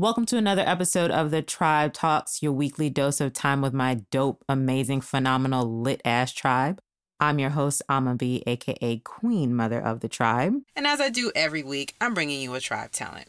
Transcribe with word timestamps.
Welcome 0.00 0.24
to 0.26 0.38
another 0.38 0.62
episode 0.64 1.10
of 1.10 1.30
the 1.30 1.42
Tribe 1.42 1.92
Talks, 1.92 2.42
your 2.42 2.52
weekly 2.52 2.88
dose 2.88 3.20
of 3.20 3.34
time 3.34 3.60
with 3.60 3.74
my 3.74 4.00
dope, 4.10 4.42
amazing, 4.48 5.02
phenomenal, 5.02 5.82
lit 5.82 6.00
ass 6.06 6.32
tribe. 6.32 6.80
I'm 7.20 7.38
your 7.38 7.50
host, 7.50 7.82
Ama 7.86 8.14
B, 8.14 8.42
aka 8.46 8.96
Queen 9.04 9.54
Mother 9.54 9.78
of 9.78 10.00
the 10.00 10.08
Tribe. 10.08 10.54
And 10.74 10.86
as 10.86 11.02
I 11.02 11.10
do 11.10 11.30
every 11.36 11.62
week, 11.62 11.96
I'm 12.00 12.14
bringing 12.14 12.40
you 12.40 12.54
a 12.54 12.60
tribe 12.60 12.92
talent. 12.92 13.28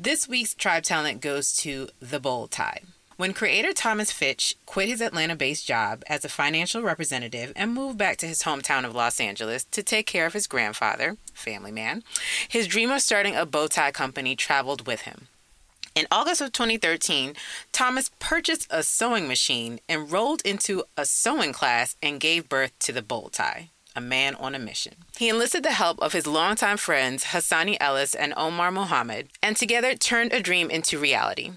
This 0.00 0.28
week's 0.28 0.52
tribe 0.52 0.82
talent 0.82 1.20
goes 1.20 1.56
to 1.58 1.90
The 2.00 2.18
Bold 2.18 2.50
Tie. 2.50 2.80
When 3.16 3.32
creator 3.32 3.72
Thomas 3.72 4.10
Fitch 4.10 4.56
quit 4.66 4.88
his 4.88 5.00
Atlanta 5.00 5.36
based 5.36 5.64
job 5.64 6.02
as 6.08 6.24
a 6.24 6.28
financial 6.28 6.82
representative 6.82 7.52
and 7.54 7.72
moved 7.72 7.98
back 7.98 8.16
to 8.16 8.26
his 8.26 8.42
hometown 8.42 8.84
of 8.84 8.96
Los 8.96 9.20
Angeles 9.20 9.62
to 9.70 9.84
take 9.84 10.08
care 10.08 10.26
of 10.26 10.32
his 10.32 10.48
grandfather, 10.48 11.18
family 11.34 11.70
man, 11.70 12.02
his 12.48 12.66
dream 12.66 12.90
of 12.90 13.00
starting 13.00 13.36
a 13.36 13.46
bow 13.46 13.68
tie 13.68 13.92
company 13.92 14.34
traveled 14.34 14.88
with 14.88 15.02
him. 15.02 15.28
In 15.94 16.06
August 16.12 16.40
of 16.40 16.52
2013, 16.52 17.34
Thomas 17.72 18.10
purchased 18.20 18.68
a 18.70 18.82
sewing 18.84 19.26
machine, 19.26 19.80
enrolled 19.88 20.40
into 20.42 20.84
a 20.96 21.04
sewing 21.04 21.52
class, 21.52 21.96
and 22.00 22.20
gave 22.20 22.48
birth 22.48 22.78
to 22.80 22.92
the 22.92 23.02
bow 23.02 23.28
tie. 23.32 23.70
A 23.96 24.00
man 24.00 24.36
on 24.36 24.54
a 24.54 24.60
mission. 24.60 24.94
He 25.16 25.28
enlisted 25.28 25.64
the 25.64 25.72
help 25.72 26.00
of 26.00 26.12
his 26.12 26.28
longtime 26.28 26.76
friends 26.76 27.24
Hassani 27.24 27.76
Ellis 27.80 28.14
and 28.14 28.32
Omar 28.36 28.70
Mohammed, 28.70 29.30
and 29.42 29.56
together 29.56 29.96
turned 29.96 30.32
a 30.32 30.40
dream 30.40 30.70
into 30.70 30.96
reality. 30.96 31.50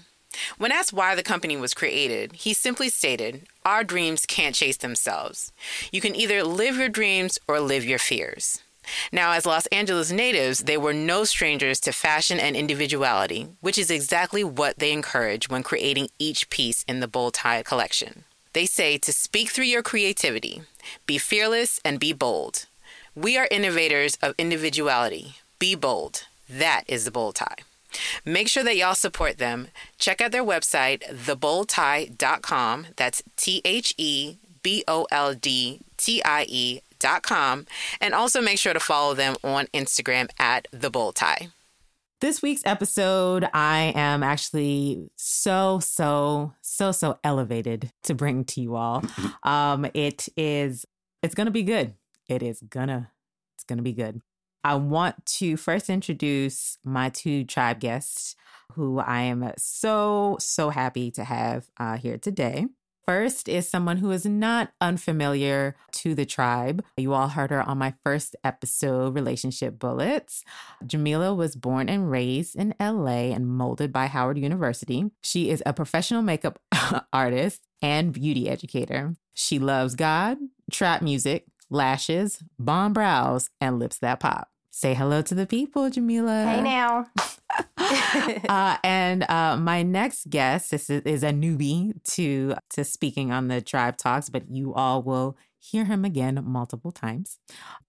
When 0.58 0.72
asked 0.72 0.92
why 0.92 1.14
the 1.14 1.22
company 1.22 1.56
was 1.56 1.74
created, 1.74 2.32
he 2.32 2.54
simply 2.54 2.88
stated, 2.88 3.46
Our 3.64 3.84
dreams 3.84 4.26
can't 4.26 4.56
chase 4.56 4.78
themselves. 4.78 5.52
You 5.92 6.00
can 6.00 6.16
either 6.16 6.42
live 6.42 6.76
your 6.76 6.88
dreams 6.88 7.38
or 7.46 7.60
live 7.60 7.84
your 7.84 8.00
fears. 8.00 8.63
Now, 9.12 9.32
as 9.32 9.46
Los 9.46 9.66
Angeles 9.66 10.10
natives, 10.10 10.60
they 10.60 10.76
were 10.76 10.92
no 10.92 11.24
strangers 11.24 11.80
to 11.80 11.92
fashion 11.92 12.38
and 12.38 12.56
individuality, 12.56 13.48
which 13.60 13.78
is 13.78 13.90
exactly 13.90 14.44
what 14.44 14.78
they 14.78 14.92
encourage 14.92 15.48
when 15.48 15.62
creating 15.62 16.08
each 16.18 16.50
piece 16.50 16.84
in 16.88 17.00
the 17.00 17.08
Bold 17.08 17.34
Tie 17.34 17.62
collection. 17.62 18.24
They 18.52 18.66
say 18.66 18.98
to 18.98 19.12
speak 19.12 19.50
through 19.50 19.64
your 19.64 19.82
creativity, 19.82 20.62
be 21.06 21.18
fearless 21.18 21.80
and 21.84 21.98
be 21.98 22.12
bold. 22.12 22.66
We 23.14 23.36
are 23.36 23.48
innovators 23.50 24.16
of 24.22 24.34
individuality. 24.38 25.36
Be 25.58 25.74
bold. 25.74 26.26
That 26.48 26.82
is 26.88 27.04
the 27.04 27.10
Bold 27.10 27.36
Tie. 27.36 27.58
Make 28.24 28.48
sure 28.48 28.64
that 28.64 28.76
y'all 28.76 28.94
support 28.94 29.38
them. 29.38 29.68
Check 29.98 30.20
out 30.20 30.32
their 30.32 30.44
website, 30.44 31.02
theboldtie.com. 31.08 32.86
That's 32.96 33.22
T 33.36 33.62
H 33.64 33.94
E 33.96 34.36
B 34.62 34.84
O 34.88 35.06
L 35.10 35.34
D 35.34 35.80
T 35.96 36.22
I 36.24 36.44
E 36.48 36.80
com, 37.04 37.66
and 38.00 38.14
also 38.14 38.40
make 38.40 38.58
sure 38.58 38.72
to 38.72 38.80
follow 38.80 39.14
them 39.14 39.36
on 39.44 39.66
Instagram 39.74 40.28
at 40.38 40.66
the 40.72 40.90
Bold 40.90 41.16
Tie. 41.16 41.48
This 42.20 42.40
week's 42.40 42.62
episode, 42.64 43.46
I 43.52 43.92
am 43.94 44.22
actually 44.22 45.10
so, 45.16 45.78
so, 45.80 46.54
so, 46.62 46.90
so 46.90 47.18
elevated 47.22 47.92
to 48.04 48.14
bring 48.14 48.44
to 48.46 48.60
you 48.60 48.76
all. 48.76 49.04
Um, 49.42 49.86
it 49.92 50.30
is, 50.38 50.86
it's 51.22 51.34
gonna 51.34 51.50
be 51.50 51.64
good. 51.64 51.92
It 52.30 52.42
is 52.42 52.62
gonna, 52.66 53.10
it's 53.54 53.64
gonna 53.64 53.82
be 53.82 53.92
good. 53.92 54.22
I 54.64 54.76
want 54.76 55.26
to 55.26 55.58
first 55.58 55.90
introduce 55.90 56.78
my 56.82 57.10
two 57.10 57.44
tribe 57.44 57.78
guests, 57.78 58.36
who 58.72 58.98
I 59.00 59.20
am 59.22 59.52
so, 59.58 60.38
so 60.40 60.70
happy 60.70 61.10
to 61.10 61.24
have 61.24 61.66
uh, 61.78 61.98
here 61.98 62.16
today. 62.16 62.68
First 63.06 63.48
is 63.48 63.68
someone 63.68 63.98
who 63.98 64.10
is 64.10 64.24
not 64.24 64.72
unfamiliar 64.80 65.76
to 65.92 66.14
the 66.14 66.24
tribe. 66.24 66.82
You 66.96 67.12
all 67.12 67.28
heard 67.28 67.50
her 67.50 67.62
on 67.62 67.76
my 67.76 67.94
first 68.02 68.34
episode, 68.42 69.14
Relationship 69.14 69.78
Bullets. 69.78 70.42
Jamila 70.86 71.34
was 71.34 71.54
born 71.54 71.90
and 71.90 72.10
raised 72.10 72.56
in 72.56 72.74
LA 72.80 73.32
and 73.34 73.46
molded 73.46 73.92
by 73.92 74.06
Howard 74.06 74.38
University. 74.38 75.10
She 75.20 75.50
is 75.50 75.62
a 75.66 75.74
professional 75.74 76.22
makeup 76.22 76.58
artist 77.12 77.62
and 77.82 78.12
beauty 78.12 78.48
educator. 78.48 79.16
She 79.34 79.58
loves 79.58 79.94
God, 79.94 80.38
trap 80.70 81.02
music, 81.02 81.44
lashes, 81.68 82.42
bomb 82.58 82.94
brows, 82.94 83.50
and 83.60 83.78
lips 83.78 83.98
that 83.98 84.20
pop. 84.20 84.48
Say 84.76 84.92
hello 84.92 85.22
to 85.22 85.36
the 85.36 85.46
people, 85.46 85.88
Jamila. 85.88 86.46
Hey 86.46 86.60
now. 86.60 87.06
uh, 88.48 88.76
and 88.82 89.22
uh, 89.30 89.56
my 89.56 89.84
next 89.84 90.28
guest 90.28 90.72
is, 90.72 90.90
is 90.90 91.22
a 91.22 91.30
newbie 91.30 91.94
to 92.14 92.56
to 92.70 92.82
speaking 92.82 93.30
on 93.30 93.46
the 93.46 93.60
tribe 93.60 93.96
talks, 93.96 94.30
but 94.30 94.50
you 94.50 94.74
all 94.74 95.00
will 95.00 95.36
hear 95.60 95.84
him 95.84 96.04
again 96.04 96.42
multiple 96.44 96.90
times. 96.90 97.38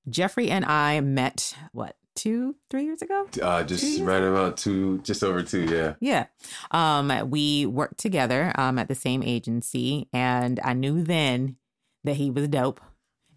Jeffrey 0.08 0.52
and 0.52 0.64
I 0.64 1.02
met 1.02 1.56
what 1.72 1.96
two, 2.16 2.56
three 2.70 2.84
years 2.84 3.02
ago? 3.02 3.28
Uh, 3.42 3.64
just 3.64 4.00
right 4.02 4.18
ago? 4.22 4.36
about 4.36 4.58
two, 4.58 5.00
just 5.00 5.24
over 5.24 5.42
two, 5.42 5.64
yeah. 5.64 5.96
Yeah. 6.00 6.28
Um, 6.70 7.32
we 7.32 7.66
worked 7.66 7.98
together 7.98 8.54
um, 8.60 8.78
at 8.78 8.90
the 8.90 8.96
same 8.96 9.24
agency, 9.24 10.08
and 10.14 10.60
I 10.64 10.74
knew 10.74 11.02
then 11.02 11.56
that 12.04 12.18
he 12.18 12.30
was 12.30 12.48
dope 12.48 12.80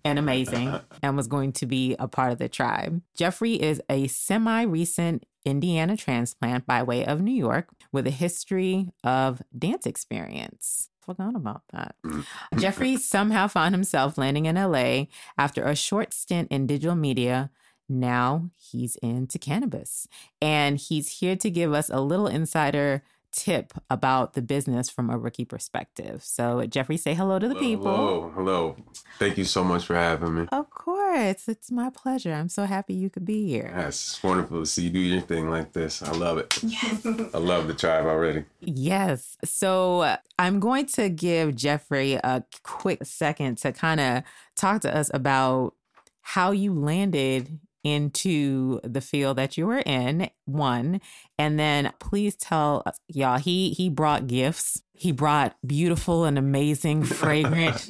and 0.05 0.19
amazing 0.19 0.79
and 1.03 1.17
was 1.17 1.27
going 1.27 1.53
to 1.53 1.67
be 1.67 1.97
a 1.99 2.09
part 2.09 2.33
of 2.33 2.39
the 2.39 2.49
tribe. 2.49 3.03
Jeffrey 3.15 3.55
is 3.55 3.81
a 3.89 4.07
semi 4.09 4.63
recent 4.63 5.25
Indiana 5.45 5.97
transplant 5.97 6.67
by 6.67 6.83
way 6.83 7.05
of 7.05 7.21
New 7.21 7.35
York 7.35 7.69
with 7.93 8.07
a 8.07 8.11
history 8.11 8.91
of 9.03 9.43
dance 9.57 9.87
experience. 9.87 10.91
Forgot 11.01 11.35
about 11.35 11.63
that. 11.73 11.95
Mm. 12.05 12.25
Jeffrey 12.59 12.97
somehow 12.99 13.47
found 13.47 13.75
himself 13.75 14.19
landing 14.19 14.47
in 14.47 14.57
LA 14.57 15.05
after 15.39 15.65
a 15.65 15.75
short 15.75 16.13
stint 16.13 16.49
in 16.51 16.67
digital 16.67 16.97
media. 16.97 17.51
Now 17.89 18.51
he's 18.55 18.97
into 18.97 19.39
cannabis 19.39 20.07
and 20.43 20.77
he's 20.77 21.21
here 21.21 21.37
to 21.37 21.51
give 21.51 21.73
us 21.73 21.89
a 21.89 22.03
little 22.03 22.27
insider 22.27 23.03
tip 23.33 23.73
about 23.91 24.35
the 24.35 24.43
business 24.43 24.89
from 24.91 25.11
a 25.11 25.19
rookie 25.19 25.45
perspective. 25.45 26.23
So, 26.23 26.65
Jeffrey, 26.67 26.97
say 26.97 27.15
hello 27.15 27.39
to 27.39 27.49
the 27.49 27.55
hello, 27.55 27.67
people. 27.67 27.97
Hello, 27.97 28.33
hello. 28.35 28.77
Thank 29.19 29.39
you 29.39 29.45
so 29.45 29.63
much 29.65 29.85
for 29.85 29.95
having 29.95 30.35
me. 30.35 30.47
Of 30.53 30.71
course, 30.71 31.49
it's 31.49 31.71
my 31.71 31.91
pleasure. 31.91 32.33
I'm 32.33 32.49
so 32.49 32.65
happy 32.65 32.95
you 32.95 33.11
could 33.11 33.25
be 33.25 33.47
here. 33.47 33.73
Yes, 33.77 33.89
it's 33.89 34.23
wonderful 34.23 34.61
to 34.61 34.67
see 34.67 34.85
you 34.85 34.91
do 34.91 34.99
your 34.99 35.21
thing 35.21 35.51
like 35.51 35.73
this. 35.73 36.03
I 36.03 36.13
love 36.13 36.39
it. 36.39 36.59
Yes. 36.63 37.07
I 37.35 37.39
love 37.39 37.67
the 37.67 37.75
tribe 37.75 38.07
already. 38.07 38.45
Yes. 38.61 39.37
So, 39.45 40.17
I'm 40.39 40.61
going 40.61 40.87
to 40.87 41.09
give 41.09 41.57
Jeffrey 41.57 42.15
a 42.15 42.45
quick 42.63 43.05
second 43.05 43.59
to 43.59 43.73
kind 43.73 44.01
of 44.01 44.23
talk 44.57 44.83
to 44.83 44.97
us 44.97 45.11
about 45.13 45.75
how 46.23 46.51
you 46.51 46.75
landed 46.75 47.59
into 47.85 48.81
the 48.83 49.01
field 49.01 49.39
that 49.39 49.57
you 49.57 49.67
were 49.67 49.83
in 49.87 50.29
one 50.45 51.01
and 51.39 51.59
then 51.59 51.93
please 52.01 52.35
tell 52.35 52.85
y'all 53.09 53.39
he 53.39 53.71
he 53.71 53.89
brought 53.89 54.27
gifts. 54.27 54.83
He 54.93 55.13
brought 55.13 55.57
beautiful 55.65 56.25
and 56.25 56.37
amazing 56.37 57.05
fragrant 57.05 57.89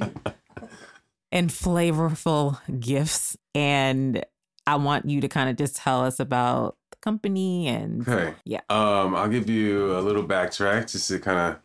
and 1.33 1.51
flavorful 1.51 2.59
gifts 2.81 3.37
and 3.55 4.25
i 4.67 4.77
want 4.77 5.09
you 5.09 5.21
to 5.21 5.29
kind 5.29 5.51
of 5.51 5.57
just 5.57 5.77
tell 5.77 6.05
us 6.05 6.21
about 6.21 6.77
the 6.91 6.97
company 6.99 7.69
and 7.69 8.07
okay. 8.09 8.35
Yeah. 8.45 8.61
Um 8.71 9.15
i'll 9.15 9.29
give 9.29 9.49
you 9.49 9.97
a 9.97 10.01
little 10.01 10.25
backtrack 10.25 10.91
just 10.91 11.09
to 11.09 11.19
kind 11.19 11.39
of 11.39 11.61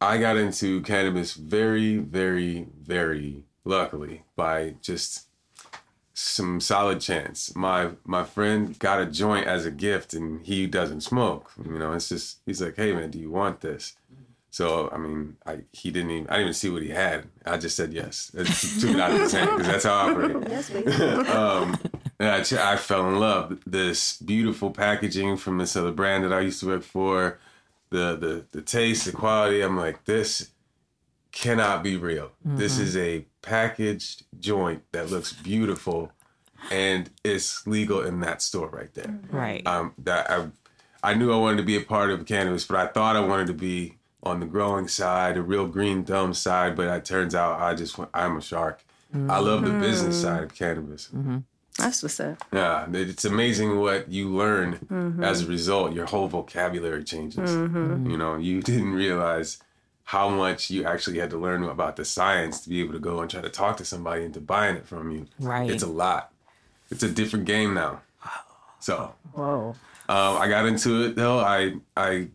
i 0.00 0.18
got 0.18 0.36
into 0.36 0.80
cannabis 0.82 1.34
very 1.34 1.98
very 1.98 2.68
very 2.82 3.44
luckily 3.64 4.24
by 4.36 4.76
just 4.80 5.29
some 6.20 6.60
solid 6.60 7.00
chance. 7.00 7.54
My 7.56 7.90
my 8.04 8.24
friend 8.24 8.78
got 8.78 9.00
a 9.00 9.06
joint 9.06 9.46
as 9.46 9.64
a 9.64 9.70
gift, 9.70 10.14
and 10.14 10.44
he 10.44 10.66
doesn't 10.66 11.00
smoke. 11.00 11.50
You 11.64 11.78
know, 11.78 11.92
it's 11.92 12.08
just 12.08 12.38
he's 12.46 12.60
like, 12.60 12.76
"Hey 12.76 12.92
man, 12.92 13.10
do 13.10 13.18
you 13.18 13.30
want 13.30 13.60
this?" 13.60 13.96
So 14.50 14.90
I 14.92 14.98
mean, 14.98 15.36
I 15.46 15.60
he 15.72 15.90
didn't 15.90 16.10
even 16.10 16.26
I 16.28 16.34
didn't 16.34 16.42
even 16.42 16.54
see 16.54 16.70
what 16.70 16.82
he 16.82 16.90
had. 16.90 17.26
I 17.46 17.56
just 17.56 17.76
said 17.76 17.92
yes. 17.92 18.30
It's 18.34 18.80
took 18.80 18.90
it 18.90 19.00
out 19.00 19.12
of 19.12 19.20
his 19.20 19.32
hand 19.32 19.50
because 19.50 19.66
that's 19.66 19.84
how 19.84 19.94
I 19.94 20.10
operate. 20.10 20.48
Yes, 20.48 20.70
um, 21.34 21.78
and 22.18 22.28
I, 22.28 22.72
I 22.72 22.76
fell 22.76 23.08
in 23.08 23.18
love. 23.18 23.62
This 23.66 24.18
beautiful 24.18 24.70
packaging 24.70 25.36
from 25.36 25.58
this 25.58 25.76
other 25.76 25.92
brand 25.92 26.24
that 26.24 26.32
I 26.32 26.40
used 26.40 26.60
to 26.60 26.66
work 26.66 26.82
for, 26.82 27.38
the 27.90 28.16
the 28.16 28.46
the 28.50 28.62
taste, 28.62 29.06
the 29.06 29.12
quality. 29.12 29.62
I'm 29.62 29.76
like, 29.76 30.04
this 30.04 30.50
cannot 31.32 31.82
be 31.82 31.96
real. 31.96 32.32
Mm-hmm. 32.46 32.56
This 32.56 32.78
is 32.78 32.96
a 32.96 33.24
packaged 33.42 34.24
joint 34.38 34.82
that 34.92 35.10
looks 35.10 35.32
beautiful 35.32 36.12
and 36.70 37.10
it's 37.24 37.66
legal 37.66 38.02
in 38.02 38.20
that 38.20 38.42
store 38.42 38.68
right 38.68 38.92
there. 38.94 39.18
Right. 39.30 39.66
Um 39.66 39.94
that 39.98 40.30
I 40.30 40.48
I 41.02 41.14
knew 41.14 41.32
I 41.32 41.36
wanted 41.36 41.58
to 41.58 41.62
be 41.62 41.76
a 41.76 41.80
part 41.80 42.10
of 42.10 42.26
cannabis, 42.26 42.64
but 42.64 42.76
I 42.76 42.86
thought 42.86 43.16
I 43.16 43.20
wanted 43.20 43.46
to 43.48 43.54
be 43.54 43.96
on 44.22 44.40
the 44.40 44.46
growing 44.46 44.88
side, 44.88 45.36
a 45.36 45.42
real 45.42 45.66
green 45.66 46.04
thumb 46.04 46.34
side, 46.34 46.76
but 46.76 46.88
it 46.88 47.04
turns 47.04 47.34
out 47.34 47.60
I 47.60 47.74
just 47.74 47.98
I'm 48.12 48.36
a 48.36 48.42
shark. 48.42 48.84
Mm-hmm. 49.14 49.30
I 49.30 49.38
love 49.38 49.64
the 49.64 49.72
business 49.72 50.16
mm-hmm. 50.16 50.24
side 50.24 50.42
of 50.44 50.54
cannabis. 50.54 51.08
Mm-hmm. 51.14 51.38
That's 51.78 52.02
what's 52.02 52.20
up. 52.20 52.44
Yeah, 52.52 52.86
it's 52.92 53.24
amazing 53.24 53.78
what 53.80 54.10
you 54.10 54.28
learn 54.28 54.74
mm-hmm. 54.74 55.24
as 55.24 55.42
a 55.42 55.46
result. 55.46 55.94
Your 55.94 56.06
whole 56.06 56.28
vocabulary 56.28 57.04
changes. 57.04 57.50
Mm-hmm. 57.50 58.10
You 58.10 58.16
know, 58.16 58.36
you 58.36 58.60
didn't 58.62 58.92
realize 58.92 59.58
how 60.04 60.28
much 60.28 60.70
you 60.70 60.84
actually 60.84 61.18
had 61.18 61.30
to 61.30 61.38
learn 61.38 61.62
about 61.62 61.96
the 61.96 62.04
science 62.04 62.60
to 62.60 62.68
be 62.68 62.80
able 62.80 62.92
to 62.92 62.98
go 62.98 63.20
and 63.20 63.30
try 63.30 63.40
to 63.40 63.48
talk 63.48 63.76
to 63.78 63.84
somebody 63.84 64.24
into 64.24 64.40
buying 64.40 64.76
it 64.76 64.86
from 64.86 65.10
you. 65.10 65.26
Right. 65.38 65.70
It's 65.70 65.82
a 65.82 65.86
lot. 65.86 66.32
It's 66.90 67.02
a 67.02 67.10
different 67.10 67.44
game 67.44 67.74
now. 67.74 68.02
So. 68.80 69.14
Whoa. 69.32 69.74
Um, 70.08 70.38
I 70.38 70.48
got 70.48 70.66
into 70.66 71.04
it 71.04 71.14
though. 71.14 71.38
I 71.38 71.74
I 71.96 72.28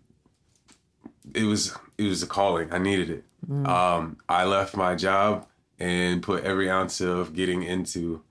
it 1.34 1.44
was 1.44 1.76
it 1.98 2.04
was 2.04 2.24
a 2.24 2.28
calling. 2.28 2.72
I 2.72 2.78
needed 2.78 3.10
it. 3.10 3.24
Um, 3.68 4.18
I 4.28 4.46
left 4.46 4.76
my 4.76 4.96
job 4.96 5.48
and 5.80 6.24
put 6.24 6.44
every 6.44 6.70
ounce 6.70 7.02
of 7.02 7.34
getting 7.36 7.64
into 7.64 8.22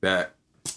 that, 0.00 0.34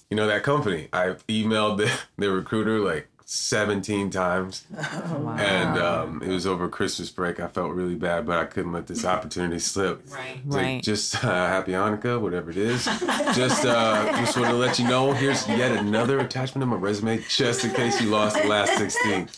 you 0.10 0.16
know, 0.16 0.28
that 0.28 0.44
company. 0.44 0.88
I 0.94 1.16
emailed 1.28 1.78
the, 1.78 1.92
the 2.18 2.32
recruiter 2.32 2.80
like 2.80 3.10
17 3.34 4.10
times, 4.10 4.66
and 4.78 5.80
um, 5.80 6.22
it 6.22 6.28
was 6.28 6.46
over 6.46 6.68
Christmas 6.68 7.10
break. 7.10 7.40
I 7.40 7.48
felt 7.48 7.72
really 7.72 7.96
bad, 7.96 8.26
but 8.26 8.38
I 8.38 8.44
couldn't 8.44 8.74
let 8.74 8.88
this 8.88 9.06
opportunity 9.06 9.58
slip. 9.60 10.04
Right. 10.12 10.42
It's 10.46 10.54
like, 10.54 10.66
Right. 10.66 10.84
just 10.84 11.16
uh, 11.24 11.30
happy 11.48 11.72
Hanukkah, 11.72 12.20
whatever 12.20 12.52
it 12.52 12.58
is. 12.58 12.84
just 13.34 13.66
uh, 13.66 14.12
just 14.20 14.36
want 14.36 14.50
to 14.50 14.56
let 14.58 14.80
you 14.80 14.86
know. 14.88 15.14
Here's 15.14 15.48
yet 15.48 15.72
another 15.72 16.20
attachment 16.20 16.62
to 16.62 16.66
my 16.66 16.76
resume, 16.76 17.24
just 17.30 17.64
in 17.64 17.72
case 17.74 18.02
you 18.02 18.10
lost 18.10 18.36
the 18.42 18.50
last 18.50 18.78
16. 18.78 19.30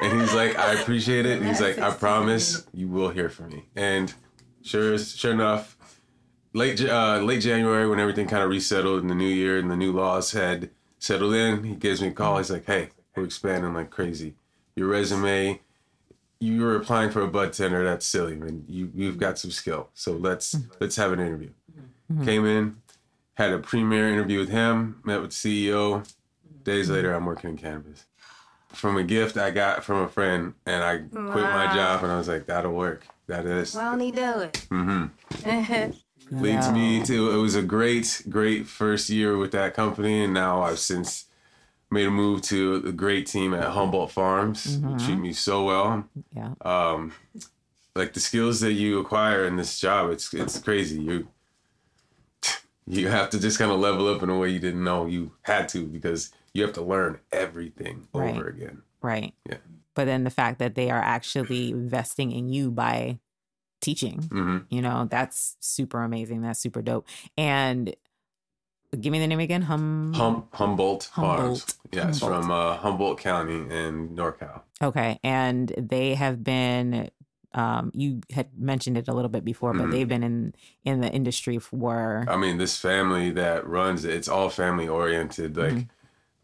And 0.00 0.20
he's 0.20 0.32
like, 0.32 0.56
I 0.56 0.74
appreciate 0.74 1.26
it. 1.26 1.38
And 1.38 1.48
He's 1.48 1.60
like, 1.60 1.78
I 1.80 1.90
promise 1.90 2.64
you 2.72 2.86
will 2.86 3.08
hear 3.08 3.28
from 3.28 3.48
me. 3.48 3.64
And 3.74 4.14
sure, 4.62 4.96
sure 4.96 5.32
enough, 5.32 5.76
late 6.54 6.80
uh, 6.80 7.18
late 7.18 7.40
January 7.42 7.88
when 7.88 7.98
everything 7.98 8.28
kind 8.28 8.44
of 8.44 8.50
resettled 8.50 9.02
in 9.02 9.08
the 9.08 9.16
new 9.16 9.26
year 9.26 9.58
and 9.58 9.68
the 9.68 9.76
new 9.76 9.90
laws 9.90 10.30
had 10.30 10.70
settled 11.00 11.34
in, 11.34 11.64
he 11.64 11.74
gives 11.74 12.00
me 12.00 12.08
a 12.08 12.12
call. 12.12 12.38
He's 12.38 12.48
like, 12.48 12.64
Hey, 12.64 12.90
we're 13.18 13.24
expanding 13.24 13.74
like 13.74 13.90
crazy. 13.90 14.34
Your 14.76 14.88
resume, 14.88 15.60
you 16.40 16.62
were 16.62 16.76
applying 16.76 17.10
for 17.10 17.20
a 17.22 17.28
bud 17.28 17.52
tender. 17.52 17.84
That's 17.84 18.06
silly, 18.06 18.36
man. 18.36 18.64
You 18.68 18.90
you've 18.94 19.18
got 19.18 19.38
some 19.38 19.50
skill. 19.50 19.88
So 19.94 20.12
let's 20.12 20.54
mm-hmm. 20.54 20.70
let's 20.80 20.96
have 20.96 21.12
an 21.12 21.20
interview. 21.20 21.50
Mm-hmm. 21.70 22.14
Mm-hmm. 22.14 22.24
Came 22.24 22.46
in, 22.46 22.76
had 23.34 23.52
a 23.52 23.58
premiere 23.58 24.08
interview 24.08 24.38
with 24.38 24.50
him. 24.50 25.00
Met 25.04 25.20
with 25.20 25.30
CEO. 25.30 26.08
Days 26.62 26.90
later, 26.90 27.14
I'm 27.14 27.24
working 27.24 27.50
in 27.50 27.56
cannabis. 27.56 28.06
From 28.68 28.98
a 28.98 29.02
gift 29.02 29.38
I 29.38 29.50
got 29.50 29.82
from 29.82 30.02
a 30.02 30.08
friend, 30.08 30.54
and 30.66 30.84
I 30.84 30.98
quit 30.98 31.44
my 31.44 31.72
job, 31.74 32.02
and 32.02 32.12
I 32.12 32.18
was 32.18 32.28
like, 32.28 32.46
"That'll 32.46 32.72
work. 32.72 33.06
That 33.26 33.46
is." 33.46 33.74
Won't 33.74 34.02
he 34.02 34.10
do 34.10 34.40
it? 34.40 34.66
Mm-hmm. 34.70 35.90
Leads 36.42 36.70
me 36.70 37.02
to 37.04 37.30
it 37.30 37.36
was 37.36 37.54
a 37.54 37.62
great, 37.62 38.22
great 38.28 38.66
first 38.66 39.08
year 39.08 39.38
with 39.38 39.52
that 39.52 39.72
company, 39.72 40.24
and 40.24 40.34
now 40.34 40.60
I've 40.60 40.78
since 40.78 41.24
made 41.90 42.06
a 42.06 42.10
move 42.10 42.42
to 42.42 42.82
a 42.86 42.92
great 42.92 43.26
team 43.26 43.54
at 43.54 43.64
Humboldt 43.70 44.10
Farms. 44.12 44.80
They 44.80 45.04
treat 45.04 45.18
me 45.18 45.32
so 45.32 45.64
well. 45.64 46.04
Yeah. 46.34 46.54
um, 46.62 47.12
like 47.94 48.12
the 48.12 48.20
skills 48.20 48.60
that 48.60 48.74
you 48.74 49.00
acquire 49.00 49.44
in 49.46 49.56
this 49.56 49.78
job, 49.80 50.10
it's 50.10 50.32
it's 50.34 50.58
crazy. 50.58 51.00
You 51.00 51.28
you 52.86 53.08
have 53.08 53.28
to 53.30 53.38
just 53.40 53.58
kind 53.58 53.70
of 53.70 53.78
level 53.80 54.08
up 54.08 54.22
in 54.22 54.30
a 54.30 54.38
way 54.38 54.48
you 54.48 54.58
didn't 54.58 54.82
know 54.84 55.06
you 55.06 55.32
had 55.42 55.68
to 55.70 55.84
because 55.86 56.30
you 56.54 56.62
have 56.62 56.72
to 56.74 56.82
learn 56.82 57.18
everything 57.32 58.08
Right. 58.14 58.34
over 58.34 58.48
again. 58.48 58.82
Right. 59.02 59.34
Yeah. 59.48 59.58
But 59.94 60.06
then 60.06 60.24
the 60.24 60.30
fact 60.30 60.58
that 60.60 60.74
they 60.74 60.90
are 60.90 61.00
actually 61.00 61.70
investing 61.70 62.32
in 62.32 62.48
you 62.48 62.70
by 62.70 63.18
teaching, 63.80 64.22
hmm 64.22 64.58
you 64.70 64.80
know, 64.82 65.06
that's 65.10 65.56
super 65.60 66.02
amazing. 66.02 66.42
That's 66.42 66.60
super 66.60 66.82
dope. 66.82 67.06
And 67.36 67.94
give 68.98 69.12
me 69.12 69.18
the 69.18 69.26
name 69.26 69.40
again. 69.40 69.62
Hum. 69.62 70.12
Hum, 70.14 70.48
Humboldt, 70.52 71.04
Farms. 71.14 71.38
Humboldt. 71.40 71.74
Yes, 71.92 72.20
Humboldt. 72.20 72.42
from 72.44 72.50
uh, 72.50 72.76
Humboldt 72.76 73.18
County 73.20 73.54
in 73.74 74.10
NorCal. 74.16 74.62
Okay. 74.82 75.18
And 75.22 75.72
they 75.76 76.14
have 76.14 76.42
been 76.44 77.10
um 77.54 77.90
you 77.94 78.20
had 78.32 78.48
mentioned 78.58 78.98
it 78.98 79.08
a 79.08 79.12
little 79.14 79.30
bit 79.30 79.44
before, 79.44 79.72
but 79.72 79.86
Mhm. 79.86 79.90
they've 79.90 80.08
been 80.08 80.22
in 80.22 80.54
in 80.84 81.00
the 81.00 81.10
industry 81.10 81.58
for 81.58 82.26
I 82.28 82.36
mean, 82.36 82.58
this 82.58 82.78
family 82.78 83.30
that 83.32 83.66
runs 83.66 84.04
it, 84.04 84.12
it's 84.14 84.28
all 84.28 84.50
family 84.50 84.86
oriented. 84.86 85.56
Like 85.56 85.74
Mhm. 85.74 85.88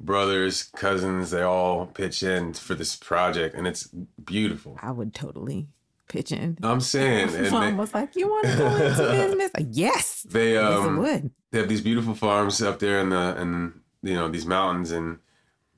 brothers, 0.01 0.65
cousins, 0.65 1.31
they 1.31 1.43
all 1.43 1.87
pitch 1.87 2.23
in 2.23 2.55
for 2.55 2.75
this 2.75 2.97
project, 2.97 3.55
and 3.55 3.67
it's 3.67 3.89
beautiful. 4.25 4.79
I 4.83 4.91
would 4.93 5.15
totally 5.15 5.69
in. 6.13 6.59
I'm 6.63 6.81
saying, 6.81 7.35
and 7.35 7.51
Mom 7.51 7.63
they, 7.65 7.73
was 7.75 7.95
like, 7.95 8.15
"You 8.17 8.29
want 8.29 8.47
to 8.47 8.57
go 8.57 8.67
into 8.77 9.11
business?" 9.11 9.51
Like, 9.57 9.67
yes, 9.71 10.23
they 10.29 10.57
um 10.57 10.97
it 10.99 11.01
would. 11.01 11.31
they 11.51 11.59
have 11.59 11.69
these 11.69 11.81
beautiful 11.81 12.15
farms 12.15 12.61
up 12.63 12.79
there 12.79 12.99
in 13.01 13.11
the 13.11 13.41
in 13.41 13.81
you 14.03 14.15
know 14.15 14.29
these 14.29 14.47
mountains 14.47 14.91
and 14.91 15.19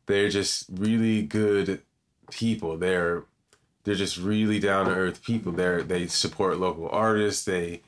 they're 0.06 0.28
just 0.28 0.66
really 0.72 1.22
good 1.22 1.80
people 2.30 2.76
they're 2.76 3.24
they're 3.84 3.94
just 3.94 4.16
really 4.18 4.58
down 4.58 4.86
to 4.86 4.92
earth 4.92 5.22
people 5.22 5.52
they're 5.52 5.80
they 5.82 6.06
support 6.08 6.58
local 6.58 6.88
artists 6.88 7.44
they 7.44 7.82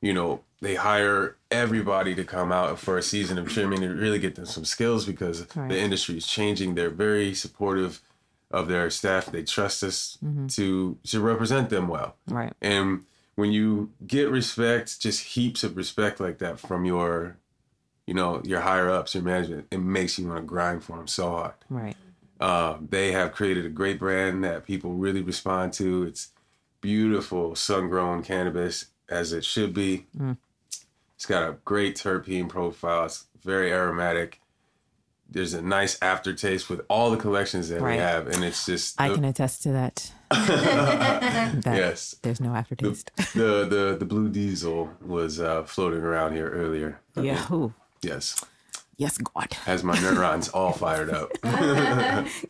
you 0.00 0.14
know 0.14 0.40
they 0.62 0.76
hire 0.76 1.36
everybody 1.50 2.14
to 2.14 2.24
come 2.24 2.50
out 2.52 2.78
for 2.78 2.96
a 2.96 3.02
season 3.02 3.36
of 3.36 3.48
trimming 3.48 3.80
to 3.82 3.88
really 3.88 4.18
get 4.18 4.34
them 4.34 4.46
some 4.46 4.64
skills 4.64 5.04
because 5.04 5.46
Right. 5.54 5.68
the 5.68 5.78
industry 5.78 6.16
is 6.16 6.26
changing 6.26 6.74
they're 6.74 6.88
very 6.88 7.34
supportive 7.34 8.00
of 8.52 8.68
their 8.68 8.90
staff 8.90 9.26
they 9.26 9.42
trust 9.42 9.82
us 9.82 10.18
Mhm. 10.24 10.54
to 10.56 10.98
to 11.04 11.20
represent 11.20 11.70
them 11.70 11.88
well 11.88 12.16
Right. 12.28 12.52
and 12.60 13.04
when 13.34 13.50
you 13.50 13.90
get 14.06 14.30
respect, 14.30 15.00
just 15.00 15.24
heaps 15.28 15.64
of 15.64 15.74
respect 15.74 16.20
like 16.20 16.36
that 16.38 16.60
from 16.60 16.84
your, 16.84 17.38
you 18.06 18.12
know, 18.12 18.42
your 18.44 18.60
higher 18.60 18.90
ups, 18.90 19.14
your 19.14 19.22
management, 19.24 19.68
it 19.70 19.78
makes 19.78 20.18
you 20.18 20.26
want 20.28 20.40
to 20.40 20.44
grind 20.46 20.84
for 20.84 20.98
them 20.98 21.06
so 21.06 21.30
hard. 21.30 21.54
Right. 21.70 21.96
Um, 22.40 22.88
they 22.90 23.12
have 23.12 23.32
created 23.32 23.64
a 23.64 23.70
great 23.70 23.98
brand 23.98 24.44
that 24.44 24.66
people 24.66 24.92
really 24.96 25.22
respond 25.22 25.72
to. 25.74 26.02
It's 26.02 26.28
beautiful 26.82 27.54
sun 27.56 27.88
grown 27.88 28.22
cannabis 28.22 28.88
as 29.08 29.32
it 29.32 29.46
should 29.46 29.72
be. 29.72 30.04
Mm. 30.18 30.36
It's 31.16 31.24
got 31.24 31.48
a 31.48 31.56
great 31.64 31.96
terpene 31.96 32.50
profile. 32.50 33.06
It's 33.06 33.24
very 33.42 33.72
aromatic. 33.72 34.41
There's 35.32 35.54
a 35.54 35.62
nice 35.62 35.98
aftertaste 36.02 36.68
with 36.70 36.82
all 36.88 37.10
the 37.10 37.16
collections 37.16 37.68
that 37.70 37.80
Right. 37.80 37.96
we 37.96 37.98
have, 37.98 38.26
and 38.28 38.44
it's 38.44 38.66
just 38.66 39.00
I 39.00 39.08
can 39.14 39.24
attest 39.24 39.62
to 39.64 39.72
that. 39.72 40.12
that 40.30 41.62
yes. 41.76 42.14
There's 42.22 42.40
no 42.40 42.54
aftertaste. 42.54 43.10
the 43.34 43.66
the 43.68 43.96
the 43.98 44.04
blue 44.04 44.28
diesel 44.28 44.90
was 45.04 45.40
uh, 45.40 45.62
floating 45.64 46.00
around 46.02 46.32
here 46.34 46.48
earlier. 46.50 47.00
yeah. 47.16 47.46
Ooh. 47.52 47.72
Yes, 48.02 48.42
Yes, 48.96 49.16
God. 49.18 49.52
has 49.64 49.82
my 49.84 49.98
neurons 50.00 50.48
all 50.56 50.72
fired 50.72 51.10
up. 51.10 51.30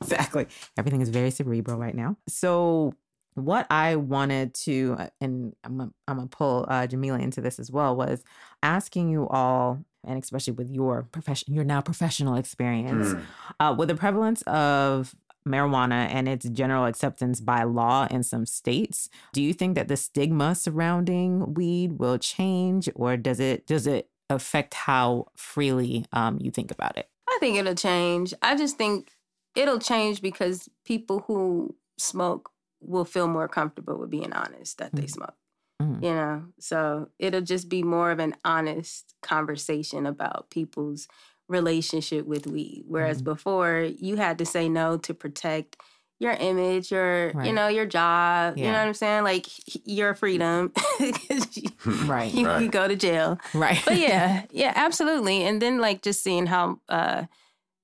exactly. 0.00 0.46
Everything 0.76 1.00
is 1.00 1.08
very 1.08 1.30
cerebral 1.30 1.78
right 1.78 1.94
now. 1.94 2.16
So, 2.28 2.94
what 3.34 3.66
I 3.70 3.96
wanted 3.96 4.54
to, 4.66 4.96
and 5.20 5.54
I'm 5.64 5.78
gonna, 5.78 5.92
I'm 6.08 6.16
gonna 6.16 6.28
pull 6.28 6.66
uh, 6.68 6.86
Jamila 6.86 7.18
into 7.18 7.40
this 7.40 7.58
as 7.58 7.70
well, 7.70 7.96
was 7.96 8.22
asking 8.62 9.08
you 9.10 9.28
all, 9.28 9.84
and 10.04 10.22
especially 10.22 10.52
with 10.52 10.70
your 10.70 11.02
profession, 11.12 11.52
your 11.54 11.64
now 11.64 11.80
professional 11.80 12.34
experience, 12.36 13.08
Mm. 13.14 13.22
uh, 13.60 13.74
with 13.76 13.88
the 13.88 13.94
prevalence 13.94 14.42
of 14.42 15.14
marijuana 15.46 16.06
and 16.08 16.28
its 16.28 16.48
general 16.50 16.84
acceptance 16.86 17.40
by 17.40 17.64
law 17.64 18.06
in 18.12 18.22
some 18.22 18.46
states 18.46 19.08
do 19.32 19.42
you 19.42 19.52
think 19.52 19.74
that 19.74 19.88
the 19.88 19.96
stigma 19.96 20.54
surrounding 20.54 21.52
weed 21.54 21.98
will 21.98 22.16
change 22.16 22.88
or 22.94 23.16
does 23.16 23.40
it 23.40 23.66
does 23.66 23.88
it 23.88 24.08
affect 24.30 24.72
how 24.74 25.26
freely 25.36 26.04
um, 26.12 26.38
you 26.40 26.50
think 26.52 26.70
about 26.70 26.96
it 26.96 27.08
I 27.28 27.38
think 27.40 27.56
it'll 27.56 27.74
change. 27.74 28.32
I 28.40 28.54
just 28.54 28.76
think 28.76 29.10
it'll 29.56 29.80
change 29.80 30.22
because 30.22 30.68
people 30.84 31.24
who 31.26 31.74
smoke 31.98 32.50
will 32.80 33.04
feel 33.04 33.26
more 33.26 33.48
comfortable 33.48 33.96
with 33.98 34.10
being 34.10 34.32
honest 34.32 34.78
that 34.78 34.92
they 34.94 35.04
Mhm. 35.04 35.10
smoke. 35.10 35.34
Mhm. 35.82 36.02
You 36.02 36.14
know, 36.14 36.44
so 36.58 37.08
it'll 37.18 37.40
just 37.40 37.68
be 37.68 37.82
more 37.82 38.10
of 38.10 38.18
an 38.20 38.34
honest 38.44 39.14
conversation 39.22 40.06
about 40.06 40.50
people's 40.50 41.08
relationship 41.48 42.24
with 42.26 42.46
weed. 42.46 42.84
Whereas 42.86 43.20
Mhm. 43.20 43.24
before, 43.24 43.80
you 43.98 44.16
had 44.16 44.38
to 44.38 44.46
say 44.46 44.68
no 44.68 44.96
to 44.98 45.12
protect 45.14 45.76
your 46.20 46.32
image, 46.32 46.92
your 46.92 47.32
you 47.44 47.52
know 47.52 47.66
your 47.68 47.86
job. 47.86 48.56
You 48.56 48.66
know 48.66 48.78
what 48.78 48.86
I'm 48.88 48.94
saying? 48.94 49.24
Like 49.24 49.46
your 49.84 50.14
freedom. 50.14 50.72
you, 51.00 51.68
right 52.06 52.32
you 52.32 52.46
Right. 52.46 52.58
could 52.58 52.70
go 52.72 52.86
to 52.86 52.94
jail 52.96 53.38
right 53.54 53.82
but 53.84 53.98
yeah, 53.98 54.46
yeah, 54.52 54.72
absolutely. 54.76 55.42
And 55.44 55.60
then 55.60 55.78
like 55.80 56.00
just 56.02 56.22
seeing 56.22 56.46
how 56.46 56.80
uh 56.88 57.24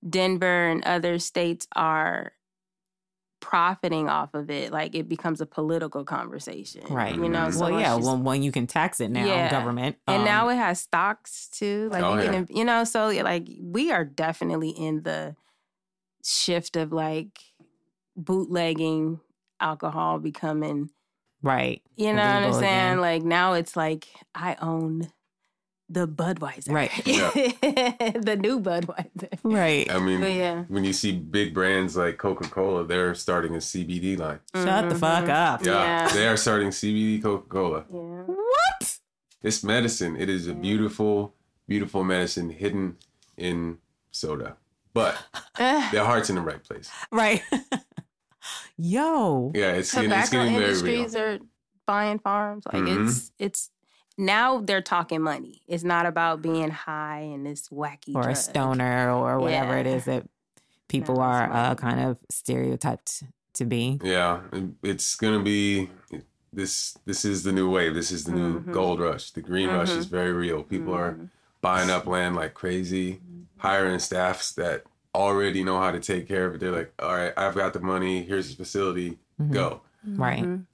Denver 0.09 0.69
and 0.69 0.85
other 0.85 1.19
states 1.19 1.67
are 1.75 2.33
profiting 3.40 4.09
off 4.09 4.35
of 4.35 4.50
it, 4.50 4.73
like 4.73 4.95
it 4.95 5.09
becomes 5.09 5.40
a 5.40 5.47
political 5.47 6.04
conversation. 6.04 6.83
Right. 6.90 7.14
You 7.14 7.28
know, 7.28 7.50
so 7.50 7.71
well, 7.71 7.80
yeah. 7.80 7.95
just- 7.97 8.07
Well, 8.07 8.18
when 8.18 8.42
you 8.42 8.50
can 8.52 8.66
tax 8.66 9.00
it 9.00 9.11
now, 9.11 9.25
Yeah. 9.25 9.50
government, 9.50 9.97
and 10.07 10.18
um, 10.21 10.25
now 10.25 10.49
it 10.49 10.57
has 10.57 10.80
stocks 10.80 11.49
too. 11.49 11.88
Like 11.92 12.02
Oh, 12.02 12.14
you 12.16 12.23
yeah. 12.25 12.30
can, 12.33 12.47
you 12.50 12.64
know, 12.64 12.85
so 12.85 13.09
like 13.09 13.49
we 13.61 13.92
are 13.92 14.04
definitely 14.04 14.71
in 14.71 15.02
the 15.02 15.37
shift 16.25 16.76
of 16.76 16.92
like 16.92 17.38
bootlegging 18.16 19.21
alcohol 19.61 20.18
becoming, 20.18 20.90
right, 21.42 21.83
you 21.97 22.12
know 22.12 22.23
what 22.23 22.25
I'm 22.45 22.52
saying? 22.52 22.62
again. 22.64 23.00
Like 23.00 23.23
now 23.23 23.52
it's 23.54 23.76
like 23.76 24.09
I 24.35 24.57
own 24.61 25.11
the 25.90 26.07
Budweiser. 26.07 26.71
Right. 26.73 26.90
Yeah. 27.07 27.30
the 27.30 28.37
new 28.38 28.61
Budweiser. 28.61 29.38
right. 29.42 29.90
I 29.90 29.99
mean, 29.99 30.21
But 30.21 30.33
yeah. 30.33 30.64
when 30.68 30.85
you 30.85 30.92
see 30.92 31.12
big 31.12 31.54
brands 31.54 31.97
like 31.97 32.18
Coca 32.18 32.49
Cola, 32.49 32.85
they're 32.85 33.14
starting 33.14 33.54
a 33.54 33.59
CBD 33.59 34.18
line. 34.18 34.40
Shut 34.54 34.88
the 34.90 34.95
fuck 34.95 35.28
up. 35.28 35.64
Yeah, 35.64 35.73
Yeah. 36.07 36.09
they 36.12 36.28
are 36.28 36.37
starting 36.37 36.68
CBD 36.68 37.23
Coca 37.23 37.49
Cola. 37.49 37.85
Yeah. 37.92 38.23
What? 38.26 38.99
It's 39.42 39.64
medicine. 39.64 40.16
It 40.16 40.28
is 40.28 40.47
a 40.47 40.52
beautiful, 40.54 41.35
beautiful 41.66 42.04
medicine 42.04 42.50
hidden 42.50 42.97
in 43.37 43.78
soda, 44.11 44.57
but 44.92 45.16
their 45.59 46.04
heart's 46.04 46.28
in 46.28 46.37
the 46.37 46.42
right 46.42 46.62
place. 46.62 46.90
Right. 47.11 47.42
Yo. 48.76 49.52
Yeah, 49.54 49.73
it's 49.73 49.92
getting, 49.95 50.11
it's 50.12 50.30
Tobacco 50.30 50.45
getting 50.45 50.59
very 50.59 50.75
real. 50.83 51.00
industries 51.02 51.16
are 51.16 51.38
buying 51.87 52.18
farms. 52.18 52.64
Like 52.66 52.83
Mhm. 52.83 53.07
it's 53.09 53.33
it's 53.38 53.71
now 54.18 54.58
they're 54.60 54.82
talking 54.82 55.22
money. 55.22 55.62
It's 55.66 55.84
not 55.84 56.04
about 56.04 56.42
being 56.42 56.70
high 56.70 57.20
and 57.20 57.46
this 57.46 57.68
wacky 57.70 58.14
Or 58.14 58.28
a 58.28 58.34
stoner 58.34 59.10
or 59.10 59.38
whatever 59.40 59.76
it 59.78 59.87
Yeah. 59.87 59.94
is 59.94 60.04
that 60.06 60.26
people 60.88 61.16
No, 61.16 61.22
are 61.22 61.50
uh, 61.52 61.75
kind 61.76 62.00
of 62.00 62.18
stereotyped 62.28 63.22
to 63.54 63.64
be. 63.64 63.98
Yeah, 64.02 64.40
it's 64.82 65.16
gonna 65.16 65.42
be 65.42 65.88
this. 66.52 66.96
This 67.06 67.25
is 67.25 67.42
the 67.44 67.52
new 67.52 67.70
wave. 67.70 67.94
This 67.94 68.10
is 68.10 68.25
the 68.25 68.32
new 68.32 68.60
Mhm. 68.60 68.72
gold 68.72 69.00
rush. 69.00 69.30
The 69.30 69.40
green 69.40 69.68
rush 69.68 69.90
is 69.90 70.06
very 70.06 70.32
real. 70.32 70.62
People 70.62 70.94
are 70.94 71.12
Mhm. 71.12 71.28
buying 71.60 71.90
up 71.90 72.06
land 72.06 72.37
like 72.37 72.54
crazy, 72.54 73.20
hiring 73.58 73.98
staffs 73.98 74.52
that 74.52 74.84
already 75.14 75.62
know 75.64 75.80
how 75.80 75.90
to 75.90 76.00
take 76.00 76.28
care 76.28 76.46
of 76.46 76.54
it. 76.54 76.60
They're 76.60 76.70
like, 76.72 76.92
all 77.00 77.14
right, 77.14 77.32
I've 77.37 77.54
got 77.54 77.72
the 77.72 77.80
money. 77.80 78.22
Here's 78.22 78.50
the 78.50 78.56
facility. 78.56 79.18
Mhm. 79.40 79.52
Go. 79.52 79.80
Right. 80.06 80.44
Mhm. 80.44 80.64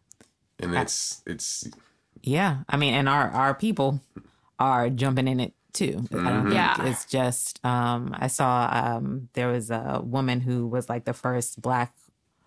And 0.60 0.74
it's 0.76 1.22
it's 1.26 1.68
Yeah. 2.26 2.58
I 2.68 2.76
mean, 2.76 2.94
and 2.94 3.08
our, 3.08 3.28
our 3.30 3.54
people 3.54 4.00
are 4.58 4.88
jumping 4.88 5.28
in 5.28 5.40
it 5.40 5.52
too. 5.72 6.04
I 6.12 6.30
don't 6.30 6.42
think 6.44 6.54
Yeah. 6.54 6.86
it's 6.86 7.04
just, 7.04 7.62
um, 7.64 8.14
I 8.18 8.28
saw 8.28 8.68
um, 8.72 9.28
there 9.34 9.48
was 9.48 9.70
a 9.70 10.00
woman 10.02 10.40
who 10.40 10.66
was 10.66 10.88
like 10.88 11.04
the 11.04 11.12
first 11.12 11.60
black 11.60 11.94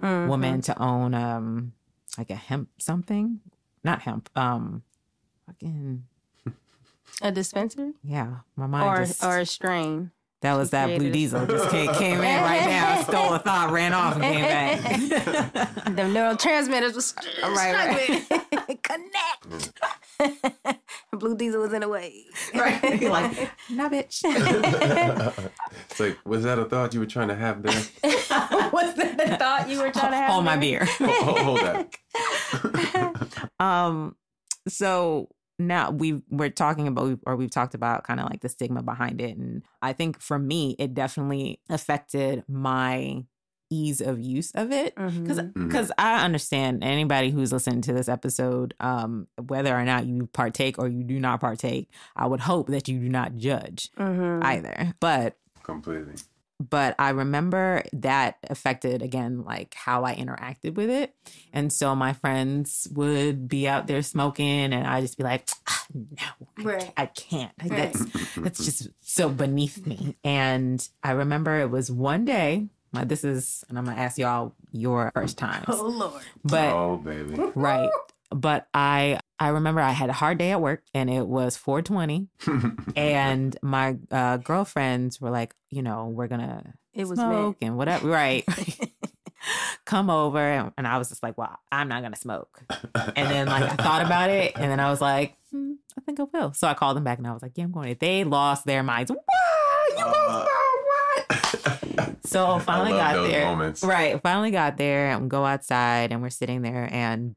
Mhm. 0.01 0.27
woman 0.27 0.61
to 0.61 0.79
own 0.81 1.13
um, 1.13 1.73
like 2.17 2.29
a 2.29 2.35
hemp 2.35 2.69
something. 2.77 3.39
Not 3.83 4.01
hemp. 4.01 4.29
Um, 4.35 4.83
fucking, 5.45 6.05
a 7.21 7.31
dispensary 7.31 7.93
yeah. 8.03 8.37
My 8.55 8.67
mind 8.67 8.85
or 8.85 9.05
just. 9.05 9.23
or 9.23 9.39
a 9.39 9.45
strain. 9.45 10.11
That 10.41 10.53
was 10.55 10.67
She 10.67 10.71
that 10.71 10.85
blue 10.85 10.97
created 10.97 11.09
a- 11.09 11.13
diesel. 11.13 11.45
Just 11.47 11.69
came, 11.71 11.93
came 11.95 12.17
in 12.19 12.41
right 12.43 12.65
now, 12.67 13.01
stole 13.01 13.33
a 13.33 13.39
thought, 13.39 13.71
ran 13.71 13.91
off, 13.93 14.15
and 14.21 14.23
came 14.23 14.41
back. 14.43 15.73
The 15.97 16.03
neurotransmitters 16.03 16.93
was 16.93 17.15
Right, 17.41 17.73
right, 18.29 18.83
Connect. 18.83 19.73
Blue 21.13 21.35
Diesel 21.35 21.61
was 21.61 21.73
in 21.73 21.81
the 21.81 21.87
way. 21.87 22.25
right. 22.53 23.01
You're 23.01 23.09
like, 23.11 23.49
nah, 23.71 23.89
bitch. 23.89 24.21
it's 25.89 25.99
like, 25.99 26.17
was 26.25 26.43
that 26.43 26.59
a 26.59 26.65
thought 26.65 26.93
you 26.93 26.99
were 26.99 27.05
trying 27.07 27.29
to 27.29 27.35
have 27.35 27.63
there? 27.63 27.73
was 28.71 28.93
that 28.95 29.17
the 29.17 29.37
thought 29.37 29.69
you 29.69 29.79
were 29.79 29.89
trying 29.91 30.11
to 30.11 30.17
have? 30.17 30.29
Hold 30.31 30.45
my 30.45 30.55
there? 30.57 30.85
beer. 30.85 31.07
hold, 31.09 31.39
hold 31.39 31.59
that. 31.61 33.49
um, 33.59 34.15
so 34.67 35.29
now 35.59 35.91
we 35.91 36.21
we're 36.29 36.49
talking 36.49 36.87
about 36.87 37.19
or 37.25 37.35
we've 37.35 37.51
talked 37.51 37.73
about 37.73 38.03
kind 38.03 38.19
of 38.19 38.29
like 38.29 38.41
the 38.41 38.49
stigma 38.49 38.83
behind 38.83 39.21
it, 39.21 39.37
and 39.37 39.63
I 39.81 39.93
think 39.93 40.19
for 40.21 40.37
me, 40.39 40.75
it 40.79 40.93
definitely 40.93 41.59
affected 41.69 42.43
my 42.47 43.25
ease 43.69 43.99
of 43.99 44.17
use 44.17 44.51
of 44.55 44.71
it 44.71 44.95
because 44.95 45.39
Mhm. 45.39 45.53
because 45.53 45.91
I 45.97 46.23
understand 46.23 46.85
anybody 46.85 47.31
who's 47.31 47.51
listening 47.51 47.81
to 47.81 47.93
this 47.93 48.07
episode, 48.07 48.73
um, 48.79 49.27
whether 49.45 49.75
or 49.77 49.83
not 49.83 50.05
you 50.05 50.27
partake 50.27 50.79
or 50.79 50.87
you 50.87 51.03
do 51.03 51.19
not 51.19 51.41
partake, 51.41 51.89
I 52.15 52.27
would 52.27 52.39
hope 52.39 52.67
that 52.67 52.87
you 52.87 52.97
do 52.99 53.09
not 53.09 53.35
judge 53.35 53.89
Mhm. 53.97 54.41
either. 54.43 54.93
But 55.01 55.37
Completely. 55.63 56.15
But 56.59 56.95
I 56.97 57.09
remember 57.11 57.83
that 57.93 58.37
affected 58.49 59.01
again 59.01 59.43
like 59.43 59.73
how 59.75 60.03
I 60.03 60.15
interacted 60.15 60.75
with 60.75 60.89
it. 60.89 61.13
And 61.53 61.71
so 61.71 61.95
my 61.95 62.13
friends 62.13 62.87
would 62.93 63.47
be 63.47 63.67
out 63.67 63.87
there 63.87 64.01
smoking 64.01 64.73
and 64.73 64.87
I 64.87 65.01
just 65.01 65.17
be 65.17 65.23
like, 65.23 65.47
"Ah, 65.69 65.85
no, 65.93 66.47
I, 66.57 66.61
Right. 66.63 66.93
I 66.97 67.05
can't. 67.07 67.51
Right. 67.61 67.69
That's 67.93 68.05
that's 68.37 68.65
just 68.65 68.89
so 69.01 69.29
beneath 69.29 69.85
me. 69.85 70.17
And 70.23 70.87
I 71.03 71.11
remember 71.11 71.59
it 71.59 71.69
was 71.69 71.91
one 71.91 72.25
day. 72.25 72.67
Like 72.93 73.09
this 73.09 73.23
is, 73.23 73.63
and 73.69 73.77
I'm 73.77 73.85
gonna 73.85 73.97
ask 73.99 74.17
y'all 74.17 74.53
your 74.71 75.11
first 75.13 75.37
times, 75.37 75.65
Oh 75.67 75.87
Lord. 75.87 76.23
but 76.43 76.73
oh 76.73 76.97
baby. 76.97 77.35
right. 77.53 77.89
But 78.31 78.67
I 78.73 79.19
I 79.39 79.49
remember 79.49 79.81
I 79.81 79.91
had 79.91 80.09
a 80.09 80.13
hard 80.13 80.37
day 80.39 80.51
at 80.51 80.61
work 80.61 80.83
and 80.93 81.09
it 81.09 81.27
was 81.27 81.57
420 81.57 82.27
and 82.95 83.55
my 83.61 83.97
uh, 84.11 84.37
girlfriends 84.37 85.21
were 85.21 85.29
like, 85.29 85.53
you 85.69 85.81
know, 85.83 86.07
we're 86.07 86.27
gonna 86.27 86.73
It 86.93 87.07
was 87.07 87.19
smoke 87.19 87.57
meant. 87.61 87.69
and 87.69 87.77
whatever, 87.77 88.07
right? 88.07 88.43
Come 89.85 90.09
over, 90.09 90.39
and, 90.39 90.71
and 90.77 90.85
I 90.87 90.97
was 90.97 91.07
just 91.07 91.23
like, 91.23 91.37
well, 91.37 91.55
I'm 91.71 91.87
not 91.87 92.01
gonna 92.01 92.17
smoke. 92.17 92.59
And 93.15 93.29
then 93.31 93.47
like 93.47 93.63
I 93.63 93.75
thought 93.81 94.05
about 94.05 94.29
it, 94.29 94.51
and 94.55 94.69
then 94.69 94.79
I 94.81 94.89
was 94.89 94.99
like, 94.99 95.37
hmm, 95.51 95.73
I 95.97 96.01
think 96.01 96.19
I 96.19 96.23
will. 96.33 96.51
So 96.53 96.67
I 96.67 96.73
called 96.73 96.97
them 96.97 97.05
back, 97.05 97.17
and 97.19 97.25
I 97.27 97.31
was 97.31 97.41
like, 97.41 97.53
yeah, 97.55 97.63
I'm 97.63 97.71
going. 97.71 97.93
To. 97.93 97.97
They 97.99 98.23
lost 98.25 98.65
their 98.65 98.83
minds. 98.83 99.09
What? 99.11 99.19
You 99.89 99.95
gonna 100.03 100.11
Uh, 100.17 100.41
smoke? 100.41 101.95
What? 101.95 102.25
So 102.25 102.59
finally 102.59 102.91
love 102.91 102.99
got 102.99 103.13
those 103.13 103.31
there. 103.31 103.45
moments. 103.45 103.83
Right. 103.83 104.21
Finally 104.21 104.51
got 104.51 104.75
there 104.77 105.11
and 105.11 105.29
go 105.29 105.45
outside 105.45 106.11
and 106.11 106.21
we're 106.21 106.29
sitting 106.29 106.61
there 106.61 106.89
and 106.91 107.35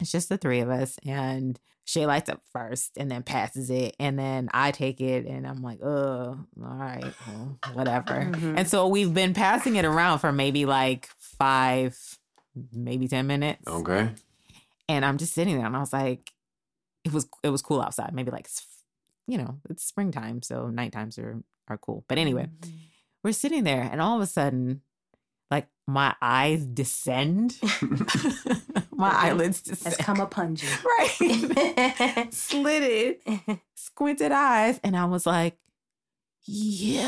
it's 0.00 0.12
just 0.12 0.28
the 0.28 0.36
three 0.38 0.60
of 0.60 0.70
us. 0.70 0.96
And 1.06 1.58
she 1.84 2.06
lights 2.06 2.30
up 2.30 2.40
first 2.52 2.92
and 2.96 3.10
then 3.10 3.22
passes 3.22 3.68
it. 3.70 3.94
And 4.00 4.18
then 4.18 4.48
I 4.54 4.70
take 4.70 5.00
it 5.00 5.26
and 5.26 5.46
I'm 5.46 5.62
like, 5.62 5.80
oh, 5.82 6.38
all 6.62 6.76
right, 6.76 7.12
well, 7.26 7.58
whatever. 7.74 8.30
Mhm. 8.32 8.58
And 8.58 8.68
so 8.68 8.88
we've 8.88 9.12
been 9.12 9.34
passing 9.34 9.76
it 9.76 9.84
around 9.84 10.20
for 10.20 10.32
maybe 10.32 10.64
like 10.64 11.08
five, 11.18 11.98
maybe 12.72 13.06
10 13.06 13.26
minutes. 13.26 13.66
Okay. 13.68 14.10
And 14.88 15.04
I'm 15.04 15.18
just 15.18 15.34
sitting 15.34 15.56
there 15.56 15.66
and 15.66 15.76
I 15.76 15.80
was 15.80 15.92
like, 15.92 16.32
it 17.04 17.12
was 17.12 17.28
it 17.42 17.50
was 17.50 17.60
cool 17.60 17.82
outside. 17.82 18.14
Maybe 18.14 18.30
like 18.30 18.48
you 19.26 19.38
know, 19.38 19.58
it's 19.68 19.84
springtime, 19.84 20.42
so 20.42 20.68
night 20.68 20.92
times 20.92 21.18
are 21.18 21.42
are 21.68 21.78
cool. 21.78 22.04
But 22.08 22.16
anyway, 22.18 22.48
we're 23.22 23.32
sitting 23.32 23.64
there 23.64 23.82
and 23.90 24.00
all 24.00 24.16
of 24.16 24.22
a 24.22 24.26
sudden 24.26 24.80
like 25.50 25.68
my 25.86 26.14
eyes 26.22 26.64
descend 26.64 27.58
my 28.96 29.10
eyelids 29.10 29.62
just 29.62 29.84
Has 29.84 29.96
come 29.96 30.20
upon 30.20 30.56
you. 30.56 30.68
right 30.84 32.28
slitted 32.32 33.16
squinted 33.74 34.32
eyes 34.32 34.80
and 34.84 34.96
i 34.96 35.04
was 35.04 35.26
like 35.26 35.56
yo 36.46 37.02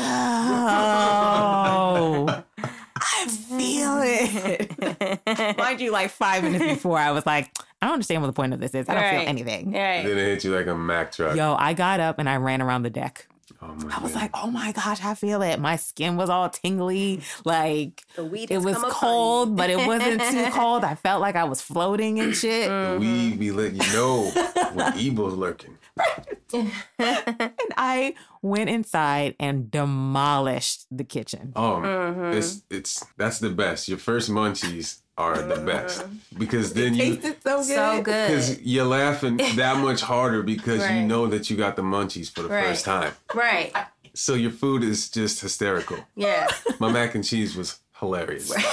i 2.27 3.27
feel 3.27 3.99
it 4.03 5.57
mind 5.57 5.79
you 5.81 5.91
like 5.91 6.09
five 6.09 6.43
minutes 6.43 6.63
before 6.65 6.97
i 6.97 7.11
was 7.11 7.25
like 7.25 7.51
i 7.81 7.85
don't 7.85 7.93
understand 7.93 8.21
what 8.21 8.27
the 8.27 8.33
point 8.33 8.53
of 8.53 8.59
this 8.59 8.73
is 8.73 8.89
i 8.89 8.93
don't 8.93 9.03
Right. 9.03 9.19
feel 9.19 9.29
anything 9.29 9.71
Right. 9.71 10.03
Then 10.03 10.17
it 10.17 10.25
hit 10.25 10.43
you 10.43 10.55
like 10.55 10.67
a 10.67 10.75
Mack 10.75 11.11
truck. 11.11 11.35
yo 11.35 11.55
i 11.59 11.73
got 11.73 11.99
up 11.99 12.17
and 12.19 12.27
i 12.29 12.37
ran 12.37 12.61
around 12.61 12.81
the 12.83 12.89
deck 12.89 13.27
Oh 13.61 13.67
I 13.91 14.01
was 14.01 14.11
God. 14.11 14.21
like, 14.21 14.31
oh 14.33 14.51
my 14.51 14.71
gosh, 14.73 14.99
I 15.03 15.13
feel 15.13 15.41
it. 15.41 15.59
My 15.59 15.77
skin 15.77 16.17
was 16.17 16.29
all 16.29 16.49
tingly. 16.49 17.21
Like 17.45 18.03
The 18.15 18.23
weed 18.25 18.51
it 18.51 18.59
was 18.59 18.77
cold, 18.89 19.55
but 19.55 19.69
it 19.69 19.87
wasn't 19.87 20.21
too 20.21 20.45
cold. 20.51 20.83
I 20.83 20.95
felt 20.95 21.21
like 21.21 21.35
I 21.35 21.45
was 21.45 21.61
floating 21.61 22.19
and 22.19 22.35
shit. 22.35 22.67
the 22.69 22.97
weed 22.99 23.39
be 23.39 23.51
letting 23.51 23.81
you 23.81 23.93
know 23.93 24.29
when 24.73 24.97
evil's 24.97 25.33
lurking. 25.35 25.77
And 26.99 27.51
I 27.77 28.13
went 28.41 28.69
inside 28.69 29.35
and 29.39 29.69
demolished 29.69 30.85
the 30.91 31.03
kitchen. 31.03 31.53
Oh, 31.55 31.81
Mhm. 31.83 32.33
it's 32.35 32.63
it's 32.69 33.05
that's 33.17 33.39
the 33.39 33.49
best. 33.49 33.87
Your 33.87 33.97
first 33.97 34.29
munchies 34.29 35.01
are 35.17 35.41
the 35.41 35.57
best 35.61 36.05
because 36.37 36.73
then 36.73 36.93
you 36.93 37.15
Tasted 37.15 37.37
so 37.43 37.57
good. 37.57 37.65
so 37.65 38.01
good. 38.03 38.27
because 38.27 38.61
you're 38.61 38.85
laughing 38.85 39.37
that 39.55 39.77
much 39.77 40.01
harder 40.01 40.43
because 40.43 40.87
you 40.91 41.01
know 41.01 41.25
that 41.27 41.49
you 41.49 41.57
got 41.57 41.75
the 41.75 41.81
munchies 41.81 42.29
for 42.31 42.43
the 42.43 42.49
Right. 42.49 42.67
first 42.67 42.85
time. 42.85 43.13
Right. 43.33 43.71
So 44.13 44.33
your 44.35 44.51
food 44.51 44.83
is 44.83 45.09
just 45.09 45.41
hysterical. 45.41 45.97
Yeah. 46.15 46.47
My 46.79 46.91
mac 46.91 47.15
and 47.15 47.23
cheese 47.23 47.55
was 47.55 47.79
hilarious. 47.99 48.51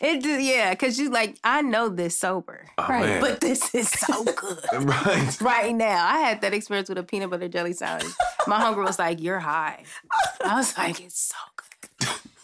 it 0.00 0.22
just, 0.22 0.40
yeah, 0.42 0.70
because 0.70 0.98
you 0.98 1.10
like, 1.10 1.38
I 1.44 1.62
know 1.62 1.88
this 1.88 2.16
sober. 2.18 2.66
Oh, 2.78 2.86
Right, 2.88 3.00
man. 3.06 3.20
But 3.20 3.40
this 3.40 3.74
is 3.74 3.88
so 3.90 4.24
good. 4.24 4.58
right. 4.72 5.40
right 5.40 5.74
now. 5.74 6.06
I 6.06 6.18
had 6.20 6.40
that 6.42 6.54
experience 6.54 6.88
with 6.88 6.98
a 6.98 7.02
peanut 7.02 7.30
butter 7.30 7.48
jelly 7.48 7.72
sandwich. 7.72 8.12
My 8.46 8.60
hunger 8.60 8.82
was 8.82 8.98
like, 8.98 9.20
"You're 9.20 9.40
high." 9.40 9.82
I 10.44 10.54
was 10.56 10.76
like, 10.78 11.00
"It's 11.00 11.20
so 11.20 11.36
good." 11.56 11.57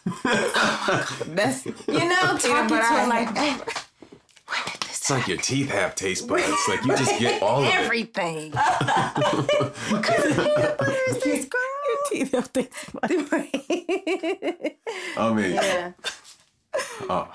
That's 0.04 1.66
You 1.66 1.72
know, 2.08 2.36
talking 2.38 2.40
to 2.42 2.68
butter 2.68 3.02
it 3.02 3.08
like 3.08 3.28
I 3.28 3.32
"When- 3.32 3.58
when 3.58 4.62
did 4.66 4.80
this 4.82 4.90
It's 4.90 5.10
like 5.10 5.26
your 5.28 5.38
teeth 5.38 5.70
have 5.70 5.94
taste 5.94 6.26
buds. 6.28 6.44
Like 6.68 6.84
you 6.84 6.96
just 6.96 7.18
get 7.18 7.42
all 7.42 7.62
of 7.62 7.68
everything? 7.72 8.50
Because 8.50 10.34
peanut 10.36 10.78
butter 10.78 10.96
is 11.08 11.18
this 11.22 11.46
your 11.46 11.98
teeth 12.10 12.32
have 12.32 12.52
taste 12.52 12.92
buds. 12.92 13.14
I 15.16 15.32
mean, 15.34 15.54
yeah. 15.54 15.92
oh, 17.08 17.28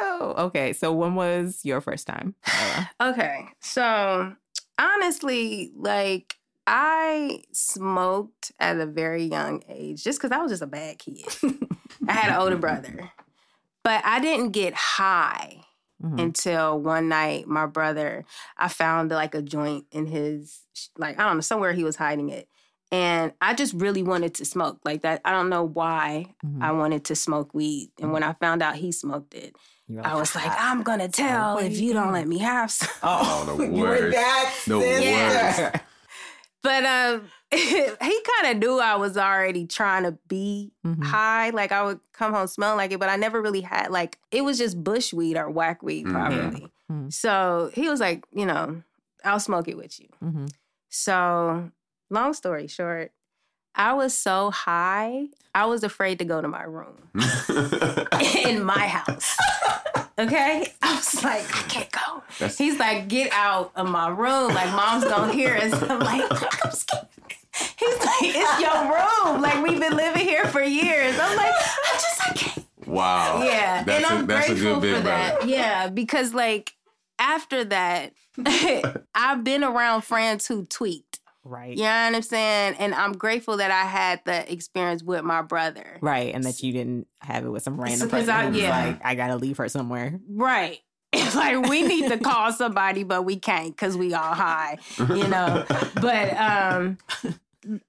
Yo. 0.00 0.34
Okay, 0.46 0.72
so 0.72 0.92
when 0.92 1.14
was 1.14 1.60
your 1.64 1.80
first 1.80 2.06
time? 2.06 2.34
Okay, 3.00 3.46
so 3.60 4.34
honestly, 4.78 5.72
like 5.76 6.36
I 6.66 7.42
smoked 7.52 8.52
at 8.60 8.78
a 8.78 8.86
very 8.86 9.24
young 9.24 9.62
age 9.68 10.04
just 10.04 10.18
because 10.20 10.30
I 10.32 10.40
was 10.40 10.52
just 10.52 10.62
a 10.62 10.66
bad 10.66 10.98
kid. 10.98 11.24
I 12.08 12.12
had 12.12 12.30
an 12.32 12.36
older 12.40 12.56
brother, 12.56 13.10
but 13.84 14.02
I 14.04 14.20
didn't 14.20 14.50
get 14.50 14.74
high 14.74 15.60
Mhm. 16.02 16.18
until 16.20 16.80
one 16.80 17.08
night 17.08 17.46
my 17.46 17.66
brother, 17.66 18.24
I 18.56 18.66
found 18.68 19.10
like 19.12 19.34
a 19.36 19.42
joint 19.42 19.86
in 19.92 20.06
his, 20.06 20.60
like, 20.98 21.18
I 21.18 21.24
don't 21.24 21.36
know, 21.36 21.40
somewhere 21.42 21.72
he 21.72 21.84
was 21.84 21.94
hiding 21.96 22.28
it. 22.30 22.48
And 22.90 23.32
I 23.40 23.54
just 23.54 23.72
really 23.74 24.02
wanted 24.02 24.34
to 24.34 24.44
smoke 24.44 24.80
like 24.84 25.02
that. 25.02 25.20
I 25.24 25.30
don't 25.30 25.48
know 25.48 25.62
why 25.64 26.34
Mhm. 26.44 26.60
I 26.62 26.72
wanted 26.72 27.04
to 27.06 27.14
smoke 27.14 27.54
weed. 27.54 27.90
And 28.00 28.12
when 28.12 28.22
I 28.24 28.32
found 28.34 28.62
out 28.62 28.74
he 28.76 28.90
smoked 28.92 29.32
it, 29.34 29.54
You 29.88 29.98
were 29.98 30.06
I 30.06 30.14
was 30.16 30.34
like, 30.34 30.50
I'm 30.58 30.82
gonna 30.82 31.08
tell 31.08 31.58
if 31.58 31.78
you 31.78 31.88
you 31.88 31.92
don't 31.92 32.12
let 32.12 32.26
me 32.26 32.38
have 32.38 32.70
some. 32.70 32.88
Oh, 33.02 33.44
the 33.56 33.64
you 33.64 33.70
were 33.72 33.88
worst. 33.88 34.16
that 34.16 34.54
The 34.66 34.80
sister. 34.80 35.70
worst. 35.72 35.84
But 36.62 36.84
um, 36.84 37.22
he 37.50 37.84
kind 38.00 38.46
of 38.46 38.56
knew 38.58 38.78
I 38.78 38.94
was 38.96 39.16
already 39.16 39.66
trying 39.66 40.04
to 40.04 40.16
be 40.28 40.72
Mhm. 40.86 41.04
high. 41.04 41.50
Like 41.50 41.72
I 41.72 41.82
would 41.82 42.00
come 42.12 42.32
home 42.32 42.46
smelling 42.46 42.76
like 42.76 42.92
it, 42.92 43.00
but 43.00 43.08
I 43.08 43.16
never 43.16 43.42
really 43.42 43.60
had 43.62 43.90
like 43.90 44.18
it 44.30 44.42
was 44.42 44.58
just 44.58 44.82
bush 44.82 45.12
weed 45.12 45.36
or 45.36 45.50
whack 45.50 45.82
weed, 45.82 46.06
Mhm. 46.06 46.12
probably. 46.12 46.72
Mhm. 46.90 47.12
So 47.12 47.70
he 47.74 47.88
was 47.88 48.00
like, 48.00 48.24
you 48.32 48.46
know, 48.46 48.82
I'll 49.24 49.40
smoke 49.40 49.66
it 49.68 49.76
with 49.76 49.98
you. 50.00 50.08
Mhm. 50.22 50.50
So 50.88 51.70
long 52.10 52.32
story 52.34 52.66
short, 52.68 53.12
I 53.74 53.94
was 53.94 54.16
so 54.16 54.50
high, 54.50 55.28
I 55.54 55.64
was 55.66 55.82
afraid 55.82 56.18
to 56.20 56.24
go 56.24 56.40
to 56.40 56.48
my 56.48 56.62
room 56.62 57.10
in 58.44 58.62
my 58.64 58.86
house. 58.86 59.36
Okay, 60.26 60.66
I 60.82 60.94
was 60.96 61.22
like, 61.24 61.44
I 61.56 61.62
can't 61.68 61.90
go. 61.92 62.22
That's- 62.38 62.58
He's 62.58 62.78
like, 62.78 63.08
get 63.08 63.30
out 63.32 63.72
of 63.76 63.88
my 63.88 64.08
room. 64.08 64.54
Like, 64.54 64.70
mom's 64.72 65.04
gonna 65.04 65.32
hear 65.32 65.56
us. 65.56 65.72
I'm 65.82 66.00
like, 66.00 66.24
I'm 66.64 66.70
scared. 66.72 67.06
He's 67.78 67.98
like, 67.98 68.22
it's 68.22 68.60
your 68.60 68.82
room. 68.84 69.42
Like, 69.42 69.62
we've 69.62 69.78
been 69.80 69.96
living 69.96 70.26
here 70.26 70.46
for 70.46 70.62
years. 70.62 71.18
I'm 71.20 71.36
like, 71.36 71.52
I 71.52 71.90
just, 71.94 72.28
I 72.30 72.32
can't. 72.34 72.66
wow. 72.86 73.42
Yeah, 73.44 73.82
That's 73.84 74.04
and 74.04 74.14
a, 74.14 74.18
I'm 74.20 74.26
that's 74.26 74.46
a 74.48 74.54
grateful 74.54 74.74
good 74.74 74.82
bit, 74.82 74.96
for 74.96 75.02
that. 75.02 75.34
brother. 75.38 75.50
Yeah, 75.52 75.88
because 75.88 76.32
like 76.34 76.74
after 77.18 77.64
that, 77.66 78.12
I've 79.14 79.44
been 79.44 79.64
around 79.64 80.02
friends 80.02 80.46
who 80.46 80.64
tweaked. 80.66 81.18
Right. 81.44 81.76
You 81.76 81.82
know 81.84 82.04
what 82.06 82.14
I'm 82.14 82.22
saying? 82.22 82.76
And 82.78 82.94
I'm 82.94 83.12
grateful 83.12 83.56
that 83.56 83.70
I 83.70 83.82
had 83.84 84.20
the 84.24 84.50
experience 84.52 85.02
with 85.02 85.24
my 85.24 85.42
brother. 85.42 85.98
Right. 86.00 86.32
And 86.34 86.44
that 86.44 86.62
you 86.62 86.72
didn't 86.72 87.08
have 87.20 87.44
it 87.44 87.48
with 87.50 87.62
some 87.64 87.80
random 87.80 88.08
person. 88.08 88.30
I- 88.30 88.50
yeah. 88.50 88.86
like, 88.86 89.00
I 89.04 89.14
gotta 89.16 89.36
leave 89.36 89.56
her 89.58 89.68
somewhere. 89.68 90.20
Right. 90.28 90.78
It's 91.14 91.34
like 91.34 91.68
we 91.68 91.82
need 91.82 92.08
to 92.08 92.16
call 92.16 92.52
somebody, 92.52 93.02
but 93.04 93.22
we 93.26 93.36
can't 93.36 93.76
because 93.76 93.98
we 93.98 94.14
all 94.14 94.32
high, 94.32 94.78
you 94.98 95.28
know. 95.28 95.62
but 96.00 96.34
um 96.38 96.96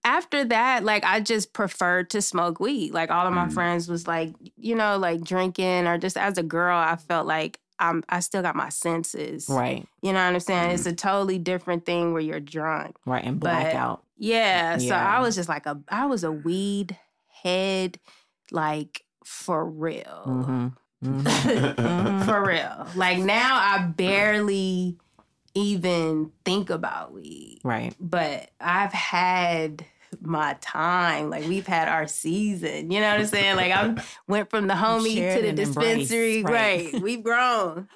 after 0.03 0.43
that, 0.45 0.83
like 0.83 1.03
I 1.05 1.19
just 1.21 1.53
preferred 1.53 2.09
to 2.11 2.21
smoke 2.21 2.59
weed. 2.59 2.91
Like 2.93 3.11
all 3.11 3.25
of 3.25 3.33
my 3.33 3.45
Mm. 3.47 3.53
friends 3.53 3.87
was 3.87 4.07
like, 4.07 4.33
you 4.57 4.75
know, 4.75 4.97
like 4.97 5.21
drinking 5.23 5.87
or 5.87 5.97
just 5.97 6.17
as 6.17 6.37
a 6.37 6.43
girl, 6.43 6.77
I 6.77 6.95
felt 6.97 7.25
like 7.25 7.59
I'm 7.83 8.03
I 8.09 8.19
still 8.21 8.41
got 8.41 8.55
my 8.55 8.69
senses. 8.69 9.47
Right. 9.49 9.87
You 10.01 10.13
know 10.13 10.25
what 10.25 10.33
I'm 10.33 10.39
saying? 10.39 10.71
It's 10.71 10.85
a 10.85 10.93
totally 10.93 11.37
different 11.37 11.85
thing 11.85 12.13
where 12.13 12.21
you're 12.21 12.39
drunk. 12.39 12.95
Right. 13.05 13.23
And 13.23 13.39
blackout. 13.39 14.03
Yeah. 14.17 14.77
So 14.77 14.95
I 14.95 15.19
was 15.19 15.35
just 15.35 15.49
like 15.49 15.65
a 15.65 15.79
I 15.89 16.05
was 16.05 16.23
a 16.23 16.31
weed 16.31 16.97
head, 17.27 17.99
like 18.51 19.03
for 19.25 19.65
real. 19.65 20.23
Mm-hmm. 20.25 20.67
Mhm. 21.03 22.25
for 22.25 22.45
real. 22.45 22.87
Like 22.95 23.17
now 23.19 23.55
I 23.57 23.79
barely 23.85 24.97
even 25.53 26.31
think 26.45 26.69
about 26.69 27.13
weed. 27.13 27.59
Right. 27.63 27.93
But 27.99 28.49
I've 28.59 28.93
had 28.93 29.85
my 30.21 30.55
time. 30.61 31.29
Like 31.29 31.45
we've 31.47 31.67
had 31.67 31.87
our 31.87 32.07
season. 32.07 32.91
You 32.91 32.99
know 33.01 33.09
what 33.11 33.19
I'm 33.19 33.25
saying? 33.27 33.55
Like 33.55 33.71
I 33.71 33.95
went 34.27 34.49
from 34.49 34.67
the 34.67 34.73
homie 34.73 35.35
to 35.35 35.41
the 35.41 35.53
dispensary. 35.53 36.43
right. 36.43 36.91
Right. 36.93 37.01
We've 37.01 37.23
grown. 37.23 37.87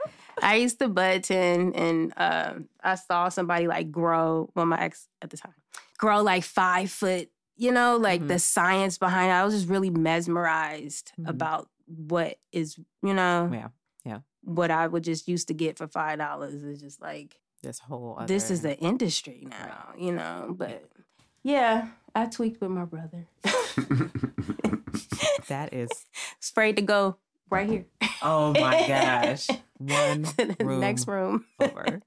I 0.41 0.55
used 0.57 0.79
to 0.79 0.88
button 0.88 1.74
and 1.74 2.13
um, 2.17 2.69
I 2.83 2.95
saw 2.95 3.29
somebody 3.29 3.67
like 3.67 3.91
grow, 3.91 4.50
well, 4.55 4.65
my 4.67 4.79
ex 4.79 5.07
at 5.21 5.29
the 5.31 5.38
time, 5.38 5.53
grow 5.97 6.21
like 6.21 6.43
five 6.43 6.91
foot, 6.91 7.29
you 7.55 7.71
know, 7.71 7.97
like 7.97 8.21
Mhm. 8.21 8.27
the 8.27 8.39
science 8.39 8.97
behind 9.00 9.31
it. 9.31 9.33
I 9.33 9.43
was 9.43 9.55
just 9.55 9.67
really 9.67 9.89
mesmerized 9.89 11.12
Mhm. 11.19 11.29
about 11.29 11.69
what 11.88 12.38
is, 12.51 12.77
you 13.01 13.13
know, 13.15 13.50
Yeah. 13.51 13.67
Yeah. 14.05 14.19
what 14.43 14.69
I 14.69 14.86
would 14.88 15.03
just 15.03 15.27
used 15.27 15.47
to 15.47 15.53
get 15.55 15.77
for 15.79 15.88
five 15.88 16.19
dollars 16.19 16.62
is 16.62 16.81
just 16.81 17.01
like 17.01 17.39
This 17.63 17.79
whole 17.79 18.15
other, 18.19 18.27
this 18.27 18.51
is 18.51 18.62
the 18.62 18.77
industry 18.77 19.47
now, 19.49 19.93
you 19.97 20.12
know. 20.12 20.53
But 20.56 20.88
yeah, 21.41 21.88
I 22.17 22.25
tweaked 22.25 22.60
with 22.62 22.71
my 22.71 22.86
brother. 22.86 23.27
that 25.47 25.71
is 25.73 25.89
Sprayed 26.39 26.75
to 26.77 26.82
go 26.82 27.17
right 27.49 27.69
here 27.69 27.86
oh 28.23 28.53
my 28.53 28.86
gosh. 28.88 29.47
One 29.77 30.23
to 30.23 30.45
the 30.58 30.65
room 30.65 30.80
next 30.80 31.08
room. 31.08 31.45
over. 31.60 32.01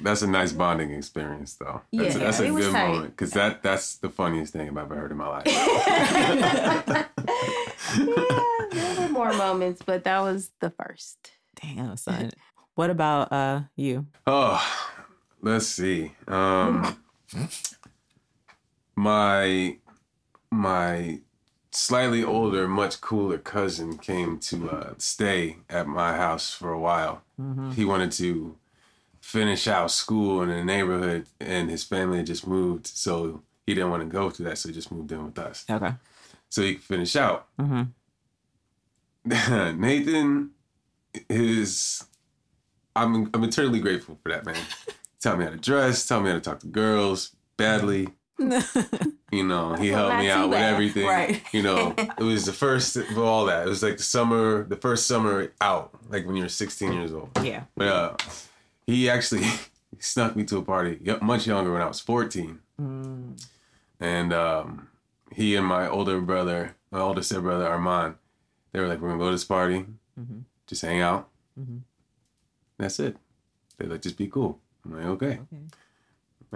That's 0.00 0.22
a 0.22 0.26
nice 0.26 0.52
bonding 0.52 0.90
experience, 0.92 1.54
though. 1.54 1.82
That's, 1.92 2.14
Yeah, 2.16 2.20
that's 2.24 2.40
a 2.40 2.46
it 2.46 2.50
was 2.50 2.66
good 2.66 2.72
tight. 2.72 2.88
moment 2.88 3.10
because 3.16 3.30
that 3.32 3.62
that's 3.62 3.96
the 3.96 4.08
funniest 4.10 4.52
thing 4.52 4.68
I've 4.68 4.76
ever 4.76 4.94
heard 4.96 5.10
in 5.12 5.16
my 5.18 5.28
life. 5.28 5.44
yeah, 5.46 7.04
there 8.72 9.00
were 9.00 9.08
more 9.10 9.32
moments, 9.34 9.82
but 9.84 10.04
that 10.04 10.20
was 10.20 10.50
the 10.60 10.70
first. 10.70 11.30
Damn, 11.60 11.96
son. 11.96 12.30
What 12.74 12.90
about 12.90 13.30
uh 13.32 13.62
you? 13.76 14.06
Oh, 14.26 14.60
let's 15.40 15.66
see. 15.66 16.12
Um, 16.26 16.98
my 18.96 19.78
my 20.50 21.20
slightly 21.70 22.22
older, 22.22 22.68
much 22.68 23.00
cooler 23.00 23.38
cousin 23.38 23.98
came 23.98 24.38
to 24.38 24.70
uh, 24.70 24.94
stay 24.98 25.56
at 25.68 25.86
my 25.88 26.16
house 26.16 26.54
for 26.54 26.70
a 26.72 26.78
while. 26.78 27.22
Mm-hmm. 27.40 27.72
He 27.72 27.84
wanted 27.84 28.12
to 28.12 28.56
finish 29.20 29.66
out 29.66 29.90
school 29.90 30.42
in 30.42 30.50
the 30.50 30.62
neighborhood, 30.64 31.26
and 31.40 31.70
his 31.70 31.82
family 31.82 32.18
had 32.18 32.26
just 32.26 32.46
moved, 32.46 32.86
so 32.86 33.42
he 33.66 33.74
didn't 33.74 33.90
want 33.90 34.02
to 34.02 34.08
go 34.08 34.30
through 34.30 34.44
that, 34.46 34.58
so 34.58 34.68
he 34.68 34.74
just 34.74 34.92
moved 34.92 35.10
in 35.10 35.24
with 35.24 35.38
us, 35.38 35.64
Okay. 35.68 35.94
so 36.48 36.62
he 36.62 36.74
could 36.74 36.84
finish 36.84 37.16
out. 37.16 37.48
Mm-hmm. 37.58 37.82
Nathan 39.80 40.50
is 41.30 42.04
I'm 42.94 43.30
I'm 43.32 43.42
eternally 43.44 43.80
grateful 43.80 44.18
for 44.22 44.28
that 44.30 44.44
man. 44.44 44.56
taught 45.20 45.38
me 45.38 45.44
how 45.44 45.50
to 45.50 45.56
dress, 45.56 46.06
taught 46.06 46.22
me 46.22 46.28
how 46.28 46.34
to 46.36 46.40
talk 46.40 46.60
to 46.60 46.66
girls 46.66 47.34
badly. 47.56 48.08
You 48.38 49.44
know, 49.44 49.74
he 49.74 49.88
helped 49.88 50.18
me 50.18 50.28
out 50.30 50.48
with 50.48 50.58
bad. 50.58 50.72
everything. 50.74 51.06
Right. 51.06 51.42
You 51.52 51.62
know, 51.62 51.94
it 51.96 52.22
was 52.22 52.44
the 52.46 52.52
first 52.52 52.96
of 52.96 53.18
all 53.18 53.46
that. 53.46 53.66
It 53.66 53.68
was 53.70 53.82
like 53.82 53.96
the 53.96 54.02
summer, 54.02 54.64
the 54.64 54.76
first 54.76 55.06
summer 55.06 55.52
out, 55.60 55.90
like 56.08 56.26
when 56.26 56.36
you 56.36 56.42
were 56.42 56.48
16 56.48 56.92
years 56.92 57.12
old. 57.12 57.30
yeah. 57.42 57.64
But 57.76 57.88
uh, 57.88 58.16
he 58.86 59.08
actually 59.10 59.44
snuck 59.98 60.36
me 60.36 60.44
to 60.44 60.58
a 60.58 60.62
party 60.62 60.98
much 61.22 61.46
younger 61.46 61.72
when 61.72 61.82
I 61.82 61.86
was 61.86 62.00
14. 62.00 62.58
Mm. 62.80 63.44
And 64.00 64.32
um, 64.32 64.88
he 65.32 65.56
and 65.56 65.66
my 65.66 65.88
older 65.88 66.20
brother, 66.20 66.76
my 66.90 67.00
older 67.00 67.22
stepbrother 67.22 67.66
Armand, 67.68 68.16
they 68.72 68.80
were 68.80 68.88
like, 68.88 69.00
"We're 69.00 69.08
gonna 69.10 69.20
go 69.20 69.26
to 69.26 69.32
this 69.34 69.44
party, 69.44 69.86
Mhm. 70.20 70.42
just 70.66 70.82
hang 70.82 71.00
out. 71.00 71.28
Mhm. 71.58 71.80
That's 72.78 72.98
it." 73.00 73.16
They're 73.78 73.88
like, 73.88 74.02
"Just 74.02 74.16
be 74.18 74.26
cool." 74.26 74.58
I'm 74.84 74.96
like, 74.96 75.06
"Okay." 75.06 75.26
Okay. 75.52 75.62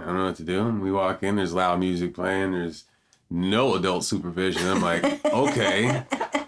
I 0.01 0.05
don't 0.05 0.17
know 0.17 0.25
what 0.25 0.35
to 0.37 0.43
do. 0.43 0.67
And 0.67 0.81
we 0.81 0.91
walk 0.91 1.23
in. 1.23 1.35
There's 1.35 1.53
loud 1.53 1.79
music 1.79 2.13
playing. 2.13 2.53
There's 2.53 2.85
no 3.29 3.75
adult 3.75 4.03
supervision. 4.03 4.67
I'm 4.67 4.81
like, 4.81 5.25
"Okay." 5.33 6.03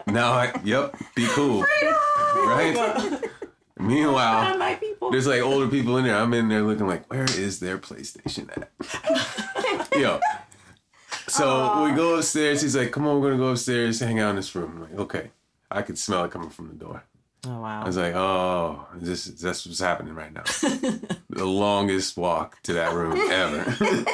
now, 0.08 0.32
I 0.34 0.60
yep, 0.64 0.96
be 1.16 1.28
cool, 1.30 1.62
right? 1.62 3.22
Meanwhile, 3.78 4.58
my 4.58 4.80
there's 5.12 5.28
like 5.28 5.42
older 5.42 5.68
people 5.68 5.98
in 5.98 6.06
there. 6.06 6.16
I'm 6.16 6.34
in 6.34 6.50
there 6.50 6.62
looking 6.62 6.88
like, 6.88 7.10
where 7.12 7.24
is 7.24 7.60
their 7.60 7.78
PlayStation 7.78 8.50
at? 8.56 9.90
Yo. 10.00 10.20
So 11.28 11.84
we 11.84 11.92
go 11.94 12.16
upstairs. 12.16 12.62
He's 12.62 12.76
like, 12.76 12.92
come 12.92 13.08
on, 13.08 13.20
we're 13.20 13.32
gonna 13.32 13.42
go 13.42 13.50
upstairs, 13.50 14.00
hang 14.00 14.20
out 14.20 14.32
in 14.32 14.36
this 14.36 14.54
room. 14.56 14.72
I'm 14.76 14.82
like, 14.82 15.00
okay. 15.00 15.32
I 15.70 15.82
could 15.82 15.98
smell 15.98 16.26
it 16.26 16.32
coming 16.32 16.50
from 16.50 16.68
the 16.68 16.74
door. 16.76 17.04
Oh 17.48 17.60
wow! 17.60 17.82
I 17.82 17.88
was 17.88 17.98
like, 17.98 18.14
oh, 18.14 18.86
this 18.94 19.26
that's 19.26 19.66
what's 19.66 19.80
happening 19.80 20.14
right 20.14 20.32
now. 20.32 20.44
the 21.30 21.46
longest 21.46 22.16
walk 22.16 22.62
to 22.64 22.74
that 22.74 22.94
room 22.94 23.18
ever. 23.18 24.06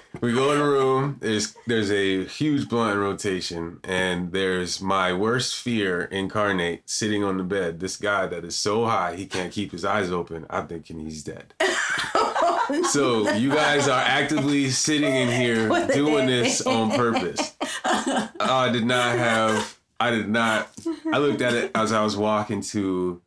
we 0.20 0.32
go 0.32 0.50
in 0.50 0.58
the 0.58 0.64
room. 0.64 1.16
There's 1.20 1.54
there's 1.68 1.92
a 1.92 2.24
huge 2.24 2.68
blunt 2.68 2.98
rotation, 2.98 3.78
and 3.84 4.32
there's 4.32 4.80
my 4.80 5.12
worst 5.12 5.54
fear 5.62 6.02
incarnate 6.06 6.82
sitting 6.90 7.22
on 7.22 7.36
the 7.36 7.44
bed. 7.44 7.78
This 7.78 7.96
guy 7.96 8.26
that 8.26 8.44
is 8.44 8.56
so 8.56 8.84
high 8.84 9.14
he 9.14 9.26
can't 9.26 9.52
keep 9.52 9.70
his 9.70 9.84
eyes 9.84 10.10
open. 10.10 10.44
I'm 10.50 10.66
thinking 10.66 10.98
he's 10.98 11.22
dead. 11.22 11.54
so 12.90 13.30
you 13.34 13.50
guys 13.50 13.86
are 13.86 14.00
actively 14.00 14.70
sitting 14.70 15.14
in 15.14 15.28
here 15.28 15.68
doing 15.94 16.26
this 16.26 16.60
on 16.62 16.90
purpose. 16.90 17.54
I 17.84 18.70
did 18.72 18.86
not 18.86 19.16
have. 19.18 19.78
I 20.02 20.10
did 20.10 20.28
not. 20.28 20.68
I 21.12 21.18
looked 21.18 21.40
at 21.42 21.54
it 21.54 21.70
as 21.74 21.92
I 21.92 22.02
was 22.02 22.16
walking 22.16 22.60
to, 22.72 23.20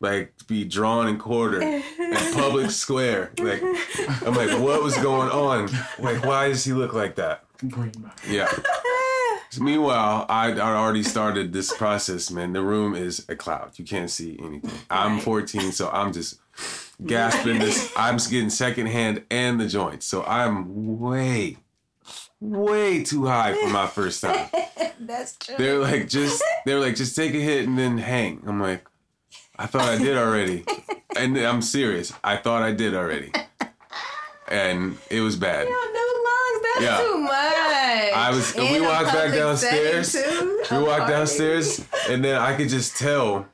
like, 0.00 0.32
be 0.46 0.64
drawn 0.64 1.06
and 1.08 1.18
quartered 1.18 1.62
in 1.62 1.82
public 2.34 2.70
square. 2.84 3.32
Like, 3.38 3.62
I'm 4.26 4.34
like, 4.34 4.50
what 4.60 4.82
was 4.82 4.96
going 4.98 5.30
on? 5.30 5.68
Like, 5.98 6.24
why 6.24 6.48
does 6.48 6.64
he 6.64 6.72
look 6.72 6.92
like 6.92 7.16
that? 7.16 7.44
Yeah. 8.28 8.48
So 9.50 9.62
meanwhile, 9.62 10.26
I 10.28 10.52
I 10.52 10.74
already 10.76 11.02
started 11.02 11.52
this 11.52 11.76
process, 11.76 12.30
man. 12.30 12.52
The 12.52 12.62
room 12.62 12.94
is 12.94 13.26
a 13.28 13.34
cloud. 13.34 13.72
You 13.78 13.84
can't 13.84 14.08
see 14.08 14.38
anything. 14.40 14.70
I'm 14.88 15.18
14, 15.18 15.72
so 15.72 15.90
I'm 15.90 16.12
just 16.12 16.38
gasping 17.04 17.58
this. 17.58 17.92
I'm 17.96 18.16
getting 18.18 18.48
secondhand 18.50 19.24
and 19.30 19.60
the 19.60 19.66
joints. 19.66 20.06
So 20.06 20.22
I'm 20.24 21.00
way, 21.00 21.56
way 22.40 23.02
too 23.04 23.26
high 23.26 23.54
for 23.54 23.68
my 23.68 23.86
first 23.86 24.20
time. 24.22 24.48
That's 25.00 25.36
true. 25.36 25.56
They're 25.58 25.78
like, 25.78 26.08
just 26.08 26.42
they're 26.66 26.80
like, 26.80 26.96
just 26.96 27.16
take 27.16 27.34
a 27.34 27.40
hit 27.40 27.66
and 27.66 27.78
then 27.78 27.98
hang. 27.98 28.42
I'm 28.46 28.60
like, 28.60 28.84
I 29.58 29.66
thought 29.66 29.82
I 29.88 29.98
did 29.98 30.16
already, 30.16 30.64
and 31.16 31.36
I'm 31.38 31.62
serious. 31.62 32.12
I 32.24 32.36
thought 32.36 32.62
I 32.62 32.72
did 32.72 32.94
already, 32.94 33.32
and 34.48 34.96
it 35.10 35.20
was 35.20 35.36
bad. 35.36 35.66
no 35.68 35.72
lungs. 35.72 36.62
That's 36.62 36.82
Yeah. 36.82 36.98
too 36.98 37.18
much. 37.18 37.32
I 37.32 38.30
was. 38.32 38.54
In 38.56 38.72
we 38.72 38.80
walked 38.80 39.12
back 39.12 39.32
downstairs. 39.34 40.12
too? 40.12 40.62
We 40.70 40.78
walked 40.82 41.00
party. 41.00 41.12
downstairs, 41.12 41.84
and 42.08 42.24
then 42.24 42.40
I 42.40 42.56
could 42.56 42.68
just 42.68 42.96
tell 42.96 43.46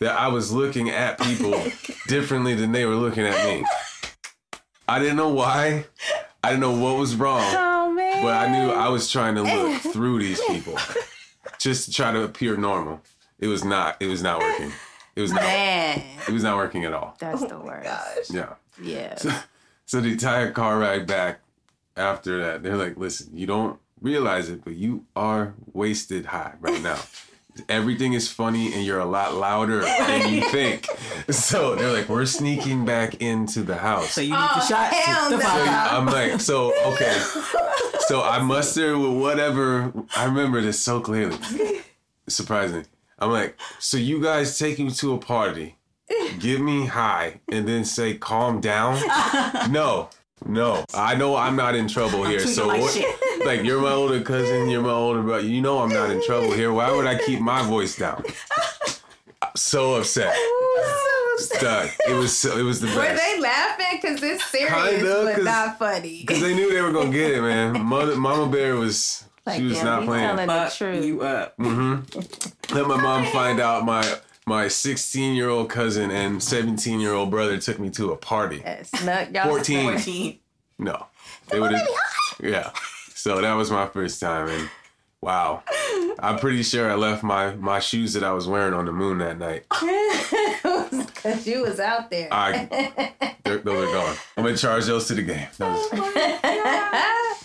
that 0.00 0.16
I 0.18 0.28
was 0.28 0.52
looking 0.52 0.90
at 0.90 1.18
people 1.20 1.62
differently 2.08 2.54
than 2.54 2.72
they 2.72 2.84
were 2.84 2.96
looking 2.96 3.24
at 3.24 3.44
me. 3.46 3.64
I 4.88 4.98
didn't 4.98 5.16
know 5.16 5.28
why. 5.28 5.86
I 6.44 6.50
didn't 6.50 6.60
know 6.60 6.72
what 6.76 6.98
was 6.98 7.14
wrong, 7.14 7.40
Oh. 7.44 7.81
But 8.22 8.34
I 8.34 8.50
knew 8.50 8.70
I 8.70 8.88
was 8.88 9.10
trying 9.10 9.34
to 9.34 9.42
look 9.42 9.80
through 9.92 10.20
these 10.20 10.40
people 10.46 10.76
just 11.58 11.86
to 11.86 11.92
try 11.92 12.12
to 12.12 12.22
appear 12.22 12.56
normal. 12.56 13.00
It 13.38 13.48
was 13.48 13.64
not. 13.64 13.96
It 14.00 14.06
was 14.06 14.22
not 14.22 14.40
working. 14.40 14.72
It 15.16 15.20
was 15.20 15.32
not. 15.32 15.42
Man, 15.42 16.02
It 16.28 16.32
was 16.32 16.42
not 16.42 16.56
working 16.56 16.84
at 16.84 16.92
all. 16.94 17.16
that's 17.18 17.40
the 17.42 17.54
oh 17.56 17.60
worst. 17.64 18.32
Yeah. 18.32 18.54
Yeah. 18.82 19.16
So 19.84 20.00
the 20.00 20.12
entire 20.12 20.50
car 20.52 20.78
ride 20.78 21.06
back 21.06 21.40
after 21.96 22.40
that, 22.42 22.62
they're 22.62 22.76
like, 22.76 22.96
listen, 22.96 23.36
you 23.36 23.46
don't 23.46 23.78
realize 24.00 24.48
it, 24.48 24.64
but 24.64 24.74
you 24.74 25.04
are 25.14 25.54
wasted 25.72 26.26
high 26.26 26.54
right 26.60 26.80
now. 26.82 26.98
Everything 27.68 28.14
is 28.14 28.28
funny 28.30 28.72
and 28.72 28.84
you're 28.84 28.98
a 29.00 29.04
lot 29.04 29.34
louder 29.34 29.80
than 29.80 30.32
you 30.32 30.42
think. 30.50 30.86
So 31.30 31.74
they're 31.74 31.92
like, 31.92 32.08
we're 32.08 32.24
sneaking 32.24 32.84
back 32.84 33.16
into 33.20 33.62
the 33.62 33.76
house. 33.76 34.10
So 34.12 34.20
you 34.22 34.30
need 34.30 34.36
oh, 34.38 34.60
to 34.60 34.66
shot 34.66 34.90
Oh, 34.92 34.96
hell 34.96 35.30
the 35.30 35.36
no. 35.36 35.42
fuck 35.42 35.68
out. 35.68 35.92
I'm 35.92 36.06
like, 36.06 36.40
so 36.40 36.72
okay. 36.92 37.12
So 38.06 38.22
I 38.22 38.40
muster 38.40 38.98
with 38.98 39.12
whatever. 39.20 39.92
I 40.16 40.24
remember 40.24 40.60
this 40.60 40.80
so 40.80 41.00
clearly. 41.00 41.36
Surprisingly. 42.28 42.84
I'm 43.18 43.30
like, 43.30 43.56
so 43.78 43.96
you 43.98 44.20
guys 44.22 44.58
take 44.58 44.78
me 44.78 44.90
to 44.90 45.12
a 45.14 45.18
party, 45.18 45.76
give 46.40 46.60
me 46.60 46.86
high, 46.86 47.40
and 47.48 47.68
then 47.68 47.84
say 47.84 48.14
calm 48.14 48.60
down? 48.60 48.98
No. 49.70 50.08
No. 50.44 50.84
I 50.92 51.14
know 51.14 51.36
I'm 51.36 51.54
not 51.54 51.76
in 51.76 51.86
trouble 51.86 52.24
here. 52.24 52.38
treating 52.38 52.54
So 52.54 52.66
like 52.66 52.80
what 52.80 52.92
shit. 52.94 53.14
Like 53.44 53.62
you're 53.64 53.80
my 53.80 53.92
older 53.92 54.20
cousin, 54.22 54.68
you're 54.68 54.82
my 54.82 54.90
older 54.90 55.22
brother. 55.22 55.46
You 55.46 55.60
know 55.60 55.78
I'm 55.80 55.88
not 55.90 56.10
in 56.10 56.22
trouble 56.24 56.52
here. 56.52 56.72
Why 56.72 56.90
would 56.90 57.06
I 57.06 57.18
keep 57.18 57.40
my 57.40 57.62
voice 57.66 57.96
down? 57.96 58.22
I'm 59.42 59.50
so 59.56 59.94
upset. 59.96 60.34
Done. 61.60 61.88
It 62.08 62.12
was 62.14 62.36
so, 62.36 62.56
it 62.56 62.62
was 62.62 62.80
the 62.80 62.86
best. 62.88 62.96
Were 62.98 63.02
best. 63.04 63.22
they 63.22 63.40
laughing? 63.40 63.98
Because 64.00 64.22
it's 64.22 64.44
serious, 64.46 64.72
Kinda, 64.72 65.22
but 65.24 65.34
'cause- 65.36 65.44
not 65.44 65.78
funny. 65.78 66.20
Because 66.20 66.40
they 66.40 66.54
knew 66.54 66.72
they 66.72 66.80
were 66.82 66.92
gonna 66.92 67.10
get 67.10 67.32
it, 67.32 67.40
man. 67.40 67.82
Mother, 67.84 68.16
Mama 68.16 68.50
Bear 68.50 68.76
was 68.76 69.24
she 69.56 69.62
was 69.64 69.78
damn, 69.78 69.86
not 69.86 70.04
playing. 70.04 70.24
telling 70.28 70.46
the 70.46 70.52
Fuck 70.52 70.72
truth. 70.74 71.04
you 71.04 71.22
up. 71.22 71.56
Mm-hmm. 71.58 72.74
Let 72.76 72.86
my 72.86 72.96
mom 73.00 73.26
find 73.32 73.60
out 73.60 73.84
my 73.84 74.18
my 74.46 74.68
16 74.68 75.34
year 75.34 75.48
old 75.48 75.68
cousin 75.70 76.10
and 76.10 76.40
17 76.42 77.00
year 77.00 77.12
old 77.12 77.30
brother 77.30 77.58
took 77.58 77.78
me 77.80 77.90
to 77.90 78.12
a 78.12 78.16
party. 78.16 78.60
Yes. 78.64 78.90
Snuck 78.90 79.32
y'all 79.32 79.48
14. 79.48 79.90
14. 79.94 80.38
No, 80.78 81.06
they 81.48 81.58
would 81.60 81.72
have. 81.72 81.88
Yeah, 82.40 82.70
so 83.22 83.40
that 83.40 83.54
was 83.54 83.70
my 83.70 83.86
first 83.86 84.20
time, 84.20 84.48
and 84.48 84.68
wow, 85.20 85.62
I'm 86.18 86.38
pretty 86.38 86.62
sure 86.64 86.90
I 86.90 86.94
left 86.96 87.22
my 87.22 87.54
my 87.54 87.78
shoes 87.78 88.12
that 88.14 88.24
I 88.24 88.32
was 88.32 88.48
wearing 88.48 88.74
on 88.74 88.86
the 88.86 88.92
moon 88.92 89.18
that 89.18 89.38
night. 89.38 89.64
Because 91.22 91.46
you 91.46 91.62
was 91.62 91.78
out 91.78 92.10
there. 92.10 92.28
I 92.32 92.66
they're- 93.44 93.58
those 93.58 93.88
are 93.88 93.92
gone. 93.92 94.16
I'm 94.36 94.42
gonna 94.44 94.56
charge 94.56 94.86
those 94.86 95.06
to 95.06 95.14
the 95.14 95.22
game. 95.22 95.46
Those- 95.56 95.86
oh 95.92 97.44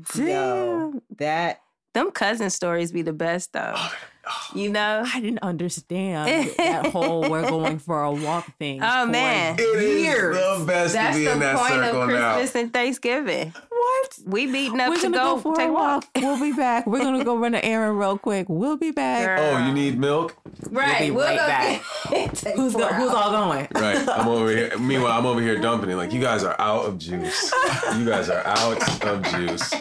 Damn. 0.14 1.02
That 1.18 1.60
Them 1.92 2.12
cousin 2.12 2.50
stories 2.50 2.92
be 2.92 3.02
the 3.02 3.12
best 3.12 3.52
though. 3.52 3.74
Oh, 3.76 3.94
You 4.54 4.68
know? 4.68 5.04
I 5.06 5.20
didn't 5.20 5.42
understand 5.42 6.50
that 6.58 6.86
whole 6.86 7.28
we're 7.30 7.48
going 7.48 7.78
for 7.78 8.02
a 8.02 8.10
walk 8.12 8.56
thing. 8.58 8.80
Oh, 8.82 9.06
for 9.06 9.10
man. 9.12 9.56
It 9.58 9.62
is 9.62 10.02
Years. 10.02 10.36
the 10.36 10.64
best 10.66 10.94
That's 10.94 11.16
to 11.16 11.20
be 11.20 11.24
the 11.26 11.32
in 11.32 11.38
that 11.40 11.56
point 11.56 11.74
of 11.74 11.84
circle 11.84 12.06
now. 12.08 12.34
Christmas 12.34 12.62
and 12.62 12.72
Thanksgiving. 12.72 13.54
What? 13.70 14.18
We 14.26 14.46
beating 14.46 14.80
up 14.80 14.88
We're 14.90 14.96
to 14.96 15.10
go, 15.10 15.36
go, 15.36 15.38
for 15.38 15.54
take 15.56 15.68
a 15.68 15.72
walk. 15.72 16.04
We'll 16.16 16.40
be 16.40 16.52
back. 16.52 16.86
We're 16.86 16.98
gonna 16.98 17.24
go 17.24 17.36
run 17.36 17.54
an 17.54 17.62
errand 17.62 17.98
real 17.98 18.18
quick. 18.18 18.46
We'll 18.48 18.76
be 18.76 18.90
back. 18.90 19.24
Girl. 19.24 19.54
Oh, 19.56 19.66
you 19.66 19.72
need 19.72 19.98
milk? 19.98 20.36
Right. 20.68 20.98
be 21.08 21.10
We'll 21.12 21.26
right 21.26 21.38
go 21.38 21.46
back. 21.46 21.80
Who's 22.56 22.72
four 22.72 22.82
go, 22.82 22.88
Who's 22.88 23.10
all 23.12 23.30
going? 23.30 23.68
Right. 23.74 24.08
I'm 24.08 24.28
over 24.28 24.50
here. 24.50 24.76
Meanwhile, 24.80 25.12
I'm 25.18 25.26
over 25.26 25.40
here 25.40 25.58
dumping 25.60 25.90
it. 25.90 25.96
Like, 25.96 26.12
you 26.12 26.20
guys 26.20 26.42
are 26.42 26.60
out 26.60 26.86
of 26.86 26.98
juice. 26.98 27.52
You 27.96 28.04
guys 28.04 28.28
are 28.28 28.42
out 28.44 29.04
of 29.04 29.22
juice. 29.22 29.72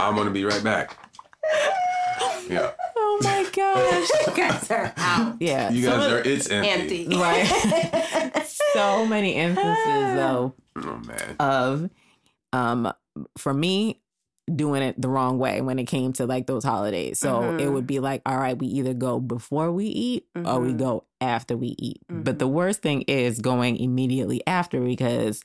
I'm 0.00 0.14
going 0.14 0.26
to 0.26 0.32
be 0.32 0.44
right 0.44 0.64
back. 0.64 0.96
Yeah. 2.48 2.72
Oh 3.06 3.18
my 3.22 3.46
gosh. 3.52 4.10
You 4.26 4.34
guys 4.34 4.70
are 4.70 4.92
out. 4.96 5.36
Yeah. 5.40 5.70
You 5.70 5.86
guys 5.86 6.12
are, 6.12 6.18
it's 6.20 6.48
empty. 6.50 7.06
Empty. 7.06 7.16
right. 7.16 8.46
so 8.72 9.04
many 9.06 9.34
instances 9.34 10.14
though 10.16 10.54
Oh, 10.76 11.00
man. 11.06 11.36
of 11.38 11.90
um 12.52 12.92
for 13.38 13.52
me 13.54 14.00
doing 14.52 14.82
it 14.82 15.00
the 15.00 15.08
wrong 15.08 15.38
way 15.38 15.60
when 15.60 15.78
it 15.78 15.84
came 15.84 16.12
to 16.14 16.26
like 16.26 16.46
those 16.46 16.64
holidays. 16.64 17.18
So 17.18 17.40
Mhm. 17.40 17.60
it 17.60 17.68
would 17.70 17.86
be 17.86 18.00
like, 18.00 18.20
all 18.26 18.36
right, 18.36 18.58
we 18.58 18.66
either 18.66 18.92
go 18.94 19.18
before 19.20 19.70
we 19.72 19.86
eat 19.86 20.26
or 20.34 20.60
we 20.60 20.72
Mhm. 20.72 20.78
go 20.78 21.04
after 21.20 21.56
we 21.56 21.74
eat. 21.78 22.00
But 22.08 22.36
Mhm. 22.36 22.38
the 22.40 22.48
worst 22.48 22.82
thing 22.82 23.02
is 23.02 23.38
going 23.40 23.76
immediately 23.78 24.42
after 24.46 24.80
because 24.80 25.42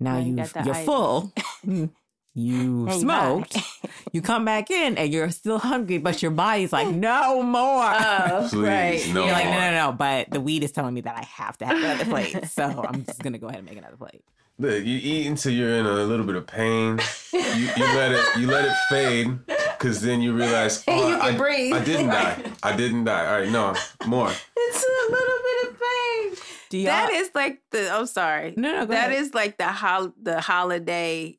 now 0.00 0.14
Now 0.14 0.18
you 0.20 0.34
you're 0.36 0.74
itis. 0.74 0.84
full. 0.84 1.32
you 2.38 2.88
And 2.88 3.00
smoked. 3.00 3.54
high. 3.56 3.90
you 4.12 4.22
come 4.22 4.44
back 4.44 4.70
in 4.70 4.96
and 4.96 5.12
you're 5.12 5.30
still 5.30 5.58
hungry, 5.58 5.98
but 5.98 6.22
your 6.22 6.30
body's 6.30 6.72
like, 6.72 6.88
no 6.94 7.42
more. 7.42 7.82
Oh, 7.84 8.46
Please, 8.50 8.54
right. 8.62 9.10
no 9.14 9.24
You're 9.24 9.32
like, 9.32 9.44
no, 9.46 9.50
more. 9.52 9.60
no, 9.60 9.70
no. 9.90 9.92
But 9.92 10.30
the 10.30 10.40
weed 10.40 10.62
is 10.64 10.72
telling 10.72 10.94
me 10.94 11.00
that 11.02 11.16
I 11.16 11.24
have 11.24 11.58
to 11.58 11.66
have 11.66 11.76
another 11.76 12.04
plate. 12.04 12.46
So 12.48 12.84
I'm 12.88 13.04
just 13.04 13.22
going 13.22 13.32
to 13.34 13.38
go 13.38 13.48
ahead 13.48 13.58
and 13.60 13.68
make 13.68 13.78
another 13.78 13.96
plate. 13.96 14.22
Look, 14.60 14.84
you 14.84 14.98
eat 15.00 15.26
until 15.28 15.52
you're 15.52 15.74
in 15.74 15.86
a 15.86 15.92
little 15.92 16.26
bit 16.26 16.34
of 16.34 16.44
pain. 16.46 16.98
You, 17.32 17.38
you 17.76 17.84
let 17.94 18.10
it 18.10 18.24
you 18.40 18.48
let 18.48 18.64
it 18.64 18.72
fade 18.90 19.38
because 19.78 20.00
then 20.00 20.20
you 20.20 20.32
realize 20.34 20.82
And 20.88 20.98
oh, 21.00 21.08
you 21.10 21.16
can 21.16 21.34
I, 21.34 21.38
breathe. 21.38 21.74
I 21.74 21.84
didn't 21.84 22.08
die. 22.08 22.42
I 22.64 22.76
didn't 22.76 23.04
die. 23.04 23.26
All 23.26 23.40
right, 23.40 23.48
no 23.48 23.74
more. 24.06 24.32
It's 24.56 24.84
a 24.84 25.12
little 25.12 25.38
bit 25.44 25.70
of 25.70 25.78
pain. 25.80 26.44
Do 26.70 26.78
y'all? 26.78 26.86
That 26.86 27.10
is 27.12 27.30
like 27.36 27.60
the. 27.70 27.88
I'm 27.88 28.06
sorry. 28.06 28.54
no, 28.56 28.72
no, 28.72 28.86
go 28.86 28.92
That 28.94 29.10
ahead. 29.10 29.22
is 29.22 29.32
like 29.32 29.58
the 29.58 29.68
hol- 29.68 30.12
the 30.20 30.40
holiday, 30.40 31.38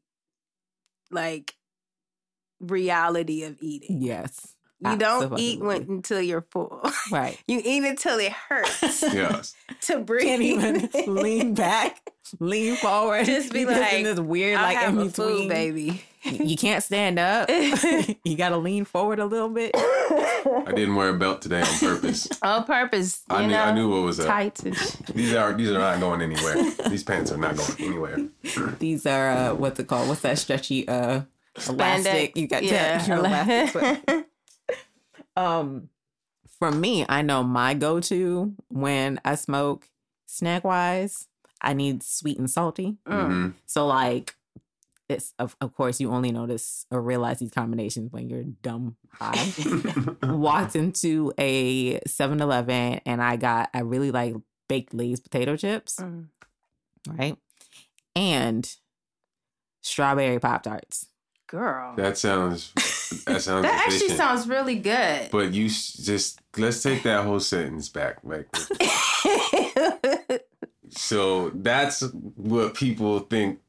like 1.12 1.56
reality 2.60 3.44
of 3.44 3.58
eating. 3.62 4.02
Yes. 4.02 4.56
You 4.82 4.96
don't 4.96 5.38
eat 5.38 5.60
when, 5.60 5.82
until 5.90 6.22
you're 6.22 6.46
full. 6.52 6.82
Right. 7.12 7.38
You 7.48 7.62
eat 7.64 7.84
until 7.84 8.18
it 8.20 8.32
hurts 8.32 9.02
Yes. 9.14 9.54
to 9.82 10.00
breathe. 10.00 10.24
Can't 10.24 10.42
even 10.42 10.90
lean 11.14 11.54
back, 11.54 12.10
lean 12.40 12.78
forward. 12.78 13.26
Just 13.26 13.52
be 13.52 13.66
like, 13.66 13.92
in 13.94 14.04
this 14.04 14.20
weird, 14.20 14.58
I 14.58 14.62
like 14.64 14.78
have 14.78 14.94
in 14.94 15.00
a 15.02 15.06
between. 15.06 15.28
food, 15.38 15.50
baby. 15.50 16.02
You 16.24 16.58
can't 16.58 16.84
stand 16.84 17.18
up. 17.18 17.50
you 18.24 18.36
got 18.36 18.50
to 18.50 18.58
lean 18.58 18.86
forward 18.86 19.20
a 19.20 19.26
little 19.26 19.50
bit. 19.50 19.72
I 19.76 20.72
didn't 20.76 20.96
wear 20.96 21.10
a 21.10 21.14
belt 21.18 21.42
today 21.42 21.62
on 21.62 21.80
purpose. 21.80 22.28
On 22.42 22.64
purpose. 22.64 23.24
You 23.30 23.36
I 23.38 23.42
knew 23.46 23.52
know, 23.54 23.64
I 23.64 23.72
knew 23.74 23.90
what 23.90 24.02
was 24.04 24.20
up. 24.20 24.28
tights. 24.28 24.62
These 24.62 25.34
are 25.34 25.54
these 25.54 25.70
are 25.72 25.80
not 25.80 26.00
going 26.00 26.22
anywhere. 26.22 26.56
These 26.90 27.04
pants 27.04 27.32
are 27.32 27.38
not 27.38 27.56
going 27.56 27.76
anywhere. 27.80 28.28
These 28.80 29.06
are 29.06 29.30
uh, 29.32 29.54
what's 29.56 29.80
it 29.80 29.88
called? 29.88 30.08
What's 30.10 30.22
that 30.22 30.38
stretchy 30.38 30.88
uh 30.88 31.22
elastic? 31.68 32.38
You 32.38 32.48
got 32.48 32.64
yeah. 32.64 33.06
your 33.06 33.18
elastic. 33.18 34.04
foot. 34.06 34.26
um, 35.36 35.90
for 36.58 36.72
me, 36.72 37.06
I 37.08 37.22
know 37.22 37.44
my 37.44 37.74
go-to 37.74 38.54
when 38.70 39.20
I 39.24 39.36
smoke 39.36 39.88
snack 40.26 40.64
wise, 40.64 41.28
I 41.62 41.74
need 41.74 42.04
sweet 42.04 42.38
and 42.38 42.50
salty. 42.50 42.98
Mm. 43.08 43.28
Mhm. 43.30 43.54
So 43.66 43.88
like 43.88 44.36
it's 45.10 45.34
of, 45.40 45.56
of 45.60 45.74
course 45.76 46.00
you 46.00 46.12
only 46.12 46.32
notice 46.32 46.86
or 46.92 47.02
realize 47.02 47.40
these 47.40 47.52
combinations 47.52 48.12
when 48.12 48.30
you're 48.30 48.44
dumb 48.44 48.96
high. 49.12 49.48
Walked 50.24 50.76
into 50.76 51.34
a 51.38 52.00
7-Eleven 52.02 53.02
and 53.06 53.22
I 53.22 53.36
got 53.36 53.70
I 53.74 53.80
really 53.80 54.12
like 54.12 54.36
baked 54.68 54.94
Lay's 54.94 55.20
potato 55.20 55.56
chips, 55.58 55.96
Mm. 55.98 56.28
right? 57.08 57.38
And 58.16 58.72
strawberry 59.82 60.40
pop 60.40 60.64
tarts. 60.64 61.08
Girl. 61.48 61.96
That 61.96 62.16
sounds 62.18 62.72
that 63.26 63.42
sounds 63.42 63.64
That 63.64 63.84
actually 63.88 64.10
sounds 64.10 64.48
really 64.48 64.76
good. 64.76 65.32
But 65.32 65.52
you 65.54 65.66
s- 65.66 65.94
just 65.94 66.40
let's 66.58 66.84
take 66.84 67.02
that 67.04 67.24
whole 67.26 67.40
sentence 67.40 67.90
back. 67.90 68.18
Like 68.24 68.48
so 70.90 71.50
that's 71.52 72.02
what 72.36 72.74
people 72.76 73.20
think 73.22 73.60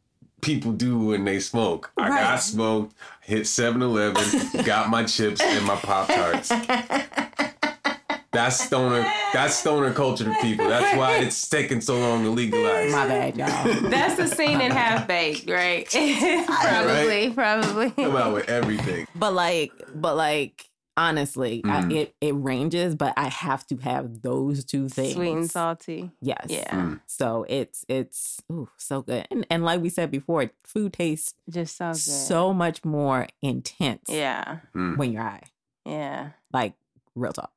people 0.41 0.73
do 0.73 0.99
when 0.99 1.25
they 1.25 1.41
smoke. 1.41 1.91
I 1.97 2.09
got 2.09 2.37
smoked, 2.37 2.95
hit 3.23 3.43
7-Eleven, 3.43 4.65
got 4.65 4.91
my 4.91 5.05
chips 5.05 5.41
and 5.41 5.65
my 5.67 5.77
Pop 5.77 6.09
Tarts. 6.09 6.51
That's 8.33 8.65
stoner. 8.65 9.11
That's 9.33 9.57
stoner 9.57 9.93
culture 9.93 10.25
to 10.25 10.35
people. 10.41 10.69
That's 10.69 10.97
why 10.97 11.17
it's 11.17 11.49
taking 11.49 11.81
so 11.81 11.99
long 11.99 12.23
to 12.23 12.31
legalize. 12.31 12.93
My 12.93 13.09
bad, 13.09 13.37
y'all. 13.37 13.91
That's 13.91 14.17
the 14.17 14.29
scene 14.29 14.61
in 14.61 14.71
Half 14.71 15.09
Baked, 15.09 15.51
right? 15.51 15.89
probably, 16.47 17.31
probably. 17.31 17.91
Come 17.91 18.15
out 18.15 18.33
with 18.33 18.49
everything. 18.49 19.09
But 19.17 19.35
like, 19.35 19.73
but 19.95 20.17
like, 20.17 20.70
honestly, 21.09 21.63
I, 21.65 21.81
Mhm. 21.83 21.95
it 21.97 22.15
it 22.21 22.35
ranges, 22.35 22.95
but 22.95 23.15
I 23.17 23.29
have 23.29 23.67
to 23.69 23.77
have 23.79 24.23
those 24.23 24.65
two 24.65 24.89
things. 24.89 25.15
Sweet 25.15 25.33
and 25.33 25.51
salty. 25.51 26.11
Yes. 26.21 26.47
Yeah. 26.49 26.71
Mm. 26.71 27.01
So 27.07 27.45
it's 27.49 27.85
it's 27.89 28.43
ooh, 28.53 28.69
so 28.77 29.03
good, 29.03 29.27
and, 29.31 29.47
and 29.51 29.65
like 29.65 29.81
we 29.81 29.89
said 29.89 30.11
before, 30.11 30.51
food 30.65 30.93
tastes 30.93 31.35
Just 31.49 31.77
so 31.77 31.89
good. 31.91 31.97
so 31.99 32.53
much 32.55 32.85
more 32.85 33.27
intense 33.43 34.05
Yeah. 34.09 34.59
when 34.73 35.13
you're 35.13 35.23
high. 35.23 35.45
Yeah. 35.85 36.31
Like 36.53 36.75
real 37.15 37.33
talk. 37.33 37.53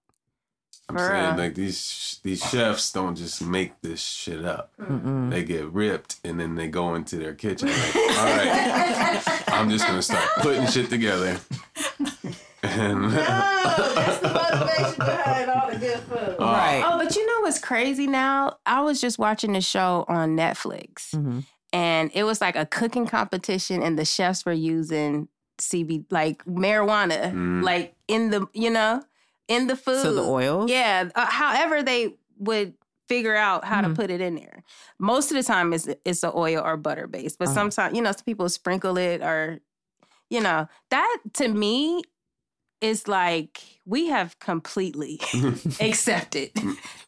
I'm 0.90 0.98
For 0.98 1.08
saying 1.08 1.26
real. 1.36 1.38
like 1.38 1.56
these 1.56 2.20
these 2.24 2.44
chefs 2.44 2.92
don't 2.92 3.16
just 3.16 3.42
make 3.42 3.80
this 3.82 4.02
shit 4.02 4.44
up. 4.44 4.74
Mm-mm. 4.80 5.30
They 5.32 5.44
get 5.44 5.66
ripped 5.72 6.18
and 6.26 6.38
then 6.40 6.56
they 6.56 6.68
go 6.68 6.96
into 6.96 7.16
their 7.18 7.34
kitchen. 7.34 7.70
Like, 7.70 7.96
All 7.96 8.26
right, 8.26 9.24
I'm 9.48 9.70
just 9.70 9.86
gonna 9.88 10.02
start 10.02 10.28
putting 10.40 10.68
shit 10.68 10.90
together. 10.90 11.40
And 12.64 13.12
that's 13.12 14.20
the 14.20 14.30
motivation 14.34 14.96
behind 15.00 15.50
all 15.50 15.70
the 15.72 15.78
good 15.78 16.00
food. 16.00 16.36
Oh. 16.40 16.54
Right. 16.54 16.84
Oh, 16.86 16.98
but 16.98 17.16
you 17.16 17.26
know 17.26 17.42
what's 17.42 17.60
crazy 17.60 18.08
now? 18.08 18.58
I 18.66 18.82
was 18.82 19.02
just 19.02 19.20
watching 19.20 19.56
a 19.56 19.62
show 19.62 20.06
on 20.08 20.36
Netflix 20.38 21.12
hmm 21.16 21.40
and 21.76 22.12
it 22.14 22.24
was 22.24 22.40
like 22.40 22.56
a 22.56 22.68
cooking 22.68 23.08
competition 23.08 23.82
and 23.82 23.98
the 23.98 24.06
chefs 24.06 24.46
were 24.46 24.54
using 24.54 25.28
CB 25.60 26.06
like 26.12 26.46
marijuana 26.46 27.32
Mm. 27.34 27.64
like 27.64 27.96
in 28.08 28.30
the, 28.30 28.46
you 28.54 28.70
know, 28.70 29.02
in 29.48 29.66
the 29.68 29.76
food. 29.76 30.04
So 30.04 30.14
the 30.14 30.22
oils. 30.22 30.70
Yeah. 30.70 31.10
Uh, 31.16 31.26
however, 31.26 31.82
they 31.82 32.16
would 32.38 32.76
figure 33.10 33.36
out 33.36 33.66
how 33.66 33.82
Mhm. 33.82 33.90
to 33.90 33.96
put 33.96 34.12
it 34.12 34.22
in 34.22 34.36
there. 34.36 34.64
Most 35.00 35.32
of 35.32 35.36
the 35.38 35.44
time, 35.44 35.74
it's 35.74 35.88
it's 36.06 36.24
a 36.24 36.32
oil 36.36 36.62
or 36.64 36.78
butter 36.78 37.08
base, 37.08 37.36
but 37.36 37.48
Uh-huh. 37.48 37.56
sometimes 37.56 37.96
you 37.98 38.04
know 38.04 38.12
some 38.12 38.24
people 38.24 38.48
sprinkle 38.50 38.98
it 38.98 39.22
or 39.24 39.60
you 40.30 40.42
know 40.42 40.68
that 40.92 41.18
to 41.34 41.48
me 41.48 42.04
is 42.84 43.08
like 43.08 43.62
we 43.86 44.08
have 44.08 44.38
completely 44.40 45.20
accepted 45.80 46.54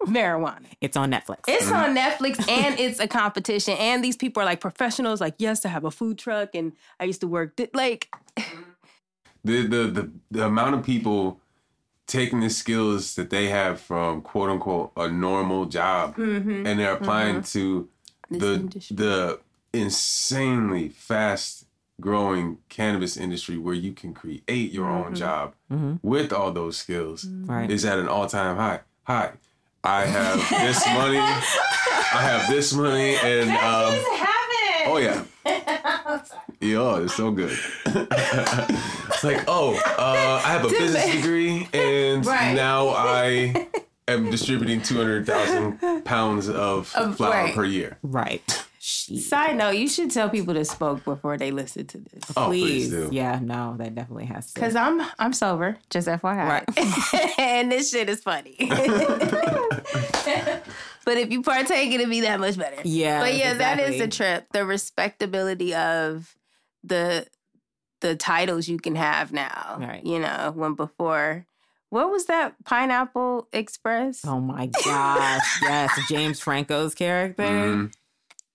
marijuana. 0.06 0.66
It's 0.82 0.98
on 0.98 1.12
Netflix. 1.12 1.40
It's 1.48 1.70
on 1.72 1.96
Netflix 1.96 2.50
and 2.50 2.80
it's 2.80 3.00
a 3.00 3.08
competition, 3.08 3.76
and 3.78 4.04
these 4.04 4.18
people 4.18 4.42
are 4.42 4.46
like 4.46 4.62
professionals. 4.62 5.22
Like, 5.22 5.36
yes, 5.38 5.66
I 5.66 5.70
have 5.70 5.84
a 5.86 5.92
food 5.92 6.18
truck, 6.18 6.56
and 6.56 6.74
I 7.00 7.04
used 7.04 7.22
to 7.22 7.28
work 7.28 7.56
th- 7.58 7.72
like 7.74 8.10
the, 9.44 9.62
the 9.68 9.88
the 9.88 10.12
the 10.32 10.46
amount 10.46 10.76
of 10.76 10.84
people 10.84 11.40
taking 12.08 12.40
the 12.40 12.50
skills 12.50 13.16
that 13.16 13.30
they 13.30 13.48
have 13.50 13.80
from 13.82 14.22
quote 14.22 14.50
unquote 14.50 14.92
a 14.96 15.08
normal 15.10 15.66
job 15.66 16.16
mhm, 16.16 16.66
and 16.66 16.80
they're 16.80 16.94
applying 16.94 17.42
to 17.42 17.90
this 18.30 18.42
the 18.42 18.54
industry. 18.54 18.96
the 18.96 19.40
insanely 19.74 20.90
fast 20.90 21.65
growing 22.02 22.58
cannabis 22.70 23.16
industry 23.18 23.58
where 23.58 23.74
you 23.76 23.94
can 23.94 24.14
create 24.14 24.72
your 24.72 24.88
own 24.90 25.14
Mhm. 25.14 25.18
job 25.18 25.54
Mhm. 25.72 26.00
with 26.04 26.34
all 26.34 26.52
those 26.52 26.78
skills 26.78 27.26
Right. 27.26 27.72
is 27.72 27.86
at 27.86 28.00
an 28.00 28.08
all-time 28.10 28.58
high 28.58 28.82
high 29.04 29.32
i 29.84 30.02
have 30.06 30.38
this 30.50 30.86
money 30.88 31.20
i 31.20 32.22
have 32.22 32.50
this 32.50 32.74
money 32.74 33.16
and 33.24 33.50
um 33.52 33.94
oh 34.88 34.98
yeah 34.98 35.24
yeah 36.60 36.98
it's 36.98 37.16
so 37.16 37.32
good 37.32 37.58
it's 37.86 39.24
like 39.24 39.44
oh 39.48 39.76
uh, 39.98 40.42
i 40.44 40.50
have 40.52 40.66
a 40.66 40.70
business 40.70 41.12
degree 41.12 41.68
and 41.74 42.26
Right. 42.26 42.54
now 42.56 42.90
i 42.90 43.68
am 44.08 44.30
distributing 44.32 44.82
200000 44.82 46.04
pounds 46.04 46.50
of 46.50 46.94
Of- 46.96 47.16
flower 47.18 47.32
right. 47.46 47.56
per 47.56 47.66
year 47.66 47.98
Right. 48.04 48.66
Shit. 48.88 49.18
Side 49.18 49.58
note: 49.58 49.72
You 49.72 49.88
should 49.88 50.12
tell 50.12 50.30
people 50.30 50.54
to 50.54 50.64
smoke 50.64 51.04
before 51.04 51.40
they 51.40 51.50
listen 51.50 51.88
to 51.88 51.98
this. 51.98 52.24
Oh, 52.38 52.46
please 52.46 52.92
do. 52.92 53.10
Yeah, 53.12 53.40
no, 53.42 53.74
that 53.80 53.96
definitely 53.96 54.26
has 54.26 54.54
to. 54.54 54.62
Cause 54.62 54.76
I'm 54.76 55.02
I'm 55.18 55.34
sober, 55.34 55.80
just 55.90 56.08
FYI. 56.08 56.22
Right. 56.24 56.64
and 57.40 57.72
this 57.72 57.90
shit 57.90 58.10
is 58.10 58.22
funny. 58.22 58.56
but 58.60 58.68
if 61.18 61.32
you 61.32 61.42
partake, 61.42 61.94
it'll 61.94 62.08
be 62.08 62.22
that 62.22 62.40
much 62.40 62.60
better. 62.60 62.80
yeah. 62.84 63.22
but 63.22 63.34
yeah, 63.34 63.56
that 63.56 63.80
is 63.80 63.98
the 63.98 64.08
trip. 64.08 64.46
The 64.52 64.64
respectability 64.64 65.74
of 65.74 66.36
the 66.84 67.26
the 68.02 68.16
titles 68.16 68.68
you 68.68 68.78
can 68.78 68.94
have 68.94 69.34
now. 69.34 69.78
Right. 69.80 70.06
You 70.06 70.20
know, 70.20 70.54
when 70.56 70.76
before 70.76 71.48
what 71.90 72.12
was 72.12 72.28
that 72.28 72.54
Pineapple 72.66 73.48
Express? 73.52 74.24
Oh 74.28 74.40
my 74.40 74.68
gosh. 74.68 75.62
yes. 75.64 76.00
James 76.08 76.40
Franco's 76.40 76.94
character. 76.94 77.42
Mhm. 77.42 77.92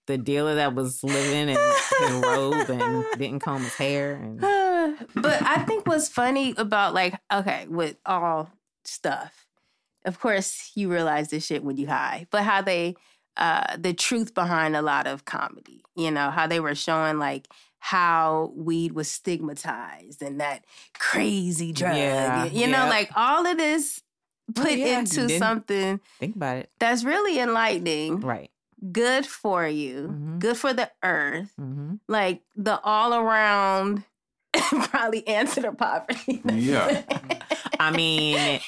The 0.07 0.17
dealer 0.17 0.55
that 0.55 0.73
was 0.75 1.03
living 1.03 1.49
in 1.49 1.57
his 1.57 1.91
robe 2.23 2.69
and 2.69 3.05
didn't 3.17 3.39
comb 3.39 3.63
his 3.63 3.75
hair. 3.75 4.15
And 4.15 4.39
but 5.15 5.41
I 5.43 5.63
think 5.67 5.87
what's 5.87 6.09
funny 6.09 6.53
about 6.57 6.93
like 6.93 7.13
okay 7.31 7.65
with 7.69 7.97
all 8.05 8.49
stuff, 8.83 9.47
of 10.05 10.19
course 10.19 10.71
you 10.75 10.91
realize 10.91 11.29
this 11.29 11.45
shit 11.45 11.63
when 11.63 11.77
you 11.77 11.87
high, 11.87 12.27
but 12.31 12.43
how 12.43 12.61
they 12.61 12.95
uh 13.37 13.77
the 13.77 13.93
truth 13.93 14.33
behind 14.33 14.75
a 14.75 14.81
lot 14.81 15.07
of 15.07 15.23
comedy, 15.25 15.83
you 15.95 16.11
know, 16.11 16.29
how 16.31 16.47
they 16.47 16.59
were 16.59 16.75
showing 16.75 17.17
like 17.19 17.47
how 17.79 18.51
weed 18.55 18.91
was 18.91 19.09
stigmatized 19.09 20.21
and 20.21 20.39
that 20.41 20.65
crazy 20.97 21.71
drug, 21.71 21.95
Yeah, 21.95 22.45
you 22.45 22.67
know, 22.67 22.83
yeah. 22.83 22.89
like 22.89 23.09
all 23.15 23.45
of 23.45 23.57
this 23.57 24.01
Oh, 24.57 24.63
put 24.63 24.73
yeah, 24.73 24.99
into 24.99 25.29
something 25.39 26.01
think 26.19 26.35
about 26.35 26.57
it. 26.57 26.69
that's 26.77 27.03
really 27.05 27.39
enlightening, 27.39 28.19
Right. 28.19 28.50
Good 28.91 29.25
for 29.25 29.67
you, 29.67 30.09
Mhm. 30.11 30.39
good 30.39 30.57
for 30.57 30.73
the 30.73 30.89
earth, 31.03 31.51
hmm 31.57 31.95
like 32.07 32.41
the 32.55 32.79
all 32.81 33.13
around 33.13 34.03
probably 34.53 35.25
answer 35.27 35.61
to 35.61 35.71
poverty. 35.71 36.41
Yeah. 36.53 37.03
I 37.79 37.89
mean, 37.91 38.59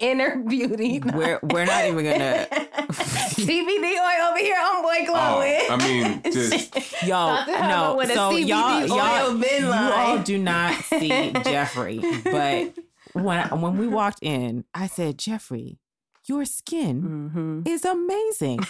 inner 0.00 0.36
beauty. 0.38 1.00
we're 1.14 1.38
we're 1.42 1.66
not 1.66 1.84
even 1.86 2.04
gonna. 2.04 2.46
CBD 3.32 3.84
oil 3.98 4.28
over 4.30 4.38
here, 4.38 4.56
homeboy 4.56 5.06
glowing. 5.06 5.60
Oh, 5.62 5.66
I 5.70 5.76
mean, 5.78 6.22
just- 6.24 6.74
Yo, 7.02 7.08
Dr. 7.08 7.56
Hubble 7.56 7.68
no. 7.68 7.96
with 7.96 8.10
a 8.10 8.14
So 8.14 8.30
CBD 8.32 8.46
y'all, 8.48 8.86
y'all, 8.86 9.26
oil 9.32 9.38
bin 9.38 9.62
you 9.64 9.68
line. 9.68 9.92
all 9.92 10.18
do 10.18 10.38
not 10.38 10.74
see 10.84 11.32
Jeffrey, 11.44 12.00
but 12.24 12.74
when 13.14 13.38
I, 13.40 13.54
when 13.54 13.76
we 13.78 13.88
walked 13.88 14.20
in, 14.22 14.64
I 14.74 14.86
said, 14.86 15.18
Jeffrey, 15.18 15.78
your 16.26 16.44
skin 16.44 17.02
Mm-hmm. 17.02 17.62
is 17.68 17.84
amazing. 17.84 18.60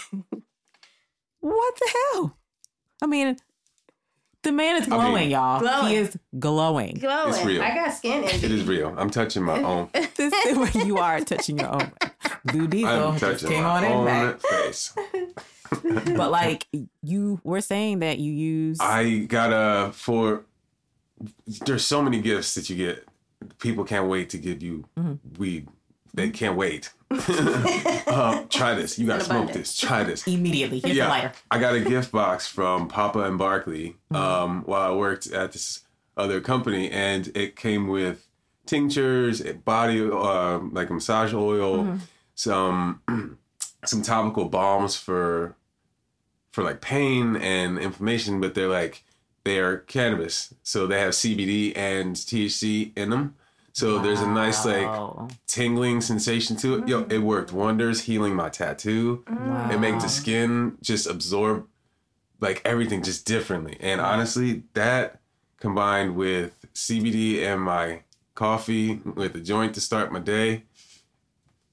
What 1.43 1.75
the 1.79 1.89
hell? 2.13 2.37
I 3.01 3.05
mean, 3.07 3.37
the 4.43 4.51
man 4.51 4.81
is 4.81 4.87
I 4.87 4.91
mean, 4.91 4.99
glowing, 4.99 5.31
y'all. 5.31 5.59
glowing. 5.59 5.87
He 5.87 5.95
is 5.95 6.17
glowing. 6.39 6.95
Glowing. 6.99 7.33
It's 7.33 7.45
real. 7.45 7.61
I 7.61 7.75
got 7.75 7.93
skin 7.93 8.23
it 8.23 8.33
envy. 8.33 8.55
is 8.55 8.63
real. 8.63 8.93
I'm 8.97 9.09
touching 9.09 9.43
my 9.43 9.61
own. 9.61 9.89
this 10.15 10.33
is 10.47 10.57
where 10.57 10.85
you 10.85 10.97
are 10.97 11.19
touching 11.21 11.59
your 11.59 11.73
own. 11.73 11.91
Blue 12.45 12.67
Diesel 12.67 12.89
I'm 12.89 13.17
just 13.19 13.41
touching 13.41 13.49
came 13.55 13.63
my 13.63 13.69
on 13.77 13.83
in 13.83 13.91
own 13.91 14.05
back. 14.05 14.39
face. 14.41 14.93
But 16.15 16.29
like 16.29 16.67
you 17.01 17.39
were 17.43 17.61
saying 17.61 17.99
that 17.99 18.19
you 18.19 18.31
use 18.31 18.77
I 18.79 19.19
got 19.19 19.51
a 19.51 19.91
for. 19.91 20.45
There's 21.65 21.85
so 21.85 22.01
many 22.01 22.21
gifts 22.21 22.53
that 22.55 22.69
you 22.69 22.75
get. 22.75 23.07
People 23.59 23.83
can't 23.83 24.07
wait 24.07 24.29
to 24.31 24.37
give 24.37 24.61
you 24.61 24.85
Mhm. 24.97 25.19
weed. 25.37 25.67
They 26.13 26.29
can't 26.29 26.55
wait. 26.57 26.93
um, 28.07 28.47
try 28.49 28.73
this. 28.75 28.97
You 28.97 29.07
gotta 29.07 29.23
smoke 29.23 29.51
this. 29.53 29.77
Try 29.77 30.03
this. 30.03 30.25
immediately. 30.27 30.79
Here's 30.79 30.97
Yeah. 30.97 31.05
the 31.05 31.09
lighter. 31.09 31.31
I 31.51 31.59
got 31.59 31.75
a 31.75 31.81
gift 31.81 32.11
box 32.11 32.47
from 32.47 32.87
Papa 32.87 33.19
and 33.19 33.37
Barkley 33.37 33.95
um, 34.11 34.63
while 34.63 34.91
I 34.91 34.95
worked 34.95 35.27
at 35.31 35.51
this 35.51 35.81
other 36.17 36.41
company, 36.41 36.89
and 36.91 37.31
it 37.35 37.55
came 37.55 37.87
with 37.87 38.27
tinctures, 38.65 39.41
body 39.65 40.01
um, 40.09 40.73
like 40.73 40.89
a 40.89 40.93
massage 40.93 41.33
oil, 41.33 41.99
some 42.35 43.01
some 43.85 44.01
topical 44.01 44.45
balms 44.49 44.95
for 44.95 45.55
for 46.51 46.63
like 46.63 46.81
pain 46.81 47.35
and 47.35 47.77
inflammation, 47.79 48.39
but 48.39 48.53
they're 48.55 48.67
like 48.67 49.03
they're 49.43 49.77
cannabis, 49.79 50.53
so 50.63 50.87
they 50.87 50.99
have 50.99 51.11
CBD 51.13 51.73
and 51.75 52.15
THC 52.15 52.95
in 52.97 53.09
them. 53.09 53.35
So 53.73 53.97
there's 53.97 54.21
a 54.21 54.27
nice 54.27 54.65
like 54.65 54.87
tingling 55.47 56.01
sensation 56.01 56.55
to 56.57 56.75
it. 56.75 56.87
Yo, 56.87 57.01
mm-hmm. 57.01 57.11
it 57.11 57.17
worked 57.17 57.51
wonders 57.51 58.01
healing 58.01 58.35
my 58.35 58.49
tattoo. 58.49 59.25
Wow. 59.27 59.71
It 59.71 59.79
makes 59.79 60.03
the 60.03 60.09
skin 60.09 60.77
just 60.81 61.07
absorb 61.07 61.67
like 62.39 62.61
everything 62.65 63.01
just 63.01 63.25
differently. 63.25 63.77
And 63.79 63.99
honestly, 63.99 64.63
that 64.73 65.19
combined 65.57 66.15
with 66.15 66.55
CBD 66.75 67.43
and 67.43 67.61
my 67.61 68.03
coffee 68.35 69.01
with 69.05 69.35
a 69.35 69.39
joint 69.39 69.73
to 69.73 69.81
start 69.81 70.11
my 70.11 70.19
day, 70.19 70.63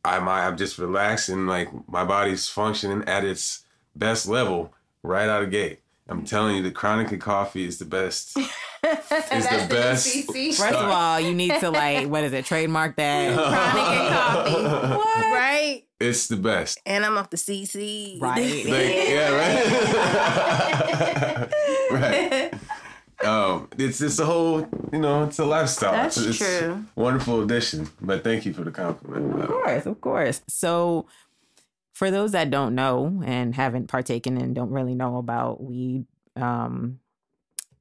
I'm 0.02 0.26
I'm 0.26 0.56
just 0.56 0.78
relaxed 0.78 1.28
and 1.28 1.46
like 1.46 1.68
my 1.86 2.04
body's 2.04 2.48
functioning 2.48 3.06
at 3.06 3.24
its 3.24 3.64
best 3.94 4.26
level 4.26 4.72
right 5.02 5.28
out 5.28 5.42
of 5.42 5.50
gate. 5.50 5.80
I'm 6.10 6.24
telling 6.24 6.56
you, 6.56 6.62
the 6.62 6.72
chronic 6.72 7.18
coffee 7.20 7.64
is 7.64 7.78
the 7.78 7.84
best 7.84 8.36
is 8.36 8.44
the 8.44 9.66
best. 9.70 10.26
First 10.26 10.60
of 10.60 10.90
all, 10.90 11.20
you 11.20 11.32
need 11.34 11.58
to 11.60 11.70
like 11.70 12.08
what 12.08 12.24
is 12.24 12.32
it? 12.32 12.44
Trademark 12.44 12.96
that. 12.96 13.34
Chronic 13.38 13.88
and 13.88 14.14
coffee. 14.14 14.96
What? 14.96 15.32
Right? 15.32 15.84
It's 16.00 16.28
the 16.28 16.36
best. 16.36 16.80
And 16.86 17.04
I'm 17.04 17.16
off 17.16 17.30
the 17.30 17.36
CC. 17.36 18.20
Right. 18.20 18.40
Like, 18.70 18.94
yeah, 19.08 19.30
right. 21.90 22.50
right. 22.50 22.54
Um, 23.24 23.68
it's 23.76 24.00
it's 24.00 24.18
a 24.18 24.24
whole, 24.24 24.66
you 24.92 24.98
know, 24.98 25.24
it's 25.24 25.38
a 25.38 25.44
lifestyle. 25.44 25.92
That's 25.92 26.16
it's, 26.16 26.40
it's 26.40 26.58
true. 26.58 26.84
a 26.96 27.00
wonderful 27.00 27.42
addition. 27.42 27.88
But 28.00 28.24
thank 28.24 28.46
you 28.46 28.54
for 28.54 28.64
the 28.64 28.70
compliment. 28.70 29.42
Of 29.42 29.48
course, 29.48 29.86
of 29.86 30.00
course. 30.00 30.42
So, 30.48 31.06
for 32.00 32.10
those 32.10 32.32
that 32.32 32.48
don't 32.50 32.74
know 32.74 33.20
and 33.26 33.54
haven't 33.54 33.88
partaken 33.88 34.38
and 34.38 34.54
don't 34.54 34.70
really 34.70 34.94
know 34.94 35.18
about 35.18 35.62
weed, 35.62 36.06
um, 36.34 36.98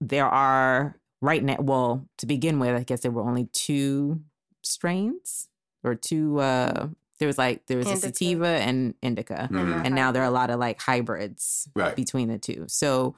there 0.01 0.25
are 0.27 0.97
right 1.21 1.41
now. 1.41 1.55
Well, 1.57 2.05
to 2.17 2.25
begin 2.25 2.59
with, 2.59 2.75
I 2.75 2.83
guess 2.83 2.99
there 2.99 3.11
were 3.11 3.21
only 3.21 3.45
two 3.53 4.19
strains 4.61 5.47
or 5.85 5.95
two. 5.95 6.37
Uh, 6.37 6.89
there 7.19 7.27
was 7.29 7.37
like 7.37 7.65
there 7.67 7.77
was 7.77 7.87
a 7.87 7.95
sativa 7.95 8.47
and 8.47 8.93
indica, 9.01 9.47
Mhm. 9.49 9.85
and 9.85 9.95
now 9.95 10.11
there 10.11 10.21
are 10.21 10.25
a 10.25 10.31
lot 10.31 10.49
of 10.49 10.59
like 10.59 10.81
hybrids 10.81 11.69
Right. 11.73 11.95
between 11.95 12.27
the 12.27 12.37
two. 12.37 12.65
So, 12.67 13.15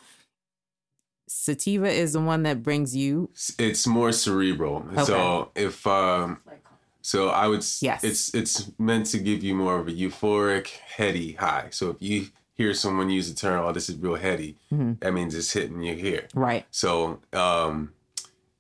sativa 1.28 1.88
is 1.90 2.14
the 2.14 2.22
one 2.22 2.44
that 2.44 2.62
brings 2.62 2.96
you. 2.96 3.32
It's 3.58 3.88
more 3.88 4.12
cerebral. 4.12 4.86
So 5.04 5.50
if 5.56 5.88
um, 5.88 6.42
so, 7.02 7.30
I 7.30 7.48
would. 7.48 7.64
Yes. 7.82 8.04
It's 8.04 8.34
it's 8.34 8.72
meant 8.80 9.06
to 9.08 9.20
give 9.20 9.44
you 9.44 9.56
more 9.56 9.80
of 9.80 9.88
a 9.88 9.92
euphoric, 9.92 10.68
heady 10.68 11.34
high. 11.34 11.68
So 11.72 11.90
if 11.92 11.98
you 12.00 12.28
hear 12.54 12.74
someone 12.74 13.10
use 13.10 13.28
the 13.30 13.36
term, 13.40 13.64
"Oh, 13.66 13.72
this 13.72 13.90
is 13.90 13.98
real 13.98 14.16
heady," 14.16 14.58
Mhm. 14.72 15.00
that 15.02 15.14
means 15.14 15.34
it's 15.36 15.52
hitting 15.54 15.82
you 15.82 15.96
here. 15.96 16.28
Right. 16.36 16.66
So 16.72 17.20
um, 17.34 17.94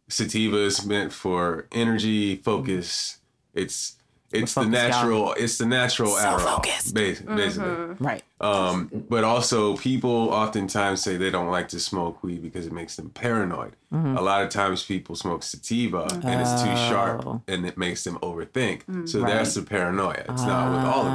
sativa 0.09 0.57
is 0.57 0.85
meant 0.85 1.13
for 1.13 1.67
energy, 1.71 2.35
focus. 2.37 3.19
It's 3.53 3.97
it's 4.33 4.53
the 4.53 4.61
focus, 4.61 4.73
y'all. 4.73 4.89
natural. 4.89 5.33
It's 5.33 5.57
the 5.57 5.65
natural 5.65 6.11
So 6.11 6.17
arrow, 6.29 6.39
focused. 6.39 6.93
bas- 6.93 7.21
basically. 7.21 7.95
Right. 7.99 8.23
Um, 8.39 8.89
but 9.09 9.23
also, 9.23 9.77
people 9.77 10.29
oftentimes 10.29 11.01
say 11.01 11.17
they 11.17 11.29
don't 11.29 11.49
like 11.49 11.67
to 11.69 11.79
smoke 11.79 12.23
weed 12.23 12.41
because 12.41 12.65
it 12.65 12.73
makes 12.73 12.95
them 12.95 13.09
paranoid. 13.09 13.73
Mm-hmm. 13.93 14.17
A 14.17 14.21
lot 14.21 14.41
of 14.43 14.49
times, 14.49 14.83
people 14.83 15.15
smoke 15.15 15.43
sativa 15.43 16.07
and 16.23 16.41
it's 16.41 16.61
too 16.63 16.69
Oh. 16.71 16.89
sharp 16.89 17.41
and 17.47 17.65
it 17.65 17.77
makes 17.77 18.03
them 18.03 18.17
overthink. 18.19 19.07
So 19.07 19.19
Right. 19.21 19.33
that's 19.33 19.53
the 19.53 19.61
paranoia. 19.61 20.25
It's 20.29 20.43
not 20.43 20.71
with 20.71 20.85
all 20.85 21.05
of 21.05 21.13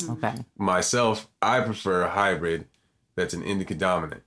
it. 0.00 0.06
Oh, 0.08 0.12
okay. 0.14 0.34
Myself, 0.58 1.28
I 1.40 1.60
prefer 1.60 2.02
a 2.02 2.08
hybrid 2.10 2.66
that's 3.16 3.32
an 3.34 3.42
indica 3.42 3.74
dominant. 3.74 4.22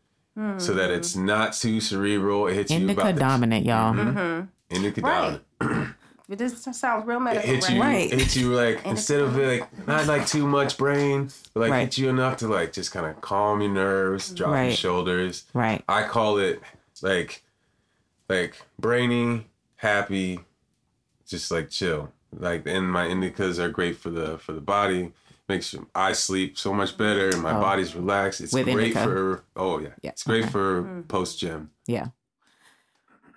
So 0.59 0.75
that 0.75 0.91
it's 0.91 1.15
not 1.15 1.53
too 1.53 1.81
cerebral. 1.81 2.45
It 2.47 2.53
hits 2.53 2.69
you 2.71 2.77
Indica 2.77 3.01
about 3.01 3.15
the 3.15 3.19
dominant, 3.19 3.65
y'all. 3.65 3.91
Mm-hmm. 3.95 4.45
indica 4.69 5.01
Right. 5.01 5.39
dominant. 5.59 5.95
But 6.29 6.39
this 6.39 6.61
sounds 6.61 7.05
real 7.07 7.17
It 7.17 7.21
medical, 7.21 7.49
hits 7.49 7.69
you, 7.69 7.79
right? 7.81 7.87
Right. 7.87 8.11
it 8.13 8.19
hits 8.19 8.35
you 8.35 8.53
like 8.53 8.85
instead 8.85 9.21
of 9.21 9.35
like 9.37 9.87
not 9.87 10.07
like 10.07 10.27
too 10.27 10.45
much 10.45 10.77
brain, 10.77 11.29
but 11.53 11.61
like 11.61 11.71
Right. 11.71 11.79
hit 11.85 11.97
you 11.97 12.09
enough 12.09 12.37
to 12.37 12.47
like 12.49 12.73
just 12.73 12.91
kind 12.91 13.05
of 13.05 13.21
calm 13.21 13.61
your 13.61 13.71
nerves, 13.71 14.31
drop 14.33 14.53
your 14.55 14.71
shoulders. 14.73 15.45
Right. 15.53 15.83
I 15.87 16.03
call 16.03 16.37
it 16.37 16.61
like 17.01 17.43
like 18.27 18.57
brainy, 18.77 19.47
happy, 19.77 20.41
just 21.25 21.49
like 21.49 21.69
chill. 21.69 22.11
Like 22.37 22.67
and 22.67 22.91
my 22.91 23.07
indicas 23.07 23.57
are 23.57 23.69
great 23.69 23.95
for 23.95 24.09
the 24.09 24.37
for 24.37 24.51
the 24.51 24.59
body. 24.61 25.13
Makes 25.47 25.71
your 25.71 25.87
I 25.95 26.11
sleep 26.11 26.57
so 26.57 26.73
much 26.73 26.97
better 26.97 27.29
and 27.29 27.41
my 27.41 27.53
Oh. 27.55 27.61
body's 27.61 27.95
relaxed. 27.95 28.41
It's 28.41 28.51
With 28.51 28.65
great 28.65 28.87
indica. 28.87 29.03
for 29.05 29.43
oh 29.55 29.79
yeah. 29.79 29.89
Yeah, 30.01 30.09
It's 30.09 30.23
great 30.23 30.43
okay. 30.43 30.51
for 30.51 30.83
mm-hmm. 30.83 31.01
post 31.03 31.39
gym. 31.39 31.69
Yeah. 31.85 32.07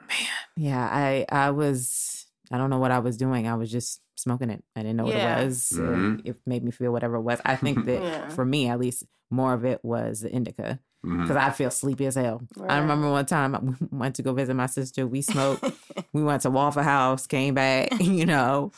Man. 0.09 0.19
Yeah, 0.57 0.89
I 0.91 1.25
I 1.31 1.51
was 1.53 2.10
I 2.51 2.59
don't 2.59 2.71
know 2.71 2.79
what 2.79 2.91
I 2.91 2.99
was 2.99 3.17
doing. 3.17 3.47
I 3.47 3.55
was 3.55 3.71
just 3.71 4.01
smoking 4.17 4.51
it. 4.51 4.63
I 4.77 4.81
didn't 4.83 4.97
know 4.97 5.09
Yeah. 5.09 5.35
what 5.37 5.43
it 5.43 5.47
was. 5.47 5.73
or 5.79 5.83
Mhm. 5.97 6.23
It 6.27 6.37
made 6.47 6.65
me 6.65 6.71
feel 6.71 6.93
whatever 6.93 7.17
it 7.17 7.23
was. 7.23 7.41
I 7.45 7.57
think 7.57 7.85
that 7.87 8.03
Yeah. 8.03 8.29
for 8.31 8.45
me 8.45 8.69
at 8.69 8.79
least 8.79 9.05
more 9.31 9.53
of 9.55 9.65
it 9.65 9.81
was 9.85 10.21
the 10.21 10.31
indica 10.33 10.81
because 11.03 11.37
I 11.37 11.51
feel 11.51 11.71
sleepy 11.71 12.05
as 12.07 12.17
hell. 12.17 12.43
I 12.69 12.79
remember 12.79 13.11
one 13.11 13.25
time 13.27 13.55
I 13.93 13.97
went 13.97 14.17
to 14.17 14.23
go 14.23 14.33
visit 14.35 14.55
my 14.55 14.67
sister. 14.67 15.07
We 15.07 15.23
smoked. 15.23 15.65
we 16.13 16.23
went 16.23 16.43
to 16.43 16.51
Waffle 16.51 16.83
House, 16.83 17.27
came 17.27 17.55
back, 17.55 17.99
you 18.01 18.27
know, 18.27 18.73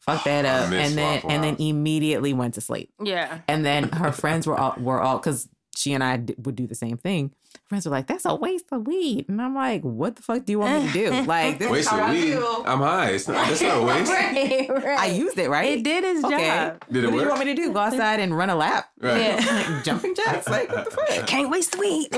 fucked 0.00 0.24
that 0.26 0.44
up, 0.44 0.70
and 0.72 0.96
then 0.96 1.14
Waffle 1.14 1.30
and 1.32 1.42
then 1.44 1.56
immediately 1.58 2.32
went 2.32 2.54
to 2.54 2.60
sleep. 2.60 2.92
Yeah. 3.02 3.40
And 3.48 3.64
then 3.66 3.88
her 3.90 4.12
friends 4.12 4.46
were 4.46 4.56
all 4.58 4.76
were 4.78 5.00
all 5.00 5.18
because 5.18 5.48
she 5.76 5.92
and 5.92 6.02
I 6.02 6.16
d- 6.16 6.34
would 6.38 6.56
do 6.56 6.66
the 6.66 6.74
same 6.74 6.96
thing. 6.96 7.32
Friends 7.68 7.86
were 7.86 7.90
like, 7.92 8.06
"That's 8.06 8.24
a 8.26 8.34
waste 8.34 8.66
of 8.70 8.86
weed," 8.86 9.28
and 9.28 9.40
I'm 9.40 9.54
like, 9.54 9.82
"What 9.82 10.16
the 10.16 10.22
fuck 10.22 10.44
do 10.44 10.52
you 10.52 10.58
want 10.58 10.84
me 10.84 10.92
to 10.92 11.10
do? 11.10 11.22
Like, 11.26 11.58
this 11.58 11.66
is 11.66 11.72
Waste 11.72 11.88
how 11.88 11.96
of 11.98 12.02
I 12.04 12.12
weed. 12.12 12.32
feel. 12.32 12.64
I'm 12.66 12.78
high. 12.78 13.10
It's 13.10 13.26
not 13.28 13.48
that's 13.48 13.62
not 13.62 13.78
a 13.78 13.82
waste. 13.82 14.10
right, 14.12 14.68
right. 14.68 14.98
I 14.98 15.06
used 15.06 15.38
it, 15.38 15.48
right? 15.48 15.78
It 15.78 15.82
did 15.82 16.04
its 16.04 16.24
Okay. 16.24 16.46
job. 16.46 16.84
Did 16.92 17.04
it 17.04 17.06
what 17.08 17.16
do 17.18 17.22
you 17.24 17.28
want 17.28 17.40
me 17.40 17.46
to 17.46 17.54
do? 17.54 17.72
Go 17.72 17.78
outside 17.80 18.20
and 18.20 18.36
run 18.36 18.50
a 18.50 18.56
lap? 18.56 18.90
Right. 19.00 19.20
Yeah. 19.20 19.66
Like, 19.76 19.84
jumping 19.84 20.14
jacks? 20.14 20.48
Like, 20.48 20.70
what 20.70 20.84
the 20.84 20.90
fuck? 20.90 21.26
Can't 21.26 21.50
waste 21.50 21.72
the 21.72 21.78
weed. 21.78 22.08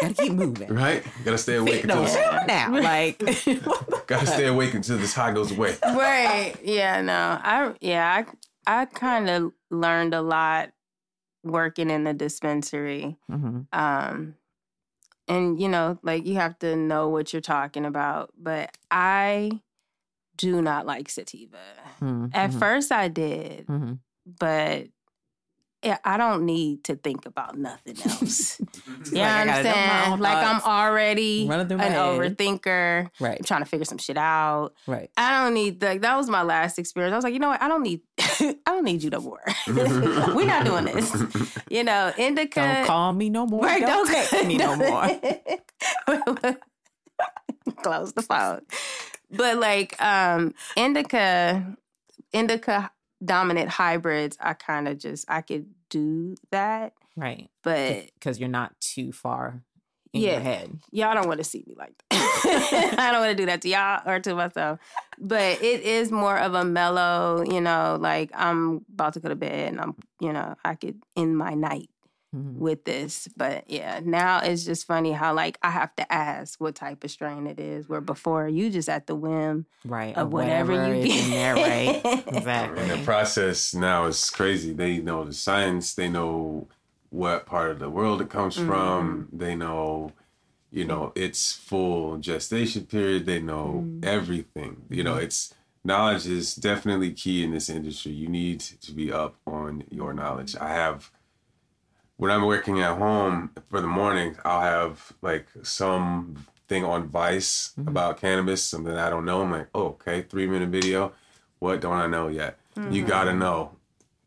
Gotta 0.00 0.14
keep 0.14 0.32
moving. 0.32 0.68
Right? 0.74 1.02
Gotta 1.24 1.38
stay 1.38 1.56
awake 1.56 1.84
No, 1.86 2.02
until 2.02 2.14
chill 2.14 2.46
now. 2.46 2.70
Like, 2.72 3.18
gotta 4.06 4.26
stay 4.26 4.46
awake 4.46 4.74
until 4.74 4.98
this 4.98 5.14
high 5.14 5.32
goes 5.32 5.50
away. 5.52 5.76
right. 5.84 6.54
Yeah, 6.62 7.00
no. 7.02 7.38
I 7.42 7.74
yeah, 7.80 8.24
I 8.66 8.80
I 8.82 8.84
kind 8.86 9.28
of 9.30 9.52
learned 9.70 10.14
a 10.14 10.22
lot 10.22 10.70
working 11.44 11.90
in 11.90 12.04
the 12.04 12.14
dispensary. 12.14 13.16
Mhm. 13.30 13.66
Um 13.72 14.34
and 15.28 15.60
you 15.60 15.68
know, 15.68 15.98
like 16.02 16.26
you 16.26 16.34
have 16.36 16.58
to 16.60 16.76
know 16.76 17.08
what 17.08 17.32
you're 17.32 17.42
talking 17.42 17.84
about, 17.84 18.32
but 18.38 18.76
I 18.90 19.60
do 20.36 20.62
not 20.62 20.86
like 20.86 21.08
sativa. 21.08 21.58
Mhm. 22.00 22.30
At 22.34 22.50
Mhm. 22.50 22.58
first 22.58 22.92
I 22.92 23.08
did, 23.08 23.66
Mhm. 23.66 24.00
but 24.26 24.88
I 26.04 26.16
don't 26.16 26.46
need 26.46 26.84
to 26.84 26.94
think 26.96 27.26
about 27.26 27.56
nothing 27.58 27.96
else. 28.04 28.60
Like, 29.02 29.12
yeah, 29.12 29.34
I 29.36 29.40
I 29.42 29.44
gotta 29.46 29.62
know 29.64 29.70
my 29.70 29.76
understand. 29.80 30.12
own 30.12 30.18
Like 30.20 30.36
I'm 30.46 30.60
already 30.62 31.48
an 31.50 31.68
through 31.68 31.76
my 31.78 31.84
head. 31.84 31.98
overthinker. 32.36 33.10
I'm 33.20 33.44
trying 33.44 33.60
to 33.62 33.66
figure 33.66 33.84
some 33.84 33.98
shit 33.98 34.16
out. 34.16 34.72
right. 34.86 35.10
I 35.16 35.42
don't 35.44 35.54
need 35.54 35.82
like 35.82 36.02
that 36.02 36.16
was 36.16 36.28
my 36.30 36.42
last 36.42 36.78
experience. 36.78 37.12
I 37.12 37.16
was 37.16 37.24
like, 37.24 37.34
you 37.34 37.40
know 37.40 37.48
what? 37.48 37.60
I 37.62 37.68
don't 37.68 37.82
need 37.82 38.00
I 38.18 38.54
don't 38.66 38.84
need 38.84 39.02
you 39.02 39.10
no 39.10 39.20
more. 39.20 39.42
We're 39.66 40.46
not 40.46 40.64
doing 40.64 40.84
this. 40.86 41.12
You 41.68 41.84
know, 41.84 42.12
indica. 42.16 42.60
Don't 42.60 42.86
call 42.86 43.12
me 43.12 43.28
no 43.28 43.44
more. 43.46 43.62
Right, 43.64 43.80
don't 43.82 44.06
text 44.06 44.32
me 44.46 44.56
no 44.56 44.76
more. 44.76 45.08
Close 47.82 48.12
the 48.12 48.22
phone. 48.22 48.62
But 49.30 49.58
like 49.58 50.00
um 50.02 50.54
indica, 50.76 51.76
indica 52.32 52.90
dominant 53.24 53.68
hybrids, 53.70 54.36
I 54.40 54.54
kind 54.54 54.88
of 54.88 54.98
just 54.98 55.24
I 55.28 55.40
could 55.42 55.66
do 55.90 56.34
that. 56.50 56.92
Right. 57.16 57.50
But 57.62 58.06
Because 58.14 58.38
you're 58.40 58.48
not 58.48 58.78
too 58.80 59.12
far 59.12 59.62
in 60.12 60.22
Yeah. 60.22 60.32
your 60.32 60.40
head. 60.40 60.78
y'all 60.90 61.14
don't 61.14 61.26
want 61.28 61.38
to 61.38 61.44
see 61.44 61.64
me 61.66 61.74
like 61.76 61.92
that. 62.10 62.94
I 62.98 63.12
don't 63.12 63.20
want 63.20 63.30
to 63.30 63.42
do 63.42 63.46
that 63.46 63.62
to 63.62 63.68
y'all 63.68 64.00
or 64.06 64.18
to 64.20 64.34
myself. 64.34 64.78
But 65.18 65.62
it 65.62 65.82
is 65.82 66.10
more 66.10 66.36
of 66.38 66.54
a 66.54 66.64
mellow, 66.64 67.44
you 67.46 67.60
know, 67.60 67.98
like 68.00 68.30
I'm 68.34 68.84
about 68.92 69.12
to 69.14 69.20
go 69.20 69.28
to 69.28 69.36
bed 69.36 69.68
and 69.70 69.80
I'm, 69.80 69.94
you 70.20 70.32
know, 70.32 70.54
I 70.64 70.74
could 70.74 71.00
end 71.16 71.36
my 71.36 71.54
night 71.54 71.88
Mhm. 72.34 72.56
with 72.56 72.84
this. 72.84 73.28
But 73.36 73.64
yeah, 73.68 74.00
now 74.02 74.40
it's 74.40 74.64
just 74.64 74.86
funny 74.86 75.12
how 75.12 75.34
like 75.34 75.58
I 75.62 75.70
have 75.70 75.94
to 75.96 76.12
ask 76.12 76.58
what 76.60 76.74
type 76.74 77.04
of 77.04 77.10
strain 77.10 77.46
it 77.46 77.60
is. 77.60 77.88
Where 77.88 78.00
before 78.00 78.48
you 78.48 78.70
just 78.70 78.88
at 78.88 79.06
the 79.06 79.14
whim 79.14 79.66
Right. 79.84 80.16
of 80.16 80.28
or 80.28 80.30
whatever, 80.30 80.72
you 80.72 80.94
is 80.94 81.06
get. 81.06 81.24
in 81.24 81.30
there, 81.30 81.54
right? 81.54 82.00
exactly. 82.04 82.32
And 82.32 82.36
Exactly. 82.36 82.88
the 82.88 83.04
process 83.04 83.74
now 83.74 84.06
is 84.06 84.30
crazy. 84.30 84.72
They 84.72 84.98
know 84.98 85.24
the 85.24 85.34
science. 85.34 85.94
They 85.94 86.08
know 86.08 86.68
what 87.10 87.44
part 87.44 87.70
of 87.70 87.78
the 87.78 87.90
world 87.90 88.22
it 88.22 88.30
comes 88.30 88.56
from. 88.56 89.26
Mm-hmm. 89.26 89.38
They 89.38 89.54
know, 89.54 90.12
you 90.70 90.84
mm. 90.84 90.88
know, 90.88 91.12
its 91.14 91.52
full 91.52 92.16
gestation 92.16 92.86
period. 92.86 93.26
They 93.26 93.40
know 93.40 93.84
mm. 93.86 94.04
everything. 94.04 94.84
You 94.88 95.04
know, 95.04 95.14
mm-hmm. 95.16 95.24
it's 95.24 95.54
knowledge 95.84 96.26
is 96.26 96.54
definitely 96.54 97.12
key 97.12 97.44
in 97.44 97.50
this 97.50 97.68
industry. 97.68 98.12
You 98.12 98.28
need 98.28 98.60
to 98.60 98.92
be 98.92 99.12
up 99.12 99.36
on 99.46 99.84
your 99.90 100.14
knowledge. 100.14 100.56
I 100.56 100.70
have 100.70 101.10
when 102.22 102.30
I'm 102.30 102.44
working 102.46 102.80
at 102.80 102.98
home 102.98 103.50
for 103.68 103.80
the 103.80 103.88
morning, 103.88 104.36
I'll 104.44 104.60
have 104.60 105.12
like 105.22 105.48
some 105.64 106.46
thing 106.68 106.84
on 106.84 107.08
Vice 107.08 107.72
mm-hmm. 107.76 107.88
about 107.88 108.20
cannabis, 108.20 108.62
something 108.62 108.96
I 108.96 109.10
don't 109.10 109.24
know. 109.24 109.42
I'm 109.42 109.50
like, 109.50 109.66
oh, 109.74 109.86
okay, 109.86 110.22
three 110.22 110.46
minute 110.46 110.68
video. 110.68 111.14
What 111.58 111.80
don't 111.80 111.96
I 111.96 112.06
know 112.06 112.28
yet? 112.28 112.58
You 112.76 112.82
mm-hmm. 112.82 113.06
gotta 113.08 113.34
know 113.34 113.72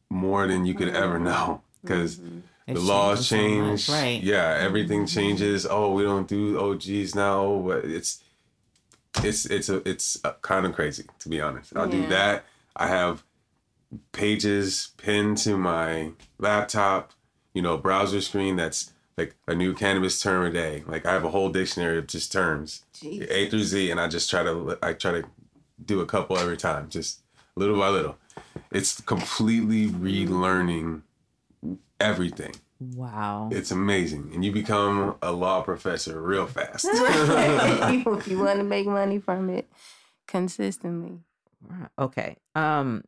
more 0.10 0.46
than 0.46 0.66
you 0.66 0.74
could 0.74 0.90
ever 0.90 1.16
mm-hmm. 1.16 1.24
know 1.24 1.62
because 1.82 2.18
the 2.18 2.42
It's 2.68 2.82
laws 2.82 3.30
change. 3.30 3.88
right. 3.88 4.22
Yeah, 4.22 4.58
everything 4.60 5.06
changes. 5.06 5.66
Oh, 5.66 5.94
we 5.94 6.04
don't 6.04 6.28
do 6.28 6.60
oh, 6.60 6.74
OGs 6.74 7.16
now, 7.16 7.40
oh, 7.40 7.60
but 7.66 7.86
it's 7.86 8.22
it's 9.24 9.46
it's 9.46 9.70
a, 9.70 9.88
it's 9.88 10.20
uh, 10.26 10.34
kind 10.42 10.66
of 10.66 10.74
crazy 10.74 11.06
to 11.20 11.30
be 11.30 11.40
honest. 11.40 11.72
I'll 11.78 11.88
do 11.88 12.06
that. 12.08 12.44
I 12.76 12.88
have 12.88 13.24
pages 14.12 14.90
pinned 14.98 15.38
to 15.38 15.58
my 15.58 16.12
laptop, 16.38 17.14
you 17.56 17.62
know, 17.64 17.78
browser 17.78 18.22
screen 18.22 18.58
that's 18.58 18.92
like 19.18 19.34
a 19.48 19.56
new 19.56 19.74
cannabis 19.74 20.22
term 20.22 20.46
a 20.46 20.52
day. 20.52 20.84
Like 20.86 21.06
I 21.06 21.14
have 21.14 21.24
a 21.24 21.30
whole 21.30 21.50
dictionary 21.50 21.98
of 21.98 22.06
just 22.06 22.32
terms, 22.32 22.84
Jeez. 22.94 23.26
A 23.32 23.50
through 23.50 23.64
Z, 23.64 23.90
and 23.90 24.00
I 24.00 24.08
just 24.08 24.30
try 24.30 24.44
to 24.44 24.78
I 24.84 24.94
try 24.94 25.12
to 25.14 25.24
do 25.84 26.02
a 26.02 26.06
couple 26.06 26.38
every 26.38 26.58
time, 26.58 26.90
just 26.90 27.22
little 27.56 27.80
by 27.80 27.90
little. 27.90 28.18
It's 28.72 29.00
completely 29.02 29.88
relearning 29.88 31.02
everything. 32.00 32.56
Wow. 32.82 33.50
It's 33.54 33.72
amazing, 33.72 34.32
and 34.34 34.44
you 34.44 34.52
become 34.52 35.16
a 35.22 35.32
law 35.32 35.62
professor 35.62 36.22
real 36.22 36.46
fast. 36.46 36.86
if 36.92 38.28
you 38.28 38.40
want 38.44 38.58
to 38.58 38.66
make 38.66 38.86
money 38.86 39.20
from 39.20 39.50
it 39.50 39.72
consistently. 40.28 41.20
Okay. 41.98 42.36
Um 42.54 43.06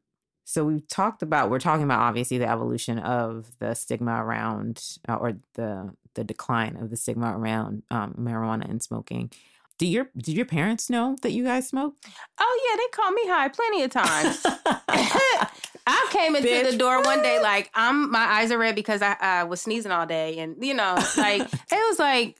so 0.49 0.63
we've 0.63 0.87
talked 0.87 1.21
about 1.21 1.49
we're 1.49 1.59
talking 1.59 1.83
about 1.83 1.99
obviously 1.99 2.37
the 2.37 2.49
evolution 2.49 2.99
of 2.99 3.51
the 3.59 3.73
stigma 3.73 4.23
around 4.23 4.81
uh, 5.09 5.15
or 5.15 5.33
the 5.55 5.93
the 6.13 6.23
decline 6.23 6.77
of 6.77 6.89
the 6.89 6.95
stigma 6.95 7.37
around 7.37 7.83
um, 7.91 8.13
marijuana 8.17 8.67
and 8.67 8.81
smoking. 8.81 9.29
Do 9.77 9.85
your 9.85 10.09
did 10.15 10.35
your 10.35 10.45
parents 10.45 10.89
know 10.89 11.17
that 11.21 11.33
you 11.33 11.43
guys 11.43 11.67
smoked? 11.67 12.05
Oh 12.39 12.69
yeah, 12.69 12.77
they 12.77 12.87
called 12.93 13.13
me 13.13 13.27
high 13.27 13.49
plenty 13.49 13.83
of 13.83 13.91
times. 13.91 14.41
I 15.85 16.07
came 16.11 16.33
into 16.33 16.47
Bitch, 16.47 16.71
the 16.71 16.77
door 16.77 17.01
one 17.01 17.21
day 17.21 17.39
like 17.43 17.69
I'm 17.75 18.09
my 18.09 18.23
eyes 18.23 18.49
are 18.49 18.57
red 18.57 18.75
because 18.75 19.01
I, 19.01 19.17
I 19.19 19.43
was 19.43 19.59
sneezing 19.59 19.91
all 19.91 20.05
day 20.05 20.39
and 20.39 20.55
you 20.61 20.73
know 20.73 20.97
like 21.17 21.41
it 21.41 21.71
was 21.71 21.99
like 21.99 22.39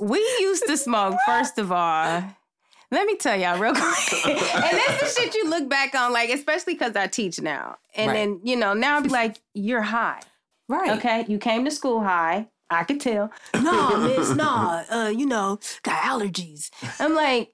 we 0.00 0.18
used 0.40 0.66
to 0.66 0.76
smoke 0.76 1.16
first 1.24 1.58
of 1.58 1.70
all. 1.70 2.24
Let 2.94 3.06
me 3.06 3.16
tell 3.16 3.36
y'all 3.38 3.58
real 3.58 3.74
quick. 3.74 4.26
and 4.26 4.38
that's 4.78 5.14
the 5.16 5.20
shit 5.20 5.34
you 5.34 5.48
look 5.50 5.68
back 5.68 5.94
on 5.94 6.12
like 6.12 6.30
especially 6.30 6.74
cuz 6.76 6.94
I 6.96 7.06
teach 7.08 7.40
now. 7.40 7.76
And 7.96 8.08
Right. 8.08 8.14
then 8.14 8.40
you 8.44 8.56
know 8.56 8.72
now 8.72 8.96
I'll 8.96 9.02
be 9.02 9.08
like 9.08 9.40
you're 9.52 9.82
high. 9.82 10.20
right. 10.68 10.90
Okay, 10.98 11.24
you 11.28 11.38
came 11.38 11.64
to 11.64 11.70
school 11.70 12.00
high. 12.02 12.48
I 12.70 12.84
could 12.84 13.00
tell. 13.00 13.30
No, 13.62 13.96
miss, 13.98 14.30
no. 14.34 14.82
Uh, 14.90 15.08
you 15.14 15.26
know, 15.26 15.58
got 15.82 16.00
allergies. 16.02 16.70
I'm 16.98 17.14
like, 17.14 17.52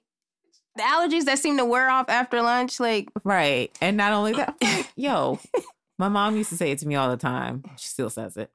the 0.77 0.83
allergies 0.83 1.25
that 1.25 1.37
seem 1.39 1.57
to 1.57 1.65
wear 1.65 1.89
off 1.89 2.09
after 2.09 2.41
lunch, 2.41 2.79
like, 2.79 3.09
Right. 3.23 3.75
And 3.81 3.97
not 3.97 4.13
only 4.13 4.33
that, 4.33 4.55
like, 4.61 4.87
yo, 4.95 5.39
my 5.99 6.07
mom 6.07 6.37
used 6.37 6.49
to 6.51 6.55
say 6.57 6.71
it 6.71 6.79
to 6.79 6.87
me 6.87 6.95
all 6.95 7.09
the 7.09 7.17
time. 7.17 7.63
She 7.77 7.87
still 7.89 8.09
says 8.09 8.37
it. 8.37 8.49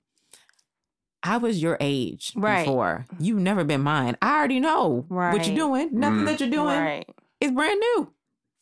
I 1.23 1.39
was 1.39 1.61
your 1.63 1.77
age 1.81 2.33
Right. 2.37 2.65
before. 2.65 3.07
You've 3.19 3.41
never 3.41 3.65
been 3.65 3.81
mine. 3.83 4.17
I 4.23 4.39
already 4.39 4.61
know 4.61 5.05
what 5.09 5.47
you're 5.47 5.57
doing. 5.57 5.91
Nothing 5.93 6.21
Mm. 6.21 6.27
that 6.27 6.41
you're 6.41 6.51
doing 6.51 6.79
right, 6.81 7.09
is 7.41 7.51
brand 7.51 7.81
new. 7.81 8.13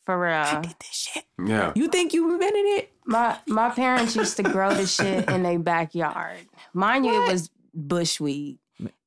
for 0.05 0.25
I 0.27 0.51
real. 0.51 0.61
did 0.61 0.75
this 0.79 0.91
shit. 0.91 1.25
yeah. 1.43 1.71
You 1.75 1.87
think 1.87 2.13
you 2.13 2.31
invented 2.31 2.65
it? 2.77 2.91
My 3.05 3.37
my 3.47 3.69
parents 3.69 4.15
used 4.15 4.37
to 4.37 4.43
grow 4.43 4.73
the 4.73 4.85
shit 4.87 5.29
in 5.29 5.43
their 5.43 5.57
backyard. 5.59 6.37
Mind 6.73 7.05
you, 7.05 7.23
it 7.23 7.31
was 7.31 7.49
bushweed, 7.75 8.57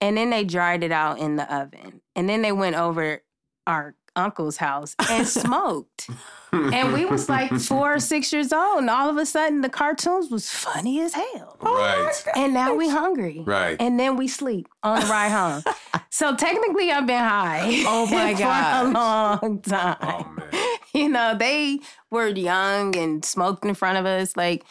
and 0.00 0.16
then 0.16 0.30
they 0.30 0.44
dried 0.44 0.82
it 0.82 0.90
out 0.92 1.18
in 1.18 1.36
the 1.36 1.52
oven, 1.54 2.00
and 2.16 2.28
then 2.28 2.42
they 2.42 2.52
went 2.52 2.74
over 2.76 3.22
our 3.66 3.94
uncle's 4.18 4.56
house 4.58 4.94
and 5.10 5.26
smoked. 5.42 6.10
And 6.50 6.94
we 6.94 7.04
was 7.04 7.28
like 7.28 7.52
four 7.60 7.94
or 7.94 8.00
six 8.00 8.32
years 8.32 8.54
old, 8.54 8.78
and 8.78 8.88
all 8.88 9.10
of 9.10 9.18
a 9.18 9.26
sudden 9.26 9.60
the 9.60 9.68
cartoons 9.68 10.30
was 10.30 10.48
funny 10.50 11.00
as 11.02 11.12
hell. 11.12 11.56
right. 11.60 12.10
And 12.34 12.54
now 12.54 12.74
we 12.74 12.88
hungry. 12.88 13.42
Right. 13.44 13.76
And 13.78 14.00
then 14.00 14.16
we 14.16 14.28
sleep 14.28 14.66
on 14.82 15.00
the 15.00 15.06
ride 15.08 15.28
home. 15.30 15.62
so 16.10 16.34
technically 16.34 16.90
I've 16.90 17.06
been 17.06 17.22
high. 17.22 17.84
Oh 17.86 18.06
my 18.10 18.32
god, 18.32 18.82
for 18.84 18.88
a 18.88 18.92
long 18.92 19.60
time. 19.60 19.96
Oh 20.00 20.34
man. 20.36 20.76
You 20.94 21.08
know, 21.10 21.36
they 21.38 21.80
were 22.10 22.28
young 22.28 22.96
and 22.96 23.22
smoked 23.22 23.66
in 23.66 23.74
front 23.74 23.98
of 23.98 24.06
us. 24.06 24.34
Like 24.34 24.64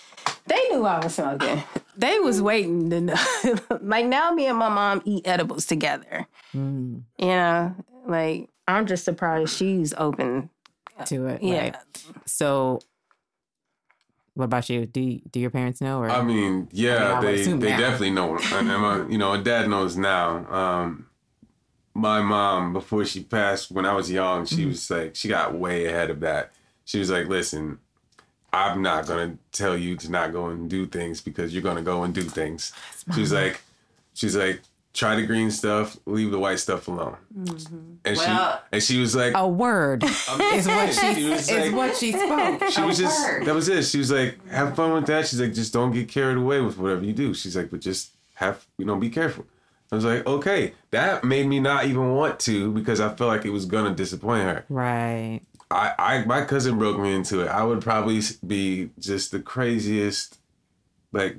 they 0.48 0.60
knew 0.72 0.84
I 0.84 0.98
was 1.04 1.14
smoking. 1.14 1.62
They 1.96 2.18
was 2.20 2.42
waiting 2.42 2.90
to 2.90 3.02
know. 3.02 3.16
like 3.82 4.08
now 4.08 4.32
me 4.32 4.48
and 4.48 4.58
my 4.58 4.70
mom 4.70 5.04
eat 5.06 5.28
edibles 5.28 5.68
together. 5.68 6.26
Mm, 6.56 7.04
You 7.20 7.28
know, 7.28 7.76
like 8.08 8.50
I'm 8.68 8.86
just 8.86 9.06
surprised 9.06 9.56
she's 9.56 9.94
open. 9.98 10.50
to 11.06 11.28
it. 11.28 11.44
Yeah. 11.44 11.62
Right. 11.62 11.76
So, 12.26 12.80
what 14.34 14.46
about 14.46 14.70
you? 14.70 14.86
Do 14.86 15.20
do 15.32 15.40
your 15.40 15.50
parents 15.50 15.82
know? 15.82 16.00
Or 16.00 16.10
I 16.10 16.22
mean, 16.24 16.68
yeah, 16.72 17.14
I 17.14 17.20
would 17.20 17.38
they 17.38 17.44
they 17.54 17.70
now. 17.72 17.78
definitely 17.80 18.12
know. 18.12 18.38
And 18.54 18.68
my, 18.68 19.06
you 19.08 19.18
know, 19.18 19.36
my 19.36 19.42
dad 19.42 19.70
knows 19.70 19.96
now. 19.98 20.46
Um, 20.52 21.08
my 21.94 22.22
mom, 22.22 22.74
before 22.74 23.06
she 23.06 23.24
passed, 23.24 23.72
when 23.72 23.86
I 23.86 23.94
was 23.94 24.12
young, 24.12 24.46
she 24.46 24.58
Mm-hmm. 24.58 24.68
was 24.70 24.90
like, 24.92 25.16
she 25.16 25.28
got 25.28 25.56
way 25.56 25.86
ahead 25.88 26.10
of 26.12 26.20
that. 26.20 26.52
She 26.86 27.00
was 27.00 27.10
like, 27.10 27.28
"Listen, 27.28 27.80
I'm 28.54 28.82
not 28.82 29.08
gonna 29.08 29.38
tell 29.52 29.76
you 29.78 29.96
to 29.98 30.12
not 30.12 30.32
go 30.32 30.48
and 30.48 30.70
do 30.70 30.86
things 30.86 31.22
because 31.22 31.54
you're 31.54 31.64
gonna 31.64 31.82
go 31.82 32.04
and 32.04 32.14
do 32.14 32.22
things." 32.22 32.72
She's 33.16 33.32
like, 33.34 33.62
she's 34.14 34.36
like, 34.36 34.62
try 34.98 35.16
the 35.16 35.26
green 35.26 35.52
stuff, 35.52 35.96
leave 36.06 36.32
the 36.32 36.40
white 36.40 36.60
stuff 36.60 36.88
alone. 36.88 37.16
Mm-hmm. 37.38 37.76
And 38.04 38.18
Well- 38.18 38.58
she 38.58 38.68
and 38.74 38.84
she 38.84 39.00
was 39.00 39.16
like, 39.16 39.34
a 39.36 39.48
word 39.48 40.04
is 40.04 40.28
what 40.68 40.94
she 40.94 41.14
She 41.16 41.30
was 41.30 41.50
is 41.50 41.52
like- 41.52 41.74
what 41.76 41.96
she 41.96 42.12
spoke. 42.12 42.64
she 42.72 42.82
was 42.82 42.98
just 42.98 43.46
that 43.46 43.54
was 43.56 43.70
it. 43.70 43.84
She 43.86 44.00
was 44.00 44.12
like, 44.12 44.46
have 44.50 44.76
fun 44.76 44.94
with 44.94 45.06
that. 45.08 45.28
She's 45.28 45.40
like, 45.40 45.54
just 45.54 45.72
don't 45.74 45.92
get 45.92 46.08
carried 46.10 46.38
away 46.38 46.62
with 46.62 46.78
whatever 46.78 47.04
you 47.06 47.14
do. 47.14 47.34
She's 47.34 47.56
like, 47.56 47.70
but 47.70 47.80
just 47.82 48.12
have 48.36 48.66
you 48.78 48.86
know, 48.86 48.96
be 48.96 49.10
careful. 49.10 49.46
I 49.92 49.96
was 49.96 50.04
like, 50.06 50.26
okay. 50.28 50.74
That 50.92 51.24
made 51.24 51.48
me 51.48 51.60
not 51.62 51.86
even 51.86 52.14
want 52.16 52.40
to 52.42 52.72
because 52.74 53.00
I 53.00 53.08
felt 53.16 53.30
like 53.30 53.46
it 53.46 53.52
was 53.52 53.66
gonna 53.66 53.94
disappoint 53.96 54.44
her. 54.44 54.66
right. 54.70 55.42
I, 55.70 55.94
I 56.00 56.26
my 56.26 56.46
cousin 56.46 56.78
broke 56.78 56.98
me 56.98 57.14
into 57.14 57.42
it. 57.42 57.48
I 57.50 57.62
would 57.64 57.82
probably 57.82 58.22
be 58.46 58.90
just 59.00 59.32
the 59.32 59.40
craziest, 59.42 60.37
like 61.18 61.36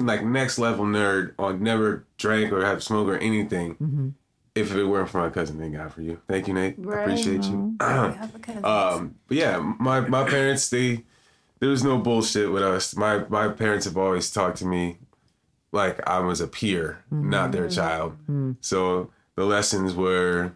like 0.00 0.24
next 0.24 0.58
level 0.58 0.84
nerd 0.86 1.34
on 1.38 1.62
never 1.62 2.04
drank 2.16 2.52
or 2.52 2.64
have 2.64 2.82
smoked 2.82 3.10
or 3.10 3.18
anything. 3.18 3.76
Mhm. 3.76 4.12
If 4.54 4.74
it 4.74 4.84
weren't 4.86 5.08
for 5.08 5.18
my 5.20 5.30
cousin, 5.30 5.58
thank 5.58 5.74
God 5.74 5.92
for 5.92 6.02
you. 6.02 6.18
Thank 6.26 6.48
you, 6.48 6.54
Nate. 6.54 6.76
I 6.78 7.02
appreciate 7.02 7.44
you. 7.44 7.76
Um, 8.64 9.14
but 9.28 9.36
yeah, 9.36 9.58
my 9.78 10.00
my 10.00 10.24
parents 10.24 10.68
they 10.70 11.04
there 11.60 11.68
was 11.70 11.84
no 11.84 11.98
bullshit 11.98 12.50
with 12.50 12.62
us. 12.64 12.96
My 12.96 13.14
my 13.28 13.48
parents 13.48 13.84
have 13.84 13.96
always 13.96 14.30
talked 14.32 14.58
to 14.58 14.66
me 14.66 14.98
like 15.70 15.96
I 16.08 16.18
was 16.20 16.40
a 16.40 16.48
peer, 16.48 17.04
not 17.10 17.52
their 17.52 17.68
child. 17.68 18.16
So 18.60 19.10
the 19.36 19.44
lessons 19.44 19.94
were 19.94 20.52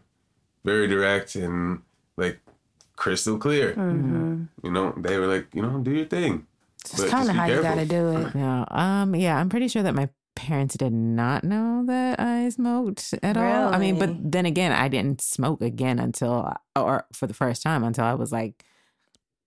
very 0.65 0.87
direct 0.89 1.37
and 1.37 1.83
like 2.17 2.41
crystal 2.97 3.37
clear. 3.39 3.75
You 4.65 4.71
know, 4.71 4.93
they 4.97 5.19
were 5.19 5.27
like, 5.27 5.47
you 5.55 5.63
know, 5.63 5.79
do 5.79 5.91
your 5.93 6.07
thing. 6.07 6.47
It's 6.85 7.05
kind 7.05 7.29
of 7.29 7.35
be 7.35 7.39
how 7.39 7.47
you 7.47 7.63
gotta 7.63 7.87
do 7.87 8.09
it. 8.19 8.35
Yeah. 8.35 8.65
Um. 8.71 9.15
Yeah. 9.15 9.37
I'm 9.39 9.49
pretty 9.49 9.69
sure 9.69 9.83
that 9.83 9.95
my 9.95 10.09
parents 10.35 10.77
did 10.77 10.93
not 10.93 11.45
know 11.45 11.85
that 11.87 12.19
I 12.19 12.49
smoked 12.49 13.15
at 13.23 13.37
all. 13.37 13.73
I 13.75 13.79
mean, 13.79 13.99
but 13.99 14.11
then 14.33 14.47
again, 14.47 14.73
I 14.73 14.89
didn't 14.89 15.21
smoke 15.21 15.61
again 15.63 15.99
until, 15.99 16.53
or 16.75 17.07
for 17.13 17.27
the 17.27 17.35
first 17.35 17.63
time 17.63 17.85
until 17.85 18.05
I 18.05 18.15
was 18.15 18.33
like. 18.33 18.65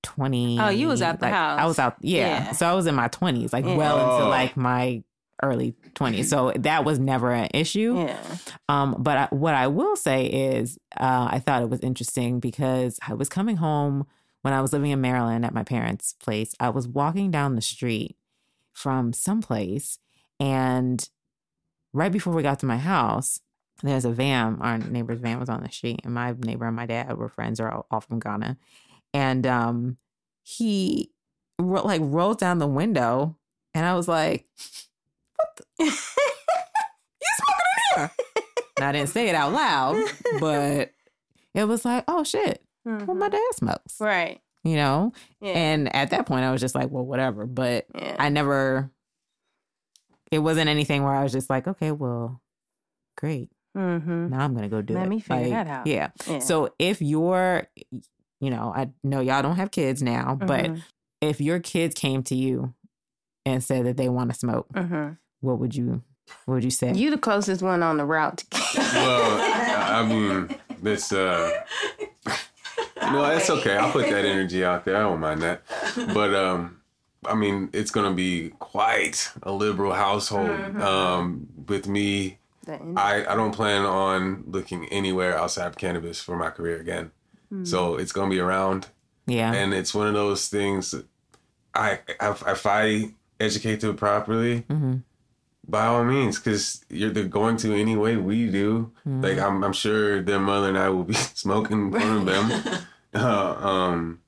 20 0.03 0.59
Oh, 0.59 0.69
you 0.69 0.87
was 0.87 1.01
out 1.01 1.19
the 1.19 1.25
like, 1.25 1.33
I 1.33 1.65
was 1.65 1.79
out 1.79 1.95
yeah. 1.99 2.19
Yeah. 2.45 2.51
so 2.51 2.67
I 2.67 2.73
was 2.75 2.85
in 2.85 2.93
my 2.93 3.07
20s 3.07 3.51
like 3.51 3.65
Yeah. 3.65 3.75
well 3.75 3.95
into 3.99 4.25
Oh. 4.25 4.29
like 4.29 4.55
my 4.55 5.03
early 5.41 5.73
20s 5.95 6.25
so 6.25 6.51
that 6.57 6.85
was 6.85 6.99
never 6.99 7.31
an 7.31 7.49
issue 7.55 7.97
Yeah. 8.05 8.17
Um, 8.69 8.97
but 8.99 9.17
I, 9.17 9.27
what 9.35 9.55
I 9.55 9.65
will 9.65 9.95
say 9.95 10.27
is, 10.27 10.77
uh, 10.95 11.29
I 11.31 11.39
thought 11.39 11.63
it 11.63 11.69
was 11.69 11.79
interesting 11.79 12.39
because 12.39 12.99
I 13.07 13.15
was 13.15 13.29
coming 13.29 13.57
home 13.57 14.05
when 14.45 14.53
I 14.53 14.61
was 14.61 14.71
living 14.71 14.91
in 14.91 15.01
Maryland 15.01 15.43
at 15.43 15.55
my 15.55 15.63
parents' 15.63 16.13
place. 16.13 16.53
I 16.59 16.69
was 16.69 16.87
walking 16.87 17.31
down 17.31 17.55
the 17.55 17.63
street 17.63 18.15
from 18.73 19.11
someplace, 19.11 19.97
and 20.39 21.09
right 21.93 22.11
before 22.11 22.31
we 22.31 22.43
got 22.43 22.59
to 22.59 22.67
my 22.67 22.77
house, 22.77 23.39
there's 23.81 24.05
a 24.05 24.11
van. 24.11 24.59
Our 24.61 24.77
neighbor's 24.77 25.17
van 25.17 25.39
was 25.39 25.49
on 25.49 25.63
the 25.63 25.71
street, 25.71 26.01
and 26.03 26.13
my 26.13 26.35
neighbor 26.37 26.67
and 26.67 26.75
my 26.75 26.85
dad 26.85 27.17
were 27.17 27.27
friends. 27.27 27.59
Are 27.59 27.71
all, 27.71 27.87
all 27.89 28.01
from 28.01 28.19
Ghana, 28.19 28.55
and 29.15 29.47
um, 29.47 29.97
he 30.43 31.09
ro- 31.57 31.83
like 31.83 32.01
rolled 32.03 32.37
down 32.37 32.59
the 32.59 32.67
window, 32.67 33.35
and 33.73 33.83
I 33.83 33.95
was 33.95 34.07
like, 34.07 34.45
"What 35.37 35.55
the?" 35.55 35.63
you 35.85 35.89
smoking 35.89 37.65
in 37.77 37.95
here? 37.95 38.11
And 38.77 38.85
I 38.85 38.91
didn't 38.91 39.09
say 39.09 39.27
it 39.27 39.33
out 39.33 39.53
loud, 39.53 40.07
but 40.39 40.91
it 41.55 41.63
was 41.63 41.83
like, 41.83 42.03
oh 42.07 42.23
shit, 42.23 42.64
well, 42.85 43.15
my 43.15 43.29
dad 43.29 43.41
smokes, 43.55 43.99
Right. 43.99 44.41
you 44.63 44.75
know? 44.75 45.11
Yeah. 45.41 45.53
And 45.53 45.95
at 45.95 46.11
that 46.11 46.25
point, 46.25 46.43
I 46.45 46.51
was 46.51 46.61
just 46.61 46.75
like, 46.75 46.89
well, 46.91 47.05
whatever. 47.05 47.45
But 47.45 47.87
yeah. 47.95 48.15
I 48.19 48.29
never, 48.29 48.89
it 50.31 50.39
wasn't 50.39 50.69
anything 50.69 51.03
where 51.03 51.13
I 51.15 51.23
was 51.23 51.31
just 51.31 51.49
like, 51.49 51.67
okay, 51.67 51.91
well, 51.91 52.41
great. 53.17 53.49
mm-hmm. 53.77 54.29
Now 54.29 54.39
I'm 54.39 54.53
going 54.53 54.63
to 54.63 54.69
go 54.69 54.81
do 54.81 54.93
Let 54.93 54.99
it. 54.99 55.03
Let 55.03 55.09
me 55.09 55.19
figure 55.19 55.35
Like, 55.43 55.49
that 55.51 55.67
out. 55.67 55.87
Yeah. 55.87 56.09
yeah. 56.27 56.39
So 56.39 56.73
if 56.79 57.01
you're, 57.01 57.67
you 58.39 58.49
know, 58.49 58.71
I 58.75 58.89
know 59.03 59.19
y'all 59.21 59.41
don't 59.41 59.55
have 59.57 59.71
kids 59.71 60.01
now, 60.01 60.35
but 60.35 60.65
Mhm. 60.65 60.83
if 61.21 61.41
your 61.41 61.59
kids 61.59 61.95
came 61.95 62.23
to 62.23 62.35
you 62.35 62.73
and 63.45 63.63
said 63.63 63.85
that 63.85 63.97
they 63.97 64.09
want 64.09 64.31
to 64.31 64.37
smoke, 64.37 64.67
Mhm. 64.73 65.17
what 65.41 65.59
would 65.59 65.75
you, 65.75 66.03
what 66.45 66.55
would 66.55 66.63
you 66.63 66.71
say? 66.71 66.93
you 66.93 67.09
the 67.11 67.17
closest 67.17 67.61
one 67.61 67.81
on 67.83 67.97
the 67.97 68.05
route. 68.05 68.37
To 68.37 68.45
kids. 68.47 68.93
Well, 68.93 69.41
I 69.41 70.01
I 70.01 70.05
mean, 70.07 70.55
this 70.81 71.11
uh 71.13 71.51
no, 73.11 73.25
it's 73.25 73.49
okay. 73.49 73.75
I'll 73.77 73.91
put 73.91 74.09
that 74.09 74.25
energy 74.25 74.63
out 74.63 74.85
there. 74.85 74.97
I 74.97 75.01
don't 75.01 75.19
mind 75.19 75.41
that. 75.41 75.61
But 76.13 76.33
um 76.35 76.81
I 77.27 77.33
mean, 77.33 77.69
it's 77.73 77.89
gonna 77.91 78.13
be 78.13 78.49
quite 78.59 79.31
a 79.43 79.51
liberal 79.51 79.93
household. 79.93 80.49
Um, 80.81 81.47
with 81.67 81.87
me, 81.87 82.37
I, 82.67 83.25
I 83.27 83.35
don't 83.35 83.51
plan 83.51 83.83
on 83.83 84.43
looking 84.47 84.85
anywhere 84.89 85.35
outside 85.37 85.65
of 85.67 85.75
cannabis 85.77 86.21
for 86.21 86.35
my 86.37 86.49
career 86.51 86.79
again. 86.79 87.11
So 87.63 87.95
it's 87.95 88.11
gonna 88.11 88.29
be 88.29 88.39
around, 88.39 88.87
Yeah. 89.27 89.53
and 89.53 89.73
it's 89.73 89.93
one 89.95 90.07
of 90.07 90.13
those 90.13 90.49
things. 90.49 90.91
That 90.91 91.05
I 91.73 91.99
if, 92.21 92.43
if 92.47 92.65
I 92.65 93.13
educate 93.39 93.79
them 93.81 93.95
properly, 93.95 94.61
Mm-hmm. 94.69 94.95
by 95.67 95.85
all 95.87 96.03
means, 96.03 96.37
because 96.37 96.83
you're 96.89 97.09
they're 97.11 97.23
going 97.23 97.57
to 97.57 97.73
anyway. 97.73 98.17
we 98.17 98.49
do. 98.51 98.91
Mm-hmm. 99.07 99.21
Like 99.21 99.39
I'm, 99.39 99.63
I'm 99.63 99.73
sure 99.73 100.21
their 100.21 100.39
mother 100.39 100.69
and 100.69 100.77
I 100.77 100.89
will 100.89 101.05
be 101.05 101.13
smoking 101.43 101.85
in 101.87 101.91
front 101.91 102.19
of 102.19 102.25
them. 102.25 102.77
uh, 103.15 103.55
um, 103.67 104.19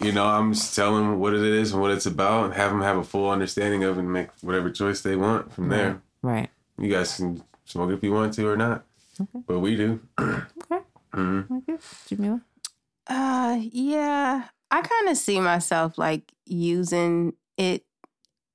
you 0.00 0.12
know, 0.12 0.26
I'm 0.26 0.52
just 0.52 0.74
telling 0.74 1.02
them 1.06 1.18
what 1.18 1.34
it 1.34 1.42
is 1.42 1.72
and 1.72 1.80
what 1.80 1.90
it's 1.90 2.06
about, 2.06 2.44
and 2.46 2.54
have 2.54 2.70
them 2.70 2.82
have 2.82 2.96
a 2.96 3.04
full 3.04 3.30
understanding 3.30 3.84
of 3.84 3.96
it 3.96 4.00
and 4.00 4.12
make 4.12 4.28
whatever 4.40 4.70
choice 4.70 5.00
they 5.02 5.16
want 5.16 5.52
from 5.52 5.68
there. 5.68 6.00
right. 6.22 6.48
You 6.78 6.88
guys 6.90 7.16
can 7.16 7.42
smoke 7.64 7.90
if 7.92 8.02
you 8.02 8.12
want 8.12 8.32
to 8.34 8.48
or 8.48 8.56
not, 8.56 8.84
okay. 9.20 9.40
but 9.46 9.58
we 9.60 9.76
do. 9.76 10.00
Okay. 10.18 10.82
Mhm. 11.14 11.58
Okay. 11.58 11.76
Jamila? 12.06 12.40
Uh, 13.06 13.58
yeah, 13.60 14.44
I 14.70 14.80
kind 14.80 15.08
of 15.10 15.16
see 15.18 15.38
myself 15.40 15.98
like 15.98 16.32
using 16.46 17.34
it 17.58 17.84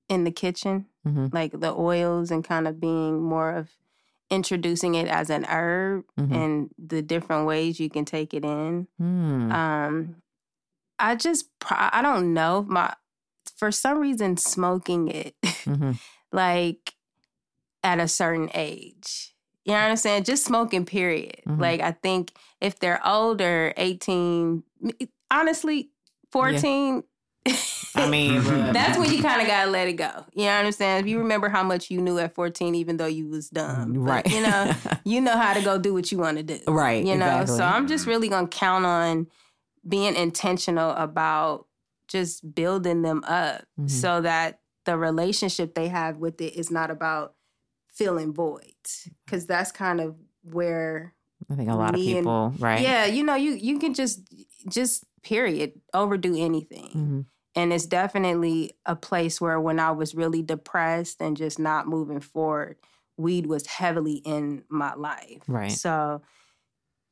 in 0.09 0.23
the 0.23 0.31
kitchen, 0.31 0.87
Mhm. 1.07 1.31
like 1.33 1.51
the 1.59 1.71
oils, 1.71 2.31
and 2.31 2.43
kind 2.43 2.67
of 2.67 2.79
being 2.81 3.21
more 3.21 3.51
of 3.53 3.69
introducing 4.29 4.95
it 4.95 5.07
as 5.07 5.29
an 5.29 5.45
herb 5.45 6.03
Mhm. 6.19 6.35
and 6.35 6.69
the 6.77 7.01
different 7.01 7.45
ways 7.47 7.79
you 7.79 7.89
can 7.89 8.05
take 8.05 8.33
it 8.33 8.43
in. 8.43 8.87
Hmm. 8.97 9.51
Um, 9.51 10.15
I 10.99 11.15
just, 11.15 11.49
I 11.69 12.01
don't 12.01 12.33
know, 12.33 12.65
my 12.67 12.93
for 13.57 13.71
some 13.71 13.99
reason, 13.99 14.35
smoking 14.37 15.07
it 15.07 15.35
Mhm. 15.41 15.97
like 16.31 16.93
at 17.83 17.99
a 17.99 18.07
certain 18.07 18.49
age. 18.53 19.33
You 19.63 19.73
know 19.73 19.79
what 19.81 19.89
I'm 19.91 19.97
saying? 19.97 20.23
Just 20.23 20.45
smoking, 20.45 20.85
period. 20.85 21.41
Mhm. 21.47 21.59
Like, 21.59 21.81
I 21.81 21.91
think 21.91 22.31
if 22.61 22.79
they're 22.79 23.05
older, 23.07 23.73
18, 23.77 24.63
honestly, 25.31 25.91
14, 26.31 27.03
I 27.95 28.09
mean, 28.09 28.41
that's 28.73 28.97
when 28.97 29.11
you 29.11 29.21
kind 29.21 29.41
of 29.41 29.47
gotta 29.47 29.71
let 29.71 29.87
it 29.87 29.93
go. 29.93 30.09
You 30.33 30.45
know 30.45 30.57
what 30.57 30.65
I'm 30.65 30.71
saying? 30.71 30.99
If 31.01 31.07
you 31.07 31.19
remember 31.19 31.49
how 31.49 31.63
much 31.63 31.89
you 31.89 32.01
knew 32.01 32.19
at 32.19 32.35
14, 32.35 32.75
even 32.75 32.97
though 32.97 33.05
you 33.07 33.27
was 33.27 33.49
dumb, 33.49 33.93
But, 33.93 33.99
right. 33.99 34.27
you 34.31 34.41
know, 34.41 34.73
you 35.03 35.21
know 35.21 35.35
how 35.37 35.53
to 35.53 35.61
go 35.61 35.77
do 35.77 35.93
what 35.93 36.11
you 36.11 36.17
want 36.19 36.37
to 36.37 36.43
do. 36.43 36.59
right. 36.67 37.03
You 37.03 37.15
know, 37.15 37.25
exactly. 37.41 37.57
so 37.57 37.63
I'm 37.63 37.87
just 37.87 38.05
really 38.05 38.29
gonna 38.29 38.47
count 38.47 38.85
on 38.85 39.27
being 39.87 40.15
intentional 40.15 40.91
about 40.91 41.65
just 42.07 42.53
building 42.53 43.01
them 43.01 43.23
up 43.27 43.63
Mhm. 43.79 43.89
so 43.89 44.21
that 44.21 44.59
the 44.85 44.97
relationship 44.97 45.73
they 45.75 45.87
have 45.89 46.17
with 46.17 46.39
it 46.41 46.55
is 46.55 46.71
not 46.71 46.89
about 46.91 47.33
filling 47.93 48.33
voids. 48.33 49.09
Cause 49.27 49.45
that's 49.45 49.71
kind 49.71 49.99
of 49.99 50.15
where 50.43 51.13
I 51.49 51.55
think 51.55 51.69
a 51.69 51.75
lot 51.75 51.93
of 51.93 51.99
me 51.99 52.11
and- 52.11 52.19
people, 52.25 52.53
right? 52.59 52.79
yeah, 52.81 53.05
you 53.05 53.23
know, 53.23 53.35
you 53.35 53.51
you 53.53 53.79
can 53.79 53.93
just 53.93 54.21
just 54.69 55.03
period 55.23 55.73
overdo 55.93 56.35
anything. 56.37 56.89
Mhm. 56.95 57.25
And 57.57 57.73
it's 57.73 57.85
definitely 57.87 58.71
a 58.85 58.95
place 58.95 59.41
where 59.41 59.59
when 59.59 59.79
I 59.79 59.91
was 59.91 60.13
really 60.15 60.41
depressed 60.43 61.21
and 61.21 61.35
just 61.35 61.57
not 61.59 61.87
moving 61.87 62.19
forward, 62.19 62.77
weed 63.17 63.47
was 63.47 63.65
heavily 63.65 64.21
in 64.23 64.63
my 64.69 64.93
life. 64.93 65.41
Right. 65.47 65.71
So 65.71 66.21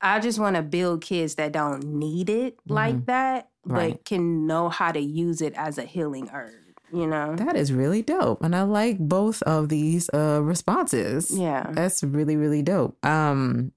I 0.01 0.19
just 0.19 0.37
want 0.39 0.55
to 0.55 0.61
build 0.61 1.01
kids 1.01 1.35
that 1.35 1.51
don't 1.51 1.83
need 1.83 2.29
it 2.29 2.59
like 2.67 3.05
that, 3.07 3.49
but 3.65 3.71
Mm-hmm. 3.71 3.75
Right. 3.75 4.05
can 4.05 4.45
know 4.45 4.69
how 4.69 4.91
to 4.91 4.99
use 4.99 5.41
it 5.41 5.55
as 5.55 5.79
a 5.79 5.83
healing 5.85 6.27
herb, 6.31 6.53
you 6.93 7.07
know? 7.07 7.35
That 7.35 7.55
is 7.55 7.73
really 7.73 8.03
dope. 8.03 8.43
And 8.43 8.55
I 8.55 8.61
like 8.61 8.99
both 8.99 9.41
of 9.41 9.69
these 9.69 10.07
uh 10.13 10.41
responses. 10.43 11.31
yeah. 11.31 11.65
That's 11.71 12.03
really, 12.03 12.37
really 12.37 12.61
dope. 12.61 13.03
Um 13.03 13.71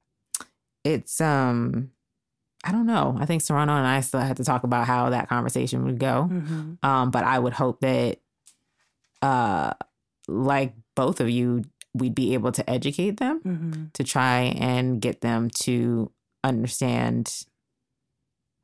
it's 0.85 1.23
um 1.23 1.91
I 2.69 2.73
don't 2.73 2.85
know. 2.87 3.17
I 3.19 3.25
think 3.25 3.41
Serrano 3.41 3.73
and 3.75 3.87
I 3.87 4.01
still 4.03 4.21
had 4.21 4.37
to 4.37 4.45
talk 4.45 4.63
about 4.63 4.87
how 4.87 5.09
that 5.11 5.29
conversation 5.29 5.85
would 5.87 5.99
go. 5.99 6.29
Mhm. 6.31 6.85
Um, 6.85 7.11
but 7.11 7.25
I 7.25 7.39
would 7.39 7.55
hope 7.55 7.81
that 7.81 8.19
uh 9.23 9.73
like 10.29 10.75
both 10.95 11.21
of 11.21 11.31
you, 11.31 11.65
we'd 11.95 12.15
be 12.15 12.35
able 12.35 12.53
to 12.53 12.69
educate 12.69 13.17
them 13.17 13.41
Mhm. 13.41 13.93
to 13.95 14.05
try 14.05 14.41
and 14.59 15.01
get 15.01 15.23
them 15.23 15.49
to 15.65 16.13
understand 16.45 17.45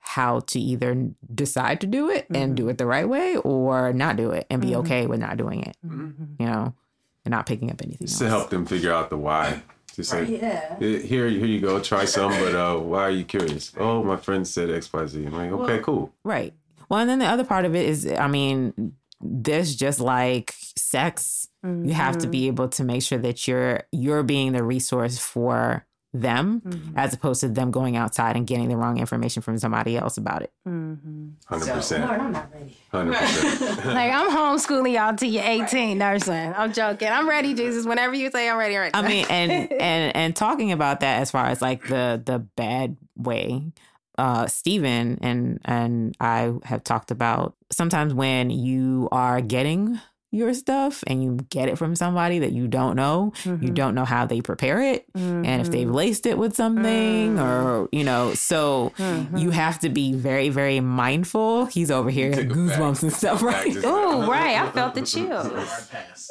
how 0.00 0.40
to 0.40 0.61
either 0.61 1.09
decide 1.34 1.80
to 1.80 1.86
do 1.86 2.11
it 2.11 2.26
and 2.34 2.55
do 2.55 2.68
it 2.68 2.76
the 2.76 2.84
right 2.86 3.09
way 3.09 3.36
or 3.38 3.92
not 3.94 4.16
do 4.16 4.30
it 4.32 4.46
and 4.50 4.61
be 4.61 4.68
Mhm. 4.72 4.80
okay 4.80 5.07
with 5.07 5.18
not 5.18 5.38
doing 5.38 5.62
it, 5.62 5.76
Mhm. 5.84 6.36
you 6.38 6.44
know, 6.46 6.74
and 7.24 7.32
not 7.32 7.46
picking 7.46 7.70
up 7.70 7.80
anything 7.80 8.07
Just 8.07 8.20
else. 8.20 8.30
to 8.30 8.36
help 8.36 8.50
them 8.50 8.66
figure 8.66 8.92
out 8.92 9.09
the 9.09 9.16
why. 9.16 9.62
Just 9.95 10.12
like 10.12 10.28
Yeah. 10.28 10.76
"Eh, 10.80 10.99
here, 11.01 11.28
here 11.28 11.47
you 11.47 11.61
go, 11.61 11.80
try 11.80 12.05
some. 12.05 12.30
But 12.32 12.55
uh, 12.55 12.76
why 12.78 13.03
are 13.03 13.11
you 13.11 13.24
curious? 13.24 13.72
Oh, 13.78 14.03
my 14.03 14.16
friend 14.16 14.47
said 14.47 14.70
X, 14.70 14.92
Y, 14.92 15.07
Z. 15.07 15.24
I'm 15.26 15.32
like, 15.32 15.51
okay, 15.53 15.74
Well- 15.74 15.82
cool. 15.82 16.12
Right. 16.24 16.53
Well, 16.88 17.01
and 17.01 17.09
then 17.09 17.18
the 17.20 17.26
other 17.26 17.45
part 17.45 17.64
of 17.64 17.74
it 17.74 17.86
is, 17.88 18.07
I 18.07 18.26
mean, 18.28 18.92
there's 19.20 19.74
just 19.74 20.01
like 20.01 20.55
sex. 20.76 21.49
You 21.62 21.95
have 21.95 22.16
Mm-hmm. 22.16 22.20
to 22.20 22.28
be 22.28 22.47
able 22.49 22.68
to 22.68 22.84
make 22.84 23.03
sure 23.03 23.18
that 23.18 23.49
you're 23.49 23.84
you're 23.90 24.22
being 24.22 24.53
the 24.53 24.62
resource 24.62 25.18
for 25.18 25.86
them 26.14 26.62
Mhm. 26.64 26.92
as 26.96 27.12
opposed 27.12 27.40
to 27.40 27.48
them 27.48 27.72
going 27.72 27.96
outside 27.96 28.36
and 28.36 28.46
getting 28.46 28.68
the 28.68 28.76
wrong 28.76 28.98
information 28.98 29.42
from 29.42 29.58
somebody 29.58 29.96
else 29.96 30.16
about 30.16 30.42
it. 30.42 30.52
Mhm. 30.66 31.32
Hundred 31.46 31.72
percent. 31.74 32.06
Lord, 32.06 32.20
I'm 32.20 32.32
not 32.32 32.48
ready. 32.54 32.76
Hundred 32.92 33.16
percent. 33.16 33.84
Like 33.94 34.12
I'm 34.12 34.30
homeschooling 34.30 34.92
y'all 34.94 35.14
till 35.16 35.28
you're 35.28 35.42
18, 35.44 35.98
nursing. 35.98 36.54
I'm 36.56 36.72
joking. 36.72 37.08
I'm 37.08 37.28
ready, 37.28 37.52
Jesus. 37.52 37.84
Whenever 37.84 38.14
you 38.14 38.30
say 38.30 38.48
I'm 38.48 38.56
ready, 38.56 38.76
I'm 38.76 38.82
ready. 38.82 38.92
I 38.94 39.02
mean, 39.08 39.26
and 39.28 39.50
and 39.82 40.16
and 40.16 40.36
talking 40.36 40.70
about 40.70 41.00
that 41.00 41.20
as 41.20 41.30
far 41.32 41.46
as 41.46 41.60
like 41.60 41.88
the 41.88 42.22
the 42.24 42.38
bad 42.38 42.96
way, 43.16 43.72
uh, 44.16 44.46
Stephen 44.46 45.18
and 45.20 45.58
and 45.64 46.16
I 46.20 46.52
have 46.64 46.84
talked 46.84 47.10
about 47.10 47.56
sometimes 47.72 48.14
when 48.14 48.50
you 48.50 49.08
are 49.10 49.40
getting 49.40 49.98
your 50.35 50.53
stuff 50.55 51.03
and 51.07 51.22
you 51.22 51.39
get 51.51 51.68
it 51.68 51.78
from 51.78 51.95
somebody 51.95 52.41
that 52.41 52.53
you 52.53 52.66
don't 52.68 52.97
know, 52.97 53.32
you 53.45 53.53
Mhm. 53.53 53.74
don't 53.74 53.95
know 53.95 54.05
how 54.05 54.26
they 54.26 54.41
prepare 54.41 54.82
it. 54.82 55.07
And 55.14 55.47
if 55.62 55.70
they've 55.70 55.87
Mm-hmm. 55.87 55.95
laced 55.97 56.26
it 56.26 56.37
with 56.39 56.55
something 56.57 57.39
or, 57.39 57.89
you 57.93 58.05
know, 58.05 58.35
so 58.35 58.93
you 59.37 59.51
have 59.51 59.78
to 59.80 59.89
be 59.89 60.12
very, 60.12 60.49
very 60.49 60.80
mindful. 60.80 61.66
He's 61.66 61.91
over 61.91 62.11
here, 62.11 62.32
Took 62.32 62.49
goosebumps 62.49 63.03
and 63.03 63.12
stuff, 63.12 63.43
right? 63.43 63.72
just- 63.72 63.87
Ooh, 63.87 64.30
right. 64.30 64.57
I 64.61 64.70
felt 64.70 64.95
the 64.95 65.03
chills. 65.03 65.47
Hard 65.53 65.89
pass. 65.91 66.28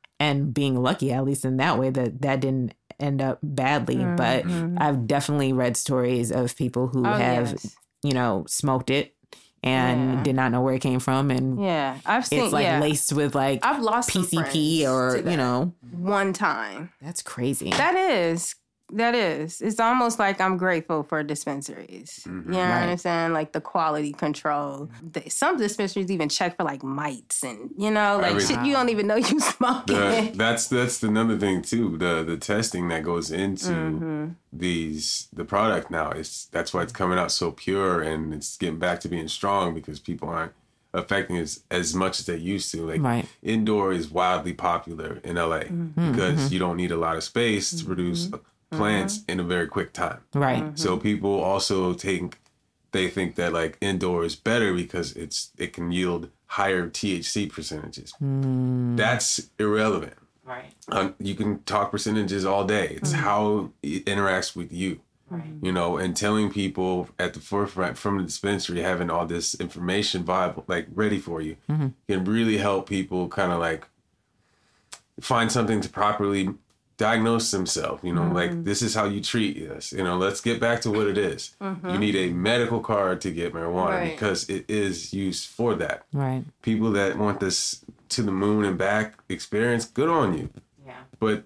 and 0.20 0.54
being 0.54 0.76
lucky 0.80 1.12
at 1.12 1.24
least 1.24 1.44
in 1.44 1.56
that 1.58 1.78
way 1.78 1.90
that 1.90 2.22
that 2.22 2.40
didn't 2.40 2.72
end 2.98 3.20
up 3.20 3.38
badly 3.42 3.96
but 4.16 4.44
Mhm. 4.44 4.78
i've 4.80 5.06
definitely 5.06 5.52
read 5.52 5.76
stories 5.76 6.32
of 6.32 6.56
people 6.56 6.86
who 6.88 7.04
Oh, 7.06 7.12
have 7.12 7.50
yes. 7.50 7.76
you 8.02 8.12
know 8.12 8.44
smoked 8.48 8.88
it 8.88 9.14
and 9.62 10.14
Yeah. 10.14 10.22
did 10.22 10.36
not 10.36 10.52
know 10.52 10.60
where 10.60 10.74
it 10.74 10.80
came 10.80 11.00
from 11.00 11.30
and 11.30 11.62
Yeah, 11.62 11.98
I've 12.06 12.26
seen. 12.26 12.42
it's 12.44 12.52
like 12.52 12.64
yeah, 12.64 12.80
laced 12.80 13.12
with 13.12 13.34
like 13.34 13.64
I've 13.64 13.82
lost 13.82 14.10
pcp 14.10 14.84
or 14.88 15.16
you 15.28 15.36
know 15.36 15.72
one 15.90 16.32
time. 16.32 16.92
that's 17.00 17.22
crazy 17.22 17.70
That 17.70 17.94
is. 17.96 18.54
That 18.92 19.16
is. 19.16 19.60
It's 19.60 19.80
almost 19.80 20.18
like 20.20 20.40
I'm 20.40 20.56
grateful 20.56 21.02
for 21.02 21.22
dispensaries. 21.24 22.22
You 22.24 22.32
know 22.32 22.58
what 22.58 22.88
I'm 22.88 22.96
saying? 22.96 23.32
Like 23.32 23.50
the 23.52 23.60
quality 23.60 24.12
control. 24.12 24.88
The- 25.02 25.28
Some 25.28 25.56
dispensaries 25.56 26.10
even 26.10 26.28
check 26.28 26.56
for 26.56 26.62
like 26.64 26.84
mites 26.84 27.42
and 27.42 27.70
you 27.76 27.90
know, 27.90 28.18
like 28.18 28.30
Everything. 28.32 28.56
shit 28.58 28.66
you 28.66 28.72
don't 28.74 28.88
even 28.88 29.06
know 29.08 29.16
you 29.30 29.40
smoking. 29.40 29.96
the, 29.96 30.32
that's 30.36 30.68
that's 30.68 31.02
another 31.02 31.36
thing 31.36 31.62
too. 31.62 31.96
The 31.98 32.22
the 32.22 32.36
testing 32.36 32.86
that 32.88 33.02
goes 33.02 33.32
into 33.32 33.70
Mhm. 33.72 34.34
these 34.52 35.28
the 35.32 35.44
product 35.44 35.90
now 35.90 36.10
is 36.12 36.48
that's 36.52 36.72
why 36.72 36.82
it's 36.82 36.92
coming 36.92 37.18
out 37.18 37.32
so 37.32 37.50
pure 37.50 38.00
and 38.02 38.32
it's 38.32 38.56
getting 38.56 38.78
back 38.78 39.00
to 39.00 39.08
being 39.08 39.28
strong 39.28 39.74
because 39.74 39.98
people 39.98 40.28
aren't 40.28 40.52
affecting 40.94 41.36
it 41.36 41.42
as, 41.42 41.60
as 41.70 41.94
much 41.94 42.20
as 42.20 42.26
they 42.26 42.36
used 42.36 42.70
to. 42.72 42.86
Like 42.86 43.02
Right. 43.02 43.26
indoor 43.42 43.92
is 43.92 44.08
wildly 44.10 44.52
popular 44.54 45.20
in 45.24 45.36
LA 45.36 45.64
Mm-hmm. 45.64 46.12
because 46.12 46.52
you 46.52 46.58
don't 46.60 46.76
need 46.76 46.92
a 46.92 46.96
lot 46.96 47.16
of 47.16 47.24
space 47.24 47.70
to 47.78 47.84
produce 47.84 48.28
plants 48.70 49.20
in 49.28 49.40
a 49.40 49.44
very 49.44 49.66
quick 49.66 49.92
time. 49.92 50.20
right 50.34 50.62
Mm-hmm. 50.62 50.76
So 50.76 50.96
people 50.96 51.40
also 51.40 51.94
think 51.94 52.40
they 52.92 53.08
think 53.08 53.34
that 53.36 53.52
like 53.52 53.76
indoor 53.80 54.24
is 54.24 54.36
better 54.36 54.72
because 54.74 55.12
it's 55.12 55.50
it 55.58 55.72
can 55.72 55.92
yield 55.92 56.30
higher 56.46 56.88
THC 56.88 57.50
percentages. 57.52 58.14
Mm. 58.22 58.96
That's 58.96 59.50
irrelevant. 59.58 60.14
Right. 60.44 60.72
Um, 60.88 61.14
you 61.18 61.34
can 61.34 61.62
talk 61.64 61.90
percentages 61.90 62.44
all 62.44 62.64
day. 62.64 62.90
It's 62.90 63.12
how 63.12 63.72
it 63.82 64.04
interacts 64.06 64.54
with 64.54 64.72
you. 64.72 65.00
You 65.60 65.72
know, 65.72 65.96
and 65.96 66.16
telling 66.16 66.52
people 66.52 67.08
at 67.18 67.34
the 67.34 67.40
forefront 67.40 67.98
from 67.98 68.18
the 68.18 68.22
dispensary, 68.22 68.80
having 68.80 69.10
all 69.10 69.26
this 69.26 69.56
information 69.56 70.22
viable, 70.22 70.62
like 70.68 70.86
ready 70.94 71.18
for 71.18 71.40
you, 71.40 71.56
can 72.08 72.24
really 72.24 72.58
help 72.58 72.88
people 72.88 73.28
kind 73.28 73.50
of 73.50 73.58
like 73.58 73.88
find 75.20 75.50
something 75.50 75.80
to 75.80 75.88
properly 75.88 76.50
diagnose 76.96 77.50
themselves. 77.50 78.02
You 78.02 78.12
know, 78.14 78.28
like 78.30 78.64
this 78.64 78.82
is 78.82 78.94
how 78.94 79.04
you 79.04 79.20
treat 79.20 79.70
us. 79.70 79.92
You 79.92 80.02
know, 80.04 80.16
let's 80.16 80.40
get 80.40 80.60
back 80.60 80.80
to 80.82 80.90
what 80.90 81.06
it 81.06 81.18
is. 81.18 81.54
You 81.60 81.98
need 81.98 82.16
a 82.16 82.30
medical 82.32 82.80
card 82.80 83.20
to 83.22 83.30
get 83.30 83.52
marijuana 83.52 83.90
Right. 83.90 84.10
because 84.12 84.48
it 84.48 84.64
is 84.68 85.12
used 85.12 85.46
for 85.48 85.74
that. 85.76 86.04
Right. 86.12 86.44
People 86.62 86.90
that 86.92 87.18
want 87.18 87.40
this 87.40 87.84
to 88.10 88.22
the 88.22 88.32
moon 88.32 88.64
and 88.64 88.78
back 88.78 89.14
experience, 89.28 89.84
good 89.84 90.08
on 90.08 90.36
you. 90.38 90.48
Yeah. 90.86 90.94
But 91.18 91.44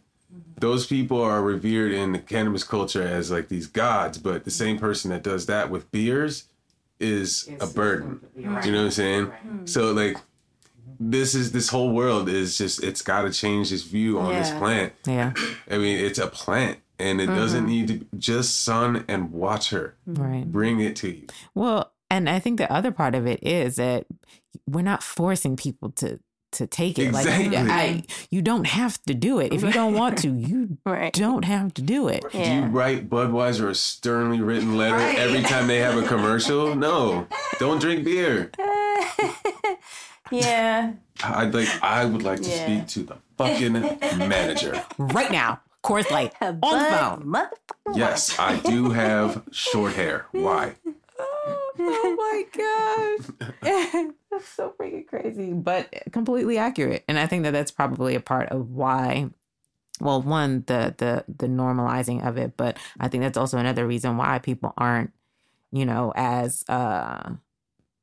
those 0.59 0.86
people 0.86 1.20
are 1.22 1.42
revered 1.42 1.90
in 1.92 2.12
the 2.12 2.18
cannabis 2.18 2.64
culture 2.64 3.03
as 3.03 3.30
like 3.30 3.48
these 3.48 3.66
gods. 3.66 4.18
But 4.18 4.44
the 4.44 4.51
same 4.51 4.78
person 4.78 5.11
that 5.11 5.22
does 5.22 5.46
that 5.46 5.70
with 5.70 5.90
beers 5.90 6.44
is 7.01 7.48
a 7.61 7.66
burden. 7.66 8.20
You 8.36 8.44
know 8.46 8.55
what 8.55 8.66
I'm 8.66 8.90
saying? 8.90 9.32
So 9.64 9.92
like 9.92 10.18
this 10.99 11.34
is 11.34 11.53
this 11.53 11.68
whole 11.68 11.91
world 11.91 12.28
is 12.28 12.59
just 12.59 12.82
it's 12.82 13.03
got 13.03 13.22
to 13.22 13.30
change 13.30 13.72
its 13.72 13.82
view 13.82 14.18
on 14.18 14.34
this 14.34 14.51
plant. 14.51 14.93
Yeah. 15.07 15.32
I 15.70 15.78
mean, 15.78 15.99
it's 16.05 16.18
a 16.18 16.26
plant 16.26 16.78
and 16.99 17.20
it 17.20 17.26
doesn't 17.26 17.66
mm-hmm. 17.66 17.68
need 17.68 17.88
to 17.88 18.07
just 18.18 18.62
sun 18.62 19.05
and 19.09 19.32
water. 19.32 19.97
Right. 20.07 20.45
Bring 20.45 20.80
it 20.80 20.97
to 20.97 21.11
you. 21.11 21.26
Well, 21.55 21.93
and 22.11 22.28
I 22.28 22.38
think 22.38 22.59
the 22.59 22.70
other 22.70 22.91
part 22.91 23.14
of 23.14 23.26
it 23.26 23.43
is 23.43 23.76
that 23.76 24.07
we're 24.66 24.82
not 24.82 25.03
forcing 25.03 25.57
people 25.57 25.91
to 25.93 26.20
to 26.53 26.66
take 26.66 26.99
it. 26.99 27.09
Exactly. 27.09 27.57
Like 27.57 27.70
I, 27.70 28.03
you 28.30 28.43
don't 28.43 28.66
have 28.66 29.01
to 29.05 29.14
do 29.14 29.38
it 29.38 29.53
if 29.53 29.62
you 29.62 29.72
don't 29.72 29.95
want 29.95 30.18
to. 30.18 30.34
You 30.34 30.78
Right. 30.84 31.12
don't 31.12 31.45
have 31.45 31.74
to 31.74 31.82
do 31.82 32.09
it. 32.09 32.24
Do 32.32 32.38
you 32.38 32.62
write 32.62 33.09
Budweiser 33.09 33.68
a 33.68 33.74
sternly 33.74 34.41
written 34.41 34.76
letter 34.76 34.97
every 34.97 35.43
time 35.43 35.68
they 35.68 35.78
have 35.78 35.97
a 35.97 36.07
commercial? 36.07 36.74
No. 36.74 37.28
Don't 37.59 37.80
drink 37.80 38.05
beer. 38.05 38.51
yeah. 40.31 40.93
I'd 41.22 41.53
like 41.55 41.68
I 41.83 42.05
would 42.05 42.22
like 42.22 42.41
to 42.43 42.51
Yeah. 42.51 42.64
speak 42.66 42.87
to 42.89 43.03
the 43.03 43.16
fucking 43.37 43.72
manager. 44.28 44.83
Right 44.99 45.31
now, 45.31 45.61
Coors 45.85 46.11
Light 46.11 46.35
on 46.41 46.61
the 46.61 46.61
phone. 46.62 47.97
Yes, 47.97 48.39
I 48.39 48.57
do 48.61 48.91
have 48.91 49.43
short 49.51 49.95
hair. 49.95 50.26
Why? 50.33 50.74
Oh 51.83 52.14
my 52.16 52.45
gosh. 53.62 54.11
that's 54.31 54.49
so 54.49 54.74
freaking 54.78 55.07
crazy, 55.07 55.53
but 55.53 55.93
completely 56.12 56.59
accurate. 56.59 57.05
And 57.09 57.18
I 57.18 57.26
think 57.26 57.45
that 57.45 57.53
that's 57.53 57.70
probably 57.70 58.14
a 58.14 58.20
part 58.20 58.49
of 58.51 58.70
why 58.70 59.31
well, 60.01 60.22
one 60.22 60.64
the 60.66 60.95
the 60.97 61.24
the 61.28 61.47
normalizing 61.47 62.26
of 62.26 62.37
it, 62.39 62.57
but 62.57 62.78
I 62.99 63.09
think 63.09 63.22
that's 63.22 63.37
also 63.39 63.59
another 63.59 63.87
reason 63.87 64.16
why 64.16 64.39
people 64.39 64.72
aren't, 64.76 65.12
you 65.72 65.85
know, 65.87 66.12
as 66.16 66.64
uh 66.68 67.35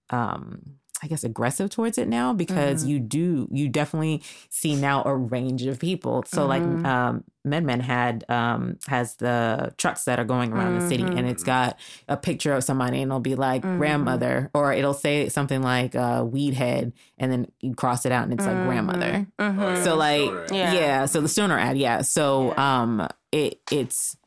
um 0.10 0.78
I 1.04 1.08
guess 1.08 1.24
aggressive 1.24 1.70
towards 1.70 1.98
it 2.00 2.08
now 2.08 2.34
because 2.34 2.84
you 2.84 3.00
do 3.00 3.48
you 3.52 3.70
definitely 3.70 4.24
see 4.50 4.76
now 4.76 5.04
a 5.06 5.16
range 5.16 5.64
of 5.66 5.80
people. 5.80 6.24
So 6.28 6.48
like 6.48 6.64
um 6.86 7.24
MedMen 7.45 7.82
had 7.82 8.26
um 8.30 8.78
has 8.88 9.16
the 9.18 9.74
trucks 9.78 10.06
that 10.06 10.20
are 10.20 10.26
going 10.26 10.52
around 10.54 10.74
the 10.74 10.82
city 10.82 11.04
and 11.16 11.28
it's 11.28 11.43
got 11.43 11.78
a 12.08 12.18
picture 12.18 12.52
of 12.54 12.64
somebody 12.64 13.02
and 13.02 13.12
it'll 13.12 13.20
be 13.20 13.36
like 13.36 13.62
grandmother 13.62 14.50
or 14.56 14.74
it'll 14.74 14.93
say 14.95 15.30
something 15.30 15.62
like 15.62 15.95
uh 15.95 16.26
weed 16.28 16.56
head 16.56 16.93
and 17.20 17.32
then 17.32 17.48
you 17.62 17.76
cross 17.76 18.06
it 18.06 18.12
out 18.12 18.24
and 18.24 18.34
it's 18.34 18.45
like 18.45 18.62
grandmother. 18.64 19.28
Oh, 19.38 19.54
yeah, 19.56 19.84
So 19.84 19.95
like 19.95 20.32
yeah. 20.52 20.74
Yeah. 20.74 21.06
so 21.06 21.22
the 21.22 21.30
stoner 21.30 21.60
ad, 21.60 21.78
yeah. 21.78 22.02
So 22.02 22.58
um 22.58 23.08
it 23.32 23.62
it's 23.72 24.18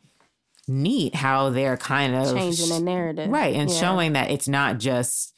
neat 0.69 1.17
how 1.17 1.51
they're 1.51 1.77
kind 1.77 2.15
of 2.15 2.33
Changing 2.33 2.69
the 2.69 2.79
narrative. 2.81 3.29
right 3.29 3.55
and 3.57 3.69
Yeah. 3.69 3.77
showing 3.81 4.13
that 4.13 4.31
it's 4.31 4.47
not 4.47 4.79
just 4.79 5.35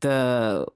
the 0.00 0.66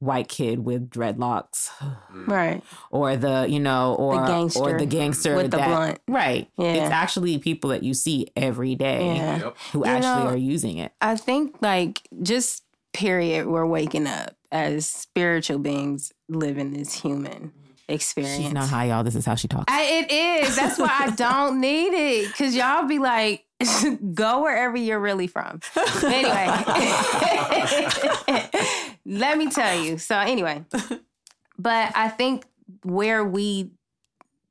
white 0.00 0.28
kid 0.28 0.64
with 0.64 0.88
dreadlocks 0.90 1.68
mm. 1.78 2.26
Right. 2.26 2.62
or 2.90 3.16
the 3.16 3.46
you 3.48 3.60
know 3.60 3.94
or 3.96 4.26
gangster 4.26 4.60
or 4.60 4.78
the 4.78 4.86
gangster 4.86 5.36
with 5.36 5.50
the 5.50 5.58
blunt. 5.58 5.98
right 6.08 6.48
Yeah. 6.56 6.72
it's 6.74 6.90
actually 6.90 7.38
people 7.38 7.70
that 7.70 7.82
you 7.82 7.92
see 7.94 8.28
every 8.34 8.74
day 8.74 9.16
Yeah. 9.16 9.50
Who 9.72 9.80
You 9.80 9.84
actually 9.84 10.24
know, 10.24 10.30
are 10.30 10.36
using 10.36 10.78
it 10.78 10.92
I 11.02 11.16
think 11.16 11.56
like 11.60 12.02
just 12.22 12.64
period, 12.92 13.46
we're 13.46 13.66
waking 13.66 14.06
up 14.06 14.34
as 14.50 14.86
spiritual 14.86 15.58
beings 15.58 16.12
living 16.28 16.72
this 16.72 16.94
human 16.94 17.52
experience. 17.86 18.42
she's 18.42 18.52
not 18.52 18.68
high 18.68 18.86
y'all 18.86 19.04
this 19.04 19.14
is 19.14 19.26
how 19.26 19.34
she 19.34 19.48
talks 19.48 19.66
I, 19.68 19.82
it 19.82 20.10
is. 20.10 20.56
That's 20.56 20.78
why 20.78 20.90
I 20.98 21.10
don't 21.10 21.60
need 21.60 21.92
it. 21.92 22.34
Cause 22.36 22.54
y'all 22.54 22.86
be 22.86 22.98
like, 22.98 23.44
go 24.14 24.42
wherever 24.42 24.76
you're 24.76 25.00
really 25.00 25.26
from. 25.26 25.60
Anyway, 26.02 26.46
let 29.04 29.38
me 29.38 29.50
tell 29.50 29.80
you. 29.82 29.98
So 29.98 30.18
anyway, 30.18 30.64
but 31.58 31.92
I 31.94 32.08
think 32.08 32.46
where 32.82 33.24
we 33.24 33.70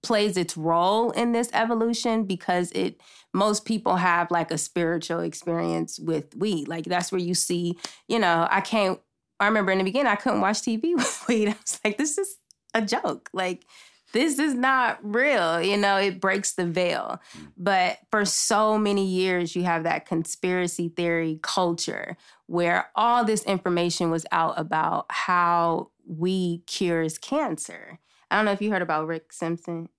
plays 0.01 0.37
its 0.37 0.55
role 0.55 1.11
in 1.11 1.33
this 1.33 1.49
evolution 1.53 2.23
because 2.23 2.71
it 2.71 3.01
most 3.33 3.65
people 3.65 3.97
have 3.97 4.31
like 4.31 4.49
a 4.49 4.57
spiritual 4.57 5.19
experience 5.19 5.99
with 5.99 6.35
weed. 6.35 6.67
Like 6.67 6.85
that's 6.85 7.11
where 7.11 7.21
you 7.21 7.33
see, 7.33 7.77
you 8.07 8.19
know, 8.19 8.47
I 8.49 8.61
can't 8.61 8.99
I 9.39 9.47
remember 9.47 9.71
in 9.71 9.77
the 9.77 9.83
beginning 9.83 10.11
I 10.11 10.15
couldn't 10.15 10.41
watch 10.41 10.61
TV 10.61 10.81
with 10.95 11.25
weed. 11.27 11.49
I 11.49 11.55
was 11.61 11.79
like, 11.83 11.97
this 11.97 12.17
is 12.17 12.37
a 12.73 12.81
joke. 12.81 13.29
Like 13.33 13.65
this 14.11 14.39
is 14.39 14.53
not 14.53 14.99
real. 15.03 15.61
You 15.61 15.77
know, 15.77 15.97
it 15.97 16.19
breaks 16.19 16.53
the 16.53 16.65
veil. 16.65 17.21
But 17.57 17.99
for 18.11 18.25
so 18.25 18.77
many 18.77 19.05
years, 19.05 19.55
you 19.55 19.63
have 19.63 19.83
that 19.83 20.05
conspiracy 20.05 20.89
theory 20.89 21.39
culture 21.41 22.17
where 22.47 22.89
all 22.95 23.23
this 23.23 23.43
information 23.43 24.09
was 24.09 24.25
out 24.31 24.59
about 24.59 25.05
how 25.09 25.89
weed 26.07 26.63
cures 26.65 27.17
cancer. 27.17 27.99
I 28.31 28.35
don't 28.35 28.45
know 28.45 28.51
if 28.51 28.61
you 28.61 28.71
heard 28.71 28.81
about 28.81 29.05
Rick 29.07 29.31
Simpson. 29.33 29.89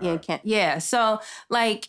Yeah, 0.00 0.16
can 0.18 0.40
yeah. 0.44 0.78
So 0.78 1.20
like 1.48 1.88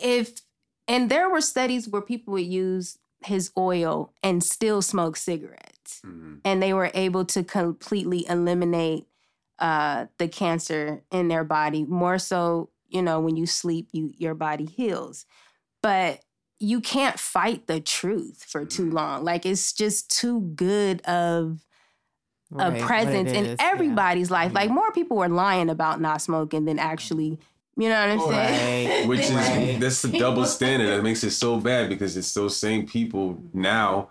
if 0.00 0.40
and 0.86 1.10
there 1.10 1.28
were 1.28 1.40
studies 1.40 1.88
where 1.88 2.00
people 2.02 2.32
would 2.32 2.46
use 2.46 2.98
his 3.24 3.50
oil 3.58 4.12
and 4.22 4.42
still 4.42 4.80
smoke 4.80 5.16
cigarettes 5.16 6.00
Mhm. 6.04 6.40
and 6.44 6.62
they 6.62 6.72
were 6.72 6.90
able 6.94 7.24
to 7.26 7.42
completely 7.42 8.24
eliminate 8.28 9.06
uh, 9.58 10.06
the 10.18 10.28
cancer 10.28 11.02
in 11.10 11.28
their 11.28 11.44
body. 11.44 11.84
More 11.84 12.18
so, 12.18 12.70
you 12.88 13.02
know, 13.02 13.20
when 13.20 13.36
you 13.36 13.46
sleep, 13.46 13.88
you 13.92 14.12
your 14.16 14.34
body 14.34 14.64
heals. 14.64 15.26
But 15.82 16.20
you 16.60 16.80
can't 16.80 17.18
fight 17.18 17.66
the 17.66 17.80
truth 17.80 18.44
for 18.44 18.64
too 18.64 18.90
long. 18.90 19.24
Like 19.24 19.46
it's 19.46 19.72
just 19.72 20.10
too 20.10 20.40
good 20.40 21.00
of 21.02 21.60
a 22.52 22.70
what 22.70 22.80
presence 22.80 23.30
in 23.30 23.44
is, 23.44 23.48
yeah. 23.48 23.72
everybody's 23.72 24.30
life. 24.30 24.52
Like 24.52 24.70
more 24.70 24.90
people 24.92 25.18
were 25.18 25.28
lying 25.28 25.70
about 25.70 26.00
not 26.00 26.22
smoking 26.22 26.64
than 26.64 26.78
actually, 26.78 27.38
you 27.76 27.88
know 27.88 28.00
what 28.00 28.10
I'm 28.10 28.32
saying? 28.32 28.88
Right. 28.88 29.08
Which 29.08 29.20
is 29.20 29.30
Right. 29.30 29.78
that's 29.78 30.02
the 30.02 30.08
double 30.18 30.44
standard 30.46 30.88
that 30.88 31.02
makes 31.02 31.22
it 31.22 31.30
so 31.30 31.60
bad 31.60 31.88
because 31.88 32.16
it's 32.16 32.32
those 32.34 32.56
same 32.56 32.86
people 32.86 33.38
now, 33.52 34.10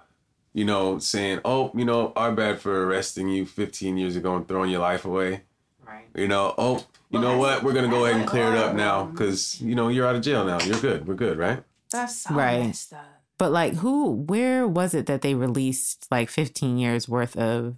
you 0.53 0.65
know, 0.65 0.99
saying, 0.99 1.39
"Oh, 1.45 1.71
you 1.75 1.85
know, 1.85 2.13
our 2.15 2.31
bad 2.31 2.59
for 2.59 2.85
arresting 2.85 3.29
you 3.29 3.45
15 3.45 3.97
years 3.97 4.15
ago 4.15 4.35
and 4.35 4.47
throwing 4.47 4.71
your 4.71 4.81
life 4.81 5.05
away." 5.05 5.43
Right. 5.85 6.05
You 6.15 6.27
know, 6.27 6.53
oh, 6.57 6.85
you 7.09 7.19
know 7.19 7.37
what? 7.37 7.63
We're 7.63 7.73
gonna 7.73 7.87
go 7.89 8.05
ahead 8.05 8.19
and 8.19 8.27
clear 8.27 8.51
it 8.53 8.57
up 8.57 8.75
now 8.75 9.05
because 9.05 9.61
you 9.61 9.75
know 9.75 9.87
you're 9.89 10.07
out 10.07 10.15
of 10.15 10.21
jail 10.21 10.43
now. 10.45 10.59
You're 10.61 10.79
good. 10.79 11.07
We're 11.07 11.15
good, 11.15 11.37
right? 11.37 11.63
That's 11.91 12.21
so 12.23 12.33
Right. 12.35 12.67
messed. 12.67 12.93
But 13.37 13.51
like, 13.51 13.75
who? 13.75 14.11
Where 14.11 14.67
was 14.67 14.93
it 14.93 15.05
that 15.05 15.21
they 15.21 15.35
released 15.35 16.07
like 16.09 16.29
15 16.29 16.77
years 16.77 17.07
worth 17.07 17.37
of 17.37 17.75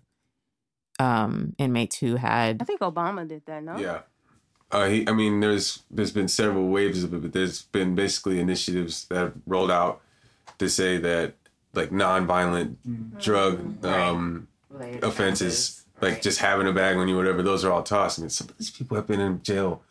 um 0.99 1.53
inmates 1.57 1.97
who 1.97 2.15
had? 2.15 2.61
I 2.61 2.65
think 2.65 2.81
Obama 2.81 3.27
did 3.27 3.45
that, 3.45 3.63
no? 3.63 3.77
Yeah. 3.77 4.01
Uh, 4.71 4.87
he, 4.87 5.07
I 5.07 5.13
mean, 5.13 5.39
there's 5.39 5.83
there's 5.89 6.11
been 6.11 6.27
several 6.27 6.67
waves 6.69 7.03
of 7.03 7.13
it, 7.13 7.21
but 7.21 7.33
there's 7.33 7.63
been 7.63 7.95
basically 7.95 8.39
initiatives 8.39 9.05
that 9.07 9.15
have 9.17 9.33
rolled 9.47 9.71
out 9.71 10.01
to 10.59 10.69
say 10.69 10.97
that 10.97 11.33
like 11.73 11.89
nonviolent 11.91 12.75
drug 13.19 13.85
um, 13.85 14.47
offenses, 15.01 15.85
like 16.01 16.21
just 16.21 16.39
having 16.39 16.67
a 16.67 16.71
bag 16.73 16.97
on 16.97 17.07
you, 17.07 17.15
whatever, 17.15 17.41
those 17.41 17.63
are 17.65 17.71
all 17.71 17.83
tossed. 17.83 18.19
I 18.19 18.23
mean, 18.23 18.29
some 18.29 18.49
of 18.49 18.57
these 18.57 18.71
people 18.71 18.95
have 18.97 19.07
been 19.07 19.19
in 19.19 19.41
jail 19.43 19.81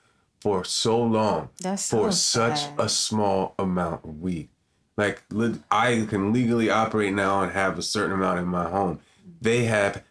for 0.41 0.65
so 0.65 1.01
long 1.01 1.49
That's 1.61 1.91
for 1.91 2.13
so 2.13 2.49
such 2.49 2.61
sad. 2.61 2.75
a 2.79 2.89
small 2.89 3.55
amount 3.59 4.05
of 4.05 4.21
weed. 4.21 4.49
Like 4.97 5.23
I 5.71 6.07
can 6.09 6.33
legally 6.33 6.71
operate 6.71 7.15
now 7.15 7.43
and 7.43 7.53
have 7.53 7.79
a 7.79 7.83
certain 7.83 8.13
amount 8.13 8.41
in 8.41 8.47
my 8.47 8.69
home. 8.69 9.01
They 9.41 9.65
have 9.65 10.03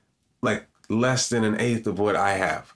like 0.42 0.68
less 0.90 1.28
than 1.28 1.44
an 1.44 1.60
eighth 1.60 1.88
of 1.88 2.00
what 2.00 2.16
I 2.16 2.34
have, 2.36 2.74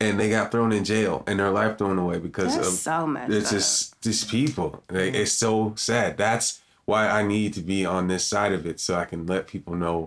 and 0.00 0.18
they 0.18 0.30
got 0.30 0.50
thrown 0.50 0.72
in 0.72 0.84
jail 0.84 1.22
and 1.26 1.38
their 1.38 1.50
life 1.50 1.76
thrown 1.76 1.98
away 1.98 2.18
because 2.18 2.56
That's 2.56 2.68
of 2.68 2.74
so 2.74 3.06
messed 3.06 3.32
it's 3.32 3.46
up. 3.48 3.52
just 3.52 4.02
these 4.02 4.24
people. 4.24 4.82
Like, 4.90 5.12
it's 5.14 5.32
so 5.32 5.74
sad. 5.76 6.16
That's 6.16 6.59
why 6.90 7.08
I 7.08 7.22
need 7.22 7.54
to 7.54 7.60
be 7.60 7.86
on 7.86 8.08
this 8.08 8.24
side 8.24 8.52
of 8.52 8.66
it 8.66 8.80
so 8.80 8.96
I 8.96 9.06
can 9.10 9.26
let 9.26 9.46
people 9.46 9.74
know. 9.74 9.98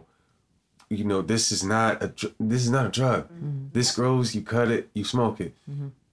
You 0.90 1.06
know, 1.06 1.22
this 1.22 1.52
is 1.52 1.64
not 1.64 2.04
a 2.04 2.08
this 2.52 2.62
is 2.66 2.72
not 2.78 2.86
a 2.86 2.90
drug. 3.00 3.22
Mm-hmm. 3.30 3.68
This 3.78 3.96
grows, 3.96 4.36
you 4.36 4.42
cut 4.42 4.70
it, 4.70 4.90
you 4.94 5.04
smoke 5.04 5.38
it. 5.40 5.54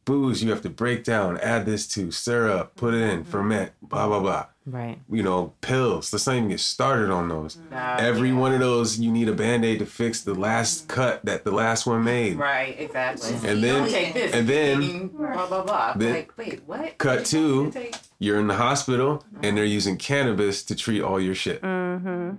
Booze 0.05 0.43
you 0.43 0.51
have 0.51 0.63
to 0.63 0.71
break 0.71 1.05
down, 1.05 1.39
add 1.39 1.67
this 1.67 1.87
to, 1.89 2.11
stir 2.11 2.51
up, 2.51 2.77
put 2.77 2.95
it 2.95 3.01
in, 3.03 3.25
ferment, 3.25 3.73
blah 3.83 4.07
blah 4.07 4.21
blah. 4.21 4.47
Right. 4.67 4.99
You 5.11 5.23
know, 5.23 5.55
pills. 5.63 6.13
Let's 6.13 6.27
not 6.27 6.37
even 6.37 6.49
get 6.49 6.61
started 6.61 7.11
on 7.11 7.29
those. 7.29 7.59
Every 7.73 8.33
one 8.33 8.53
of 8.53 8.61
those, 8.61 9.01
you 9.01 9.11
need 9.11 9.29
a 9.29 9.33
band 9.33 9.65
aid 9.65 9.81
to 9.81 9.87
fix 9.87 10.21
the 10.21 10.35
last 10.35 10.87
cut 10.87 11.25
that 11.25 11.45
the 11.45 11.51
last 11.51 11.87
one 11.87 12.05
made. 12.05 12.37
Right. 12.37 12.79
Exactly. 12.79 13.33
And 13.49 13.65
then, 13.65 13.89
and 14.33 14.49
then, 14.49 15.09
blah 15.09 15.47
blah 15.47 15.65
blah. 15.65 15.95
Then- 15.95 16.15
like, 16.15 16.33
wait, 16.37 16.63
what? 16.67 16.99
cut 16.99 17.25
two, 17.25 17.73
you're 18.19 18.39
in 18.39 18.47
the 18.47 18.57
hospital 18.57 19.25
and 19.43 19.57
they're 19.57 19.65
using 19.65 19.97
cannabis 19.97 20.63
to 20.65 20.75
treat 20.75 21.03
all 21.03 21.21
your 21.21 21.35
shit. 21.35 21.63
Mm-hmm. 21.63 22.37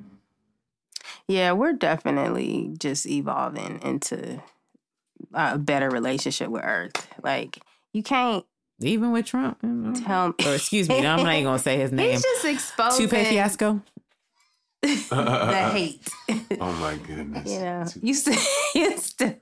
Yeah, 1.28 1.54
we're 1.54 1.74
definitely 1.74 2.74
just 2.78 3.06
evolving 3.06 3.80
into 3.82 4.42
a 5.34 5.58
better 5.58 5.90
relationship 5.90 6.50
with 6.50 6.64
Earth. 6.64 7.08
Like 7.24 7.60
you 7.94 8.04
can't 8.04 8.46
Even 8.82 9.12
with 9.12 9.26
Trump. 9.26 9.62
mm, 9.62 10.06
tell 10.06 10.30
me. 10.30 10.34
Or 10.46 10.56
excuse 10.56 10.88
me, 10.90 11.06
I'm 11.06 11.24
not 11.24 11.34
even 11.34 11.44
gonna 11.46 11.60
say 11.60 11.78
his 11.78 11.92
name. 11.94 12.12
He's 12.12 12.22
just 12.24 12.46
exposing 12.46 13.08
Toupee 13.10 13.26
fiasco. 13.26 13.82
the 14.82 15.70
hate. 15.74 16.08
Oh 16.60 16.72
my 16.74 16.96
goodness. 16.96 17.50
you 17.50 17.60
know, 17.60 17.86
used 18.02 18.26
to, 18.26 18.38
used 18.76 19.20
to. 19.20 19.36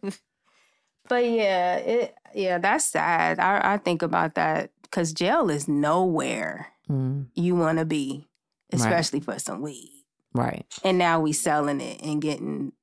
But 1.08 1.26
yeah, 1.26 1.76
it 1.78 2.16
yeah, 2.36 2.58
that's 2.58 2.86
sad. 2.86 3.40
I, 3.40 3.74
I 3.74 3.78
think 3.78 4.02
about 4.02 4.36
that 4.36 4.72
because 4.84 5.14
jail 5.14 5.50
is 5.50 5.68
nowhere 5.68 6.68
Mm, 6.90 7.28
you 7.36 7.56
want 7.56 7.78
to 7.78 7.86
be, 7.86 8.28
especially 8.74 9.20
for 9.20 9.38
some 9.38 9.62
weed. 9.62 10.04
right. 10.34 10.66
And 10.84 10.98
now 10.98 11.20
we 11.20 11.34
selling 11.34 11.82
it 11.82 12.02
and 12.02 12.20
getting, 12.20 12.74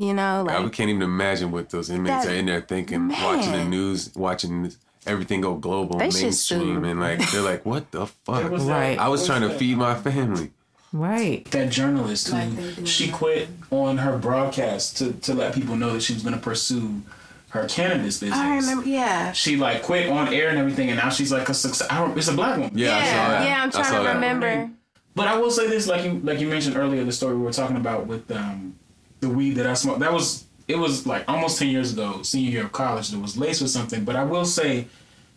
you 0.00 0.14
know, 0.14 0.46
I 0.48 0.58
like 0.58 0.72
can't 0.72 0.88
even 0.90 1.02
imagine 1.02 1.50
what 1.52 1.68
those 1.70 1.90
inmates 1.90 2.24
That- 2.24 2.32
are 2.32 2.36
in 2.36 2.46
there 2.46 2.60
thinking, 2.62 3.08
watching 3.08 3.52
the 3.52 3.64
news, 3.64 4.10
watching 4.16 4.72
everything 5.06 5.40
go 5.42 5.54
global, 5.56 5.98
They 5.98 6.08
mainstream, 6.10 6.84
and 6.84 6.98
like 7.00 7.18
they're 7.30 7.42
like, 7.42 7.64
"What 7.66 7.90
the 7.90 8.06
fuck?" 8.06 8.42
There 8.42 8.50
was 8.50 8.66
that- 8.66 8.72
Right. 8.72 8.98
I 8.98 9.08
was 9.08 9.20
what 9.20 9.26
trying 9.28 9.42
to 9.42 9.48
that- 9.48 9.58
feed 9.58 9.76
my 9.76 9.94
family. 9.94 10.50
Right. 10.92 11.44
that 11.52 11.70
journalist 11.70 12.28
who 12.28 12.34
Like 12.34 12.56
they 12.56 12.72
do 12.72 12.84
she 12.86 13.08
quit 13.12 13.48
on 13.70 13.98
her 13.98 14.18
broadcast 14.18 14.96
to, 14.98 15.12
to 15.12 15.34
let 15.34 15.54
people 15.54 15.76
know 15.76 15.92
that 15.92 16.02
she 16.02 16.14
was 16.14 16.24
going 16.24 16.34
to 16.34 16.40
pursue 16.40 17.02
her 17.50 17.66
cannabis 17.68 18.18
business. 18.18 18.36
I 18.38 18.56
remember. 18.56 18.88
Yeah. 18.88 19.30
She 19.32 19.56
like 19.56 19.82
quit 19.84 20.08
on 20.08 20.32
air 20.34 20.48
and 20.48 20.58
everything, 20.58 20.88
and 20.88 20.98
now 20.98 21.10
she's 21.10 21.30
like 21.30 21.48
a 21.48 21.54
success. 21.54 21.86
I 21.90 22.04
it's 22.16 22.26
a 22.28 22.32
black 22.32 22.56
woman. 22.56 22.72
Yeah, 22.74 22.96
I 22.96 23.00
saw 23.04 23.06
Yeah, 23.06 23.28
that. 23.28 23.44
yeah, 23.46 23.62
I'm 23.62 23.68
I 23.68 23.70
trying 23.70 23.84
saw 23.84 23.98
to 23.98 24.04
that. 24.04 24.14
remember. 24.14 24.70
But 25.14 25.28
I 25.28 25.36
will 25.38 25.50
say 25.52 25.68
this, 25.68 25.86
like 25.86 26.04
you 26.04 26.20
like 26.24 26.40
you 26.40 26.48
mentioned 26.48 26.76
earlier, 26.76 27.04
the 27.04 27.12
story 27.12 27.34
we 27.36 27.42
were 27.42 27.52
talking 27.52 27.76
about 27.76 28.06
with 28.08 28.28
um, 28.32 28.74
the 29.20 29.28
weed 29.28 29.52
that 29.52 29.66
I 29.66 29.74
smoked. 29.74 30.00
That 30.00 30.12
was 30.12 30.44
it 30.68 30.78
was 30.78 31.06
like 31.06 31.24
almost 31.28 31.58
ten 31.58 31.68
years 31.68 31.92
ago, 31.92 32.22
senior 32.22 32.50
year 32.50 32.64
of 32.64 32.72
college. 32.72 33.10
That 33.10 33.20
was 33.20 33.36
laced 33.36 33.62
with 33.62 33.70
something. 33.70 34.04
But 34.04 34.16
I 34.16 34.24
will 34.24 34.44
say 34.44 34.86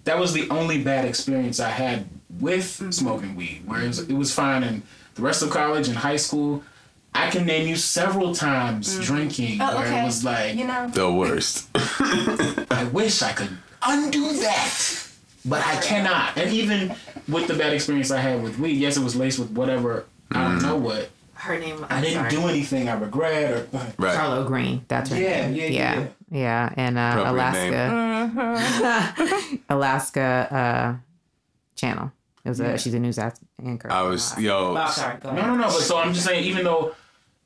that 0.06 0.18
was 0.18 0.34
the 0.34 0.50
only 0.50 0.84
bad 0.84 1.06
experience 1.06 1.60
I 1.60 1.70
had 1.70 2.08
with 2.40 2.66
mm-hmm. 2.66 2.92
smoking 2.92 3.36
weed. 3.36 3.64
Whereas 3.66 4.00
it 4.00 4.14
was 4.14 4.34
fine 4.34 4.64
in 4.64 4.84
the 5.16 5.22
rest 5.22 5.44
of 5.44 5.50
college 5.50 5.88
and 5.88 5.98
high 5.98 6.18
school. 6.18 6.64
I 7.16 7.30
can 7.30 7.46
name 7.46 7.68
you 7.68 7.76
several 7.76 8.34
times 8.34 8.98
mm. 8.98 9.04
drinking 9.04 9.62
Oh, 9.62 9.78
where 9.78 9.86
okay. 9.86 10.02
it 10.02 10.04
was 10.04 10.24
like, 10.24 10.56
You 10.56 10.66
know. 10.66 10.90
The 10.90 11.12
worst. 11.12 11.70
I 11.76 12.90
wish 12.92 13.22
I 13.22 13.34
could 13.34 13.56
undo 13.84 14.34
that, 14.34 15.08
but 15.46 15.64
I 15.64 15.80
cannot. 15.82 16.36
And 16.38 16.52
even 16.52 16.96
with 17.28 17.48
the 17.48 17.54
bad 17.54 17.72
experience 17.74 18.10
I 18.10 18.20
had 18.20 18.42
with 18.42 18.58
weed, 18.58 18.78
yes, 18.78 18.98
it 18.98 19.04
was 19.04 19.16
laced 19.16 19.38
with 19.38 19.52
whatever 19.52 20.06
I 20.32 20.44
don't 20.44 20.60
mm. 20.60 20.64
know 20.64 20.76
what. 20.76 21.10
Her 21.44 21.60
name. 21.60 21.86
I 21.90 22.00
didn't 22.02 22.30
do 22.30 22.48
anything 22.48 22.88
I 22.88 22.94
regret 22.94 23.52
or. 23.52 23.68
right. 23.98 24.18
Charlo 24.18 24.48
Greene. 24.48 24.86
That's 24.88 25.10
her 25.10 25.20
Yeah, 25.20 25.48
name. 25.48 25.56
yeah, 25.56 25.66
yeah, 25.66 26.00
yeah. 26.00 26.08
yeah. 26.32 26.74
And 26.78 26.98
uh, 26.98 27.24
Alaska, 27.28 27.82
Mm-hmm. 28.34 29.56
Alaska 29.70 30.48
uh, 30.52 30.96
channel. 31.76 32.12
It 32.46 32.50
was 32.50 32.60
a, 32.60 32.64
Yeah. 32.64 32.78
she's 32.78 32.94
a 32.94 33.00
news 33.00 33.18
anchor. 33.20 33.92
I 33.92 34.02
was 34.04 34.38
yo. 34.40 34.76
Oh, 34.78 34.88
sorry. 34.90 35.18
Go 35.20 35.32
No, 35.32 35.38
ahead. 35.38 35.48
no, 35.48 35.56
no. 35.56 35.68
But 35.68 35.82
so 35.82 35.98
I'm 35.98 36.14
just 36.14 36.26
saying, 36.26 36.44
even 36.46 36.64
though, 36.64 36.96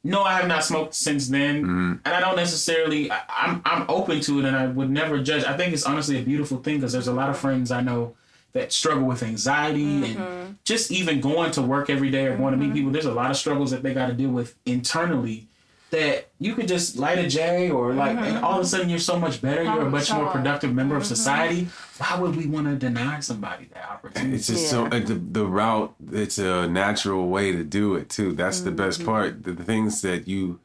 no, 0.03 0.23
I 0.23 0.33
have 0.33 0.47
not 0.47 0.63
smoked 0.63 0.93
since 0.95 1.27
then, 1.27 1.99
and 2.05 2.13
I 2.17 2.19
don't 2.19 2.35
necessarily. 2.35 3.11
I, 3.11 3.19
I'm 3.29 3.61
I'm 3.65 3.85
open 3.89 4.21
to 4.21 4.39
it, 4.39 4.45
and 4.45 4.55
I 4.55 4.67
would 4.67 4.89
never 4.89 5.21
judge. 5.21 5.43
I 5.43 5.55
think 5.57 5.73
it's 5.73 5.83
honestly 5.85 6.19
a 6.19 6.23
beautiful 6.23 6.57
thing 6.59 6.75
because 6.77 6.93
there's 6.93 7.07
a 7.07 7.13
lot 7.13 7.29
of 7.29 7.37
friends 7.37 7.71
I 7.71 7.81
know 7.81 8.15
that 8.57 8.73
struggle 8.73 9.05
with 9.05 9.23
anxiety 9.23 10.05
and 10.05 10.17
mm-hmm. 10.17 10.51
just 10.63 10.91
even 10.91 11.21
going 11.21 11.51
to 11.51 11.61
work 11.61 11.89
every 11.89 12.09
day 12.09 12.25
or 12.25 12.35
going 12.35 12.51
to 12.51 12.57
meet 12.57 12.67
mm-hmm. 12.67 12.75
people. 12.75 12.91
There's 12.91 13.05
a 13.05 13.13
lot 13.13 13.31
of 13.31 13.37
struggles 13.37 13.71
that 13.71 13.83
they 13.83 13.93
got 13.93 14.07
to 14.07 14.13
deal 14.13 14.29
with 14.29 14.55
internally. 14.65 15.47
That 15.89 16.27
you 16.37 16.53
could 16.53 16.67
just 16.67 16.97
light 16.97 17.17
a 17.17 17.29
J 17.29 17.69
or 17.69 17.93
like, 17.93 18.17
and 18.17 18.19
mm-hmm. 18.19 18.43
all 18.43 18.59
of 18.59 18.65
a 18.65 18.67
sudden 18.67 18.89
you're 18.89 18.99
so 18.99 19.17
much 19.17 19.41
better. 19.41 19.63
You're 19.63 19.87
a 19.87 19.89
much 19.89 20.11
more 20.11 20.29
productive 20.29 20.73
member 20.73 20.97
of 20.97 21.05
society. 21.05 21.69
Why 21.97 22.19
would 22.19 22.35
we 22.35 22.45
want 22.45 22.67
to 22.67 22.75
deny 22.75 23.21
somebody 23.21 23.69
that 23.73 23.89
opportunity? 23.89 24.35
It's 24.35 24.47
just 24.47 24.69
so 24.69 24.87
uh, 24.87 24.99
the, 24.99 25.13
the 25.13 25.45
route. 25.45 25.95
It's 26.11 26.39
a 26.39 26.67
natural 26.67 27.29
way 27.29 27.53
to 27.53 27.63
do 27.63 27.95
it 27.95 28.09
too. 28.09 28.33
That's 28.33 28.59
the 28.59 28.71
best 28.71 29.05
part. 29.05 29.45
The, 29.45 29.53
the 29.53 29.63
things 29.63 30.01
that 30.01 30.27
you. 30.27 30.59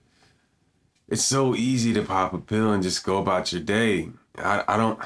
It's 1.08 1.24
so 1.24 1.54
easy 1.54 1.92
to 1.92 2.02
pop 2.02 2.32
a 2.32 2.38
pill 2.38 2.72
and 2.72 2.82
just 2.82 3.04
go 3.04 3.18
about 3.18 3.52
your 3.52 3.62
day. 3.62 4.08
I 4.38 4.64
I 4.66 4.76
don't 4.76 4.98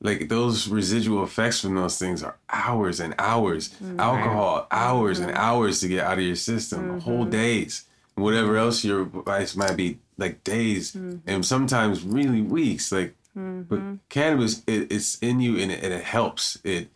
like 0.00 0.28
those 0.28 0.68
residual 0.68 1.24
effects 1.24 1.60
from 1.60 1.74
those 1.74 1.98
things 1.98 2.22
are 2.22 2.36
hours 2.50 3.00
and 3.00 3.14
hours. 3.18 3.70
Mm-hmm. 3.70 4.00
Alcohol, 4.00 4.66
hours 4.70 5.18
and 5.18 5.30
mm-hmm. 5.30 5.40
hours 5.40 5.80
to 5.80 5.88
get 5.88 6.04
out 6.04 6.18
of 6.18 6.24
your 6.24 6.36
system. 6.36 7.00
Whole 7.00 7.22
mm-hmm. 7.22 7.30
days. 7.30 7.84
Whatever 8.14 8.56
else 8.56 8.84
your 8.84 9.04
vice 9.04 9.56
might 9.56 9.76
be, 9.76 9.98
like 10.16 10.42
days 10.42 10.94
and 10.94 11.44
sometimes 11.44 12.02
really 12.02 12.40
weeks. 12.40 12.90
Like, 12.90 13.14
but 13.34 13.80
cannabis, 14.08 14.62
it, 14.66 14.90
it's 14.90 15.18
in 15.18 15.40
you 15.40 15.58
and 15.58 15.70
it, 15.70 15.84
and 15.84 15.92
it 15.92 16.04
helps. 16.04 16.58
It 16.64 16.88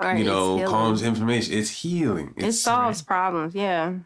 Right, 0.00 0.18
you 0.18 0.24
know, 0.24 0.64
calms 0.66 1.02
inflammation. 1.02 1.52
It's 1.52 1.68
healing. 1.68 2.32
It 2.34 2.46
It's, 2.46 2.58
solves 2.58 3.02
problems. 3.02 3.54
Yeah. 3.54 3.96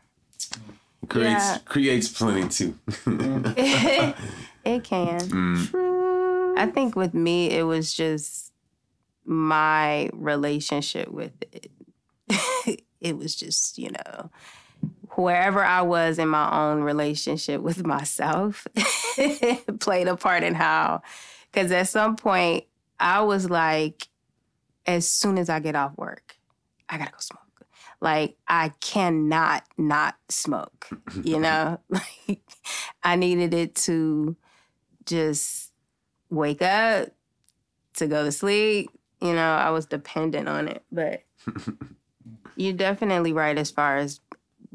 creates 1.09 1.45
yeah. 1.45 1.59
creates 1.65 2.09
plenty 2.09 2.49
too. 2.49 2.79
it 4.65 4.83
can. 4.83 5.21
Mm. 5.21 6.04
I 6.57 6.67
think 6.67 6.97
with 6.97 7.15
me, 7.15 7.51
it 7.51 7.65
was 7.65 7.93
just 7.93 8.53
my 9.25 10.11
relationship 10.13 11.09
with 11.09 11.33
it. 11.53 11.71
it 13.01 13.17
was 13.17 13.35
just, 13.35 13.79
you 13.79 13.91
know, 13.91 14.31
wherever 15.11 15.63
I 15.63 15.83
was 15.83 16.19
in 16.19 16.29
my 16.29 16.71
own 16.71 16.83
relationship 16.83 17.61
with 17.61 17.85
myself 17.85 18.67
played 19.81 20.09
a 20.09 20.17
part 20.17 20.43
in 20.43 20.55
how, 20.55 21.03
because 21.53 21.71
at 21.71 21.89
some 21.89 22.17
point 22.17 22.65
I 22.99 23.23
was 23.23 23.49
like, 23.49 24.09
as 24.87 25.09
soon 25.09 25.39
as 25.39 25.49
I 25.49 25.61
get 25.61 25.77
off 25.77 25.97
work, 25.97 26.37
I 26.89 26.99
gotta 26.99 27.13
go 27.13 27.19
smoke. 27.21 27.41
Like 28.01 28.37
I 28.47 28.71
cannot 28.81 29.65
not 29.79 30.17
smoke, 30.29 30.89
you 31.23 31.39
know? 31.41 31.81
like 31.89 32.43
I 33.03 33.17
needed 33.17 33.55
it 33.55 33.75
to 33.77 34.37
just 35.07 35.64
wake 36.35 36.63
up, 36.63 37.09
to 37.95 38.07
go 38.07 38.25
to 38.25 38.33
sleep. 38.33 38.91
You 39.21 39.33
know, 39.35 39.55
I 39.55 39.71
was 39.71 39.87
dependent 39.87 40.49
on 40.49 40.69
it. 40.69 40.83
But 40.93 41.23
you're 42.57 42.73
definitely 42.73 43.33
right 43.33 43.57
as 43.57 43.71
far 43.71 43.97
as 43.97 44.21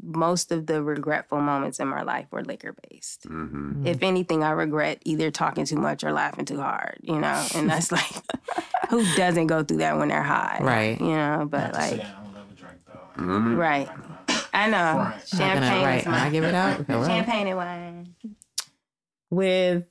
most 0.02 0.50
of 0.50 0.66
the 0.66 0.82
regretful 0.82 1.40
moments 1.40 1.78
in 1.78 1.86
my 1.86 2.02
life 2.02 2.26
were 2.30 2.42
liquor 2.42 2.74
based. 2.90 3.24
hmm 3.24 3.86
If 3.86 4.02
anything, 4.02 4.42
I 4.42 4.50
regret 4.50 5.02
either 5.04 5.30
talking 5.30 5.66
too 5.66 5.76
much 5.76 6.02
or 6.04 6.12
laughing 6.12 6.46
too 6.46 6.58
hard, 6.60 6.98
you 7.02 7.18
know? 7.20 7.46
And 7.54 7.68
that's 7.68 7.92
like, 7.98 8.10
who 8.88 9.04
doesn't 9.16 9.46
go 9.48 9.62
through 9.62 9.78
that 9.78 9.98
when 9.98 10.08
they're 10.08 10.22
high? 10.22 10.58
Right. 10.62 10.98
You 11.00 11.08
know, 11.08 11.46
but 11.50 11.58
Not 11.60 11.74
to 11.74 11.78
like, 11.78 11.92
I 11.92 11.96
don't 12.22 12.34
love 12.34 12.50
a 12.50 12.54
drink 12.54 12.76
though. 12.86 13.22
Mm-hmm. 13.22 13.56
right. 13.56 13.88
I 14.52 14.68
know. 14.70 14.78
Right. 14.78 14.96
Gonna- 14.96 15.22
Champagne 15.26 15.84
right. 15.84 15.98
is 15.98 16.04
Can 16.04 16.14
I 16.14 16.30
give 16.30 16.44
it 16.44 16.54
out? 16.64 16.84
Hello? 16.86 17.06
champagne 17.06 17.46
and 17.48 17.56
wine. 17.56 18.14
with 19.30 19.84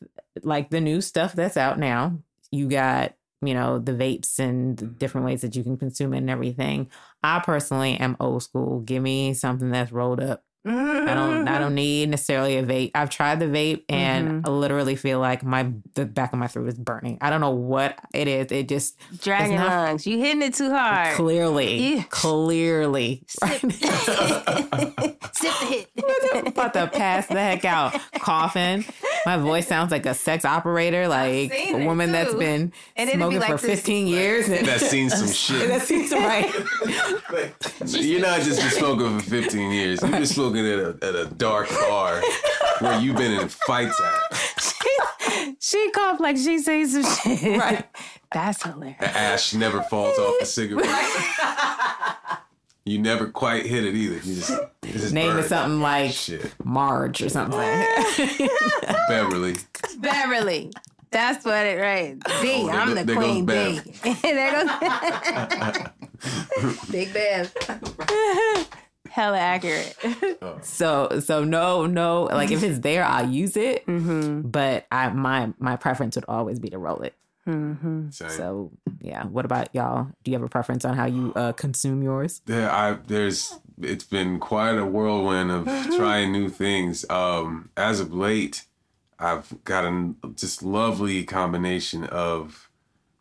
like 0.43 0.69
the 0.69 0.81
new 0.81 1.01
stuff 1.01 1.33
that's 1.33 1.57
out 1.57 1.79
now. 1.79 2.17
You 2.51 2.67
got, 2.67 3.13
you 3.41 3.53
know, 3.53 3.79
the 3.79 3.93
vapes 3.93 4.39
and 4.39 4.77
the 4.77 4.85
mm-hmm. 4.85 4.97
different 4.97 5.25
ways 5.25 5.41
that 5.41 5.55
you 5.55 5.63
can 5.63 5.77
consume 5.77 6.13
it 6.13 6.19
and 6.19 6.29
everything. 6.29 6.89
I 7.23 7.39
personally 7.39 7.95
am 7.95 8.17
old 8.19 8.43
school. 8.43 8.79
Give 8.81 9.01
me 9.03 9.33
something 9.33 9.71
that's 9.71 9.91
rolled 9.91 10.21
up. 10.21 10.43
I 10.65 11.13
don't 11.13 11.47
I 11.47 11.57
don't 11.59 11.75
need 11.75 12.09
necessarily 12.09 12.57
a 12.57 12.63
vape. 12.63 12.91
I've 12.93 13.09
tried 13.09 13.39
the 13.39 13.45
vape 13.45 13.83
and 13.87 14.27
mm-hmm. 14.27 14.47
I 14.47 14.49
literally 14.51 14.95
feel 14.95 15.19
like 15.19 15.43
my 15.43 15.71
the 15.95 16.05
back 16.05 16.33
of 16.33 16.39
my 16.39 16.47
throat 16.47 16.67
is 16.67 16.77
burning. 16.77 17.17
I 17.21 17.29
don't 17.29 17.41
know 17.41 17.51
what 17.51 17.97
it 18.13 18.27
is. 18.27 18.51
It 18.51 18.67
just 18.67 18.97
Dragon 19.21 19.55
not- 19.55 19.67
lungs. 19.67 20.05
You 20.05 20.17
hitting 20.19 20.41
it 20.41 20.53
too 20.53 20.69
hard. 20.69 21.15
clearly, 21.15 21.95
Yeah. 21.95 22.03
clearly 22.09 23.23
right 23.41 23.59
Sip 25.39 25.53
the 25.59 25.65
hit. 25.65 26.47
about 26.47 26.73
to 26.73 26.87
pass 26.87 27.27
the 27.27 27.39
heck 27.39 27.63
out, 27.63 27.97
coughing. 28.15 28.83
My 29.29 29.37
voice 29.37 29.67
sounds 29.67 29.91
like 29.91 30.07
a 30.07 30.15
sex 30.15 30.43
operator, 30.43 31.07
like 31.07 31.51
a 31.51 31.69
it, 31.69 31.85
woman 31.85 32.11
that's 32.11 32.33
been 32.33 32.73
And 32.95 33.09
it'd 33.09 33.13
be 33.13 33.17
smoking 33.19 33.39
like 33.39 33.59
for 33.59 33.67
this, 33.67 33.79
15 33.81 34.07
years. 34.07 34.49
And 34.49 34.65
That's 34.65 34.89
seen 34.89 35.11
some 35.11 35.27
shit. 35.27 35.67
that 35.67 35.83
seems 35.83 36.11
right. 36.11 36.51
You're 37.85 38.21
not 38.21 38.41
just 38.41 38.59
been 38.59 38.71
smoking 38.71 39.19
for 39.19 39.29
15 39.29 39.71
years. 39.71 40.01
You've 40.01 40.09
been 40.09 40.25
smoking 40.25 40.65
at 40.65 40.79
a, 40.79 40.97
at 41.03 41.13
a 41.13 41.25
dark 41.27 41.69
bar 41.69 42.23
where 42.79 42.99
you've 42.99 43.17
been 43.17 43.33
in 43.33 43.49
fights 43.49 44.01
at. 44.01 45.55
she 45.59 45.91
coughed 45.91 46.21
like 46.21 46.35
she 46.35 46.57
seen 46.57 46.87
some 46.87 47.03
shit. 47.03 47.59
Right. 47.59 47.85
That's 48.31 48.63
hilarious. 48.63 48.97
The 48.99 49.15
ash 49.15 49.53
never 49.53 49.83
falls 49.83 50.17
off 50.17 50.39
the 50.39 50.47
cigarette. 50.47 50.87
you 52.89 52.99
never 52.99 53.27
quite 53.27 53.65
hit 53.65 53.85
it 53.85 53.95
either. 53.95 54.15
You 54.15 54.35
just, 54.35 54.49
it 54.49 54.67
just 54.83 55.13
Name 55.13 55.37
it 55.37 55.43
something 55.43 55.81
like 55.81 56.11
Shit. 56.11 56.53
Marge 56.63 57.21
or 57.21 57.29
something. 57.29 57.59
Beverly. 59.07 59.55
Beverly. 59.99 60.71
That's 61.11 61.43
what 61.43 61.65
it 61.65 61.79
right. 61.81 62.17
B, 62.41 62.51
oh, 62.63 62.69
I'm 62.69 62.89
go- 62.89 62.95
the 62.95 63.03
there 63.03 63.15
goes 63.15 63.25
queen. 63.25 63.45
B. 63.45 63.79
There 64.21 64.51
goes 64.51 64.69
Big 66.91 67.13
Bev. 67.13 67.53
Hella 69.09 69.39
accurate. 69.39 69.95
so 70.61 71.19
so 71.19 71.43
no 71.43 71.87
no 71.87 72.23
like 72.25 72.51
if 72.51 72.61
it's 72.61 72.79
there 72.79 73.03
I'll 73.03 73.27
use 73.27 73.57
it. 73.57 73.85
Mm-hmm. 73.87 74.49
But 74.49 74.85
I 74.91 75.09
my 75.09 75.51
my 75.57 75.75
preference 75.77 76.15
would 76.15 76.25
always 76.27 76.59
be 76.59 76.69
to 76.69 76.77
roll 76.77 77.01
it. 77.01 77.15
Mm-hmm. 77.47 78.09
So 78.11 78.71
yeah. 79.01 79.25
What 79.25 79.45
about 79.45 79.73
y'all? 79.73 80.09
Do 80.23 80.31
you 80.31 80.37
have 80.37 80.43
a 80.45 80.49
preference 80.49 80.85
on 80.85 80.95
how 80.95 81.05
you 81.05 81.33
uh, 81.35 81.53
consume 81.53 82.03
yours? 82.03 82.41
There, 82.45 82.69
I 82.69 82.97
there's 83.07 83.59
it's 83.81 84.03
been 84.03 84.39
quite 84.39 84.77
a 84.77 84.85
whirlwind 84.85 85.51
of 85.51 85.65
trying 85.95 86.31
new 86.31 86.49
things. 86.49 87.09
Um, 87.09 87.69
as 87.77 87.99
of 87.99 88.13
late, 88.13 88.65
I've 89.17 89.63
got 89.63 89.85
a 89.85 90.13
just 90.35 90.63
lovely 90.63 91.23
combination 91.23 92.05
of 92.05 92.69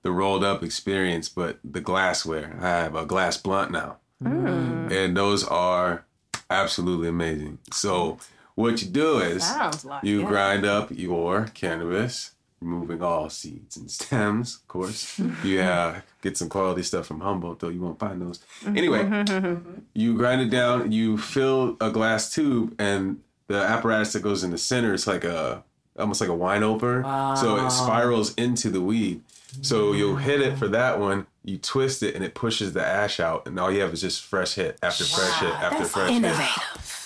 the 0.02 0.10
rolled 0.12 0.44
up 0.44 0.62
experience, 0.62 1.28
but 1.28 1.58
the 1.64 1.80
glassware. 1.80 2.56
I 2.60 2.68
have 2.68 2.94
a 2.94 3.04
glass 3.04 3.36
blunt 3.36 3.70
now, 3.70 3.98
and 4.20 5.16
those 5.16 5.44
are 5.44 6.04
absolutely 6.50 7.08
amazing. 7.08 7.58
So 7.72 8.18
what 8.54 8.82
you 8.82 8.88
do 8.88 9.18
is 9.18 9.48
like 9.84 10.04
you 10.04 10.22
it. 10.22 10.26
grind 10.26 10.64
up 10.64 10.90
your 10.90 11.46
cannabis, 11.54 12.32
removing 12.60 13.02
all 13.02 13.28
seeds 13.30 13.76
and 13.76 13.90
stems, 14.00 14.56
of 14.56 14.68
course. 14.68 15.18
you 15.44 15.60
uh, 15.74 16.00
get 16.22 16.36
some 16.36 16.48
quality 16.48 16.82
stuff 16.82 17.06
from 17.06 17.20
Humboldt, 17.20 17.60
though 17.60 17.68
you 17.68 17.80
won't 17.80 17.98
find 17.98 18.20
those. 18.20 18.40
Anyway, 18.66 19.04
you 19.94 20.16
grind 20.16 20.40
it 20.40 20.50
down, 20.50 20.92
you 20.92 21.18
fill 21.18 21.76
a 21.80 21.90
glass 21.90 22.32
tube, 22.32 22.74
and 22.78 23.20
the 23.46 23.56
apparatus 23.58 24.12
that 24.12 24.22
goes 24.22 24.44
in 24.44 24.50
the 24.50 24.58
center 24.58 24.92
is 24.94 25.06
like 25.06 25.24
a 25.24 25.64
almost 25.98 26.20
like 26.20 26.30
a 26.30 26.34
wine 26.34 26.62
opener. 26.62 27.02
Wow. 27.02 27.34
So 27.34 27.56
it 27.64 27.70
spirals 27.70 28.34
into 28.34 28.70
the 28.70 28.80
weed. 28.80 29.22
So 29.62 29.92
you'll 29.92 30.16
hit 30.16 30.40
it 30.40 30.58
for 30.58 30.68
that 30.68 31.00
one, 31.00 31.26
you 31.44 31.56
twist 31.58 32.02
it, 32.02 32.14
and 32.14 32.22
it 32.22 32.34
pushes 32.34 32.74
the 32.74 32.84
ash 32.84 33.18
out, 33.18 33.46
and 33.48 33.58
all 33.58 33.72
you 33.72 33.80
have 33.80 33.92
is 33.92 34.02
just 34.02 34.22
fresh 34.22 34.54
hit 34.54 34.78
after 34.82 35.04
fresh 35.04 35.40
hit 35.40 35.50
after 35.54 35.84
fresh 35.84 36.10
Innovative. 36.10 36.44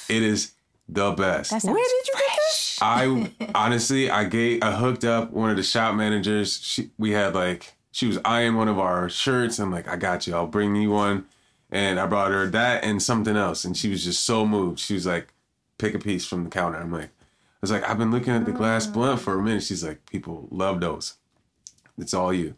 hit. 0.09 0.17
It 0.17 0.23
is 0.23 0.53
the 0.89 1.13
best. 1.13 1.53
Where 1.53 1.61
did 1.63 2.07
you 2.09 2.13
get 2.15 2.37
this? 2.37 2.62
I 2.83 3.31
honestly, 3.55 4.11
I 4.11 4.25
gave, 4.25 4.63
I 4.63 4.73
hooked 4.73 5.05
up 5.05 5.31
one 5.31 5.51
of 5.51 5.57
the 5.57 5.63
shop 5.63 5.95
managers. 5.95 6.61
She, 6.61 6.91
we 6.99 7.13
had 7.13 7.35
like, 7.35 7.75
she 7.93 8.07
was 8.07 8.19
eyeing 8.25 8.57
one 8.57 8.69
of 8.69 8.79
our 8.79 9.09
shirts. 9.09 9.59
I'm 9.59 9.71
like, 9.71 9.87
I 9.89 9.97
got 9.97 10.27
you. 10.27 10.35
I'll 10.35 10.47
bring 10.47 10.75
you 10.75 10.91
one. 10.91 11.27
And 11.71 11.99
I 11.99 12.07
brought 12.07 12.33
her 12.33 12.47
that 12.49 12.85
and 12.85 13.03
something 13.03 13.37
else. 13.37 13.65
And 13.65 13.77
she 13.77 13.89
was 13.89 14.05
just 14.05 14.25
so 14.25 14.45
moved. 14.45 14.79
She 14.79 14.95
was 14.95 15.07
like, 15.07 15.33
pick 15.79 15.95
a 15.95 15.99
piece 15.99 16.27
from 16.27 16.45
the 16.45 16.51
counter. 16.51 16.79
I'm 16.79 16.93
like, 16.93 17.05
I 17.05 17.61
was 17.61 17.71
like, 17.71 17.89
I've 17.89 17.99
been 17.99 18.11
looking 18.11 18.35
at 18.35 18.45
the 18.45 18.53
glass 18.53 18.89
oh. 18.89 18.93
blunt 18.93 19.21
for 19.21 19.39
a 19.39 19.43
minute. 19.43 19.63
She's 19.63 19.85
like, 19.85 20.05
people 20.11 20.49
love 20.51 20.81
those. 20.81 21.15
It's 21.97 22.13
all 22.13 22.33
you. 22.33 22.57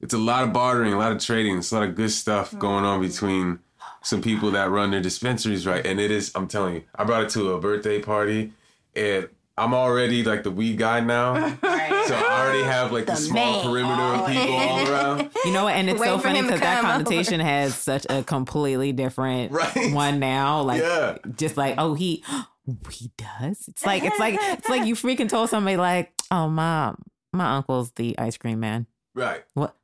It's 0.00 0.14
a 0.14 0.18
lot 0.18 0.42
of 0.42 0.52
bartering, 0.52 0.92
a 0.92 0.98
lot 0.98 1.12
of 1.12 1.20
trading. 1.20 1.58
It's 1.58 1.70
a 1.70 1.76
lot 1.76 1.88
of 1.88 1.94
good 1.94 2.10
stuff 2.10 2.50
mm. 2.50 2.58
going 2.58 2.84
on 2.84 3.00
between 3.00 3.60
some 4.02 4.20
people 4.20 4.50
that 4.50 4.70
run 4.70 4.90
their 4.90 5.00
dispensaries 5.00 5.66
right. 5.66 5.86
And 5.86 6.00
it 6.00 6.10
is, 6.10 6.32
I'm 6.34 6.48
telling 6.48 6.74
you, 6.74 6.82
I 6.94 7.04
brought 7.04 7.22
it 7.22 7.30
to 7.30 7.52
a 7.52 7.60
birthday 7.60 8.00
party 8.00 8.52
and 8.96 9.28
I'm 9.58 9.74
already 9.74 10.24
like 10.24 10.42
the 10.44 10.50
weed 10.50 10.78
guy 10.78 11.00
now. 11.00 11.56
So 12.02 12.16
I 12.16 12.40
already 12.42 12.64
have 12.64 12.90
like 12.90 13.06
the, 13.06 13.12
The 13.12 13.16
small 13.18 13.62
man. 13.62 13.64
perimeter 13.70 14.02
of 14.02 14.20
oh. 14.22 14.26
people 14.26 14.54
all 14.56 14.88
around. 14.92 15.30
You 15.44 15.52
know 15.52 15.64
what? 15.64 15.74
And 15.76 15.88
it's 15.88 16.00
Waiting 16.00 16.18
so 16.18 16.22
funny 16.22 16.42
because 16.42 16.58
that 16.58 16.80
come 16.80 16.86
over. 16.90 17.04
connotation 17.04 17.38
has 17.38 17.76
such 17.76 18.04
a 18.10 18.24
completely 18.24 18.90
different 18.90 19.52
Right. 19.52 19.92
one 19.92 20.18
now. 20.18 20.62
Like 20.62 20.82
Yeah. 20.82 21.18
just 21.36 21.56
like, 21.56 21.76
oh 21.78 21.94
he 21.94 22.24
he 22.90 23.12
does. 23.16 23.68
It's 23.68 23.86
like 23.86 24.02
it's 24.02 24.18
like 24.18 24.36
it's 24.40 24.68
like 24.68 24.84
you 24.84 24.96
freaking 24.96 25.28
told 25.28 25.48
somebody 25.48 25.76
like, 25.76 26.12
oh 26.32 26.48
my 26.48 26.92
my 27.32 27.54
uncle's 27.56 27.92
the 27.92 28.18
ice 28.18 28.36
cream 28.36 28.58
man. 28.58 28.86
Right. 29.14 29.44
What? 29.54 29.76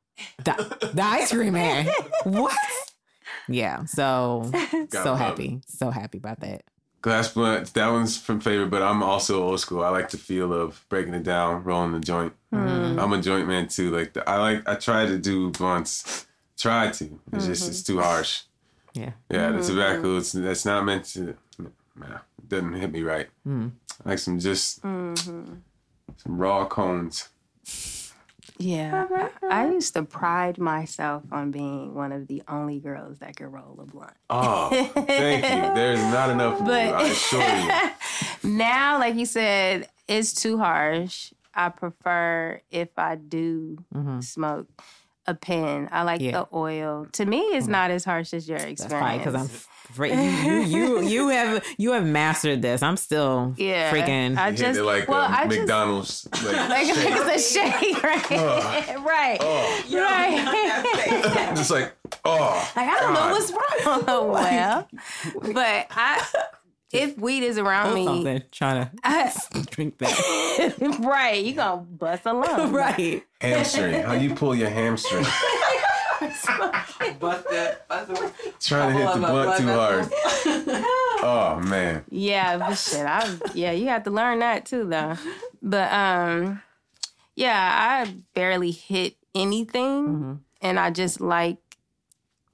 The, 0.43 0.89
the 0.93 1.01
ice 1.03 1.31
cream 1.31 1.53
man. 1.53 1.87
What? 2.25 2.53
Yeah. 3.47 3.85
So 3.85 4.49
so 4.51 4.87
Gotta 4.89 5.09
love 5.11 5.19
happy. 5.19 5.61
So 5.67 5.89
happy 5.89 6.17
about 6.17 6.41
that. 6.41 6.63
Glass 7.01 7.33
blunt, 7.33 7.73
that 7.73 7.87
one's 7.87 8.17
from 8.17 8.41
favorite, 8.41 8.69
but 8.69 8.81
I'm 8.81 9.01
also 9.01 9.41
old 9.41 9.59
school. 9.61 9.83
I 9.83 9.89
like 9.89 10.09
the 10.09 10.17
feel 10.17 10.53
of 10.53 10.83
breaking 10.89 11.13
it 11.13 11.23
down, 11.23 11.63
rolling 11.63 11.93
the 11.93 11.99
joint. 12.01 12.33
Hmm. 12.51 12.99
I'm 12.99 13.13
a 13.13 13.21
joint 13.21 13.47
man 13.47 13.69
too. 13.69 13.89
Like 13.89 14.13
the, 14.13 14.29
I 14.29 14.37
like, 14.37 14.67
I 14.67 14.75
try 14.75 15.05
to 15.05 15.17
do 15.17 15.49
blunts. 15.51 16.27
Try 16.57 16.91
to. 16.91 17.19
It's 17.31 17.45
just 17.45 17.69
it's 17.69 17.83
too 17.83 17.95
mm-hmm. 17.95 18.03
harsh. 18.03 18.41
Yeah. 18.93 19.11
Yeah, 19.29 19.51
the 19.51 19.59
mm-hmm. 19.59 19.67
tobacco. 19.67 20.17
It's 20.17 20.33
that's 20.33 20.65
not 20.65 20.83
meant 20.83 21.05
to. 21.05 21.37
Nah, 21.95 22.15
it 22.15 22.49
doesn't 22.49 22.73
hit 22.73 22.91
me 22.91 23.01
right. 23.03 23.29
I 24.05 24.09
like 24.09 24.19
some 24.19 24.39
just 24.39 24.81
mm-hmm. 24.81 25.53
some 26.17 26.37
raw 26.37 26.65
cones. 26.65 27.29
Yeah. 28.59 29.29
I 29.49 29.67
used 29.67 29.93
to 29.93 30.03
pride 30.03 30.57
myself 30.57 31.23
on 31.31 31.51
being 31.51 31.95
one 31.95 32.11
of 32.11 32.27
the 32.27 32.43
only 32.47 32.79
girls 32.79 33.19
that 33.19 33.35
could 33.37 33.47
roll 33.51 33.79
a 33.81 33.85
blunt. 33.85 34.11
Oh, 34.29 34.69
thank 34.93 35.43
you. 35.43 35.73
There's 35.75 36.01
not 36.01 36.29
enough 36.29 36.59
of 36.61 36.67
you. 36.67 36.73
I 36.73 37.01
assure 37.03 37.41
you. 38.43 38.51
now, 38.57 38.99
like 38.99 39.15
you 39.15 39.25
said, 39.25 39.87
it's 40.07 40.33
too 40.33 40.57
harsh. 40.57 41.31
I 41.55 41.69
prefer 41.69 42.61
if 42.69 42.89
I 42.97 43.15
do 43.15 43.77
smoke 44.21 44.67
a 45.25 45.33
pen. 45.35 45.87
I 45.91 46.03
like 46.03 46.21
Yeah. 46.21 46.31
the 46.31 46.47
oil. 46.53 47.07
To 47.13 47.25
me, 47.25 47.39
it's 47.39 47.67
not 47.67 47.91
as 47.91 48.03
harsh 48.03 48.33
as 48.33 48.47
your 48.49 48.57
That's 48.59 48.71
experience. 48.71 48.99
probably 49.01 49.17
because 49.19 49.35
I'm 49.35 49.41
afraid 49.45 49.65
you, 49.97 50.03
you 50.11 50.61
you 50.61 51.01
you 51.01 51.27
have 51.29 51.65
you 51.77 51.91
have 51.93 52.05
mastered 52.05 52.61
this. 52.61 52.83
I'm 52.83 52.97
still 52.97 53.53
yeah. 53.57 53.91
freaking 53.91 54.37
I 54.37 54.49
You 54.49 54.57
just 54.57 54.79
it 54.79 54.83
like 54.83 55.07
well, 55.07 55.21
a 55.21 55.27
I 55.27 55.47
just 55.47 55.59
McDonald's. 55.59 56.27
Like, 56.43 56.69
like 56.69 56.85
shake. 56.85 56.95
it's 56.97 57.53
a 57.53 57.59
shake, 57.59 58.03
right? 58.29 58.29
right. 58.99 59.37
oh, 59.41 59.83
Right. 59.91 61.55
just 61.55 61.71
like 61.71 61.93
oh. 62.25 62.71
Like 62.75 62.89
I 62.89 62.99
don't 62.99 63.13
know 63.13 63.31
what's 63.31 63.51
wrong. 63.51 64.31
well, 64.31 64.87
but 65.53 65.87
I, 65.91 66.25
if 66.91 67.17
weed 67.17 67.43
is 67.43 67.57
around 67.57 67.93
me, 67.93 68.05
something 68.05 68.43
trying 68.51 68.85
to 68.85 68.91
I, 69.03 69.33
drink 69.71 69.97
that. 69.99 70.97
right, 70.99 71.43
you 71.43 71.53
gonna 71.53 71.81
bust 71.81 72.25
a 72.25 72.33
lung. 72.33 72.71
right. 72.71 73.23
Hamstring. 73.41 74.01
How 74.03 74.13
you 74.13 74.35
pull 74.35 74.55
your 74.55 74.69
hamstring? 74.69 75.25
Bust 77.19 77.49
that. 77.49 77.87
Bust 77.87 78.11
it. 78.11 78.59
Trying 78.59 78.93
to 78.95 78.99
hit 78.99 79.13
the 79.13 79.13
Pull 79.13 79.25
up 79.25 79.59
blunt 79.59 79.59
too 79.59 79.67
hard. 79.67 80.85
Oh 81.21 81.59
man. 81.59 82.05
Yeah, 82.09 82.57
but 82.57 82.75
shit, 82.75 83.05
I 83.05 83.29
yeah, 83.53 83.73
you 83.73 83.87
have 83.87 84.03
to 84.03 84.09
learn 84.09 84.39
that 84.39 84.65
too, 84.65 84.85
though. 84.85 85.15
But 85.61 85.91
um, 85.91 86.61
yeah, 87.35 88.05
I 88.05 88.13
barely 88.33 88.71
hit 88.71 89.15
anything, 89.35 90.07
Mm-hmm. 90.07 90.33
and 90.61 90.79
I 90.79 90.91
just 90.91 91.19
like 91.19 91.57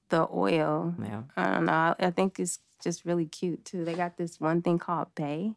the 0.09 0.27
oil. 0.33 0.95
Yeah. 0.99 1.23
I 1.37 1.53
don't 1.53 1.65
know. 1.65 1.73
I, 1.73 1.95
I 1.99 2.09
think 2.11 2.39
it's 2.39 2.57
just 2.83 3.05
really 3.05 3.25
cute 3.27 3.65
too. 3.65 3.85
They 3.85 3.93
got 3.93 4.17
this 4.17 4.39
one 4.39 4.63
thing 4.63 4.79
called 4.79 5.13
Bay, 5.13 5.53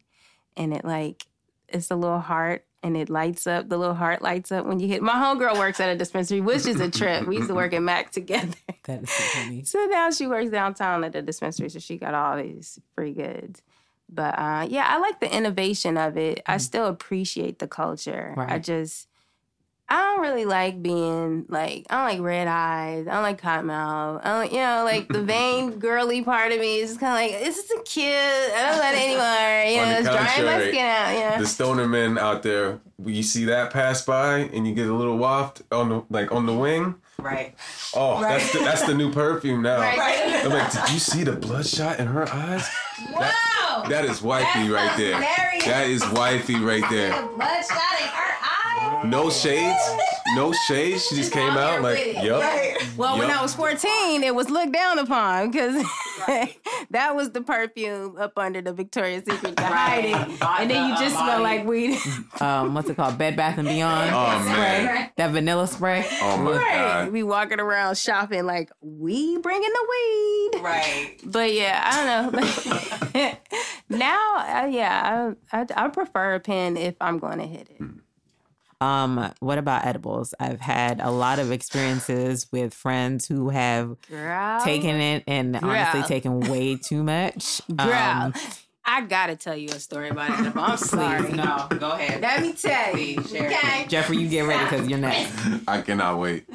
and 0.55 0.71
it 0.71 0.85
like 0.85 1.25
it's 1.67 1.89
a 1.89 1.95
little 1.95 2.19
heart 2.19 2.63
and 2.83 2.95
it 2.95 3.09
lights 3.09 3.47
up. 3.47 3.69
The 3.69 3.77
little 3.77 3.95
heart 3.95 4.21
lights 4.21 4.51
up 4.51 4.65
when 4.65 4.79
you 4.79 4.87
hit. 4.87 5.01
My 5.01 5.13
homegirl 5.13 5.57
works 5.57 5.79
at 5.79 5.89
a 5.89 5.95
dispensary, 5.97 6.39
which 6.39 6.65
is 6.65 6.79
a 6.79 6.89
trip. 6.89 7.27
We 7.27 7.35
used 7.37 7.49
to 7.49 7.55
work 7.55 7.73
at 7.73 7.81
Mac 7.81 8.11
together. 8.19 8.55
That 8.85 9.03
is 9.03 9.09
so 9.09 9.23
funny. 9.39 9.63
So 9.65 9.85
now 9.85 10.11
she 10.11 10.27
works 10.27 10.49
downtown 10.49 11.03
at 11.03 11.11
the 11.11 11.21
dispensary, 11.21 11.69
so 11.69 11.79
she 11.79 11.97
got 11.97 12.13
all 12.13 12.37
these 12.37 12.79
free 12.95 13.13
goods. 13.13 13.61
But 14.11 14.39
uh, 14.39 14.67
yeah, 14.69 14.85
I 14.87 14.97
like 14.99 15.19
the 15.19 15.35
innovation 15.35 15.97
of 15.97 16.17
it. 16.17 16.41
I 16.45 16.57
still 16.57 16.87
appreciate 16.87 17.59
the 17.59 17.67
culture. 17.67 18.33
I 18.49 18.57
just, 18.59 19.07
I 19.91 19.97
don't 19.97 20.21
really 20.21 20.45
like 20.45 20.83
being 20.83 21.45
like, 21.49 21.87
I 21.89 21.95
don't 21.95 22.19
like 22.19 22.21
red 22.21 22.47
eyes. 22.47 23.07
I 23.07 23.13
don't 23.13 23.23
like 23.23 23.41
cottonmouth. 23.41 24.21
I 24.23 24.41
don't, 24.41 24.51
you 24.51 24.59
know, 24.59 24.83
like 24.83 25.07
the 25.07 25.23
vain 25.23 25.71
girly 25.79 26.21
part 26.21 26.51
of 26.51 26.59
me 26.59 26.79
is 26.79 26.95
kind 26.97 27.13
of 27.13 27.33
like, 27.33 27.43
this 27.43 27.57
isn't 27.57 27.85
cute. 27.85 28.05
I 28.07 28.69
don't 28.69 28.77
let 28.77 28.93
it 28.93 28.99
anymore. 28.99 29.73
You 29.73 29.81
On 29.81 29.89
know, 29.89 29.97
it's 29.97 30.07
drying 30.07 30.45
my 30.45 30.61
skin 30.69 30.85
out. 30.85 31.13
Yeah. 31.13 31.39
The 31.39 31.47
stoner 31.47 31.87
men 31.87 32.19
out 32.19 32.43
there, 32.43 32.79
when 32.97 33.15
you 33.15 33.23
see 33.23 33.45
that 33.45 33.71
pass 33.71 34.03
by 34.03 34.39
and 34.39 34.67
you 34.67 34.75
get 34.75 34.87
a 34.87 34.93
little 34.93 35.17
waft 35.17 35.63
on 35.71 35.89
the 35.89 36.03
like 36.09 36.31
on 36.31 36.45
the 36.45 36.53
wing. 36.53 36.95
Right. 37.17 37.55
Oh, 37.95 38.21
that's 38.21 38.53
the, 38.53 38.59
that's 38.59 38.83
the 38.83 38.93
new 38.93 39.11
perfume 39.11 39.61
now. 39.61 39.79
Right. 39.79 40.43
I'm 40.43 40.51
like, 40.51 40.71
did 40.71 40.89
you 40.91 40.99
see 40.99 41.23
the 41.23 41.33
bloodshot 41.33 41.99
in 41.99 42.07
her 42.07 42.29
eyes? 42.29 42.69
wow. 43.13 43.85
That 43.89 44.05
is 44.05 44.21
wifey 44.21 44.69
right 44.69 44.95
there. 44.97 45.15
hilarious. 45.15 45.65
That 45.65 45.87
is 45.87 46.09
wifey 46.11 46.55
right 46.55 46.83
there. 46.89 47.11
bloodshot 47.11 47.37
in 47.37 47.39
her 47.39 47.43
eyes. 47.43 47.88
No 49.05 49.29
shades, 49.29 49.81
no 50.35 50.51
shades. 50.67 51.05
She 51.07 51.15
just 51.15 51.31
came 51.31 51.51
out 51.51 51.81
like, 51.81 52.21
yup. 52.21 52.43
Well, 52.97 53.17
when 53.17 53.31
I 53.31 53.41
was 53.41 53.55
14, 53.55 54.23
it 54.23 54.35
was 54.35 54.49
looked 54.49 54.73
down 54.73 54.99
upon 54.99 55.51
because 55.51 55.75
that 56.91 57.15
was 57.15 57.31
the 57.31 57.41
perfume 57.41 58.17
up 58.17 58.33
under 58.37 58.61
the 58.61 58.73
Victoria's 58.73 59.23
Secret 59.25 59.55
to 59.55 59.63
hide 59.65 60.03
it. 60.05 60.41
And 60.41 60.69
then 60.69 60.89
you 60.89 60.95
just 60.97 61.15
smell 61.15 61.41
like 61.41 61.65
weed. 61.65 61.97
Um, 62.41 62.73
what's 62.73 62.89
it 62.89 62.95
called? 62.95 63.17
Bed 63.17 63.35
Bath 63.35 63.57
and 63.57 63.67
Beyond 63.67 64.11
Oh 64.13 64.39
spray. 64.41 64.85
man. 64.85 65.09
That 65.17 65.31
vanilla 65.31 65.67
spray. 65.67 66.05
Oh 66.21 66.37
my 66.37 66.51
Right. 66.57 66.71
god. 66.73 67.11
We 67.11 67.21
walking 67.23 67.59
around 67.59 67.97
shopping 67.97 68.45
like 68.45 68.71
we 68.81 69.37
bringing 69.39 69.69
the 69.69 69.87
weed. 69.89 70.63
Right. 70.63 71.15
But 71.25 71.53
yeah, 71.53 71.81
I 71.85 72.31
don't 72.31 72.33
know. 72.33 73.97
now, 73.97 74.35
uh, 74.37 74.67
yeah, 74.67 75.33
I, 75.51 75.59
I 75.61 75.65
I 75.75 75.87
prefer 75.89 76.35
a 76.35 76.39
pen 76.39 76.77
if 76.77 76.95
I'm 77.01 77.19
going 77.19 77.39
to 77.39 77.45
hit 77.47 77.69
it. 77.69 77.81
Um, 78.81 79.31
what 79.39 79.57
about 79.57 79.85
edibles? 79.85 80.33
I've 80.39 80.61
had 80.61 81.01
a 81.01 81.11
lot 81.11 81.39
of 81.39 81.51
experiences 81.51 82.47
with 82.51 82.73
friends 82.73 83.27
who 83.27 83.49
have 83.49 83.95
Girl, 84.09 84.61
taken 84.63 84.95
it 84.95 85.23
and 85.27 85.55
honestly 85.57 86.03
taken 86.03 86.39
way 86.39 86.75
too 86.81 87.03
much. 87.03 87.61
girl, 87.75 87.89
Um, 87.91 88.33
I 88.85 89.01
gotta 89.01 89.35
tell 89.35 89.55
you 89.55 89.67
a 89.69 89.79
story 89.79 90.09
about 90.09 90.29
it. 90.45 90.55
I'm 90.55 90.77
sorry. 90.77 91.31
No, 91.33 91.67
go 91.77 91.91
ahead. 91.91 92.21
Let 92.21 92.41
me 92.41 92.53
tell 92.53 92.97
you. 92.97 93.21
Please. 93.21 93.35
Okay. 93.35 93.85
Jeffrey, 93.87 94.17
you 94.17 94.27
get 94.29 94.41
ready 94.47 94.63
because 94.63 94.87
you're 94.87 94.97
next. 94.97 95.33
I 95.67 95.81
cannot 95.81 96.17
wait. 96.19 96.45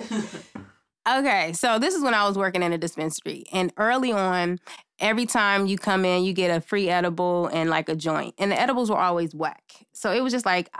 Okay, 1.06 1.52
so 1.52 1.78
this 1.78 1.94
is 1.94 2.02
when 2.02 2.14
I 2.14 2.26
was 2.26 2.38
working 2.38 2.62
in 2.62 2.72
a 2.72 2.78
dispensary, 2.78 3.44
and 3.52 3.70
early 3.76 4.10
on, 4.10 4.58
every 4.98 5.26
time 5.26 5.66
you 5.66 5.76
come 5.76 6.02
in, 6.06 6.24
you 6.24 6.32
get 6.32 6.48
a 6.50 6.62
free 6.62 6.88
edible 6.88 7.48
and 7.48 7.68
like 7.68 7.90
a 7.90 7.94
joint, 7.94 8.34
and 8.38 8.50
the 8.50 8.58
edibles 8.58 8.90
were 8.90 8.96
always 8.96 9.34
whack. 9.34 9.62
So 9.92 10.12
it 10.12 10.22
was 10.22 10.32
just 10.32 10.46
like, 10.46 10.70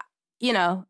you 0.40 0.55
know, 0.55 0.86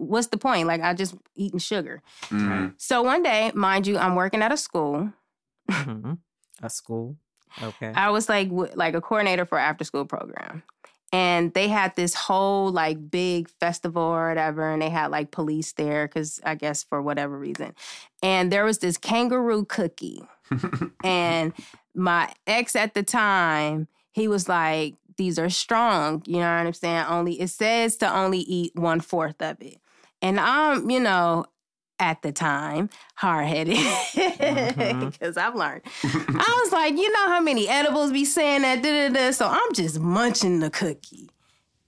what's 0.00 0.28
the 0.28 0.36
point? 0.38 0.66
Like 0.66 0.80
I 0.80 0.94
just 0.94 1.14
eating 1.34 1.58
sugar. 1.58 2.02
Mhm. 2.28 2.74
So 2.78 3.02
one 3.02 3.22
day, 3.22 3.52
mind 3.54 3.86
you, 3.86 3.98
I'm 3.98 4.14
working 4.14 4.42
at 4.42 4.52
a 4.52 4.56
school. 4.56 5.12
Mhm. 5.70 6.18
A 6.62 6.70
school. 6.70 7.16
Okay. 7.62 7.92
I 7.94 8.10
was 8.10 8.28
like 8.28 8.48
w- 8.48 8.72
like 8.74 8.94
a 8.94 9.00
coordinator 9.00 9.44
for 9.44 9.58
after 9.58 9.84
school 9.84 10.04
program. 10.04 10.62
And 11.12 11.52
they 11.54 11.66
had 11.66 11.96
this 11.96 12.14
whole 12.14 12.70
like 12.70 13.10
big 13.10 13.48
festival 13.58 14.02
or 14.02 14.28
whatever, 14.28 14.70
and 14.70 14.80
they 14.80 14.90
had 14.90 15.10
like 15.10 15.32
police 15.32 15.72
there 15.72 16.06
because 16.06 16.40
I 16.44 16.54
guess 16.54 16.84
for 16.84 17.02
whatever 17.02 17.36
reason. 17.36 17.74
And 18.22 18.52
there 18.52 18.64
was 18.64 18.78
this 18.78 18.96
kangaroo 18.96 19.64
cookie. 19.64 20.22
and 21.04 21.52
my 21.94 22.32
ex 22.46 22.76
at 22.76 22.94
the 22.94 23.02
time, 23.02 23.88
he 24.12 24.28
was 24.28 24.48
like, 24.48 24.94
These 25.16 25.38
are 25.38 25.50
strong, 25.50 26.22
you 26.26 26.34
know 26.36 26.56
what 26.56 26.66
I'm 26.66 26.72
saying? 26.72 27.04
Only 27.08 27.40
it 27.40 27.48
says 27.50 27.96
to 27.98 28.12
only 28.12 28.38
eat 28.40 28.76
one 28.76 29.00
fourth 29.00 29.42
of 29.42 29.60
it. 29.60 29.78
And 30.22 30.38
I'm, 30.38 30.90
you 30.90 31.00
know, 31.00 31.46
at 31.98 32.22
the 32.22 32.32
time, 32.32 32.88
hard 33.14 33.46
headed 33.46 33.76
because 33.76 34.16
mm-hmm. 34.16 35.38
I've 35.38 35.54
learned. 35.54 35.82
I 36.04 36.62
was 36.64 36.72
like, 36.72 36.96
you 36.96 37.12
know 37.12 37.28
how 37.28 37.40
many 37.40 37.68
edibles 37.68 38.10
be 38.10 38.24
saying 38.24 38.62
that? 38.62 38.82
Da, 38.82 39.08
da, 39.08 39.14
da. 39.14 39.30
So 39.32 39.46
I'm 39.46 39.72
just 39.74 40.00
munching 40.00 40.60
the 40.60 40.70
cookie. 40.70 41.30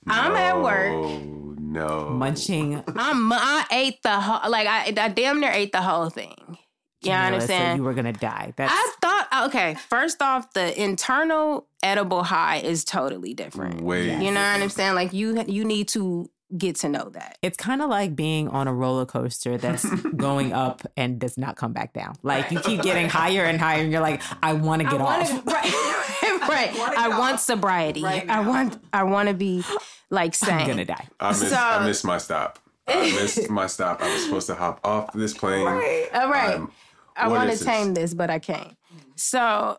I'm 0.07 0.37
at 0.37 0.61
work. 0.61 0.93
Oh 0.93 1.55
no. 1.59 2.11
Munching. 2.11 2.83
I'm 2.97 3.33
I 3.33 3.67
ate 3.73 4.03
the 4.03 4.21
whole 4.21 4.51
like 4.51 4.67
I, 4.67 4.93
I 4.97 5.09
damn 5.09 5.41
near 5.41 5.51
ate 5.51 5.73
the 5.73 5.83
whole 5.83 6.11
thing. 6.11 6.59
You 7.03 7.11
know 7.11 7.17
what 7.17 7.35
I'm 7.35 7.41
saying? 7.41 7.77
You 7.79 7.83
were 7.83 7.95
gonna 7.95 8.13
die. 8.13 8.53
That's 8.57 8.73
I 8.73 8.93
thought 9.01 9.49
okay. 9.49 9.75
First 9.89 10.23
off, 10.23 10.53
the 10.53 10.81
internal 10.81 11.67
edible 11.83 12.23
high 12.23 12.59
is 12.59 12.85
totally 12.85 13.35
different. 13.35 13.81
Way. 13.81 14.11
You 14.11 14.31
know 14.31 14.41
what 14.41 14.63
I'm 14.63 14.69
saying? 14.69 14.95
Like 14.95 15.13
you 15.13 15.43
you 15.49 15.65
need 15.65 15.89
to 15.89 16.31
get 16.57 16.77
to 16.77 16.89
know 16.89 17.09
that. 17.11 17.39
it's 17.43 17.57
kind 17.57 17.81
of 17.83 17.89
like 17.89 18.15
being 18.15 18.49
on 18.49 18.69
a 18.69 18.75
roller 18.75 19.07
coaster 19.07 19.57
that's 19.57 19.85
going 20.17 20.53
up 20.53 20.83
and 20.97 21.19
does 21.19 21.39
not 21.39 21.57
come 21.57 21.73
back 21.73 21.93
down. 21.95 22.15
Like 22.23 22.51
you 22.51 22.61
keep 22.61 22.83
getting 22.83 23.09
higher 23.09 23.45
and 23.45 23.59
higher, 23.61 23.83
and 23.83 23.91
you're 23.93 24.01
like, 24.03 24.21
I 24.43 24.53
want 24.53 24.83
to 24.83 24.89
get 24.89 25.01
I 25.01 25.05
off. 25.05 25.31
wanna- 25.31 25.43
right, 25.47 26.49
right. 26.49 26.99
I 26.99 27.19
want 27.19 27.41
sobriety. 27.41 28.05
I 28.05 28.41
want 28.41 28.79
I 28.93 29.03
want 29.05 29.29
to 29.29 29.35
be 29.35 29.65
like 30.11 30.35
sane. 30.35 30.61
I'm 30.61 30.67
gonna 30.67 30.85
die. 30.85 31.09
I 31.21 31.31
miss, 31.31 31.51
So- 31.51 31.57
I 31.57 31.87
missed 31.87 32.05
my 32.05 32.19
stop. 32.19 32.59
I 32.89 33.01
missed 33.13 33.49
my 33.49 33.67
stop. 33.67 34.03
I 34.03 34.13
was 34.13 34.25
supposed 34.25 34.47
to 34.49 34.55
hop 34.55 34.81
off 34.85 35.13
this 35.15 35.33
plane. 35.35 35.67
All 35.67 35.75
right. 35.75 36.09
I'm- 36.51 36.71
I 37.17 37.29
want 37.29 37.51
is 37.51 37.59
to 37.61 37.65
this? 37.65 37.75
tame 37.75 37.95
this, 37.95 38.15
but 38.15 38.31
I 38.31 38.39
can't. 38.39 38.77
So 39.17 39.79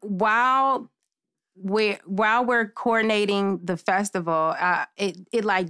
while 0.00 0.88
we 1.56 1.98
while 2.04 2.44
we're 2.44 2.68
coordinating 2.68 3.60
the 3.62 3.76
festival, 3.76 4.54
uh, 4.58 4.86
it 4.96 5.18
it 5.32 5.44
like 5.44 5.68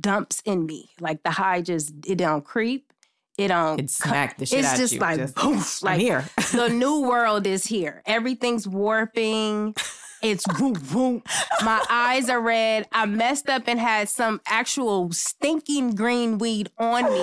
dumps 0.00 0.40
in 0.44 0.66
me. 0.66 0.90
Like 1.00 1.22
the 1.22 1.30
high 1.30 1.62
just 1.62 1.92
it 2.06 2.16
don't 2.16 2.44
creep. 2.44 2.92
It 3.38 3.48
don't. 3.48 3.78
It 3.78 3.90
smacked 3.90 4.38
the 4.38 4.46
shit 4.46 4.60
it's 4.60 4.68
out 4.68 4.76
just 4.78 4.94
you. 4.94 5.00
like 5.00 5.18
Just, 5.18 5.34
poof, 5.34 5.84
I'm 5.84 6.00
here. 6.00 6.24
the 6.52 6.68
new 6.72 7.02
world 7.02 7.46
is 7.46 7.66
here. 7.66 8.02
Everything's 8.06 8.66
warping. 8.66 9.74
It's 10.22 10.44
whoop 10.58 10.78
whoop. 10.92 11.26
My 11.62 11.84
eyes 11.90 12.30
are 12.30 12.40
red. 12.40 12.88
I 12.92 13.04
messed 13.04 13.50
up 13.50 13.64
and 13.66 13.78
had 13.78 14.08
some 14.08 14.40
actual 14.46 15.12
stinking 15.12 15.94
green 15.94 16.38
weed 16.38 16.70
on 16.78 17.04
me 17.04 17.18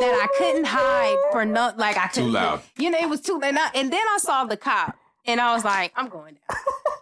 that 0.00 0.20
I 0.22 0.28
couldn't 0.36 0.66
hide 0.66 1.16
for 1.30 1.44
no 1.44 1.72
like 1.76 1.96
I 1.96 2.08
couldn't 2.08 2.32
loud. 2.32 2.62
You 2.76 2.90
know, 2.90 2.98
it 2.98 3.08
was 3.08 3.20
too 3.20 3.40
and, 3.42 3.56
I, 3.58 3.70
and 3.74 3.92
then 3.92 4.04
I 4.14 4.18
saw 4.18 4.44
the 4.44 4.56
cop 4.56 4.96
and 5.24 5.40
I 5.40 5.54
was 5.54 5.64
like, 5.64 5.92
I'm 5.94 6.08
going 6.08 6.34
down. 6.34 6.56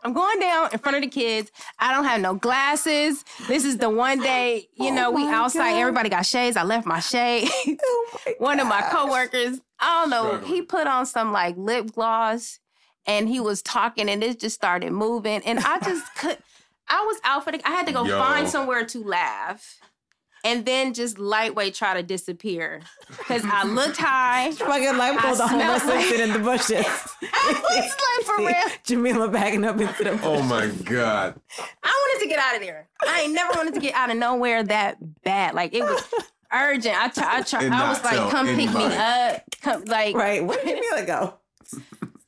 I'm 0.07 0.13
going 0.13 0.39
down 0.39 0.69
in 0.73 0.79
front 0.79 0.97
of 0.97 1.03
the 1.03 1.09
kids. 1.09 1.51
I 1.81 1.93
don't 1.93 2.05
have 2.05 2.21
no 2.21 2.35
glasses. 2.35 3.25
This 3.49 3.65
is 3.65 3.79
the 3.79 3.91
one 3.91 4.21
day, 4.21 4.69
you 4.75 4.93
know, 4.93 5.11
we 5.11 5.27
outside. 5.27 5.81
Everybody 5.81 6.09
got 6.09 6.25
shades. 6.25 6.57
I 6.57 6.63
left 6.63 6.87
my 6.87 7.01
shade. 7.01 7.49
one 8.39 8.61
of 8.61 8.69
my 8.69 8.83
coworkers, 8.83 9.61
I 9.81 10.03
don't 10.03 10.11
know, 10.11 10.39
he 10.47 10.63
put 10.63 10.87
on 10.87 11.07
some 11.07 11.33
like 11.33 11.57
lip 11.57 11.91
gloss 11.93 12.61
and 13.05 13.29
he 13.29 13.41
was 13.41 13.63
talking 13.63 14.09
and 14.09 14.23
it 14.23 14.39
just 14.39 14.55
started 14.55 14.93
moving. 14.93 15.43
And 15.45 15.59
I 15.59 15.81
just 15.81 16.15
could 16.15 16.39
I 16.89 17.05
was 17.05 17.19
out 17.25 17.43
for 17.43 17.51
the 17.51 17.61
I 17.67 17.73
had 17.73 17.87
to 17.89 17.93
go 17.93 18.05
Yo. 18.05 18.17
find 18.17 18.49
somewhere 18.49 18.85
to 18.87 19.03
laugh. 19.03 19.81
And 20.47 20.65
then 20.65 20.95
just 20.95 21.19
lightweight 21.19 21.75
try 21.75 21.95
to 21.95 22.03
disappear. 22.05 22.81
Cause 23.27 23.43
I 23.45 23.65
looked 23.65 23.97
high. 23.97 24.53
Fucking 24.53 24.97
light 24.97 25.19
pole, 25.19 25.33
I 25.33 25.35
the 25.35 25.49
homeless 25.49 25.85
like- 25.85 26.13
in 26.13 26.33
the 26.33 26.39
bushes. 26.39 26.87
I 27.33 27.61
was 27.69 27.91
like, 27.91 28.27
for 28.27 28.47
real. 28.47 28.77
Jamila 28.85 29.29
backing 29.29 29.65
up 29.65 29.81
into 29.81 30.05
the 30.05 30.21
Oh 30.23 30.43
my 30.43 30.69
god. 30.85 31.41
I 31.83 31.89
wanted 32.09 32.23
to 32.23 32.29
get 32.29 32.39
out 32.39 32.55
of 32.55 32.61
there. 32.63 32.89
I 33.07 33.23
ain't 33.23 33.35
never 33.35 33.53
wanted 33.57 33.75
to 33.75 33.81
get 33.81 33.95
out 33.95 34.11
of 34.11 34.17
nowhere 34.17 34.63
that 34.63 34.99
bad. 35.25 35.55
Like 35.55 35.75
it 35.75 35.83
was 35.83 36.03
urgent. 36.53 36.97
I 36.97 37.09
try, 37.09 37.39
I 37.39 37.43
try, 37.43 37.65
And 37.65 37.75
I 37.75 37.79
not 37.81 37.89
was 37.89 38.05
like, 38.05 38.15
tell 38.15 38.31
come 38.31 38.47
pick 38.47 38.57
me 38.57 38.67
up. 38.69 39.43
Come 39.63 39.85
like 39.87 40.15
Right. 40.15 40.45
Where 40.45 40.63
did 40.65 40.77
Jamila 40.83 41.05
go? 41.07 41.35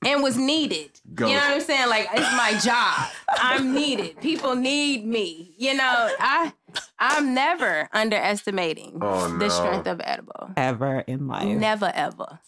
and 0.04 0.22
was 0.22 0.36
needed. 0.36 0.90
Go. 1.14 1.26
You 1.26 1.34
know 1.34 1.40
what 1.40 1.50
I'm 1.54 1.60
saying? 1.60 1.88
Like 1.88 2.08
it's 2.12 2.36
my 2.36 2.58
job. 2.64 3.10
I'm 3.30 3.74
needed. 3.74 4.20
People 4.20 4.54
need 4.56 5.04
me. 5.06 5.54
You 5.58 5.74
know, 5.74 6.10
I 6.20 6.52
I'm 6.98 7.32
never 7.34 7.88
underestimating 7.92 8.98
Oh, 9.00 9.36
the 9.38 9.48
strength 9.50 9.86
of 9.86 10.00
edible. 10.02 10.50
Ever 10.56 11.00
in 11.06 11.28
life. 11.28 11.44
Never 11.46 11.90
ever. 11.94 12.40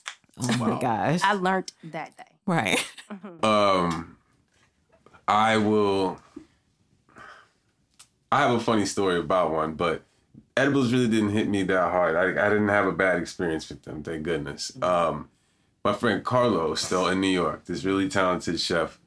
Oh 0.43 0.57
my 0.59 0.81
gosh. 0.81 1.21
I 1.23 1.35
learned 1.35 1.73
that 1.85 2.17
day. 2.17 2.25
right. 2.47 2.85
Um, 3.43 4.17
I 5.29 5.57
will. 5.59 6.19
I 8.33 8.41
have 8.43 8.53
a 8.53 8.61
funny 8.61 8.87
story 8.87 9.19
about 9.19 9.53
one, 9.53 9.75
but 9.75 10.03
edibles 10.57 10.93
really 10.93 11.09
didn't 11.09 11.31
hit 11.31 11.49
me 11.49 11.63
that 11.65 11.91
hard. 11.91 12.15
I, 12.17 12.47
I 12.47 12.49
didn't 12.49 12.69
have 12.69 12.87
a 12.87 12.93
bad 12.93 13.21
experience 13.21 13.69
with 13.69 13.83
them, 13.83 14.03
thank 14.03 14.23
goodness. 14.23 14.73
Um, 14.83 15.29
my 15.85 15.93
friend 15.93 16.25
Carlos, 16.25 16.81
still 16.81 17.09
in 17.09 17.21
New 17.21 17.29
York, 17.29 17.65
this 17.65 17.85
really 17.85 18.09
talented 18.09 18.61
chef. 18.61 18.99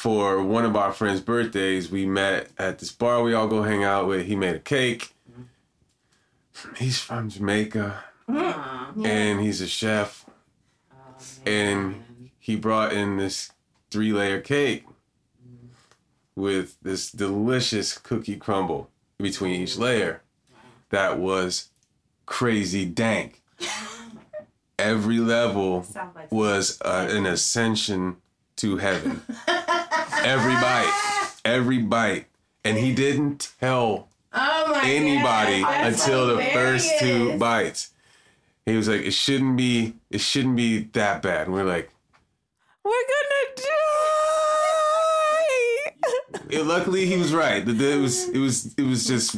For 0.00 0.42
one 0.42 0.64
of 0.64 0.76
our 0.76 0.92
friends' 0.94 1.20
birthdays, 1.20 1.90
we 1.90 2.06
met 2.06 2.48
at 2.56 2.78
this 2.78 2.90
bar 2.90 3.22
we 3.22 3.34
all 3.34 3.46
go 3.46 3.64
hang 3.64 3.84
out 3.84 4.06
with. 4.06 4.24
He 4.24 4.34
made 4.34 4.56
a 4.56 4.58
cake. 4.58 5.12
He's 6.78 6.98
from 6.98 7.28
Jamaica, 7.28 8.02
and 8.26 9.42
he's 9.42 9.60
a 9.60 9.66
chef. 9.66 10.24
And 11.44 12.30
he 12.38 12.56
brought 12.56 12.94
in 12.94 13.18
this 13.18 13.52
three 13.90 14.10
layer 14.10 14.40
cake 14.40 14.86
with 16.34 16.78
this 16.80 17.12
delicious 17.12 17.98
cookie 17.98 18.36
crumble 18.36 18.88
between 19.18 19.60
each 19.60 19.76
layer 19.76 20.22
that 20.88 21.18
was 21.18 21.68
crazy 22.24 22.86
dank. 22.86 23.42
Every 24.78 25.18
level 25.18 25.84
was 26.30 26.80
uh, 26.80 27.06
an 27.10 27.26
ascension 27.26 28.16
to 28.56 28.78
heaven. 28.78 29.20
Every 30.24 30.54
bite, 30.54 31.30
every 31.44 31.78
bite. 31.78 32.26
And 32.64 32.76
he 32.76 32.94
didn't 32.94 33.52
tell 33.60 34.08
Oh 34.32 34.80
anybody 34.84 35.64
until 35.66 36.36
the 36.36 36.42
first 36.52 36.98
two 37.00 37.36
bites. 37.38 37.90
He 38.66 38.76
was 38.76 38.88
like, 38.88 39.00
"It 39.00 39.12
shouldn't 39.12 39.56
be. 39.56 39.94
It 40.10 40.20
shouldn't 40.20 40.56
be 40.56 40.84
that 40.92 41.22
bad." 41.22 41.46
And 41.46 41.54
we're 41.54 41.64
like, 41.64 41.90
We're 42.84 42.92
gonna 42.92 43.56
die. 46.36 46.39
It, 46.52 46.66
luckily 46.66 47.06
he 47.06 47.16
was 47.16 47.32
right. 47.32 47.64
The- 47.64 47.72
the- 47.72 47.92
It 47.92 47.98
was 48.00 48.28
it 48.28 48.38
was 48.38 48.74
it 48.76 48.82
was 48.82 49.06
just 49.06 49.36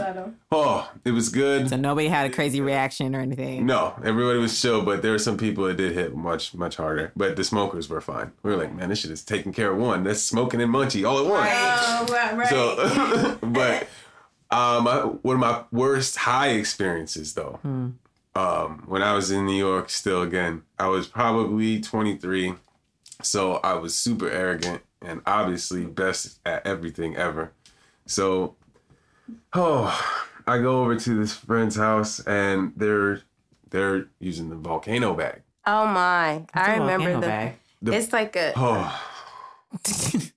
oh, 0.51 0.91
it 1.05 1.11
was 1.13 1.29
good. 1.29 1.69
So 1.69 1.77
nobody 1.77 2.09
had 2.09 2.27
a 2.31 2.31
crazy 2.35 2.61
reaction 2.61 3.15
or 3.15 3.21
anything. 3.21 3.67
No, 3.67 3.95
everybody 4.05 4.39
was 4.39 4.61
chill, 4.61 4.83
but 4.83 5.03
there 5.03 5.13
were 5.13 5.19
some 5.19 5.37
people 5.37 5.65
that 5.65 5.77
did 5.77 5.93
hit 5.93 6.15
much 6.17 6.55
much 6.55 6.77
harder. 6.77 7.13
But 7.17 7.37
the 7.37 7.45
smokers 7.45 7.89
were 7.89 8.01
fine. 8.01 8.33
We 8.43 8.51
were 8.51 8.57
like, 8.57 8.75
man, 8.75 8.89
this 8.89 9.01
shit 9.01 9.11
is 9.11 9.23
taking 9.25 9.53
care 9.53 9.73
of 9.73 9.79
one. 9.79 10.05
That's 10.05 10.23
smoking 10.23 10.61
and 10.61 10.73
munchy 10.73 11.09
all 11.09 11.19
at 11.19 11.27
once. 11.31 11.51
Oh, 11.53 12.07
right, 12.13 12.37
right. 12.37 12.49
So, 12.49 13.39
but 13.47 13.83
um, 14.51 14.87
I, 14.89 14.99
one 15.23 15.37
of 15.37 15.41
my 15.41 15.65
worst 15.73 16.17
high 16.17 16.49
experiences 16.51 17.35
though, 17.35 17.61
um, 18.35 18.83
when 18.87 19.03
I 19.03 19.15
was 19.15 19.31
in 19.31 19.47
New 19.47 19.57
York, 19.57 19.91
still 19.91 20.23
again, 20.23 20.63
I 20.79 20.89
was 20.89 21.07
probably 21.07 21.81
23, 21.81 22.55
so 23.23 23.55
I 23.57 23.75
was 23.75 23.95
super 23.95 24.29
arrogant 24.31 24.83
and 25.05 25.21
obviously 25.27 25.85
best 25.85 26.39
at 26.47 26.67
everything 26.67 27.17
ever. 27.17 27.53
So, 28.07 28.57
oh, 29.53 30.21
I 30.47 30.59
go 30.59 30.81
over 30.83 30.97
to 30.97 31.15
this 31.19 31.35
friend's 31.35 31.77
house 31.77 32.21
and 32.27 32.73
they're 32.77 33.23
they're 33.71 34.07
using 34.19 34.51
the 34.51 34.57
volcano 34.57 35.15
bag. 35.15 35.43
oh 35.67 35.87
my! 35.87 36.45
I 36.55 36.77
remember 36.77 37.15
the. 37.15 37.21
bag. 37.27 37.55
The- 37.81 37.93
It's 37.95 38.13
like 38.13 38.37
a. 38.37 38.53
Oh, 38.57 39.01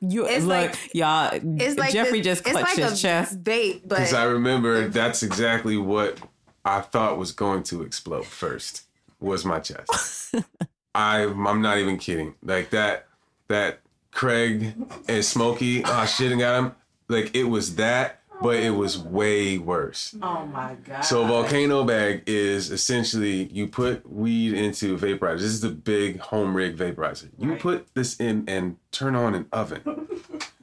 You 0.00 0.26
It's 0.26 0.44
look, 0.44 0.70
like- 0.70 0.94
y'all. 0.94 1.30
It's 1.32 1.78
like 1.78 1.92
Jeffrey 1.92 2.18
this- 2.20 2.38
just 2.38 2.40
it's 2.42 2.50
clutched 2.52 2.78
like 2.78 2.90
his 2.90 2.98
a 2.98 3.02
chest. 3.02 3.42
bait, 3.42 3.82
but 3.88 3.96
because 3.96 4.12
I 4.14 4.24
remember 4.24 4.88
that's 4.88 5.22
exactly 5.22 5.76
what 5.76 6.18
I 6.64 6.80
thought 6.82 7.16
was 7.18 7.32
going 7.32 7.62
to 7.64 7.82
explode 7.82 8.26
first 8.26 8.82
was 9.18 9.44
my 9.44 9.58
chest. 9.60 10.34
I 10.94 11.22
I'm 11.22 11.62
not 11.62 11.78
even 11.78 11.98
kidding. 11.98 12.34
Like 12.42 12.70
that 12.70 13.05
that 13.48 13.80
Craig 14.10 14.74
and 15.08 15.24
Smokey, 15.24 15.82
oh 15.84 16.06
shit 16.06 16.32
shitting 16.32 16.42
at 16.42 16.58
him. 16.58 16.74
Like 17.08 17.36
it 17.36 17.44
was 17.44 17.76
that, 17.76 18.20
but 18.40 18.56
it 18.56 18.70
was 18.70 18.98
way 18.98 19.58
worse. 19.58 20.16
Oh 20.22 20.46
my 20.46 20.76
god! 20.84 21.02
So 21.02 21.22
a 21.22 21.26
volcano 21.26 21.84
bag 21.84 22.22
is 22.26 22.70
essentially 22.70 23.44
you 23.44 23.68
put 23.68 24.10
weed 24.10 24.54
into 24.54 24.94
a 24.94 24.98
vaporizer. 24.98 25.40
This 25.40 25.44
is 25.44 25.60
the 25.60 25.70
big 25.70 26.18
home 26.20 26.56
rig 26.56 26.76
vaporizer. 26.76 27.28
You 27.38 27.56
put 27.56 27.94
this 27.94 28.18
in 28.18 28.44
and 28.48 28.76
turn 28.90 29.14
on 29.14 29.34
an 29.34 29.46
oven. 29.52 30.08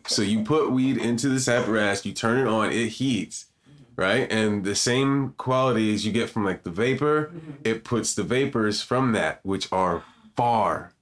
so 0.08 0.22
you 0.22 0.44
put 0.44 0.72
weed 0.72 0.98
into 0.98 1.30
this 1.30 1.48
apparatus, 1.48 2.06
you 2.06 2.14
turn 2.14 2.40
it 2.40 2.48
on, 2.48 2.72
it 2.72 2.90
heats, 2.90 3.46
right? 3.96 4.30
And 4.32 4.64
the 4.64 4.76
same 4.76 5.36
qualities 5.38 6.06
you 6.06 6.12
get 6.12 6.30
from 6.30 6.44
like 6.44 6.64
the 6.64 6.72
vapor, 6.72 7.28
mm-hmm. 7.28 7.52
it 7.64 7.84
puts 7.84 8.14
the 8.14 8.24
vapors 8.24 8.82
from 8.82 9.12
that, 9.14 9.40
which 9.44 9.72
are 9.72 10.04
far 10.36 10.93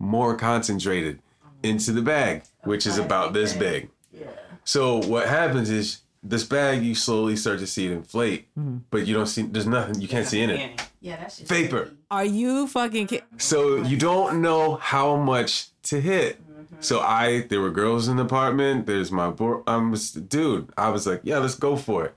more 0.00 0.34
concentrated, 0.34 1.20
into 1.62 1.92
the 1.92 2.02
bag, 2.02 2.42
which 2.64 2.86
is 2.86 2.98
about 2.98 3.32
this 3.32 3.52
big. 3.52 3.90
So 4.64 4.98
what 4.98 5.28
happens 5.28 5.70
is 5.70 6.00
this 6.22 6.44
bag 6.44 6.82
you 6.82 6.94
slowly 6.94 7.36
start 7.36 7.58
to 7.60 7.66
see 7.66 7.86
it 7.86 7.92
inflate, 7.92 8.48
mm-hmm. 8.56 8.78
but 8.90 9.06
you 9.06 9.14
don't 9.14 9.26
see 9.26 9.42
there's 9.42 9.66
nothing 9.66 10.00
you 10.00 10.08
can't 10.08 10.26
see 10.26 10.40
in 10.42 10.50
it. 10.50 10.88
yeah, 11.00 11.16
that's 11.16 11.38
just 11.38 11.48
Vapor. 11.48 11.92
Are 12.10 12.24
you 12.24 12.66
fucking 12.66 13.06
kidding? 13.06 13.26
So 13.38 13.76
you 13.76 13.96
don't 13.96 14.42
know 14.42 14.76
how 14.76 15.16
much 15.16 15.68
to 15.84 16.00
hit. 16.00 16.38
Mm-hmm. 16.46 16.76
So 16.80 17.00
I 17.00 17.46
there 17.48 17.60
were 17.60 17.70
girls 17.70 18.06
in 18.06 18.16
the 18.16 18.24
apartment. 18.24 18.86
There's 18.86 19.10
my 19.10 19.30
boy. 19.30 19.62
I'm 19.66 19.94
dude. 20.28 20.70
I 20.76 20.90
was 20.90 21.06
like, 21.06 21.20
yeah, 21.24 21.38
let's 21.38 21.54
go 21.54 21.76
for 21.76 22.04
it. 22.06 22.14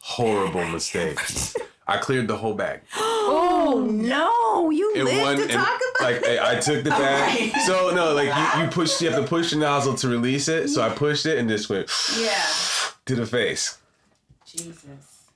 Horrible 0.00 0.66
mistake. 0.68 1.18
I 1.88 1.96
cleared 1.96 2.28
the 2.28 2.36
whole 2.36 2.54
bag. 2.54 2.82
Oh 3.30 3.86
no! 3.90 4.70
You 4.70 4.94
It 4.94 5.04
live 5.04 5.20
won, 5.22 5.36
to 5.36 5.42
and, 5.42 5.50
talk 5.52 5.78
about. 5.98 6.10
like 6.12 6.24
I, 6.26 6.52
I 6.56 6.60
took 6.60 6.82
the 6.82 6.88
bag. 6.90 7.52
So 7.66 7.90
no, 7.94 8.14
like 8.14 8.28
you, 8.56 8.62
you 8.62 8.70
push, 8.70 9.02
you 9.02 9.10
have 9.10 9.22
to 9.22 9.28
push 9.28 9.50
the 9.50 9.56
nozzle 9.58 9.94
to 9.96 10.08
release 10.08 10.48
it. 10.48 10.68
So 10.68 10.80
I 10.80 10.88
pushed 10.88 11.26
it 11.26 11.36
and 11.36 11.46
just 11.46 11.68
went 11.68 11.90
yeah. 12.18 12.42
to 13.04 13.14
the 13.14 13.26
face. 13.26 13.76
Jesus. 14.46 15.26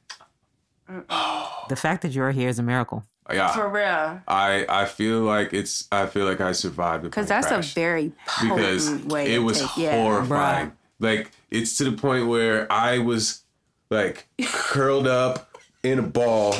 The 1.68 1.76
fact 1.76 2.00
that 2.02 2.12
you're 2.12 2.30
here 2.30 2.48
is 2.48 2.58
a 2.58 2.62
miracle. 2.62 3.04
Oh, 3.28 3.34
yeah, 3.34 3.48
For 3.52 3.68
real. 3.68 4.20
I 4.26 4.64
I 4.68 4.86
feel 4.86 5.20
like 5.20 5.52
it's 5.52 5.86
I 5.92 6.06
feel 6.06 6.24
like 6.24 6.40
I 6.40 6.52
survived 6.52 7.02
Because 7.04 7.26
because 7.26 7.46
that's 7.48 7.68
a 7.68 7.74
very 7.74 8.12
potent 8.26 8.56
because 8.58 8.90
way 9.04 9.32
it 9.32 9.36
to 9.36 9.42
was 9.44 9.60
take, 9.60 9.76
yeah. 9.76 10.02
horrifying. 10.02 10.72
Like 10.98 11.30
it's 11.50 11.76
to 11.76 11.84
the 11.84 11.92
point 11.92 12.26
where 12.26 12.70
I 12.72 12.98
was 12.98 13.42
like 13.90 14.26
curled 14.46 15.06
up 15.06 15.51
in 15.82 15.98
a 15.98 16.02
ball 16.02 16.54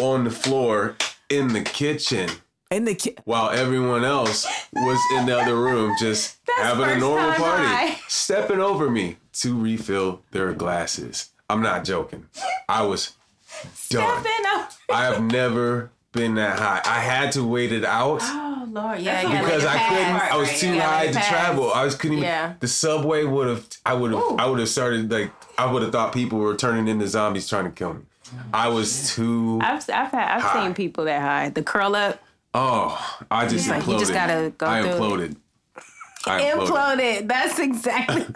on 0.00 0.24
the 0.24 0.30
floor 0.30 0.96
in 1.30 1.48
the 1.52 1.62
kitchen 1.62 2.28
In 2.70 2.84
the 2.84 2.94
ki- 2.94 3.16
while 3.24 3.50
everyone 3.50 4.04
else 4.04 4.46
was 4.72 5.00
in 5.16 5.26
the 5.26 5.38
other 5.38 5.56
room 5.56 5.94
just 5.98 6.36
having 6.58 6.84
a 6.88 6.98
normal 6.98 7.32
party, 7.32 7.64
high. 7.64 7.98
stepping 8.08 8.60
over 8.60 8.90
me 8.90 9.16
to 9.34 9.58
refill 9.58 10.22
their 10.32 10.52
glasses. 10.52 11.30
I'm 11.48 11.62
not 11.62 11.84
joking. 11.84 12.26
I 12.68 12.82
was 12.82 13.12
done. 13.88 14.24
I 14.90 15.04
have 15.04 15.22
never 15.22 15.90
been 16.12 16.34
that 16.36 16.58
high. 16.58 16.80
I 16.84 17.00
had 17.00 17.32
to 17.32 17.46
wait 17.46 17.72
it 17.72 17.84
out 17.84 18.20
Oh 18.22 18.66
Lord, 18.70 18.98
yeah, 19.00 19.22
yeah. 19.22 19.42
because 19.42 19.64
I 19.64 19.74
I 19.74 19.88
couldn't. 19.88 20.32
I 20.32 20.36
was 20.36 20.60
too 20.60 20.78
high 20.78 21.06
to 21.06 21.12
pass. 21.12 21.28
travel. 21.28 21.72
I 21.72 21.84
was 21.84 21.94
couldn't 21.94 22.18
even. 22.18 22.24
Yeah. 22.28 22.54
The 22.60 22.68
subway 22.68 23.24
would 23.24 23.48
have. 23.48 23.66
I 23.86 23.94
would 23.94 24.12
have. 24.12 24.22
I 24.38 24.46
would 24.46 24.58
have 24.58 24.68
started 24.68 25.10
like. 25.10 25.30
I 25.56 25.70
would 25.70 25.82
have 25.82 25.92
thought 25.92 26.12
people 26.12 26.38
were 26.38 26.56
turning 26.56 26.88
into 26.88 27.06
zombies 27.06 27.48
trying 27.48 27.64
to 27.64 27.70
kill 27.70 27.94
me. 27.94 28.02
I 28.52 28.68
was 28.68 29.14
too. 29.14 29.60
I've 29.62 29.88
I've 29.90 30.10
had 30.10 30.40
I've 30.40 30.62
seen 30.62 30.74
people 30.74 31.04
that 31.04 31.20
high. 31.20 31.48
The 31.50 31.62
curl 31.62 31.94
up 31.94 32.22
Oh, 32.58 33.18
I 33.30 33.46
just 33.46 33.68
like, 33.68 33.82
imploded. 33.82 33.92
you 33.92 33.98
just 33.98 34.12
gotta 34.14 34.50
go 34.56 34.66
I 34.66 34.80
through 34.80 34.92
imploded. 34.92 35.36
I 36.26 36.40
imploded. 36.40 36.66
imploded. 36.68 37.28
That's 37.28 37.58
exactly. 37.58 38.24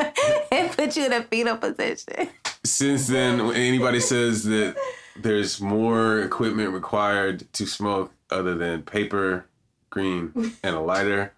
it 0.52 0.76
put 0.76 0.94
you 0.94 1.06
in 1.06 1.12
a 1.14 1.22
fetal 1.22 1.56
position. 1.56 2.28
Since 2.62 3.06
then, 3.06 3.46
when 3.46 3.56
anybody 3.56 3.98
says 3.98 4.44
that 4.44 4.76
there's 5.16 5.58
more 5.60 6.20
equipment 6.20 6.72
required 6.74 7.50
to 7.54 7.66
smoke 7.66 8.12
other 8.30 8.54
than 8.54 8.82
paper, 8.82 9.46
green, 9.88 10.52
and 10.62 10.76
a 10.76 10.80
lighter, 10.80 11.32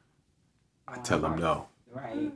I 0.89 0.99
tell 0.99 1.21
them 1.21 1.39
no. 1.39 1.69
right. 1.93 2.33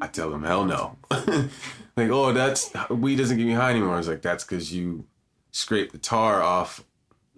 I 0.00 0.06
tell 0.06 0.30
them 0.30 0.44
hell 0.44 0.64
no. 0.64 0.96
like, 1.10 2.08
oh, 2.10 2.32
that's 2.32 2.72
weed 2.88 3.16
doesn't 3.16 3.36
get 3.36 3.46
me 3.46 3.52
high 3.52 3.70
anymore. 3.70 3.94
I 3.94 3.98
was 3.98 4.06
like, 4.06 4.22
that's 4.22 4.44
because 4.44 4.72
you 4.72 5.04
scrape 5.50 5.92
the 5.92 5.98
tar 5.98 6.42
off 6.42 6.84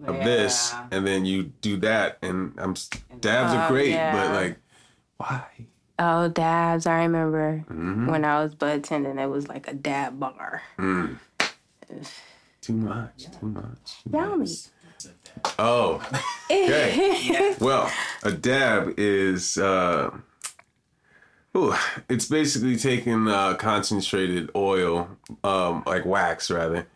of 0.05 0.15
this, 0.23 0.73
and 0.91 1.05
then 1.05 1.25
you 1.25 1.43
do 1.61 1.77
that, 1.77 2.17
and 2.21 2.53
I'm 2.57 2.73
dabs 3.19 3.53
are 3.53 3.67
great, 3.69 3.91
yeah. 3.91 4.11
but 4.13 4.33
like, 4.33 4.57
why? 5.17 5.43
Oh, 5.99 6.27
dabs! 6.29 6.87
I 6.87 7.03
remember 7.03 7.63
Mm-hmm. 7.69 8.07
when 8.07 8.25
I 8.25 8.41
was 8.41 8.55
bud 8.55 8.83
tending, 8.83 9.19
it 9.19 9.27
was 9.27 9.47
like 9.47 9.67
a 9.67 9.73
dab 9.75 10.19
bar. 10.19 10.63
Too 12.61 12.73
much, 12.73 13.27
too 13.39 13.45
much. 13.47 14.03
too 14.03 14.09
Yummy. 14.11 14.37
much. 14.39 14.49
Oh, 15.57 16.01
okay. 16.51 17.55
well, 17.59 17.91
a 18.23 18.31
dab 18.31 18.93
is 18.97 19.57
uh, 19.57 20.11
ooh, 21.57 21.73
it's 22.09 22.27
basically 22.27 22.77
taking 22.77 23.27
uh, 23.27 23.55
concentrated 23.55 24.49
oil, 24.55 25.09
um, 25.43 25.83
like 25.85 26.05
wax 26.05 26.49
rather, 26.51 26.87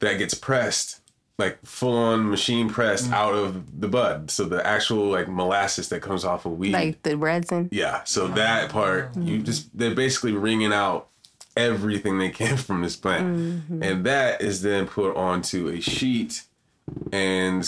that 0.00 0.18
gets 0.18 0.34
pressed, 0.34 1.00
like 1.38 1.58
full 1.64 1.96
on 1.96 2.30
machine 2.30 2.68
pressed 2.68 3.10
mm. 3.10 3.14
out 3.14 3.34
of 3.34 3.80
the 3.80 3.88
bud. 3.88 4.30
So 4.30 4.44
the 4.44 4.64
actual 4.66 5.06
like 5.06 5.28
molasses 5.28 5.88
that 5.88 6.00
comes 6.00 6.24
off 6.24 6.46
of 6.46 6.58
weed. 6.58 6.72
like 6.72 7.02
the 7.02 7.16
resin. 7.16 7.68
Yeah, 7.72 8.04
so 8.04 8.24
oh. 8.24 8.28
that 8.28 8.70
part 8.70 9.16
you 9.16 9.40
mm. 9.40 9.44
just 9.44 9.76
they're 9.76 9.94
basically 9.94 10.32
wringing 10.32 10.72
out 10.72 11.08
everything 11.56 12.18
they 12.18 12.30
can 12.30 12.56
from 12.58 12.82
this 12.82 12.96
plant, 12.96 13.38
mm-hmm. 13.38 13.82
and 13.82 14.04
that 14.06 14.40
is 14.40 14.62
then 14.62 14.86
put 14.86 15.16
onto 15.16 15.68
a 15.68 15.80
sheet, 15.80 16.42
and 17.12 17.62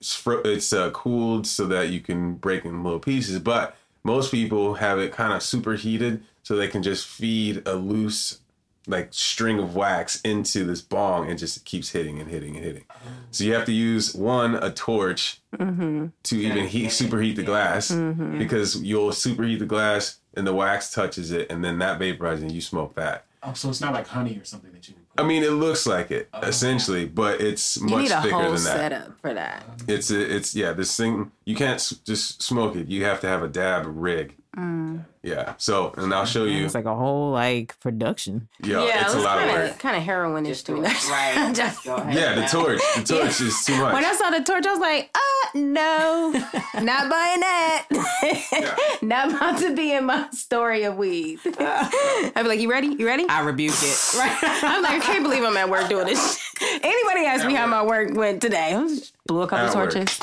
it's, 0.00 0.14
fro- 0.14 0.42
it's 0.44 0.72
uh, 0.72 0.90
cooled 0.90 1.46
so 1.46 1.66
that 1.66 1.88
you 1.88 2.00
can 2.00 2.34
break 2.34 2.64
in 2.64 2.82
little 2.84 3.00
pieces. 3.00 3.38
But 3.38 3.76
most 4.04 4.30
people 4.30 4.74
have 4.74 4.98
it 4.98 5.12
kind 5.12 5.32
of 5.32 5.42
superheated 5.42 6.22
so 6.42 6.54
they 6.54 6.68
can 6.68 6.82
just 6.82 7.06
feed 7.06 7.66
a 7.66 7.74
loose 7.74 8.40
like 8.86 9.08
string 9.12 9.58
of 9.58 9.74
wax 9.74 10.20
into 10.22 10.64
this 10.64 10.82
bong 10.82 11.28
and 11.28 11.38
just 11.38 11.64
keeps 11.64 11.90
hitting 11.90 12.20
and 12.20 12.30
hitting 12.30 12.56
and 12.56 12.64
hitting. 12.64 12.84
So 13.30 13.44
you 13.44 13.54
have 13.54 13.64
to 13.66 13.72
use 13.72 14.14
one 14.14 14.54
a 14.56 14.70
torch 14.70 15.40
mm-hmm. 15.56 16.06
to 16.24 16.36
even 16.36 16.66
heat 16.66 16.88
superheat 16.88 17.36
the 17.36 17.42
glass 17.42 17.90
mm-hmm. 17.90 18.38
because 18.38 18.82
you'll 18.82 19.10
superheat 19.10 19.58
the 19.58 19.66
glass 19.66 20.18
and 20.34 20.46
the 20.46 20.54
wax 20.54 20.92
touches 20.92 21.30
it 21.30 21.50
and 21.50 21.64
then 21.64 21.78
that 21.78 21.98
vaporizes 21.98 22.42
and 22.42 22.52
you 22.52 22.60
smoke 22.60 22.94
that. 22.94 23.24
Oh, 23.46 23.52
so 23.52 23.68
it's 23.68 23.80
not 23.80 23.92
like 23.92 24.06
honey 24.06 24.38
or 24.38 24.44
something 24.44 24.72
that 24.72 24.88
you 24.88 24.94
would 24.94 25.08
put. 25.10 25.22
I 25.22 25.26
mean, 25.26 25.42
it 25.42 25.52
looks 25.52 25.86
like 25.86 26.10
it 26.10 26.28
oh. 26.32 26.40
essentially, 26.40 27.04
but 27.04 27.40
it's 27.40 27.78
much 27.78 27.90
You 27.90 27.96
much 27.96 28.02
need 28.04 28.10
a 28.10 28.22
thicker 28.22 28.34
whole 28.34 28.44
than 28.44 28.52
that. 28.52 28.62
setup 28.62 29.20
for 29.20 29.34
that. 29.34 29.64
It's 29.86 30.10
a, 30.10 30.34
it's 30.34 30.54
yeah. 30.54 30.72
This 30.72 30.96
thing 30.96 31.30
you 31.44 31.54
can't 31.54 31.74
s- 31.74 31.90
just 32.06 32.42
smoke 32.42 32.74
it. 32.74 32.88
You 32.88 33.04
have 33.04 33.20
to 33.20 33.28
have 33.28 33.42
a 33.42 33.48
dab 33.48 33.84
rig. 33.86 34.36
Mm. 34.56 35.04
Yeah. 35.22 35.54
So 35.58 35.92
and 35.96 36.12
I'll 36.14 36.26
show 36.26 36.44
you. 36.44 36.64
It's 36.64 36.74
like 36.74 36.84
a 36.84 36.94
whole 36.94 37.32
like 37.32 37.78
production. 37.80 38.48
Yeah, 38.62 38.84
yeah, 38.86 39.04
it's 39.04 39.14
it 39.14 39.20
a 39.20 39.22
lot 39.22 39.38
of 39.38 39.44
kinda, 39.48 39.60
work. 39.70 39.78
Kind 39.80 39.96
of 39.96 40.02
heroinish 40.04 40.64
to 40.66 40.72
me. 40.72 40.80
Right. 41.10 41.52
Just- 41.54 41.84
Yeah, 41.86 42.34
the 42.34 42.46
torch. 42.46 42.80
The 42.96 43.02
torch 43.02 43.40
is 43.40 43.64
too 43.64 43.76
much. 43.80 43.92
when 43.94 44.04
I 44.04 44.12
saw 44.14 44.30
the 44.30 44.44
torch, 44.44 44.64
I 44.66 44.70
was 44.70 44.80
like, 44.80 45.10
uh, 45.14 45.58
no, 45.58 46.30
not 46.80 47.10
buying 47.10 47.40
that. 47.40 48.98
not 49.02 49.32
about 49.32 49.58
to 49.60 49.74
be 49.74 49.92
in 49.92 50.04
my 50.04 50.28
story 50.30 50.84
of 50.84 50.96
weed. 50.96 51.40
I'd 51.58 52.32
be 52.36 52.42
like, 52.42 52.60
you 52.60 52.70
ready? 52.70 52.88
You 52.88 53.06
ready? 53.06 53.26
I 53.28 53.40
rebuke 53.40 53.74
it. 53.74 54.14
Right. 54.18 54.38
I'm 54.62 54.82
like, 54.82 54.92
I 54.92 54.98
can't 55.00 55.24
believe 55.24 55.42
I'm 55.42 55.56
at 55.56 55.68
work 55.68 55.88
doing 55.88 56.06
this. 56.06 56.38
Anybody 56.62 57.26
asked 57.26 57.46
me 57.46 57.54
how 57.54 57.66
my 57.66 57.82
work 57.82 58.14
went 58.14 58.40
today? 58.42 58.72
I 58.74 58.78
was- 58.82 59.10
blew 59.26 59.42
a 59.42 59.46
couple 59.48 59.72
torches. 59.72 60.18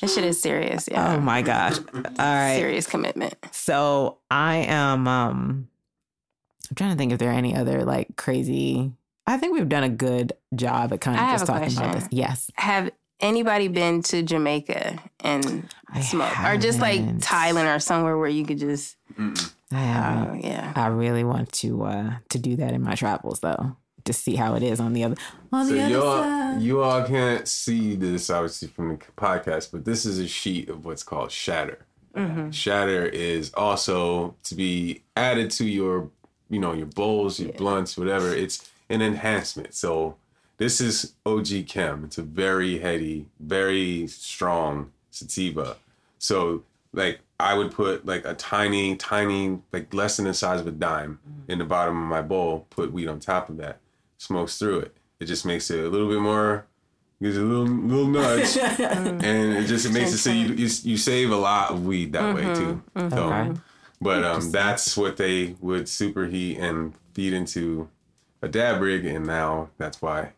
This 0.00 0.14
shit 0.14 0.24
is 0.24 0.40
serious. 0.40 0.88
Yeah. 0.90 1.14
Oh 1.14 1.20
my 1.20 1.42
gosh. 1.42 1.78
All 1.78 2.02
right. 2.18 2.56
Serious 2.56 2.86
commitment. 2.86 3.34
So 3.52 4.18
I 4.30 4.56
am 4.68 5.06
um 5.06 5.68
I'm 6.70 6.74
trying 6.74 6.90
to 6.90 6.96
think 6.96 7.12
if 7.12 7.18
there 7.18 7.30
are 7.30 7.34
any 7.34 7.54
other 7.54 7.84
like 7.84 8.16
crazy 8.16 8.92
I 9.26 9.36
think 9.36 9.54
we've 9.54 9.68
done 9.68 9.84
a 9.84 9.88
good 9.88 10.32
job 10.54 10.92
at 10.92 11.00
kind 11.00 11.16
of 11.18 11.24
I 11.24 11.32
just 11.32 11.44
a 11.44 11.46
talking 11.46 11.76
about 11.76 11.94
this. 11.94 12.08
Yes. 12.10 12.50
Have 12.56 12.90
anybody 13.20 13.68
been 13.68 14.02
to 14.02 14.22
Jamaica 14.22 14.98
and 15.20 15.68
I 15.88 16.00
smoke? 16.00 16.38
Or 16.44 16.56
just 16.56 16.80
like. 16.80 17.00
Thailand 17.18 17.74
or 17.74 17.78
somewhere 17.78 18.18
where 18.18 18.28
you 18.28 18.44
could 18.44 18.58
just, 18.58 18.96
I 19.16 19.76
haven't. 19.76 20.28
oh, 20.44 20.48
yeah. 20.48 20.72
I 20.74 20.88
really 20.88 21.22
want 21.22 21.52
to 21.52 21.84
uh 21.84 22.12
to 22.30 22.38
do 22.38 22.56
that 22.56 22.72
in 22.72 22.82
my 22.82 22.96
travels 22.96 23.40
though. 23.40 23.76
To 24.04 24.12
see 24.12 24.36
how 24.36 24.54
it 24.54 24.62
is 24.62 24.80
on 24.80 24.92
the 24.92 25.04
other 25.04 25.16
on 25.52 25.66
So 25.66 25.74
the 25.74 25.82
other 25.82 25.90
you 25.90 26.02
all, 26.02 26.22
side. 26.22 26.62
you 26.62 26.82
all 26.82 27.04
can't 27.04 27.46
see 27.46 27.94
this 27.94 28.30
obviously 28.30 28.68
from 28.68 28.88
the 28.88 28.96
podcast, 29.16 29.70
but 29.70 29.84
this 29.84 30.04
is 30.04 30.18
a 30.18 30.26
sheet 30.26 30.68
of 30.68 30.84
what's 30.84 31.02
called 31.02 31.30
shatter. 31.30 31.86
Mm-hmm. 32.16 32.50
Shatter 32.50 33.06
is 33.06 33.52
also 33.54 34.34
to 34.44 34.54
be 34.54 35.02
added 35.16 35.50
to 35.52 35.64
your, 35.64 36.10
you 36.50 36.58
know, 36.58 36.72
your 36.72 36.86
bowls, 36.86 37.40
your 37.40 37.52
blunts, 37.52 37.96
whatever. 37.96 38.34
It's 38.34 38.70
an 38.90 39.02
enhancement. 39.02 39.74
So 39.74 40.16
this 40.58 40.80
is 40.80 41.14
OG 41.24 41.66
Chem. 41.66 42.04
It's 42.04 42.18
a 42.18 42.22
very 42.22 42.78
heady, 42.78 43.26
very 43.40 44.06
strong 44.08 44.92
sativa. 45.10 45.76
So 46.18 46.64
like 46.92 47.20
I 47.40 47.54
would 47.54 47.72
put 47.72 48.06
like 48.06 48.24
a 48.24 48.34
tiny, 48.34 48.96
tiny, 48.96 49.58
like 49.72 49.92
less 49.92 50.16
than 50.16 50.26
the 50.26 50.34
size 50.34 50.60
of 50.60 50.66
a 50.66 50.72
dime 50.72 51.18
mm-hmm. 51.28 51.50
in 51.50 51.58
the 51.58 51.64
bottom 51.64 51.96
of 52.00 52.08
my 52.08 52.22
bowl, 52.22 52.66
put 52.70 52.92
weed 52.92 53.08
on 53.08 53.20
top 53.20 53.48
of 53.48 53.56
that, 53.56 53.80
smokes 54.22 54.58
through 54.58 54.80
it. 54.80 54.96
It 55.20 55.26
just 55.26 55.44
makes 55.44 55.70
it 55.70 55.84
a 55.84 55.88
little 55.88 56.08
bit 56.08 56.20
more 56.20 56.66
gives 57.22 57.36
it 57.36 57.42
a 57.42 57.46
little 57.46 57.66
little 57.66 58.08
nudge. 58.08 58.56
and 58.80 59.52
it 59.54 59.66
just 59.66 59.86
it 59.86 59.92
makes 59.92 60.12
it 60.12 60.18
so 60.18 60.30
you, 60.30 60.48
you 60.54 60.68
you 60.82 60.96
save 60.96 61.30
a 61.30 61.36
lot 61.36 61.70
of 61.70 61.86
weed 61.86 62.12
that 62.12 62.34
way 62.34 62.42
too. 62.42 62.82
So, 62.96 63.04
Okay. 63.04 63.60
but 64.00 64.24
um 64.24 64.50
that's 64.50 64.96
what 64.96 65.16
they 65.16 65.54
would 65.60 65.84
superheat 65.84 66.60
and 66.60 66.94
feed 67.14 67.32
into 67.32 67.88
a 68.40 68.48
dab 68.48 68.80
rig 68.80 69.04
and 69.04 69.26
now 69.26 69.70
that's 69.78 70.02
why 70.02 70.32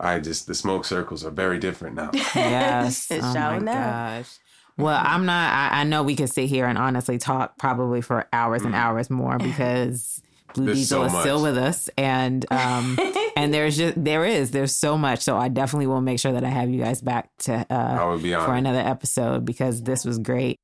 I 0.00 0.18
just 0.20 0.46
the 0.46 0.54
smoke 0.54 0.84
circles 0.84 1.24
are 1.24 1.30
very 1.30 1.58
different 1.58 1.96
now. 1.96 2.10
Yes. 2.34 3.10
It's 3.10 3.24
oh 3.24 3.28
my 3.28 3.34
showing 3.34 3.68
up. 3.68 3.74
gosh. 3.74 4.38
Well, 4.76 5.00
I'm 5.00 5.24
not. 5.24 5.52
I, 5.52 5.80
I 5.80 5.84
know 5.84 6.02
we 6.02 6.16
could 6.16 6.30
sit 6.30 6.48
here 6.48 6.66
and 6.66 6.76
honestly 6.76 7.16
talk 7.16 7.56
probably 7.58 8.00
for 8.00 8.26
hours 8.32 8.62
and 8.62 8.74
mm. 8.74 8.78
hours 8.78 9.08
more 9.08 9.38
because 9.38 10.20
Blue 10.54 10.66
There's 10.66 10.78
Diesel 10.78 11.00
so 11.00 11.06
is 11.06 11.12
much. 11.12 11.22
still 11.22 11.42
with 11.42 11.58
us, 11.58 11.90
and 11.98 12.44
um, 12.50 12.98
and 13.36 13.52
there's 13.52 13.76
just 13.76 14.02
there 14.02 14.24
is 14.24 14.50
there's 14.50 14.74
so 14.74 14.96
much. 14.96 15.20
So 15.20 15.36
I 15.36 15.48
definitely 15.48 15.86
will 15.86 16.00
make 16.00 16.18
sure 16.18 16.32
that 16.32 16.44
I 16.44 16.48
have 16.48 16.70
you 16.70 16.80
guys 16.82 17.00
back 17.02 17.30
to 17.40 17.66
I 17.68 17.74
uh, 17.74 18.16
be 18.16 18.32
for 18.32 18.54
another 18.54 18.78
episode 18.78 19.44
because 19.44 19.82
this 19.82 20.04
was 20.04 20.18
great. 20.18 20.60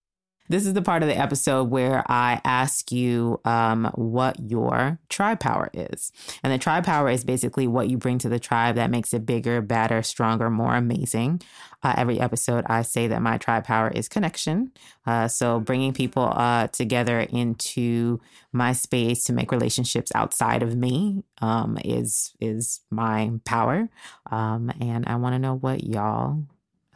This 0.50 0.66
is 0.66 0.74
the 0.74 0.82
part 0.82 1.04
of 1.04 1.08
the 1.08 1.16
episode 1.16 1.70
where 1.70 2.02
I 2.10 2.40
ask 2.44 2.90
you 2.90 3.40
um, 3.44 3.88
what 3.94 4.50
your 4.50 4.98
tribe 5.08 5.38
power 5.38 5.70
is. 5.72 6.10
And 6.42 6.52
the 6.52 6.58
tribe 6.58 6.84
power 6.84 7.08
is 7.08 7.22
basically 7.22 7.68
what 7.68 7.88
you 7.88 7.96
bring 7.96 8.18
to 8.18 8.28
the 8.28 8.40
tribe 8.40 8.74
that 8.74 8.90
makes 8.90 9.14
it 9.14 9.24
bigger, 9.24 9.62
better, 9.62 10.02
stronger, 10.02 10.50
more 10.50 10.74
amazing. 10.74 11.40
Uh, 11.84 11.94
every 11.96 12.18
episode, 12.18 12.64
I 12.66 12.82
say 12.82 13.06
that 13.06 13.22
my 13.22 13.38
tribe 13.38 13.62
power 13.62 13.92
is 13.94 14.08
connection. 14.08 14.72
Uh, 15.06 15.28
so 15.28 15.60
bringing 15.60 15.92
people 15.92 16.32
uh, 16.34 16.66
together 16.66 17.20
into 17.20 18.20
my 18.50 18.72
space 18.72 19.22
to 19.26 19.32
make 19.32 19.52
relationships 19.52 20.10
outside 20.16 20.64
of 20.64 20.74
me 20.74 21.22
um, 21.40 21.78
is 21.84 22.34
is 22.40 22.80
my 22.90 23.30
power. 23.44 23.88
Um, 24.32 24.72
and 24.80 25.06
I 25.06 25.14
want 25.14 25.36
to 25.36 25.38
know 25.38 25.54
what 25.54 25.84
y'all 25.84 26.42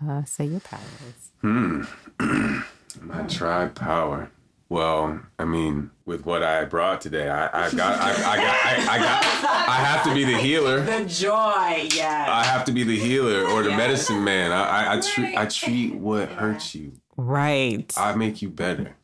uh, 0.04 0.24
say 0.24 0.46
your 0.46 0.58
power 0.58 0.80
is. 1.08 1.30
Hmm. 1.40 1.82
My 3.00 3.22
tribe 3.22 3.74
power. 3.74 4.30
Well, 4.68 5.20
I 5.38 5.44
mean, 5.44 5.90
with 6.06 6.24
what 6.24 6.42
I 6.42 6.64
brought 6.64 7.00
today, 7.00 7.28
I, 7.28 7.66
I 7.66 7.70
got, 7.70 8.00
I, 8.00 8.10
I 8.10 8.36
got, 8.36 8.64
I, 8.64 8.94
I 8.94 8.98
got, 8.98 9.24
I 9.68 9.74
have 9.74 10.04
to 10.04 10.14
be 10.14 10.24
the 10.24 10.36
healer. 10.38 10.80
The 10.80 11.04
joy, 11.04 11.88
yeah. 11.94 12.26
I 12.28 12.44
have 12.44 12.64
to 12.64 12.72
be 12.72 12.82
the 12.82 12.98
healer 12.98 13.44
or 13.46 13.62
the 13.62 13.70
medicine 13.70 14.24
man. 14.24 14.52
I, 14.52 14.64
I, 14.64 14.96
I 14.96 15.00
treat, 15.00 15.36
I 15.36 15.46
treat 15.46 15.94
what 15.94 16.28
hurts 16.30 16.74
you. 16.74 16.92
Right. 17.16 17.92
I 17.96 18.14
make 18.16 18.42
you 18.42 18.48
better. 18.48 18.96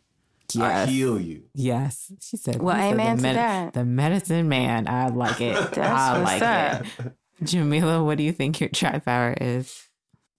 I 0.58 0.86
heal 0.86 1.20
you. 1.20 1.44
Yes. 1.54 2.10
She 2.20 2.36
said. 2.36 2.60
Well, 2.60 2.74
he 2.74 2.82
said 2.82 2.94
amen 2.94 3.16
the 3.18 3.28
to 3.28 3.34
that. 3.34 3.72
The 3.74 3.84
medicine 3.84 4.48
man. 4.48 4.88
I 4.88 5.08
like 5.08 5.40
it. 5.40 5.54
That's 5.72 5.78
I 5.78 6.18
what's 6.18 6.24
like 6.24 6.42
up. 6.42 6.86
it. 7.06 7.12
Jamila, 7.44 8.02
what 8.02 8.18
do 8.18 8.24
you 8.24 8.32
think 8.32 8.60
your 8.60 8.68
tribe 8.70 9.04
power 9.04 9.34
is? 9.40 9.88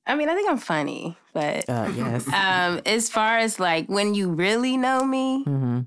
I 0.06 0.15
mean, 0.15 0.30
I 0.30 0.36
think 0.36 0.49
I'm 0.49 0.57
funny, 0.57 1.15
but 1.34 1.68
Uh, 1.70 1.91
yes. 1.95 2.28
um, 2.34 2.82
as 2.86 3.10
far 3.10 3.38
as 3.38 3.60
like 3.60 3.88
when 3.88 4.14
you 4.14 4.30
really 4.32 4.78
know 4.78 5.03
me, 5.06 5.44
mm-hmm. 5.45 5.80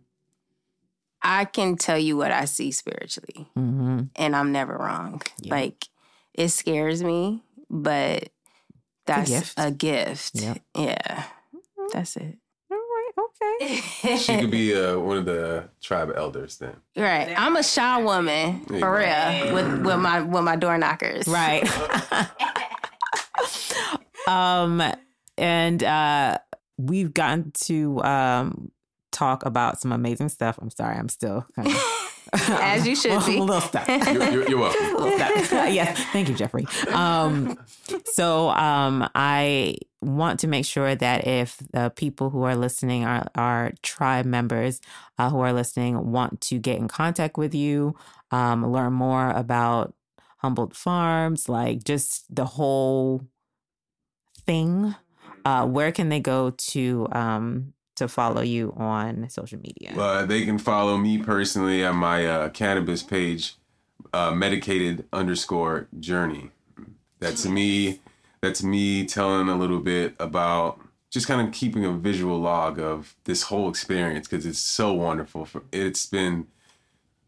I 1.23 1.45
can 1.47 1.77
tell 1.77 1.99
you 1.99 2.17
what 2.17 2.31
I 2.33 2.45
see 2.45 2.71
spiritually, 2.71 3.47
Mm-hmm. 3.57 4.01
and 4.17 4.37
I'm 4.37 4.53
never 4.53 4.77
wrong. 4.77 5.23
Yeah. 5.41 5.55
Like 5.55 5.89
it 6.35 6.49
scares 6.49 7.03
me, 7.03 7.43
but 7.71 8.29
that's 9.07 9.31
gift. 9.31 9.55
a 9.57 9.71
gift. 9.71 10.35
Yep. 10.35 10.59
Yeah, 10.77 11.25
that's 11.93 12.17
it. 12.17 12.37
All 12.71 12.77
right. 12.79 13.11
Okay. 13.61 14.17
She 14.17 14.39
could 14.41 14.51
be 14.51 14.75
uh, 14.75 14.99
one 14.99 15.17
of 15.19 15.25
the 15.27 15.69
tribe 15.81 16.13
elders 16.15 16.57
then. 16.59 16.77
right. 16.97 17.33
I'm 17.37 17.57
a 17.57 17.63
shy 17.63 18.03
woman 18.03 18.61
for 18.67 18.81
go. 18.81 18.91
real 18.91 19.55
with 19.55 19.83
with 19.87 19.99
my 19.99 20.21
with 20.23 20.43
my 20.45 20.57
door 20.57 20.77
knockers. 20.79 21.27
Right. 21.29 21.65
um, 24.29 24.83
and 25.39 25.83
uh, 25.83 26.39
we've 26.79 27.13
gotten 27.15 27.53
to 27.65 28.03
um 28.03 28.71
talk 29.13 29.45
about 29.47 29.81
some 29.81 29.93
amazing 29.93 30.29
stuff. 30.29 30.59
I'm 30.61 30.71
sorry, 30.71 30.97
I'm 30.97 31.09
still 31.09 31.47
kind 31.55 31.69
of 31.69 32.05
As 32.51 32.87
you 32.87 32.97
should 32.97 33.11
be. 33.27 33.37
a 33.39 33.43
little 33.43 33.61
stuck. 33.61 33.87
You're, 33.89 34.31
you're, 34.31 34.49
you're 34.49 34.59
welcome. 34.59 35.73
yes, 35.73 35.99
thank 36.13 36.29
you, 36.29 36.35
Jeffrey. 36.35 36.67
Um, 36.93 37.57
so 38.07 38.49
um, 38.49 39.09
I 39.15 39.77
want 40.01 40.41
to 40.41 40.49
make 40.49 40.65
sure 40.65 40.95
that 40.95 41.27
if 41.27 41.59
the 41.73 41.93
people 41.95 42.31
who 42.31 42.43
are 42.43 42.57
listening 42.57 43.05
are, 43.05 43.29
are 43.35 43.73
tribe 43.83 44.27
members 44.27 44.81
uh, 45.19 45.31
who 45.31 45.41
are 45.41 45.53
listening 45.53 46.11
want 46.11 46.41
to 46.43 46.59
get 46.59 46.79
in 46.79 46.89
contact 46.89 47.37
with 47.39 47.55
you, 47.55 47.95
um, 48.31 48.67
learn 48.67 48.93
more 48.93 49.31
about 49.31 49.95
Humboldt 50.39 50.75
Farms, 50.75 51.49
like 51.49 51.85
just 51.85 52.25
the 52.35 52.45
whole 52.47 53.23
thing, 54.45 54.95
uh, 55.45 55.67
where 55.67 55.93
can 55.93 56.09
they 56.09 56.21
go 56.21 56.51
to 56.51 57.09
um, 57.13 57.73
to 57.97 58.09
follow 58.09 58.43
you 58.43 58.75
on 58.77 59.29
social 59.29 59.59
media? 59.59 59.95
Uh, 59.97 60.27
they 60.27 60.45
can 60.45 60.59
follow 60.59 60.97
me 60.97 61.19
personally 61.19 61.85
at 61.85 61.95
my 61.95 62.27
uh, 62.27 62.49
cannabis 62.51 63.03
page, 63.03 63.55
uh, 64.13 64.33
medicated 64.33 65.05
underscore 65.13 65.89
journey. 66.01 66.51
That's 67.21 67.47
me. 67.47 68.01
That's 68.41 68.63
me 68.63 69.07
telling 69.07 69.49
a 69.49 69.57
little 69.57 69.81
bit 69.81 70.15
about 70.19 70.81
just 71.11 71.27
kind 71.29 71.47
of 71.47 71.55
keeping 71.55 71.85
a 71.85 71.93
visual 71.93 72.39
log 72.39 72.79
of 72.79 73.15
this 73.25 73.45
whole 73.45 73.69
experience 73.69 74.27
because 74.29 74.45
it's 74.45 74.59
so 74.59 74.93
wonderful. 74.93 75.45
For, 75.45 75.63
it's 75.73 76.07
been 76.07 76.49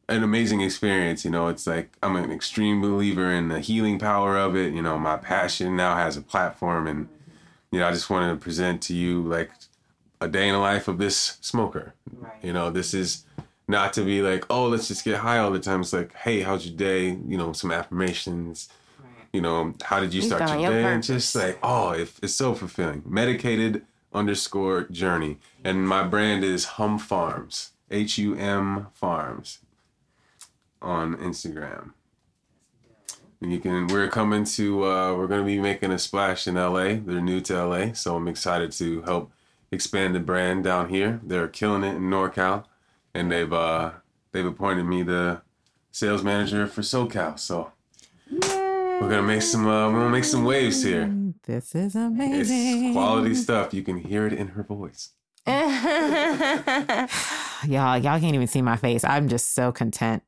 an 0.08 0.22
amazing 0.22 0.60
experience. 0.60 1.24
You 1.24 1.30
know, 1.30 1.48
it's 1.48 1.66
like 1.66 1.96
I'm 2.02 2.16
an 2.16 2.30
extreme 2.30 2.80
believer 2.80 3.30
in 3.30 3.48
the 3.48 3.60
healing 3.60 3.98
power 3.98 4.36
of 4.36 4.56
it. 4.56 4.74
You 4.74 4.82
know, 4.82 4.98
my 4.98 5.16
passion 5.16 5.76
now 5.76 5.96
has 5.96 6.16
a 6.16 6.22
platform, 6.22 6.86
and 6.86 7.08
you 7.70 7.80
know, 7.80 7.86
I 7.86 7.92
just 7.92 8.10
wanted 8.10 8.30
to 8.30 8.36
present 8.36 8.82
to 8.82 8.94
you 8.94 9.22
like 9.22 9.50
a 10.20 10.28
day 10.28 10.48
in 10.48 10.54
the 10.54 10.60
life 10.60 10.88
of 10.88 10.98
this 10.98 11.38
smoker. 11.40 11.94
You 12.42 12.52
know, 12.52 12.70
this 12.70 12.94
is 12.94 13.24
not 13.68 13.92
to 13.94 14.02
be 14.02 14.22
like, 14.22 14.44
oh, 14.48 14.68
let's 14.68 14.88
just 14.88 15.04
get 15.04 15.18
high 15.18 15.38
all 15.38 15.50
the 15.50 15.58
time. 15.58 15.80
It's 15.80 15.92
like, 15.92 16.14
hey, 16.14 16.40
how's 16.40 16.66
your 16.66 16.76
day? 16.76 17.18
You 17.26 17.36
know, 17.36 17.52
some 17.52 17.72
affirmations. 17.72 18.68
You 19.32 19.40
know, 19.42 19.74
how 19.82 20.00
did 20.00 20.14
you 20.14 20.22
You 20.22 20.28
start 20.28 20.48
your 20.50 20.60
your 20.60 20.70
day? 20.70 20.84
And 20.84 21.02
just 21.02 21.34
like, 21.34 21.58
oh, 21.62 21.90
it, 21.90 22.10
it's 22.22 22.34
so 22.34 22.54
fulfilling. 22.54 23.02
Medicated 23.04 23.84
underscore 24.14 24.84
journey. 24.84 25.38
And 25.62 25.86
my 25.86 26.04
brand 26.04 26.44
is 26.44 26.64
Hum 26.64 26.98
Farms, 26.98 27.72
H 27.90 28.16
U 28.18 28.34
M 28.36 28.86
Farms 28.94 29.58
on 30.80 31.16
Instagram. 31.16 31.90
And 33.40 33.52
you 33.52 33.60
can, 33.60 33.86
we're 33.88 34.08
coming 34.08 34.44
to, 34.44 34.84
uh, 34.84 35.14
we're 35.14 35.26
going 35.26 35.40
to 35.40 35.46
be 35.46 35.58
making 35.58 35.92
a 35.92 35.98
splash 35.98 36.46
in 36.46 36.54
LA. 36.54 36.94
They're 36.94 37.20
new 37.20 37.40
to 37.42 37.66
LA. 37.66 37.92
So 37.92 38.16
I'm 38.16 38.28
excited 38.28 38.72
to 38.72 39.02
help 39.02 39.30
expand 39.70 40.14
the 40.14 40.20
brand 40.20 40.64
down 40.64 40.88
here. 40.88 41.20
They're 41.22 41.48
killing 41.48 41.84
it 41.84 41.96
in 41.96 42.10
NorCal. 42.10 42.64
And 43.14 43.30
they've, 43.30 43.52
uh, 43.52 43.92
they've 44.32 44.46
appointed 44.46 44.84
me 44.84 45.02
the 45.02 45.42
sales 45.90 46.22
manager 46.22 46.66
for 46.66 46.82
SoCal. 46.82 47.38
So 47.38 47.72
we're 49.00 49.08
gonna 49.10 49.22
make 49.22 49.42
some 49.42 49.66
uh, 49.66 49.90
we're 49.90 50.00
gonna 50.00 50.10
make 50.10 50.24
some 50.24 50.44
waves 50.44 50.82
here. 50.82 51.12
This 51.44 51.74
is 51.74 51.94
amazing. 51.94 52.86
It's 52.86 52.94
quality 52.94 53.34
stuff. 53.34 53.72
You 53.72 53.82
can 53.82 53.98
hear 53.98 54.26
it 54.26 54.32
in 54.32 54.48
her 54.48 54.62
voice. 54.62 55.10
y'all, 55.46 57.06
y'all 57.66 57.98
can't 57.98 58.34
even 58.34 58.46
see 58.46 58.62
my 58.62 58.76
face. 58.76 59.04
I'm 59.04 59.28
just 59.28 59.54
so 59.54 59.70
content. 59.70 60.22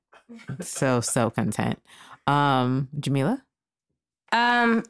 So, 0.61 1.01
so 1.01 1.31
content. 1.31 1.81
Um, 2.29 2.89
Jamila? 3.01 3.43
Um, 4.33 4.85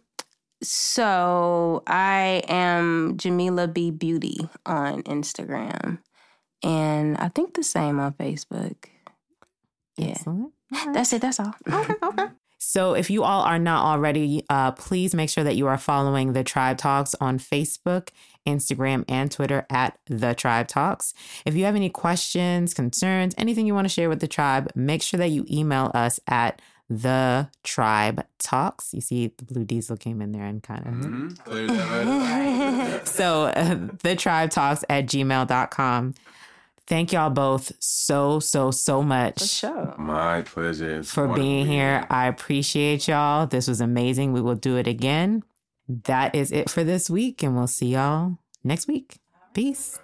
so 0.62 1.82
I 1.86 2.42
am 2.48 3.16
Jamila 3.16 3.68
B 3.68 3.90
Beauty 3.90 4.48
on 4.66 5.02
Instagram, 5.04 5.98
and 6.62 7.16
I 7.18 7.28
think 7.28 7.54
the 7.54 7.62
same 7.62 8.00
on 8.00 8.12
Facebook. 8.14 8.74
Yeah, 9.96 10.10
Excellent. 10.10 10.52
that's 10.92 11.12
it. 11.12 11.22
That's 11.22 11.40
all. 11.40 11.54
Okay, 11.72 11.94
okay. 12.02 12.26
So, 12.60 12.94
if 12.94 13.08
you 13.08 13.22
all 13.22 13.42
are 13.42 13.58
not 13.58 13.84
already, 13.84 14.44
uh, 14.50 14.72
please 14.72 15.14
make 15.14 15.30
sure 15.30 15.44
that 15.44 15.54
you 15.54 15.68
are 15.68 15.78
following 15.78 16.32
the 16.32 16.42
Tribe 16.42 16.76
Talks 16.76 17.14
on 17.20 17.38
Facebook, 17.38 18.08
Instagram, 18.48 19.04
and 19.08 19.30
Twitter 19.30 19.64
at 19.70 19.96
the 20.06 20.34
Tribe 20.34 20.66
Talks. 20.66 21.14
If 21.46 21.54
you 21.54 21.64
have 21.66 21.76
any 21.76 21.88
questions, 21.88 22.74
concerns, 22.74 23.32
anything 23.38 23.66
you 23.66 23.74
want 23.74 23.84
to 23.84 23.94
share 23.94 24.08
with 24.08 24.18
the 24.18 24.26
tribe, 24.26 24.72
make 24.74 25.02
sure 25.02 25.18
that 25.18 25.30
you 25.30 25.46
email 25.48 25.92
us 25.94 26.18
at 26.26 26.60
the 26.88 27.48
Tribe 27.62 28.24
Talks. 28.38 28.94
You 28.94 29.00
see, 29.00 29.32
the 29.36 29.44
blue 29.44 29.64
diesel 29.64 29.96
came 29.96 30.22
in 30.22 30.32
there 30.32 30.44
and 30.44 30.62
kind 30.62 30.86
of. 30.86 30.92
Mm-hmm. 30.94 31.68
Right. 32.08 33.00
So, 33.06 33.44
uh, 33.44 33.88
the 34.02 34.16
Tribe 34.16 34.50
Talks 34.50 34.84
at 34.88 35.06
gmail.com. 35.06 36.14
Thank 36.86 37.12
y'all 37.12 37.30
both 37.30 37.72
so, 37.80 38.40
so, 38.40 38.70
so 38.70 39.02
much 39.02 39.40
For 39.40 39.46
sure. 39.46 39.94
My 39.98 40.40
pleasure. 40.42 41.00
It's 41.00 41.12
for 41.12 41.28
being 41.28 41.64
to 41.64 41.68
be 41.68 41.76
here. 41.76 42.06
I 42.08 42.26
appreciate 42.28 43.06
y'all. 43.06 43.46
This 43.46 43.68
was 43.68 43.82
amazing. 43.82 44.32
We 44.32 44.40
will 44.40 44.54
do 44.54 44.76
it 44.76 44.86
again. 44.86 45.42
That 45.86 46.34
is 46.34 46.50
it 46.50 46.70
for 46.70 46.84
this 46.84 47.10
week, 47.10 47.42
and 47.42 47.54
we'll 47.54 47.66
see 47.66 47.88
y'all 47.88 48.38
next 48.64 48.88
week. 48.88 49.18
Peace. 49.52 49.98